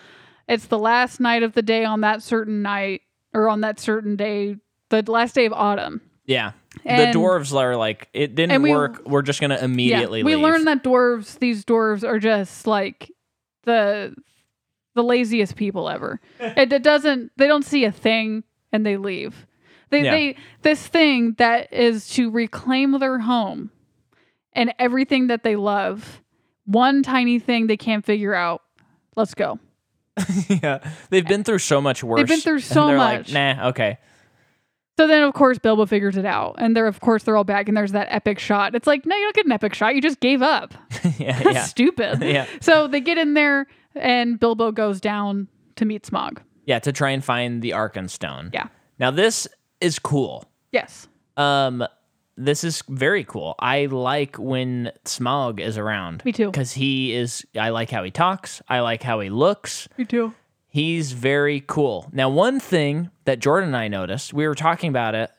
It's 0.48 0.66
the 0.66 0.78
last 0.78 1.20
night 1.20 1.42
of 1.42 1.52
the 1.52 1.62
day 1.62 1.84
on 1.84 2.00
that 2.02 2.22
certain 2.22 2.62
night, 2.62 3.02
or 3.34 3.48
on 3.48 3.60
that 3.62 3.78
certain 3.80 4.16
day, 4.16 4.56
the 4.88 5.02
last 5.10 5.34
day 5.34 5.46
of 5.46 5.52
autumn. 5.52 6.00
yeah 6.26 6.52
And- 6.84 7.12
the 7.14 7.18
dwarves 7.18 7.54
are 7.58 7.74
like 7.76 8.08
it 8.12 8.34
didn't 8.34 8.62
we- 8.62 8.70
work 8.70 9.02
we're 9.06 9.22
just 9.22 9.40
gonna 9.40 9.58
immediately 9.60 10.20
yeah, 10.20 10.24
we 10.26 10.36
learn 10.36 10.64
that 10.66 10.84
dwarves, 10.84 11.38
these 11.38 11.64
dwarves, 11.64 12.04
are 12.06 12.18
just 12.18 12.66
like 12.66 13.10
the 13.64 14.14
the 14.94 15.02
laziest 15.02 15.56
people 15.56 15.88
ever. 15.88 16.20
it, 16.40 16.72
it 16.72 16.82
doesn't. 16.82 17.32
They 17.36 17.46
don't 17.46 17.64
see 17.64 17.84
a 17.84 17.92
thing 17.92 18.44
and 18.72 18.84
they 18.86 18.96
leave. 18.96 19.46
They 19.91 20.05
Yeah. 20.05 20.11
they 20.12 20.36
this 20.62 20.86
thing 20.86 21.34
that 21.39 21.72
is 21.72 22.09
to 22.11 22.30
reclaim 22.30 22.99
their 22.99 23.18
home 23.18 23.70
and 24.53 24.72
everything 24.78 25.28
that 25.28 25.43
they 25.43 25.57
love. 25.57 26.22
One 26.66 27.03
tiny 27.03 27.39
thing 27.39 27.66
they 27.66 27.76
can't 27.76 28.05
figure 28.05 28.34
out. 28.34 28.62
Let's 29.16 29.34
go. 29.34 29.59
yeah 30.49 30.78
they've 31.11 31.26
been 31.26 31.45
through 31.45 31.61
so 31.61 31.80
much 31.80 32.03
worse 32.03 32.18
They've 32.18 32.26
been 32.26 32.41
through 32.41 32.59
so 32.59 32.93
much. 32.97 33.32
like 33.32 33.57
nah 33.57 33.68
okay 33.68 33.99
So 34.99 35.07
then, 35.07 35.22
of 35.22 35.32
course, 35.32 35.61
Bilbo 35.61 35.86
figures 35.86 36.16
it 36.16 36.24
out, 36.26 36.57
and 36.59 36.74
they're 36.76 36.89
of 36.89 36.99
course 36.99 37.22
they're 37.22 37.36
all 37.36 37.45
back, 37.45 37.68
and 37.68 37.76
there's 37.76 37.93
that 37.93 38.09
epic 38.11 38.41
shot. 38.41 38.74
It's 38.74 38.89
like, 38.89 39.07
no, 39.07 39.14
you 39.14 39.22
don't 39.22 39.36
get 39.36 39.47
an 39.47 39.53
epic 39.53 39.74
shot. 39.74 39.95
You 39.95 40.03
just 40.03 40.18
gave 40.18 40.43
up. 40.43 40.74
yeah 41.18 41.39
That's 41.43 41.55
yeah 41.55 41.62
stupid. 41.64 42.20
Yeah. 42.20 42.47
So 42.61 42.89
they 42.89 43.01
get 43.01 43.16
in 43.16 43.34
there, 43.34 43.68
and 43.95 44.41
Bilbo 44.41 44.72
goes 44.72 45.01
down 45.01 45.47
to 45.76 45.84
meet 45.84 46.03
Smaug. 46.03 46.39
Yeah, 46.66 46.80
to 46.80 46.91
try 46.93 47.11
and 47.11 47.24
find 47.24 47.62
the 47.62 47.70
Arkenstone. 47.70 48.53
Yeah. 48.53 48.66
Now 48.99 49.12
this 49.12 49.47
is 49.80 49.98
cool. 49.98 50.44
Yes. 50.72 51.08
Um 51.36 51.84
this 52.38 52.62
is 52.62 52.82
very 52.88 53.24
cool. 53.24 53.56
I 53.58 53.86
like 53.86 54.36
when 54.36 54.92
Smaug 55.04 55.58
is 55.58 55.76
around. 55.76 56.24
Me 56.24 56.32
too. 56.32 56.50
Because 56.50 56.72
he 56.72 57.12
is, 57.12 57.44
I 57.58 57.70
like 57.70 57.90
how 57.90 58.04
he 58.04 58.12
talks. 58.12 58.62
I 58.68 58.78
like 58.80 59.02
how 59.02 59.18
he 59.18 59.28
looks. 59.28 59.88
Me 59.98 60.04
too. 60.04 60.34
He's 60.68 61.12
very 61.12 61.64
cool. 61.66 62.08
Now, 62.12 62.28
one 62.28 62.60
thing 62.60 63.10
that 63.24 63.40
Jordan 63.40 63.70
and 63.70 63.76
I 63.76 63.88
noticed, 63.88 64.32
we 64.32 64.46
were 64.46 64.54
talking 64.54 64.88
about 64.88 65.14
it 65.16 65.30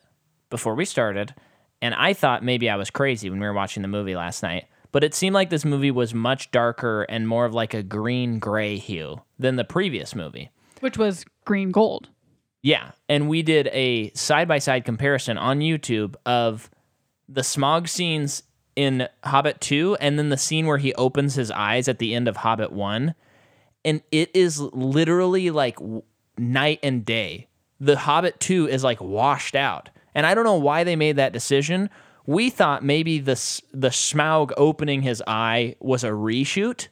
before 0.50 0.74
we 0.74 0.84
started, 0.84 1.34
and 1.80 1.94
I 1.94 2.12
thought 2.12 2.44
maybe 2.44 2.68
I 2.68 2.76
was 2.76 2.90
crazy 2.90 3.30
when 3.30 3.40
we 3.40 3.46
were 3.46 3.54
watching 3.54 3.80
the 3.82 3.88
movie 3.88 4.16
last 4.16 4.42
night, 4.42 4.66
but 4.92 5.04
it 5.04 5.14
seemed 5.14 5.34
like 5.34 5.48
this 5.48 5.64
movie 5.64 5.92
was 5.92 6.12
much 6.12 6.50
darker 6.50 7.04
and 7.04 7.26
more 7.26 7.46
of 7.46 7.54
like 7.54 7.72
a 7.72 7.82
green 7.82 8.38
gray 8.38 8.76
hue 8.76 9.22
than 9.38 9.56
the 9.56 9.64
previous 9.64 10.14
movie. 10.14 10.50
Which 10.80 10.98
was 10.98 11.24
green 11.44 11.70
gold. 11.70 12.08
Yeah, 12.62 12.90
and 13.08 13.28
we 13.28 13.42
did 13.42 13.68
a 13.68 14.10
side 14.12 14.48
by 14.48 14.58
side 14.58 14.84
comparison 14.84 15.38
on 15.38 15.60
YouTube 15.60 16.14
of 16.26 16.70
the 17.28 17.40
Smaug 17.40 17.88
scenes 17.88 18.42
in 18.76 19.08
Hobbit 19.24 19.60
2 19.60 19.96
and 20.00 20.18
then 20.18 20.28
the 20.28 20.36
scene 20.36 20.66
where 20.66 20.78
he 20.78 20.94
opens 20.94 21.34
his 21.34 21.50
eyes 21.50 21.88
at 21.88 21.98
the 21.98 22.14
end 22.14 22.28
of 22.28 22.38
Hobbit 22.38 22.72
1. 22.72 23.14
And 23.84 24.02
it 24.10 24.30
is 24.34 24.60
literally 24.60 25.50
like 25.50 25.76
w- 25.76 26.02
night 26.36 26.80
and 26.82 27.04
day. 27.04 27.48
The 27.78 27.96
Hobbit 27.96 28.40
2 28.40 28.68
is 28.68 28.84
like 28.84 29.00
washed 29.00 29.56
out. 29.56 29.88
And 30.14 30.26
I 30.26 30.34
don't 30.34 30.44
know 30.44 30.56
why 30.56 30.84
they 30.84 30.96
made 30.96 31.16
that 31.16 31.32
decision. 31.32 31.88
We 32.26 32.50
thought 32.50 32.84
maybe 32.84 33.18
the 33.18 33.34
the 33.72 33.88
Smaug 33.88 34.52
opening 34.56 35.02
his 35.02 35.22
eye 35.26 35.76
was 35.80 36.04
a 36.04 36.10
reshoot, 36.10 36.88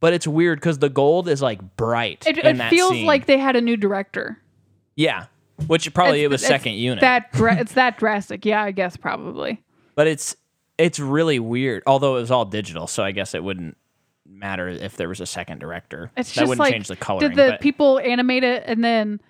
but 0.00 0.12
it's 0.12 0.26
weird 0.26 0.60
because 0.60 0.78
the 0.78 0.88
gold 0.88 1.28
is 1.28 1.42
like 1.42 1.76
bright. 1.76 2.26
It, 2.26 2.38
it 2.38 2.70
feels 2.70 2.92
scene. 2.92 3.06
like 3.06 3.26
they 3.26 3.38
had 3.38 3.56
a 3.56 3.60
new 3.60 3.76
director. 3.76 4.40
Yeah. 4.96 5.26
Which 5.66 5.92
probably 5.94 6.20
It's- 6.20 6.24
it 6.24 6.30
was 6.30 6.42
it's 6.42 6.48
second 6.48 6.72
unit. 6.74 7.00
That 7.00 7.32
dra- 7.32 7.56
it's 7.58 7.74
that 7.74 7.96
drastic. 7.96 8.44
Yeah, 8.44 8.62
I 8.62 8.72
guess 8.72 8.96
probably. 8.96 9.62
but 9.94 10.06
it's 10.06 10.36
it's 10.78 10.98
really 10.98 11.38
weird. 11.38 11.82
Although 11.86 12.16
it 12.16 12.20
was 12.20 12.30
all 12.32 12.44
digital, 12.44 12.86
so 12.88 13.04
I 13.04 13.12
guess 13.12 13.34
it 13.34 13.44
wouldn't 13.44 13.76
matter 14.26 14.68
if 14.68 14.96
there 14.96 15.08
was 15.08 15.20
a 15.20 15.26
second 15.26 15.60
director. 15.60 16.10
It's 16.16 16.30
that 16.34 16.40
just 16.40 16.48
wouldn't 16.48 16.58
like 16.60 16.72
change 16.72 16.88
the 16.88 16.96
coloring. 16.96 17.30
did 17.30 17.38
the 17.38 17.52
but, 17.52 17.60
people 17.60 18.00
animate 18.00 18.42
it 18.42 18.64
and 18.66 18.82
then 18.82 19.20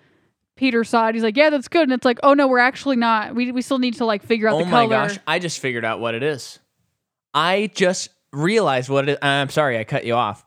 Peter 0.55 0.83
saw 0.83 1.09
it. 1.09 1.15
He's 1.15 1.23
like, 1.23 1.37
"Yeah, 1.37 1.51
that's 1.51 1.67
good." 1.67 1.83
And 1.83 1.91
it's 1.91 2.05
like, 2.05 2.19
"Oh 2.23 2.33
no, 2.33 2.47
we're 2.47 2.59
actually 2.59 2.95
not. 2.95 3.35
We 3.35 3.51
we 3.51 3.61
still 3.61 3.77
need 3.77 3.95
to 3.95 4.05
like 4.05 4.23
figure 4.23 4.47
out 4.47 4.55
oh 4.55 4.59
the 4.59 4.63
color." 4.63 4.83
Oh 4.83 4.87
my 4.87 5.07
gosh, 5.07 5.19
I 5.27 5.37
just 5.37 5.59
figured 5.59 5.85
out 5.85 5.99
what 5.99 6.15
it 6.15 6.23
is. 6.23 6.59
I 7.33 7.69
just 7.75 8.09
realized 8.31 8.89
what 8.89 9.07
it 9.07 9.11
is. 9.13 9.17
I'm 9.21 9.49
sorry 9.49 9.77
I 9.77 9.83
cut 9.83 10.05
you 10.05 10.15
off. 10.15 10.45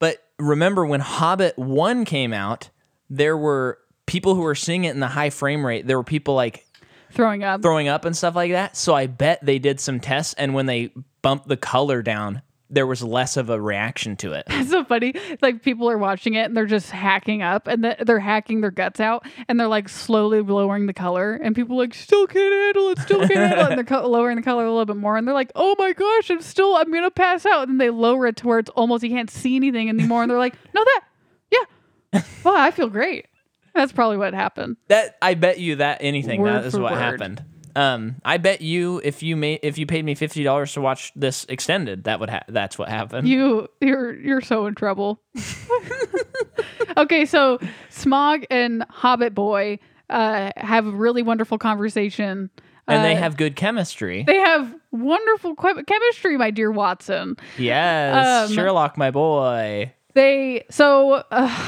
But 0.00 0.22
remember 0.38 0.84
when 0.86 1.00
Hobbit 1.00 1.56
1 1.58 2.04
came 2.04 2.32
out, 2.32 2.70
there 3.10 3.36
were 3.36 3.78
people 4.06 4.34
who 4.34 4.42
were 4.42 4.54
seeing 4.54 4.84
it 4.84 4.90
in 4.94 5.00
the 5.00 5.08
high 5.08 5.30
frame 5.30 5.64
rate. 5.64 5.86
There 5.86 5.96
were 5.98 6.04
people 6.04 6.34
like 6.34 6.64
Throwing 7.12 7.44
up. 7.44 7.62
throwing 7.62 7.88
up 7.88 8.04
and 8.04 8.16
stuff 8.16 8.34
like 8.34 8.50
that. 8.52 8.76
So 8.76 8.94
I 8.94 9.06
bet 9.06 9.38
they 9.44 9.58
did 9.60 9.78
some 9.80 10.00
tests, 10.00 10.34
and 10.36 10.52
when 10.52 10.66
they 10.66 10.90
bumped 11.22 11.46
the 11.48 11.56
color 11.56 12.02
down, 12.02 12.42
there 12.70 12.86
was 12.88 13.04
less 13.04 13.36
of 13.36 13.50
a 13.50 13.60
reaction 13.60 14.16
to 14.16 14.32
it. 14.32 14.44
It's 14.48 14.70
so 14.72 14.82
funny. 14.84 15.14
Like 15.40 15.62
people 15.62 15.88
are 15.88 15.98
watching 15.98 16.34
it 16.34 16.46
and 16.46 16.56
they're 16.56 16.66
just 16.66 16.90
hacking 16.90 17.40
up 17.40 17.68
and 17.68 17.84
they're 18.04 18.18
hacking 18.18 18.62
their 18.62 18.72
guts 18.72 18.98
out 18.98 19.24
and 19.46 19.60
they're 19.60 19.68
like 19.68 19.88
slowly 19.88 20.40
lowering 20.40 20.86
the 20.86 20.92
color 20.94 21.34
and 21.34 21.54
people 21.54 21.76
like 21.76 21.94
still 21.94 22.26
can't 22.26 22.52
handle 22.52 22.88
it, 22.90 22.98
still 22.98 23.20
can't 23.20 23.32
handle 23.34 23.66
it. 23.66 23.68
And 23.68 23.78
they're 23.78 23.84
co- 24.00 24.08
lowering 24.08 24.36
the 24.36 24.42
color 24.42 24.64
a 24.64 24.70
little 24.70 24.86
bit 24.86 24.96
more 24.96 25.16
and 25.16 25.28
they're 25.28 25.34
like, 25.34 25.52
oh 25.54 25.76
my 25.78 25.92
gosh, 25.92 26.30
I'm 26.30 26.40
still, 26.40 26.74
I'm 26.74 26.90
gonna 26.92 27.12
pass 27.12 27.46
out. 27.46 27.68
And 27.68 27.80
they 27.80 27.90
lower 27.90 28.26
it 28.26 28.36
to 28.38 28.48
where 28.48 28.58
it's 28.58 28.70
almost 28.70 29.04
you 29.04 29.10
can't 29.10 29.30
see 29.30 29.54
anything 29.54 29.88
anymore. 29.88 30.22
And 30.22 30.30
they're 30.30 30.38
like, 30.38 30.56
no, 30.74 30.82
that, 30.82 31.04
yeah, 31.52 32.22
well, 32.42 32.56
I 32.56 32.70
feel 32.72 32.88
great. 32.88 33.26
That's 33.74 33.92
probably 33.92 34.16
what 34.18 34.34
happened. 34.34 34.76
That 34.88 35.16
I 35.20 35.34
bet 35.34 35.58
you 35.58 35.76
that 35.76 35.98
anything 36.00 36.40
Word 36.40 36.52
that 36.62 36.64
is 36.66 36.74
what 36.78 36.92
word. 36.92 36.98
happened. 37.00 37.44
Um, 37.76 38.16
I 38.24 38.36
bet 38.36 38.60
you 38.60 39.00
if 39.02 39.20
you 39.24 39.34
made 39.36 39.58
if 39.64 39.78
you 39.78 39.84
paid 39.86 40.04
me 40.04 40.14
fifty 40.14 40.44
dollars 40.44 40.72
to 40.74 40.80
watch 40.80 41.10
this 41.16 41.44
extended, 41.48 42.04
that 42.04 42.20
would 42.20 42.30
ha- 42.30 42.44
that's 42.48 42.78
what 42.78 42.88
happened. 42.88 43.26
You, 43.26 43.68
you're, 43.80 44.14
you're 44.14 44.40
so 44.42 44.66
in 44.66 44.76
trouble. 44.76 45.20
okay, 46.96 47.24
so 47.26 47.58
Smaug 47.90 48.44
and 48.50 48.84
Hobbit 48.90 49.34
Boy 49.34 49.78
uh, 50.10 50.50
have 50.56 50.86
a 50.86 50.90
really 50.90 51.22
wonderful 51.22 51.58
conversation. 51.58 52.50
and 52.86 53.04
they 53.04 53.14
Uh, 53.16 53.18
have 53.18 53.36
good 53.36 53.56
chemistry. 53.56 54.22
They 54.24 54.36
have 54.38 54.72
wonderful 54.92 55.56
que- 55.56 55.82
chemistry, 55.84 56.36
my 56.36 56.50
dear 56.50 56.70
Watson. 56.70 57.36
yes, 57.58 58.48
um, 58.50 58.54
Sherlock, 58.54 58.96
my 58.96 59.10
boy. 59.10 59.92
They 60.14 60.64
so 60.70 61.24
uh. 61.30 61.66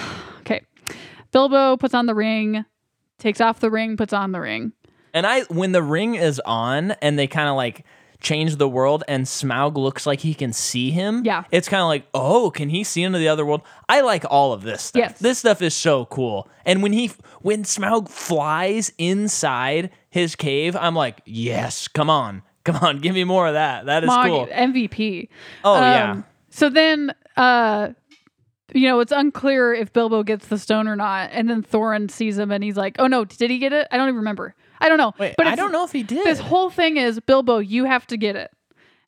Bilbo 1.37 1.77
puts 1.77 1.93
on 1.93 2.07
the 2.07 2.15
ring, 2.15 2.65
takes 3.19 3.43
off 3.43 3.61
the 3.61 3.71
ring, 3.71 3.99
puts 3.99 4.15
on 4.15 4.33
the 4.33 4.41
ring. 4.41 4.73
And 5.13 5.27
I 5.27 5.43
when 5.43 5.73
the 5.73 5.83
ring 5.83 6.15
is 6.15 6.41
on 6.47 6.93
and 7.03 7.19
they 7.19 7.27
kind 7.27 7.47
of 7.51 7.57
like 7.57 7.85
change 8.23 8.57
the 8.57 8.67
world 8.67 9.05
and 9.07 9.27
Smaug 9.27 9.77
looks 9.77 10.07
like 10.07 10.21
he 10.21 10.33
can 10.33 10.55
see 10.55 10.91
him. 10.91 11.23
Yeah. 11.27 11.45
It's 11.51 11.69
kind 11.69 11.83
of 11.83 11.89
like, 11.89 12.07
oh, 12.15 12.51
can 12.51 12.71
he 12.71 12.85
see 12.85 13.03
into 13.03 13.19
the 13.19 13.29
other 13.29 13.45
world? 13.45 13.61
I 13.87 14.01
like 14.01 14.25
all 14.31 14.55
of 14.55 14.63
this 14.63 14.81
stuff. 14.83 14.99
Yes. 15.01 15.19
This 15.19 15.39
stuff 15.41 15.61
is 15.61 15.75
so 15.75 16.07
cool. 16.07 16.49
And 16.65 16.83
when 16.83 16.95
he 16.95 17.13
when 17.43 17.65
Smaug 17.65 18.09
flies 18.09 18.91
inside 18.97 19.91
his 20.09 20.37
cave, 20.37 20.75
I'm 20.75 20.95
like, 20.95 21.21
yes, 21.27 21.87
come 21.87 22.09
on. 22.09 22.43
Come 22.65 22.77
on, 22.77 22.99
give 23.03 23.15
me 23.15 23.25
more 23.25 23.47
of 23.47 23.53
that. 23.53 23.85
That 23.85 24.05
is 24.05 24.09
Smaug 24.09 24.27
cool. 24.27 24.47
MVP. 24.47 25.29
Oh 25.65 25.75
Um, 25.75 25.83
yeah. 25.83 26.23
So 26.49 26.71
then, 26.71 27.13
uh, 27.37 27.91
you 28.77 28.89
know, 28.89 29.01
it's 29.01 29.13
unclear 29.13 29.73
if 29.73 29.93
Bilbo 29.93 30.23
gets 30.23 30.49
the 30.49 30.59
stone 30.59 30.87
or 30.87 30.97
not. 30.97 31.31
And 31.33 31.49
then 31.49 31.63
Thorin 31.63 32.11
sees 32.11 32.39
him 32.39 32.51
and 32.51 32.63
he's 32.63 32.77
like, 32.77 32.97
"Oh 32.99 33.07
no, 33.07 33.25
did 33.25 33.51
he 33.51 33.59
get 33.59 33.73
it? 33.73 33.89
I 33.91 33.97
don't 33.97 34.09
even 34.09 34.17
remember. 34.17 34.55
I 34.81 34.89
don't 34.89 34.99
know. 34.99 35.15
Wait, 35.19 35.35
but 35.37 35.47
I 35.47 35.55
don't 35.55 35.73
know 35.73 35.85
if 35.85 35.93
he 35.93 36.03
did. 36.03 36.27
This 36.27 36.39
whole 36.39 36.71
thing 36.71 36.97
is 36.97 37.21
Bilbo, 37.21 37.59
you 37.59 37.85
have 37.85 38.07
to 38.09 38.17
get 38.17 38.37
it. 38.37 38.51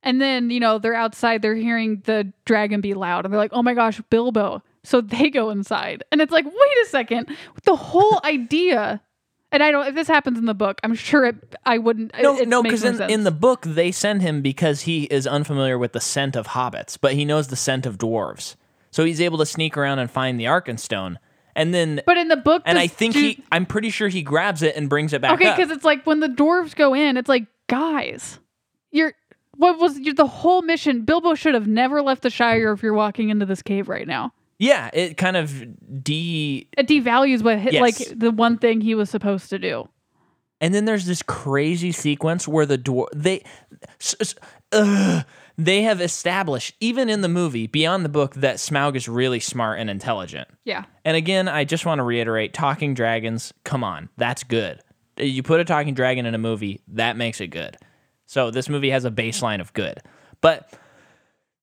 And 0.02 0.20
then, 0.20 0.50
you 0.50 0.60
know, 0.60 0.78
they're 0.78 0.94
outside, 0.94 1.42
they're 1.42 1.56
hearing 1.56 2.02
the 2.04 2.32
dragon 2.44 2.80
be 2.80 2.94
loud, 2.94 3.24
and 3.24 3.34
they're 3.34 3.40
like, 3.40 3.52
oh 3.52 3.62
my 3.62 3.74
gosh, 3.74 4.00
Bilbo. 4.10 4.62
So 4.84 5.00
they 5.00 5.28
go 5.28 5.50
inside. 5.50 6.04
And 6.12 6.20
it's 6.20 6.32
like, 6.32 6.44
wait 6.44 6.84
a 6.84 6.86
second. 6.88 7.36
The 7.64 7.76
whole 7.76 8.20
idea, 8.24 9.02
and 9.50 9.62
I 9.62 9.70
don't, 9.70 9.86
if 9.88 9.94
this 9.94 10.08
happens 10.08 10.38
in 10.38 10.46
the 10.46 10.54
book, 10.54 10.80
I'm 10.84 10.94
sure 10.94 11.24
it, 11.26 11.56
I 11.66 11.78
wouldn't. 11.78 12.12
no, 12.20 12.36
it, 12.36 12.42
it 12.42 12.48
no, 12.48 12.62
because 12.62 12.84
in, 12.84 13.02
in 13.10 13.24
the 13.24 13.30
book 13.32 13.62
they 13.62 13.90
send 13.90 14.22
him 14.22 14.40
because 14.40 14.82
he 14.82 15.04
is 15.04 15.26
unfamiliar 15.26 15.76
with 15.76 15.92
the 15.92 16.00
scent 16.00 16.36
of 16.36 16.48
hobbits, 16.48 16.96
but 17.00 17.14
he 17.14 17.24
knows 17.24 17.48
the 17.48 17.56
scent 17.56 17.84
of 17.84 17.98
dwarves. 17.98 18.54
So 18.90 19.04
he's 19.04 19.20
able 19.20 19.38
to 19.38 19.46
sneak 19.46 19.76
around 19.76 19.98
and 19.98 20.10
find 20.10 20.38
the 20.40 20.44
Arkenstone. 20.44 21.16
And 21.56 21.74
then 21.74 22.00
But 22.06 22.16
in 22.18 22.28
the 22.28 22.36
book, 22.36 22.62
and 22.66 22.78
I 22.78 22.86
think 22.86 23.14
do- 23.14 23.20
he 23.20 23.42
I'm 23.50 23.66
pretty 23.66 23.90
sure 23.90 24.08
he 24.08 24.22
grabs 24.22 24.62
it 24.62 24.76
and 24.76 24.88
brings 24.88 25.12
it 25.12 25.20
back 25.20 25.32
Okay, 25.32 25.48
up. 25.48 25.56
because 25.56 25.70
it's 25.72 25.84
like 25.84 26.06
when 26.06 26.20
the 26.20 26.28
dwarves 26.28 26.74
go 26.74 26.94
in, 26.94 27.16
it's 27.16 27.28
like, 27.28 27.46
guys, 27.68 28.38
you're. 28.92 29.12
What 29.56 29.80
was 29.80 29.98
you, 29.98 30.14
the 30.14 30.26
whole 30.26 30.62
mission? 30.62 31.02
Bilbo 31.04 31.34
should 31.34 31.54
have 31.54 31.66
never 31.66 32.00
left 32.00 32.22
the 32.22 32.30
Shire 32.30 32.72
if 32.72 32.80
you're 32.80 32.94
walking 32.94 33.28
into 33.30 33.44
this 33.44 33.60
cave 33.60 33.88
right 33.88 34.06
now. 34.06 34.32
Yeah, 34.60 34.88
it 34.92 35.16
kind 35.16 35.36
of 35.36 35.52
de 36.04 36.68
It 36.78 36.86
devalues 36.86 37.42
what 37.42 37.60
Yes. 37.72 37.80
like 37.80 37.96
the 38.16 38.30
one 38.30 38.58
thing 38.58 38.80
he 38.80 38.94
was 38.94 39.10
supposed 39.10 39.50
to 39.50 39.58
do. 39.58 39.88
And 40.60 40.72
then 40.72 40.84
there's 40.84 41.06
this 41.06 41.22
crazy 41.24 41.90
sequence 41.90 42.46
where 42.46 42.66
the 42.66 42.78
dwar 42.78 43.06
they 43.12 43.42
s- 44.00 44.14
s- 44.20 44.34
ugh, 44.70 45.24
they 45.58 45.82
have 45.82 46.00
established 46.00 46.76
even 46.78 47.08
in 47.08 47.20
the 47.20 47.28
movie 47.28 47.66
beyond 47.66 48.04
the 48.04 48.08
book 48.08 48.34
that 48.36 48.56
Smaug 48.56 48.94
is 48.94 49.08
really 49.08 49.40
smart 49.40 49.80
and 49.80 49.90
intelligent. 49.90 50.48
Yeah. 50.64 50.84
And 51.04 51.16
again, 51.16 51.48
I 51.48 51.64
just 51.64 51.84
want 51.84 51.98
to 51.98 52.04
reiterate 52.04 52.54
talking 52.54 52.94
dragons, 52.94 53.52
come 53.64 53.82
on, 53.82 54.08
that's 54.16 54.44
good. 54.44 54.80
You 55.16 55.42
put 55.42 55.58
a 55.58 55.64
talking 55.64 55.94
dragon 55.94 56.26
in 56.26 56.34
a 56.34 56.38
movie, 56.38 56.80
that 56.88 57.16
makes 57.16 57.40
it 57.40 57.48
good. 57.48 57.76
So 58.26 58.52
this 58.52 58.68
movie 58.68 58.90
has 58.90 59.04
a 59.04 59.10
baseline 59.10 59.60
of 59.60 59.72
good. 59.72 60.00
But 60.40 60.72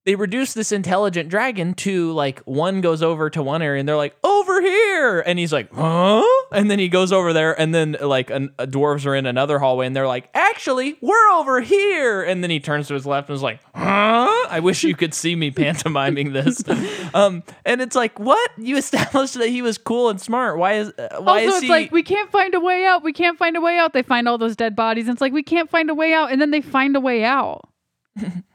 they 0.06 0.16
reduce 0.16 0.54
this 0.54 0.72
intelligent 0.72 1.30
dragon 1.30 1.74
to 1.74 2.12
like 2.12 2.40
one 2.42 2.80
goes 2.80 3.02
over 3.02 3.30
to 3.32 3.42
one 3.42 3.62
area 3.62 3.80
and 3.80 3.90
they're 3.90 3.98
like 3.98 4.16
over 4.24 4.62
here! 4.62 5.20
And 5.22 5.38
he's 5.40 5.52
like 5.52 5.70
huh? 5.74 6.24
And 6.52 6.70
then 6.70 6.80
he 6.80 6.88
goes 6.88 7.12
over 7.12 7.34
there 7.34 7.60
and 7.60 7.74
then 7.74 7.98
like 8.00 8.30
an, 8.30 8.54
a 8.60 8.68
dwarves 8.68 9.06
are 9.06 9.16
in 9.16 9.26
another 9.26 9.60
hallway 9.60 9.88
and 9.88 9.96
they're 9.96 10.08
like 10.08 10.30
actually 10.34 10.98
we're 11.02 11.30
over 11.34 11.60
here! 11.60 12.24
And 12.24 12.44
then 12.44 12.52
he 12.52 12.60
turns 12.60 12.88
to 12.88 12.94
his 12.94 13.06
left 13.06 13.30
and 13.30 13.36
is 13.36 13.42
like 13.42 13.60
huh? 13.74 14.48
I 14.50 14.60
wish 14.62 14.84
you 14.84 14.96
could 14.96 15.14
see 15.14 15.36
me 15.36 15.52
pantomiming 15.66 16.34
this. 16.34 16.64
Um 17.14 17.44
and 17.66 17.82
it's 17.82 17.96
like 17.96 18.20
what? 18.20 18.52
You 18.58 18.78
established 18.78 19.36
that 19.36 19.48
he 19.50 19.62
was 19.62 19.78
cool 19.78 20.10
and 20.10 20.20
smart. 20.20 20.58
Why 20.58 20.74
is 20.74 20.90
uh, 20.98 21.22
why 21.22 21.46
also, 21.46 21.48
is 21.48 21.54
it's 21.56 21.64
he 21.64 21.70
like 21.70 21.92
we 21.92 22.04
can't 22.04 22.32
find 22.32 22.54
a 22.54 22.60
way 22.60 22.86
out. 22.86 23.04
We 23.04 23.14
can't 23.14 23.38
find 23.38 23.56
a 23.56 23.62
way 23.62 23.78
out. 23.78 23.94
They 23.94 24.04
find 24.04 24.28
all 24.28 24.38
those 24.38 24.56
dead 24.56 24.76
bodies, 24.76 25.08
and 25.08 25.16
it's 25.16 25.22
like 25.22 25.34
we 25.34 25.44
can't 25.44 25.70
find 25.70 25.90
a 25.90 25.96
way 25.96 26.14
out, 26.14 26.32
and 26.32 26.42
then 26.42 26.52
they 26.52 26.62
find 26.62 26.96
a 26.96 27.00
way 27.00 27.24
out. 27.24 27.70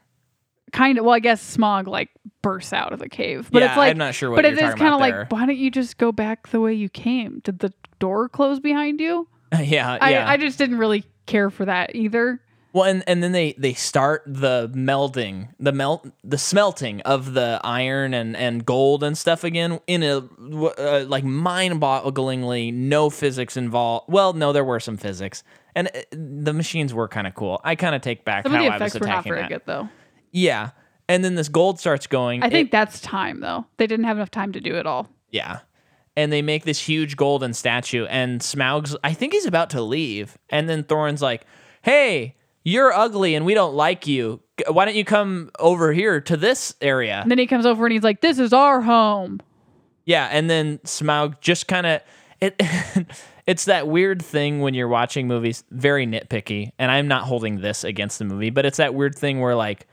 kind 0.71 0.97
of. 0.97 1.05
Well, 1.05 1.13
I 1.13 1.19
guess 1.19 1.57
Smaug 1.57 1.87
like 1.87 2.09
bursts 2.41 2.73
out 2.73 2.93
of 2.93 2.99
the 2.99 3.09
cave, 3.09 3.49
but 3.51 3.59
Yeah, 3.61 3.69
it's 3.69 3.77
like 3.77 3.91
I'm 3.91 3.97
not 3.97 4.15
sure 4.15 4.29
what 4.29 4.37
But 4.37 4.45
it 4.45 4.53
is 4.57 4.73
kind 4.75 4.93
of 4.93 4.99
like, 4.99 5.13
there. 5.13 5.27
why 5.29 5.45
don't 5.45 5.57
you 5.57 5.69
just 5.71 5.97
go 5.97 6.11
back 6.11 6.49
the 6.49 6.59
way 6.61 6.73
you 6.73 6.89
came? 6.89 7.39
Did 7.43 7.59
the 7.59 7.73
door 7.99 8.27
close 8.29 8.59
behind 8.59 8.99
you? 8.99 9.27
yeah 9.59 9.97
I, 9.99 10.11
yeah 10.11 10.29
I 10.29 10.37
just 10.37 10.57
didn't 10.57 10.77
really 10.77 11.03
care 11.25 11.49
for 11.49 11.65
that 11.65 11.95
either. 11.95 12.41
Well, 12.73 12.85
and, 12.85 13.03
and 13.05 13.21
then 13.21 13.33
they 13.33 13.51
they 13.57 13.73
start 13.73 14.23
the 14.25 14.71
melding, 14.73 15.49
the 15.59 15.73
melt, 15.73 16.07
the 16.23 16.37
smelting 16.37 17.01
of 17.01 17.33
the 17.33 17.59
iron 17.65 18.13
and, 18.13 18.33
and 18.37 18.65
gold 18.65 19.03
and 19.03 19.17
stuff 19.17 19.43
again 19.43 19.81
in 19.87 20.03
a 20.03 20.19
uh, 20.79 21.03
like 21.05 21.25
mind-bogglingly 21.25 22.73
no 22.73 23.09
physics 23.09 23.57
involved. 23.57 24.05
Well, 24.09 24.33
no, 24.33 24.53
there 24.53 24.63
were 24.63 24.79
some 24.79 24.95
physics, 24.97 25.43
and 25.75 25.87
uh, 25.89 26.01
the 26.11 26.53
machines 26.53 26.93
were 26.93 27.07
kind 27.09 27.27
of 27.27 27.35
cool. 27.35 27.59
I 27.63 27.75
kind 27.75 27.93
of 27.95 28.01
take 28.01 28.23
back 28.23 28.43
Some 28.43 28.53
how 28.53 28.59
of 28.59 28.63
the 28.65 28.69
I 28.69 28.77
was 28.77 28.81
effects 28.81 29.01
were 29.01 29.07
not 29.07 29.13
attacking 29.15 29.31
very 29.33 29.41
that. 29.43 29.49
good 29.49 29.61
though. 29.65 29.89
Yeah, 30.31 30.71
and 31.09 31.23
then 31.23 31.35
this 31.35 31.49
gold 31.49 31.79
starts 31.79 32.07
going. 32.07 32.43
I 32.43 32.49
think 32.49 32.67
It- 32.69 32.71
that's 32.71 32.99
time 33.01 33.39
though. 33.41 33.65
They 33.77 33.87
didn't 33.87 34.05
have 34.05 34.17
enough 34.17 34.31
time 34.31 34.51
to 34.53 34.59
do 34.61 34.75
it 34.75 34.85
all. 34.85 35.09
yeah. 35.29 35.59
And 36.17 36.29
they 36.31 36.41
make 36.41 36.65
this 36.65 36.77
huge 36.89 37.15
golden 37.15 37.53
statue, 37.53 38.05
and 38.07 38.41
Smaug's, 38.41 38.97
I 39.01 39.13
think 39.13 39.31
he's 39.31 39.45
about 39.45 39.69
to 39.69 39.81
leave. 39.81 40.37
And 40.49 40.67
then 40.67 40.83
Thorin's 40.83 41.21
like, 41.21 41.45
hey, 41.83 42.35
you're 42.65 42.91
ugly 42.91 43.33
and 43.33 43.45
we 43.45 43.53
don't 43.53 43.75
like 43.75 44.05
you. 44.07 44.41
Why 44.67 44.83
don't 44.83 44.95
you 44.95 45.05
come 45.05 45.51
over 45.57 45.93
here 45.93 46.19
to 46.19 46.35
this 46.35 46.75
area? 46.81 47.21
And 47.21 47.31
then 47.31 47.37
he 47.37 47.47
comes 47.47 47.65
over 47.65 47.85
and 47.85 47.93
he's 47.93 48.03
like, 48.03 48.19
"This 48.19 48.39
is 48.39 48.51
our 48.51 48.81
home." 48.81 49.39
Yeah. 50.05 50.27
And 50.31 50.49
then 50.49 50.79
Smaug 50.79 51.39
just 51.39 51.67
kind 51.69 51.87
of, 51.87 52.01
it, 52.41 52.61
it's 53.47 53.65
that 53.65 53.87
weird 53.87 54.21
thing 54.21 54.59
when 54.59 54.73
you're 54.73 54.87
watching 54.89 55.27
movies, 55.29 55.63
very 55.71 56.05
nitpicky. 56.05 56.71
And 56.77 56.91
I'm 56.91 57.07
not 57.07 57.23
holding 57.23 57.61
this 57.61 57.83
against 57.85 58.19
the 58.19 58.25
movie, 58.25 58.49
but 58.49 58.65
it's 58.65 58.77
that 58.77 58.93
weird 58.93 59.15
thing 59.15 59.39
where, 59.39 59.55
like, 59.55 59.87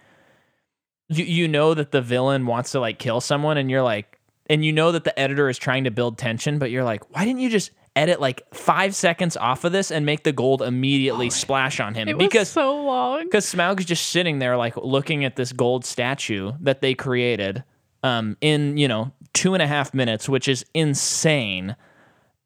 you, 1.09 1.25
you 1.25 1.49
know 1.49 1.75
that 1.75 1.91
the 1.93 2.01
villain 2.03 2.47
wants 2.47 2.73
to 2.73 2.81
like 2.81 2.99
kill 2.99 3.21
someone 3.21 3.57
and 3.59 3.71
you're 3.71 3.83
like 3.83 4.19
and 4.51 4.65
you 4.65 4.73
know 4.73 4.93
that 4.93 5.05
the 5.05 5.19
editor 5.19 5.49
is 5.49 5.59
trying 5.59 5.85
to 5.85 5.91
build 5.91 6.19
tension 6.19 6.59
but 6.59 6.71
you're 6.71 6.85
like 6.85 7.15
why 7.15 7.25
didn't 7.25 7.41
you 7.41 7.49
just 7.51 7.71
edit 7.97 8.21
like 8.21 8.43
five 8.55 8.95
seconds 8.95 9.37
off 9.37 9.65
of 9.65 9.73
this 9.73 9.91
and 9.91 10.07
make 10.07 10.23
the 10.23 10.33
gold 10.33 10.63
immediately 10.63 11.31
splash 11.31 11.81
on 11.81 11.95
him 11.95 12.09
It 12.09 12.17
was 12.17 12.27
because 12.27 12.49
so 12.49 12.83
long. 12.85 13.25
because 13.25 13.45
Smaug's 13.49 13.85
just 13.85 14.09
sitting 14.09 14.39
there 14.39 14.57
like 14.57 14.77
looking 14.77 15.25
at 15.25 15.35
this 15.37 15.53
gold 15.53 15.85
statue 15.85 16.53
that 16.61 16.81
they 16.81 16.95
created 16.95 17.65
um, 18.05 18.37
in 18.41 18.77
you 18.77 18.87
know 18.87 19.13
two 19.33 19.55
and 19.55 19.63
a 19.63 19.67
half 19.67 19.93
minutes 19.95 20.29
which 20.29 20.47
is 20.47 20.65
insane 20.75 21.75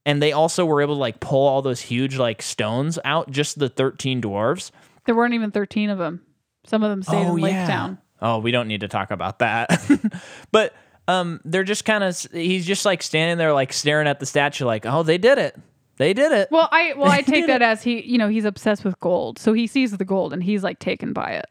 and 0.07 0.23
they 0.23 0.33
also 0.33 0.65
were 0.65 0.81
able 0.83 0.95
to 0.95 1.01
like 1.01 1.21
pull 1.21 1.47
all 1.47 1.63
those 1.63 1.81
huge 1.81 2.17
like 2.17 2.41
stones 2.43 2.99
out 3.05 3.31
just 3.31 3.59
the 3.59 3.69
13 3.69 4.21
dwarves 4.23 4.71
There 5.07 5.15
weren't 5.15 5.35
even 5.35 5.51
13 5.51 5.91
of 5.91 5.99
them. 5.99 6.23
Some 6.65 6.83
of 6.83 6.91
them 6.91 7.03
stayed 7.03 7.27
in 7.27 7.37
Lake 7.37 7.55
Town. 7.67 7.99
Oh, 8.23 8.39
we 8.39 8.53
don't 8.53 8.69
need 8.69 8.81
to 8.83 8.89
talk 8.89 9.11
about 9.11 9.41
that. 9.41 9.83
but 10.53 10.73
um, 11.09 11.41
they're 11.45 11.65
just 11.65 11.85
kind 11.85 12.05
of 12.05 12.17
he's 12.33 12.65
just 12.65 12.85
like 12.85 13.03
standing 13.03 13.37
there, 13.37 13.53
like 13.53 13.73
staring 13.73 14.07
at 14.07 14.21
the 14.21 14.27
statue, 14.27 14.65
like, 14.65 14.87
oh, 14.87 15.03
they 15.03 15.19
did 15.19 15.37
it, 15.39 15.57
they 15.97 16.15
did 16.15 16.31
it. 16.33 16.49
Well, 16.53 16.69
I 16.71 16.95
well 16.97 17.11
I 17.11 17.23
take 17.23 17.49
that 17.49 17.61
it. 17.63 17.65
as 17.65 17.83
he, 17.83 18.01
you 18.03 18.19
know, 18.19 18.29
he's 18.29 18.45
obsessed 18.45 18.85
with 18.85 18.99
gold. 19.01 19.39
So 19.41 19.53
he 19.53 19.67
sees 19.67 19.91
the 19.97 20.05
gold 20.05 20.33
and 20.33 20.43
he's 20.43 20.63
like 20.63 20.79
taken 20.79 21.13
by 21.13 21.33
it. 21.33 21.47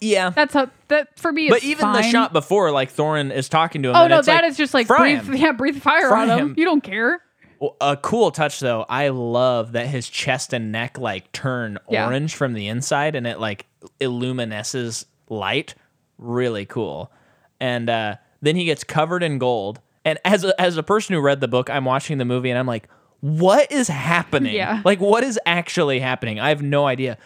yeah. 0.00 0.30
That's 0.30 0.54
how 0.54 0.70
that 0.88 1.16
for 1.18 1.30
me. 1.32 1.48
But 1.48 1.62
even 1.62 1.92
the 1.92 2.02
shot 2.02 2.32
before, 2.32 2.72
like 2.72 2.92
Thorin 2.92 3.32
is 3.32 3.48
talking 3.48 3.82
to 3.84 3.90
him. 3.90 3.96
Oh 3.96 4.08
no, 4.08 4.20
that 4.22 4.42
like, 4.42 4.50
is 4.50 4.56
just 4.56 4.74
like 4.74 4.88
breathe, 4.88 5.22
him. 5.22 5.34
yeah, 5.36 5.52
breathe 5.52 5.80
fire 5.80 6.08
Fry 6.08 6.22
on 6.22 6.30
him. 6.30 6.38
him. 6.50 6.54
You 6.58 6.64
don't 6.64 6.82
care. 6.82 7.20
Well, 7.60 7.76
A 7.80 7.96
cool 7.96 8.30
touch 8.32 8.58
though. 8.58 8.84
I 8.88 9.08
love 9.10 9.72
that 9.72 9.86
his 9.86 10.08
chest 10.08 10.52
and 10.54 10.72
neck 10.72 10.98
like 10.98 11.30
turn 11.32 11.78
Yeah. 11.88 12.06
orange 12.06 12.34
from 12.34 12.54
the 12.54 12.66
inside, 12.68 13.14
and 13.14 13.26
it 13.26 13.38
like 13.38 13.66
illuminesces 14.00 15.04
light. 15.30 15.74
Really 16.18 16.66
cool. 16.66 17.10
And 17.58 17.88
uh, 17.88 18.16
then 18.42 18.56
he 18.56 18.66
gets 18.66 18.84
covered 18.84 19.22
in 19.22 19.38
gold. 19.38 19.80
And 20.04 20.18
as 20.24 20.44
a, 20.44 20.58
as 20.60 20.76
a 20.76 20.82
person 20.82 21.14
who 21.14 21.20
read 21.20 21.40
the 21.40 21.48
book, 21.48 21.70
I'm 21.70 21.86
watching 21.86 22.18
the 22.18 22.24
movie, 22.24 22.50
and 22.50 22.58
I'm 22.58 22.66
like, 22.66 22.88
what 23.20 23.70
is 23.70 23.88
happening? 23.88 24.54
Yeah. 24.54 24.82
Like, 24.84 25.00
what 25.00 25.22
is 25.24 25.38
actually 25.44 26.00
happening? 26.00 26.40
I 26.40 26.48
have 26.48 26.62
no 26.62 26.86
idea. 26.86 27.18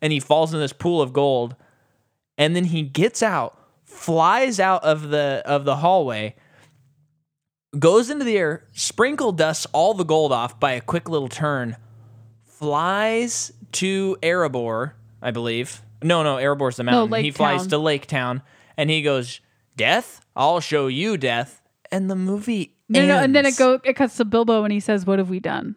And 0.00 0.12
he 0.12 0.20
falls 0.20 0.54
in 0.54 0.60
this 0.60 0.72
pool 0.72 1.02
of 1.02 1.12
gold, 1.12 1.56
and 2.38 2.54
then 2.54 2.64
he 2.66 2.82
gets 2.82 3.22
out, 3.22 3.58
flies 3.84 4.60
out 4.60 4.82
of 4.84 5.10
the 5.10 5.42
of 5.44 5.64
the 5.64 5.76
hallway, 5.76 6.36
goes 7.78 8.10
into 8.10 8.24
the 8.24 8.38
air, 8.38 8.64
sprinkle 8.72 9.32
dusts 9.32 9.66
all 9.72 9.92
the 9.92 10.04
gold 10.04 10.32
off 10.32 10.58
by 10.58 10.72
a 10.72 10.80
quick 10.80 11.08
little 11.08 11.28
turn, 11.28 11.76
flies 12.44 13.52
to 13.72 14.16
Erebor, 14.22 14.92
I 15.20 15.32
believe. 15.32 15.82
No, 16.02 16.22
no, 16.22 16.36
Erebor's 16.36 16.76
the 16.76 16.84
mountain. 16.84 17.10
Lake 17.10 17.24
he 17.24 17.30
flies 17.30 17.60
Town. 17.62 17.68
to 17.70 17.78
Lake 17.78 18.06
Town, 18.06 18.42
and 18.76 18.88
he 18.90 19.02
goes, 19.02 19.40
"Death, 19.76 20.20
I'll 20.36 20.60
show 20.60 20.86
you 20.86 21.16
death." 21.16 21.62
And 21.92 22.10
the 22.10 22.16
movie 22.16 22.76
No, 22.88 23.04
no, 23.06 23.16
and 23.18 23.34
then 23.34 23.44
it 23.44 23.48
ends. 23.48 23.58
go 23.58 23.80
it 23.84 23.94
cuts 23.96 24.16
to 24.18 24.24
Bilbo 24.24 24.64
and 24.64 24.72
he 24.72 24.80
says, 24.80 25.04
"What 25.06 25.18
have 25.18 25.28
we 25.30 25.40
done?" 25.40 25.74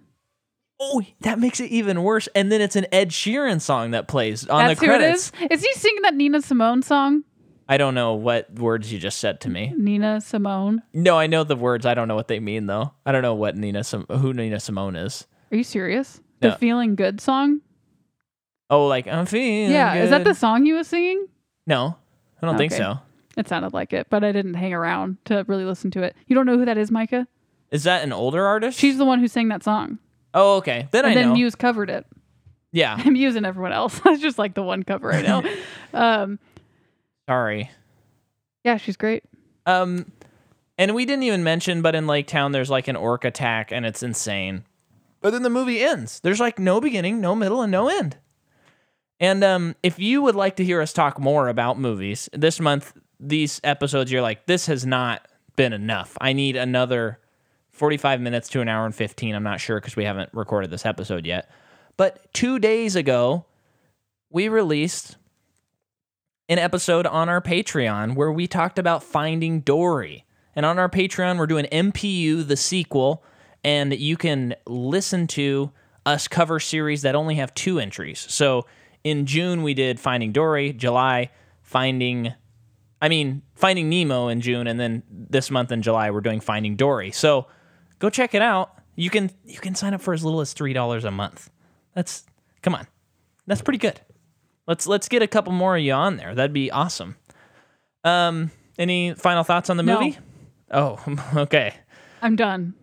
Oh, 0.80 1.02
that 1.22 1.40
makes 1.40 1.60
it 1.60 1.72
even 1.72 2.04
worse. 2.04 2.28
And 2.36 2.52
then 2.52 2.60
it's 2.62 2.76
an 2.76 2.86
Ed 2.92 3.10
Sheeran 3.10 3.62
song 3.62 3.92
that 3.92 4.08
plays 4.08 4.48
on 4.48 4.66
That's 4.68 4.80
the 4.80 4.86
who 4.86 4.92
it 4.92 4.98
credits. 4.98 5.32
is. 5.42 5.48
Is 5.52 5.64
he 5.64 5.74
singing 5.74 6.02
that 6.02 6.14
Nina 6.16 6.42
Simone 6.42 6.82
song? 6.82 7.24
I 7.70 7.78
don't 7.78 7.96
know 7.96 8.14
what 8.16 8.52
words 8.60 8.92
you 8.92 9.00
just 9.00 9.20
said 9.20 9.40
to 9.42 9.50
me. 9.50 9.74
Nina 9.78 10.20
Simone. 10.20 10.82
No, 10.94 11.18
I 11.18 11.28
know 11.28 11.44
the 11.46 11.56
words. 11.56 11.86
I 11.86 11.94
don't 11.94 12.08
know 12.10 12.16
what 12.16 12.28
they 12.28 12.40
mean 12.42 12.66
though. 12.68 12.92
I 13.06 13.12
don't 13.14 13.22
know 13.22 13.36
what 13.36 13.56
Nina 13.56 13.84
Sim- 13.84 14.06
who 14.10 14.34
Nina 14.34 14.60
Simone 14.60 14.96
is. 14.98 15.26
Are 15.52 15.56
you 15.58 15.64
serious? 15.64 16.20
The 16.42 16.50
No. 16.50 16.56
Feeling 16.56 16.96
Good 16.96 17.22
song? 17.22 17.62
Oh, 18.74 18.88
like 18.88 19.08
I'm 19.08 19.26
feeling. 19.26 19.72
yeah, 19.72 19.96
is 19.96 20.10
that 20.10 20.24
the 20.24 20.34
song 20.34 20.66
he 20.66 20.74
was 20.74 20.88
singing? 20.88 21.28
No, 21.68 21.96
I 22.42 22.46
don't 22.46 22.58
think 22.58 22.72
so. 22.72 22.98
It 23.38 23.48
sounded 23.48 23.74
like 23.74 23.94
it, 23.94 24.08
but 24.10 24.24
I 24.24 24.32
didn't 24.32 24.54
hang 24.56 24.74
around 24.74 25.18
to 25.26 25.44
really 25.48 25.66
listen 25.66 25.90
to 25.92 26.04
it. 26.04 26.16
You 26.28 26.36
don't 26.36 26.46
know 26.46 26.58
who 26.58 26.66
that 26.66 26.78
is, 26.78 26.92
Micah? 26.92 27.28
Is 27.72 27.84
that 27.86 28.04
an 28.04 28.14
older 28.14 28.46
artist? 28.46 28.78
She's 28.80 28.98
the 28.98 29.06
one 29.06 29.20
who 29.20 29.28
sang 29.28 29.48
that 29.48 29.64
song. 29.64 29.98
Oh, 30.36 30.58
okay. 30.58 30.88
Then 30.92 31.06
And 31.06 31.12
I 31.12 31.16
then 31.16 31.30
know. 31.30 31.34
Muse 31.34 31.56
covered 31.56 31.90
it. 31.90 32.06
yeah. 32.72 32.96
Muse 33.10 33.36
and 33.36 33.46
everyone 33.46 33.72
else. 33.74 34.00
That's 34.04 34.22
just 34.22 34.38
like 34.38 34.54
the 34.54 34.62
one 34.64 34.84
cover 34.84 35.12
I 35.12 35.22
know. 35.24 35.44
um, 35.94 36.40
Sorry. 37.28 37.72
yeah, 38.64 38.78
she's 38.78 38.98
great. 38.98 39.24
Um, 39.66 40.12
and 40.78 40.94
we 40.94 41.06
didn't 41.06 41.24
even 41.24 41.44
mention, 41.44 41.82
but 41.82 41.96
in 41.96 42.06
Lake 42.08 42.28
Town, 42.28 42.52
there's 42.52 42.70
like 42.70 42.88
an 42.88 42.96
orc 42.96 43.26
attack, 43.26 43.72
and 43.72 43.86
it's 43.86 44.04
insane. 44.04 44.64
But 45.22 45.32
then 45.32 45.42
the 45.44 45.50
movie 45.50 45.82
ends. 45.82 46.20
There's 46.20 46.40
like 46.40 46.60
no 46.60 46.82
beginning, 46.82 47.22
no 47.22 47.34
middle, 47.36 47.62
and 47.62 47.72
no 47.72 47.88
end. 47.88 48.18
And 49.24 49.42
um, 49.42 49.78
if 49.82 50.00
you 50.00 50.22
would 50.22 50.36
like 50.36 50.58
to 50.58 50.66
hear 50.66 50.82
us 50.82 50.92
talk 50.92 51.18
more 51.18 51.48
about 51.48 51.80
movies 51.80 52.28
this 52.34 52.60
month, 52.60 52.92
these 53.22 53.62
episodes, 53.64 54.12
you're 54.12 54.22
like, 54.22 54.48
this 54.48 54.66
has 54.66 54.86
not 54.86 55.26
been 55.56 55.72
enough. 55.72 56.18
I 56.20 56.34
need 56.34 56.58
another 56.58 57.20
45 57.72 58.20
minutes 58.20 58.50
to 58.50 58.60
an 58.60 58.68
hour 58.68 58.86
and 58.86 58.94
15. 58.94 59.34
I'm 59.34 59.42
not 59.42 59.62
sure 59.62 59.80
because 59.80 59.96
we 59.96 60.04
haven't 60.04 60.30
recorded 60.34 60.72
this 60.72 60.86
episode 60.86 61.26
yet. 61.26 61.50
But 61.96 62.34
two 62.34 62.60
days 62.60 62.98
ago, 62.98 63.46
we 64.30 64.50
released 64.50 65.16
an 66.50 66.60
episode 66.60 67.08
on 67.08 67.30
our 67.30 67.40
Patreon 67.40 68.16
where 68.16 68.30
we 68.30 68.46
talked 68.46 68.78
about 68.78 69.04
Finding 69.04 69.62
Dory. 69.62 70.26
And 70.54 70.66
on 70.66 70.78
our 70.78 70.90
Patreon, 70.90 71.38
we're 71.38 71.48
doing 71.48 71.68
MPU, 71.72 72.46
the 72.46 72.58
sequel, 72.58 73.24
and 73.64 73.94
you 73.94 74.18
can 74.18 74.54
listen 74.68 75.28
to 75.28 75.72
us 76.06 76.28
cover 76.28 76.60
series 76.60 77.04
that 77.04 77.16
only 77.16 77.36
have 77.36 77.54
two 77.54 77.80
entries. 77.80 78.20
So 78.30 78.66
in 79.04 79.26
June, 79.26 79.64
we 79.64 79.74
did 79.74 80.00
Finding 80.00 80.32
Dory, 80.32 80.74
July, 80.74 81.30
Finding, 81.62 82.34
I 83.02 83.10
mean, 83.10 83.42
Finding 83.56 83.90
Nemo 83.90 84.28
in 84.28 84.42
June, 84.42 84.68
and 84.68 84.80
then 84.80 85.04
this 85.10 85.50
month 85.52 85.72
in 85.72 85.82
July, 85.82 86.12
we're 86.12 86.22
doing 86.22 86.40
Finding 86.40 86.76
Dory. 86.76 87.12
So 87.12 87.48
go 88.00 88.10
check 88.10 88.34
it 88.34 88.42
out. 88.42 88.72
You 88.96 89.10
can 89.10 89.32
you 89.46 89.58
can 89.60 89.74
sign 89.76 89.94
up 89.94 90.02
for 90.02 90.14
as 90.14 90.24
little 90.24 90.40
as 90.42 90.54
three 90.54 90.74
dollars 90.74 91.04
a 91.04 91.12
month. 91.12 91.50
That's 91.96 92.24
come 92.62 92.76
on, 92.76 92.86
that's 93.48 93.62
pretty 93.62 93.80
good. 93.80 94.00
Let's 94.68 94.86
let's 94.88 95.10
get 95.10 95.22
a 95.22 95.28
couple 95.28 95.52
more 95.52 95.76
of 95.76 95.82
you 95.84 95.94
on 95.94 96.18
there. 96.18 96.36
That'd 96.36 96.54
be 96.54 96.70
awesome. 96.72 97.16
Um, 98.04 98.52
any 98.78 99.14
final 99.16 99.44
thoughts 99.44 99.70
on 99.70 99.78
the 99.78 99.84
No. 99.84 100.00
movie? 100.00 100.18
Oh, 100.72 101.00
okay. 101.36 101.74
I'm 102.22 102.36
done. 102.36 102.74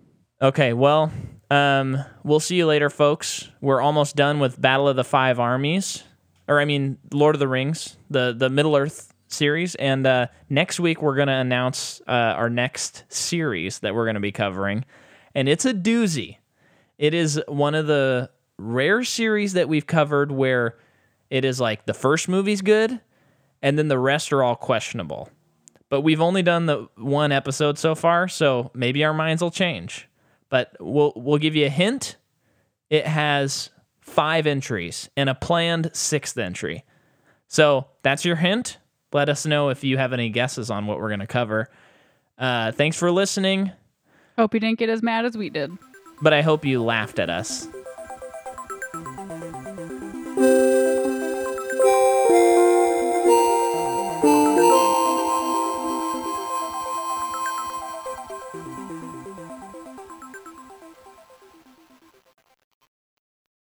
Okay, 0.42 0.72
well, 0.72 1.12
um, 1.50 1.98
we'll 2.24 2.40
see 2.40 2.56
you 2.56 2.66
later, 2.66 2.90
folks. 2.90 3.48
We're 3.60 3.80
almost 3.80 4.16
done 4.16 4.40
with 4.40 4.60
Battle 4.60 4.88
of 4.88 4.96
the 4.96 5.04
Five 5.04 5.38
Armies, 5.38 6.02
or 6.50 6.60
I 6.60 6.64
mean, 6.64 6.98
Lord 7.12 7.36
of 7.36 7.38
the 7.38 7.48
Rings, 7.48 7.96
the 8.10 8.34
the 8.36 8.50
Middle 8.50 8.76
Earth 8.76 9.14
series, 9.28 9.76
and 9.76 10.04
uh, 10.04 10.26
next 10.50 10.80
week 10.80 11.00
we're 11.00 11.14
gonna 11.14 11.38
announce 11.38 12.02
uh, 12.08 12.10
our 12.10 12.50
next 12.50 13.04
series 13.08 13.78
that 13.78 13.94
we're 13.94 14.04
gonna 14.04 14.20
be 14.20 14.32
covering, 14.32 14.84
and 15.34 15.48
it's 15.48 15.64
a 15.64 15.72
doozy. 15.72 16.38
It 16.98 17.14
is 17.14 17.40
one 17.46 17.76
of 17.76 17.86
the 17.86 18.30
rare 18.58 19.04
series 19.04 19.52
that 19.54 19.68
we've 19.68 19.86
covered 19.86 20.32
where 20.32 20.76
it 21.30 21.44
is 21.44 21.60
like 21.60 21.86
the 21.86 21.94
first 21.94 22.28
movie's 22.28 22.62
good, 22.62 23.00
and 23.62 23.78
then 23.78 23.86
the 23.86 23.98
rest 23.98 24.32
are 24.32 24.42
all 24.42 24.56
questionable. 24.56 25.30
But 25.88 26.00
we've 26.00 26.20
only 26.20 26.42
done 26.42 26.66
the 26.66 26.88
one 26.96 27.30
episode 27.30 27.78
so 27.78 27.94
far, 27.94 28.26
so 28.26 28.72
maybe 28.74 29.04
our 29.04 29.14
minds 29.14 29.40
will 29.40 29.52
change. 29.52 30.08
But 30.48 30.76
we'll 30.80 31.12
we'll 31.14 31.38
give 31.38 31.54
you 31.54 31.66
a 31.66 31.70
hint. 31.70 32.16
It 32.90 33.06
has 33.06 33.70
five 34.10 34.46
entries 34.46 35.08
and 35.16 35.28
a 35.30 35.34
planned 35.34 35.90
sixth 35.94 36.36
entry. 36.36 36.84
So 37.48 37.86
that's 38.02 38.24
your 38.24 38.36
hint. 38.36 38.78
Let 39.12 39.28
us 39.28 39.44
know 39.46 39.70
if 39.70 39.82
you 39.82 39.96
have 39.98 40.12
any 40.12 40.28
guesses 40.30 40.70
on 40.70 40.86
what 40.86 40.98
we're 41.00 41.08
going 41.08 41.20
to 41.20 41.26
cover. 41.26 41.68
Uh, 42.38 42.72
thanks 42.72 42.96
for 42.96 43.10
listening, 43.10 43.72
Hope 44.38 44.54
you 44.54 44.60
didn't 44.60 44.78
get 44.78 44.88
as 44.88 45.02
mad 45.02 45.24
as 45.26 45.36
we 45.36 45.50
did. 45.50 45.70
but 46.22 46.32
I 46.32 46.40
hope 46.42 46.64
you 46.64 46.82
laughed 46.82 47.18
at 47.18 47.28
us. 47.28 47.68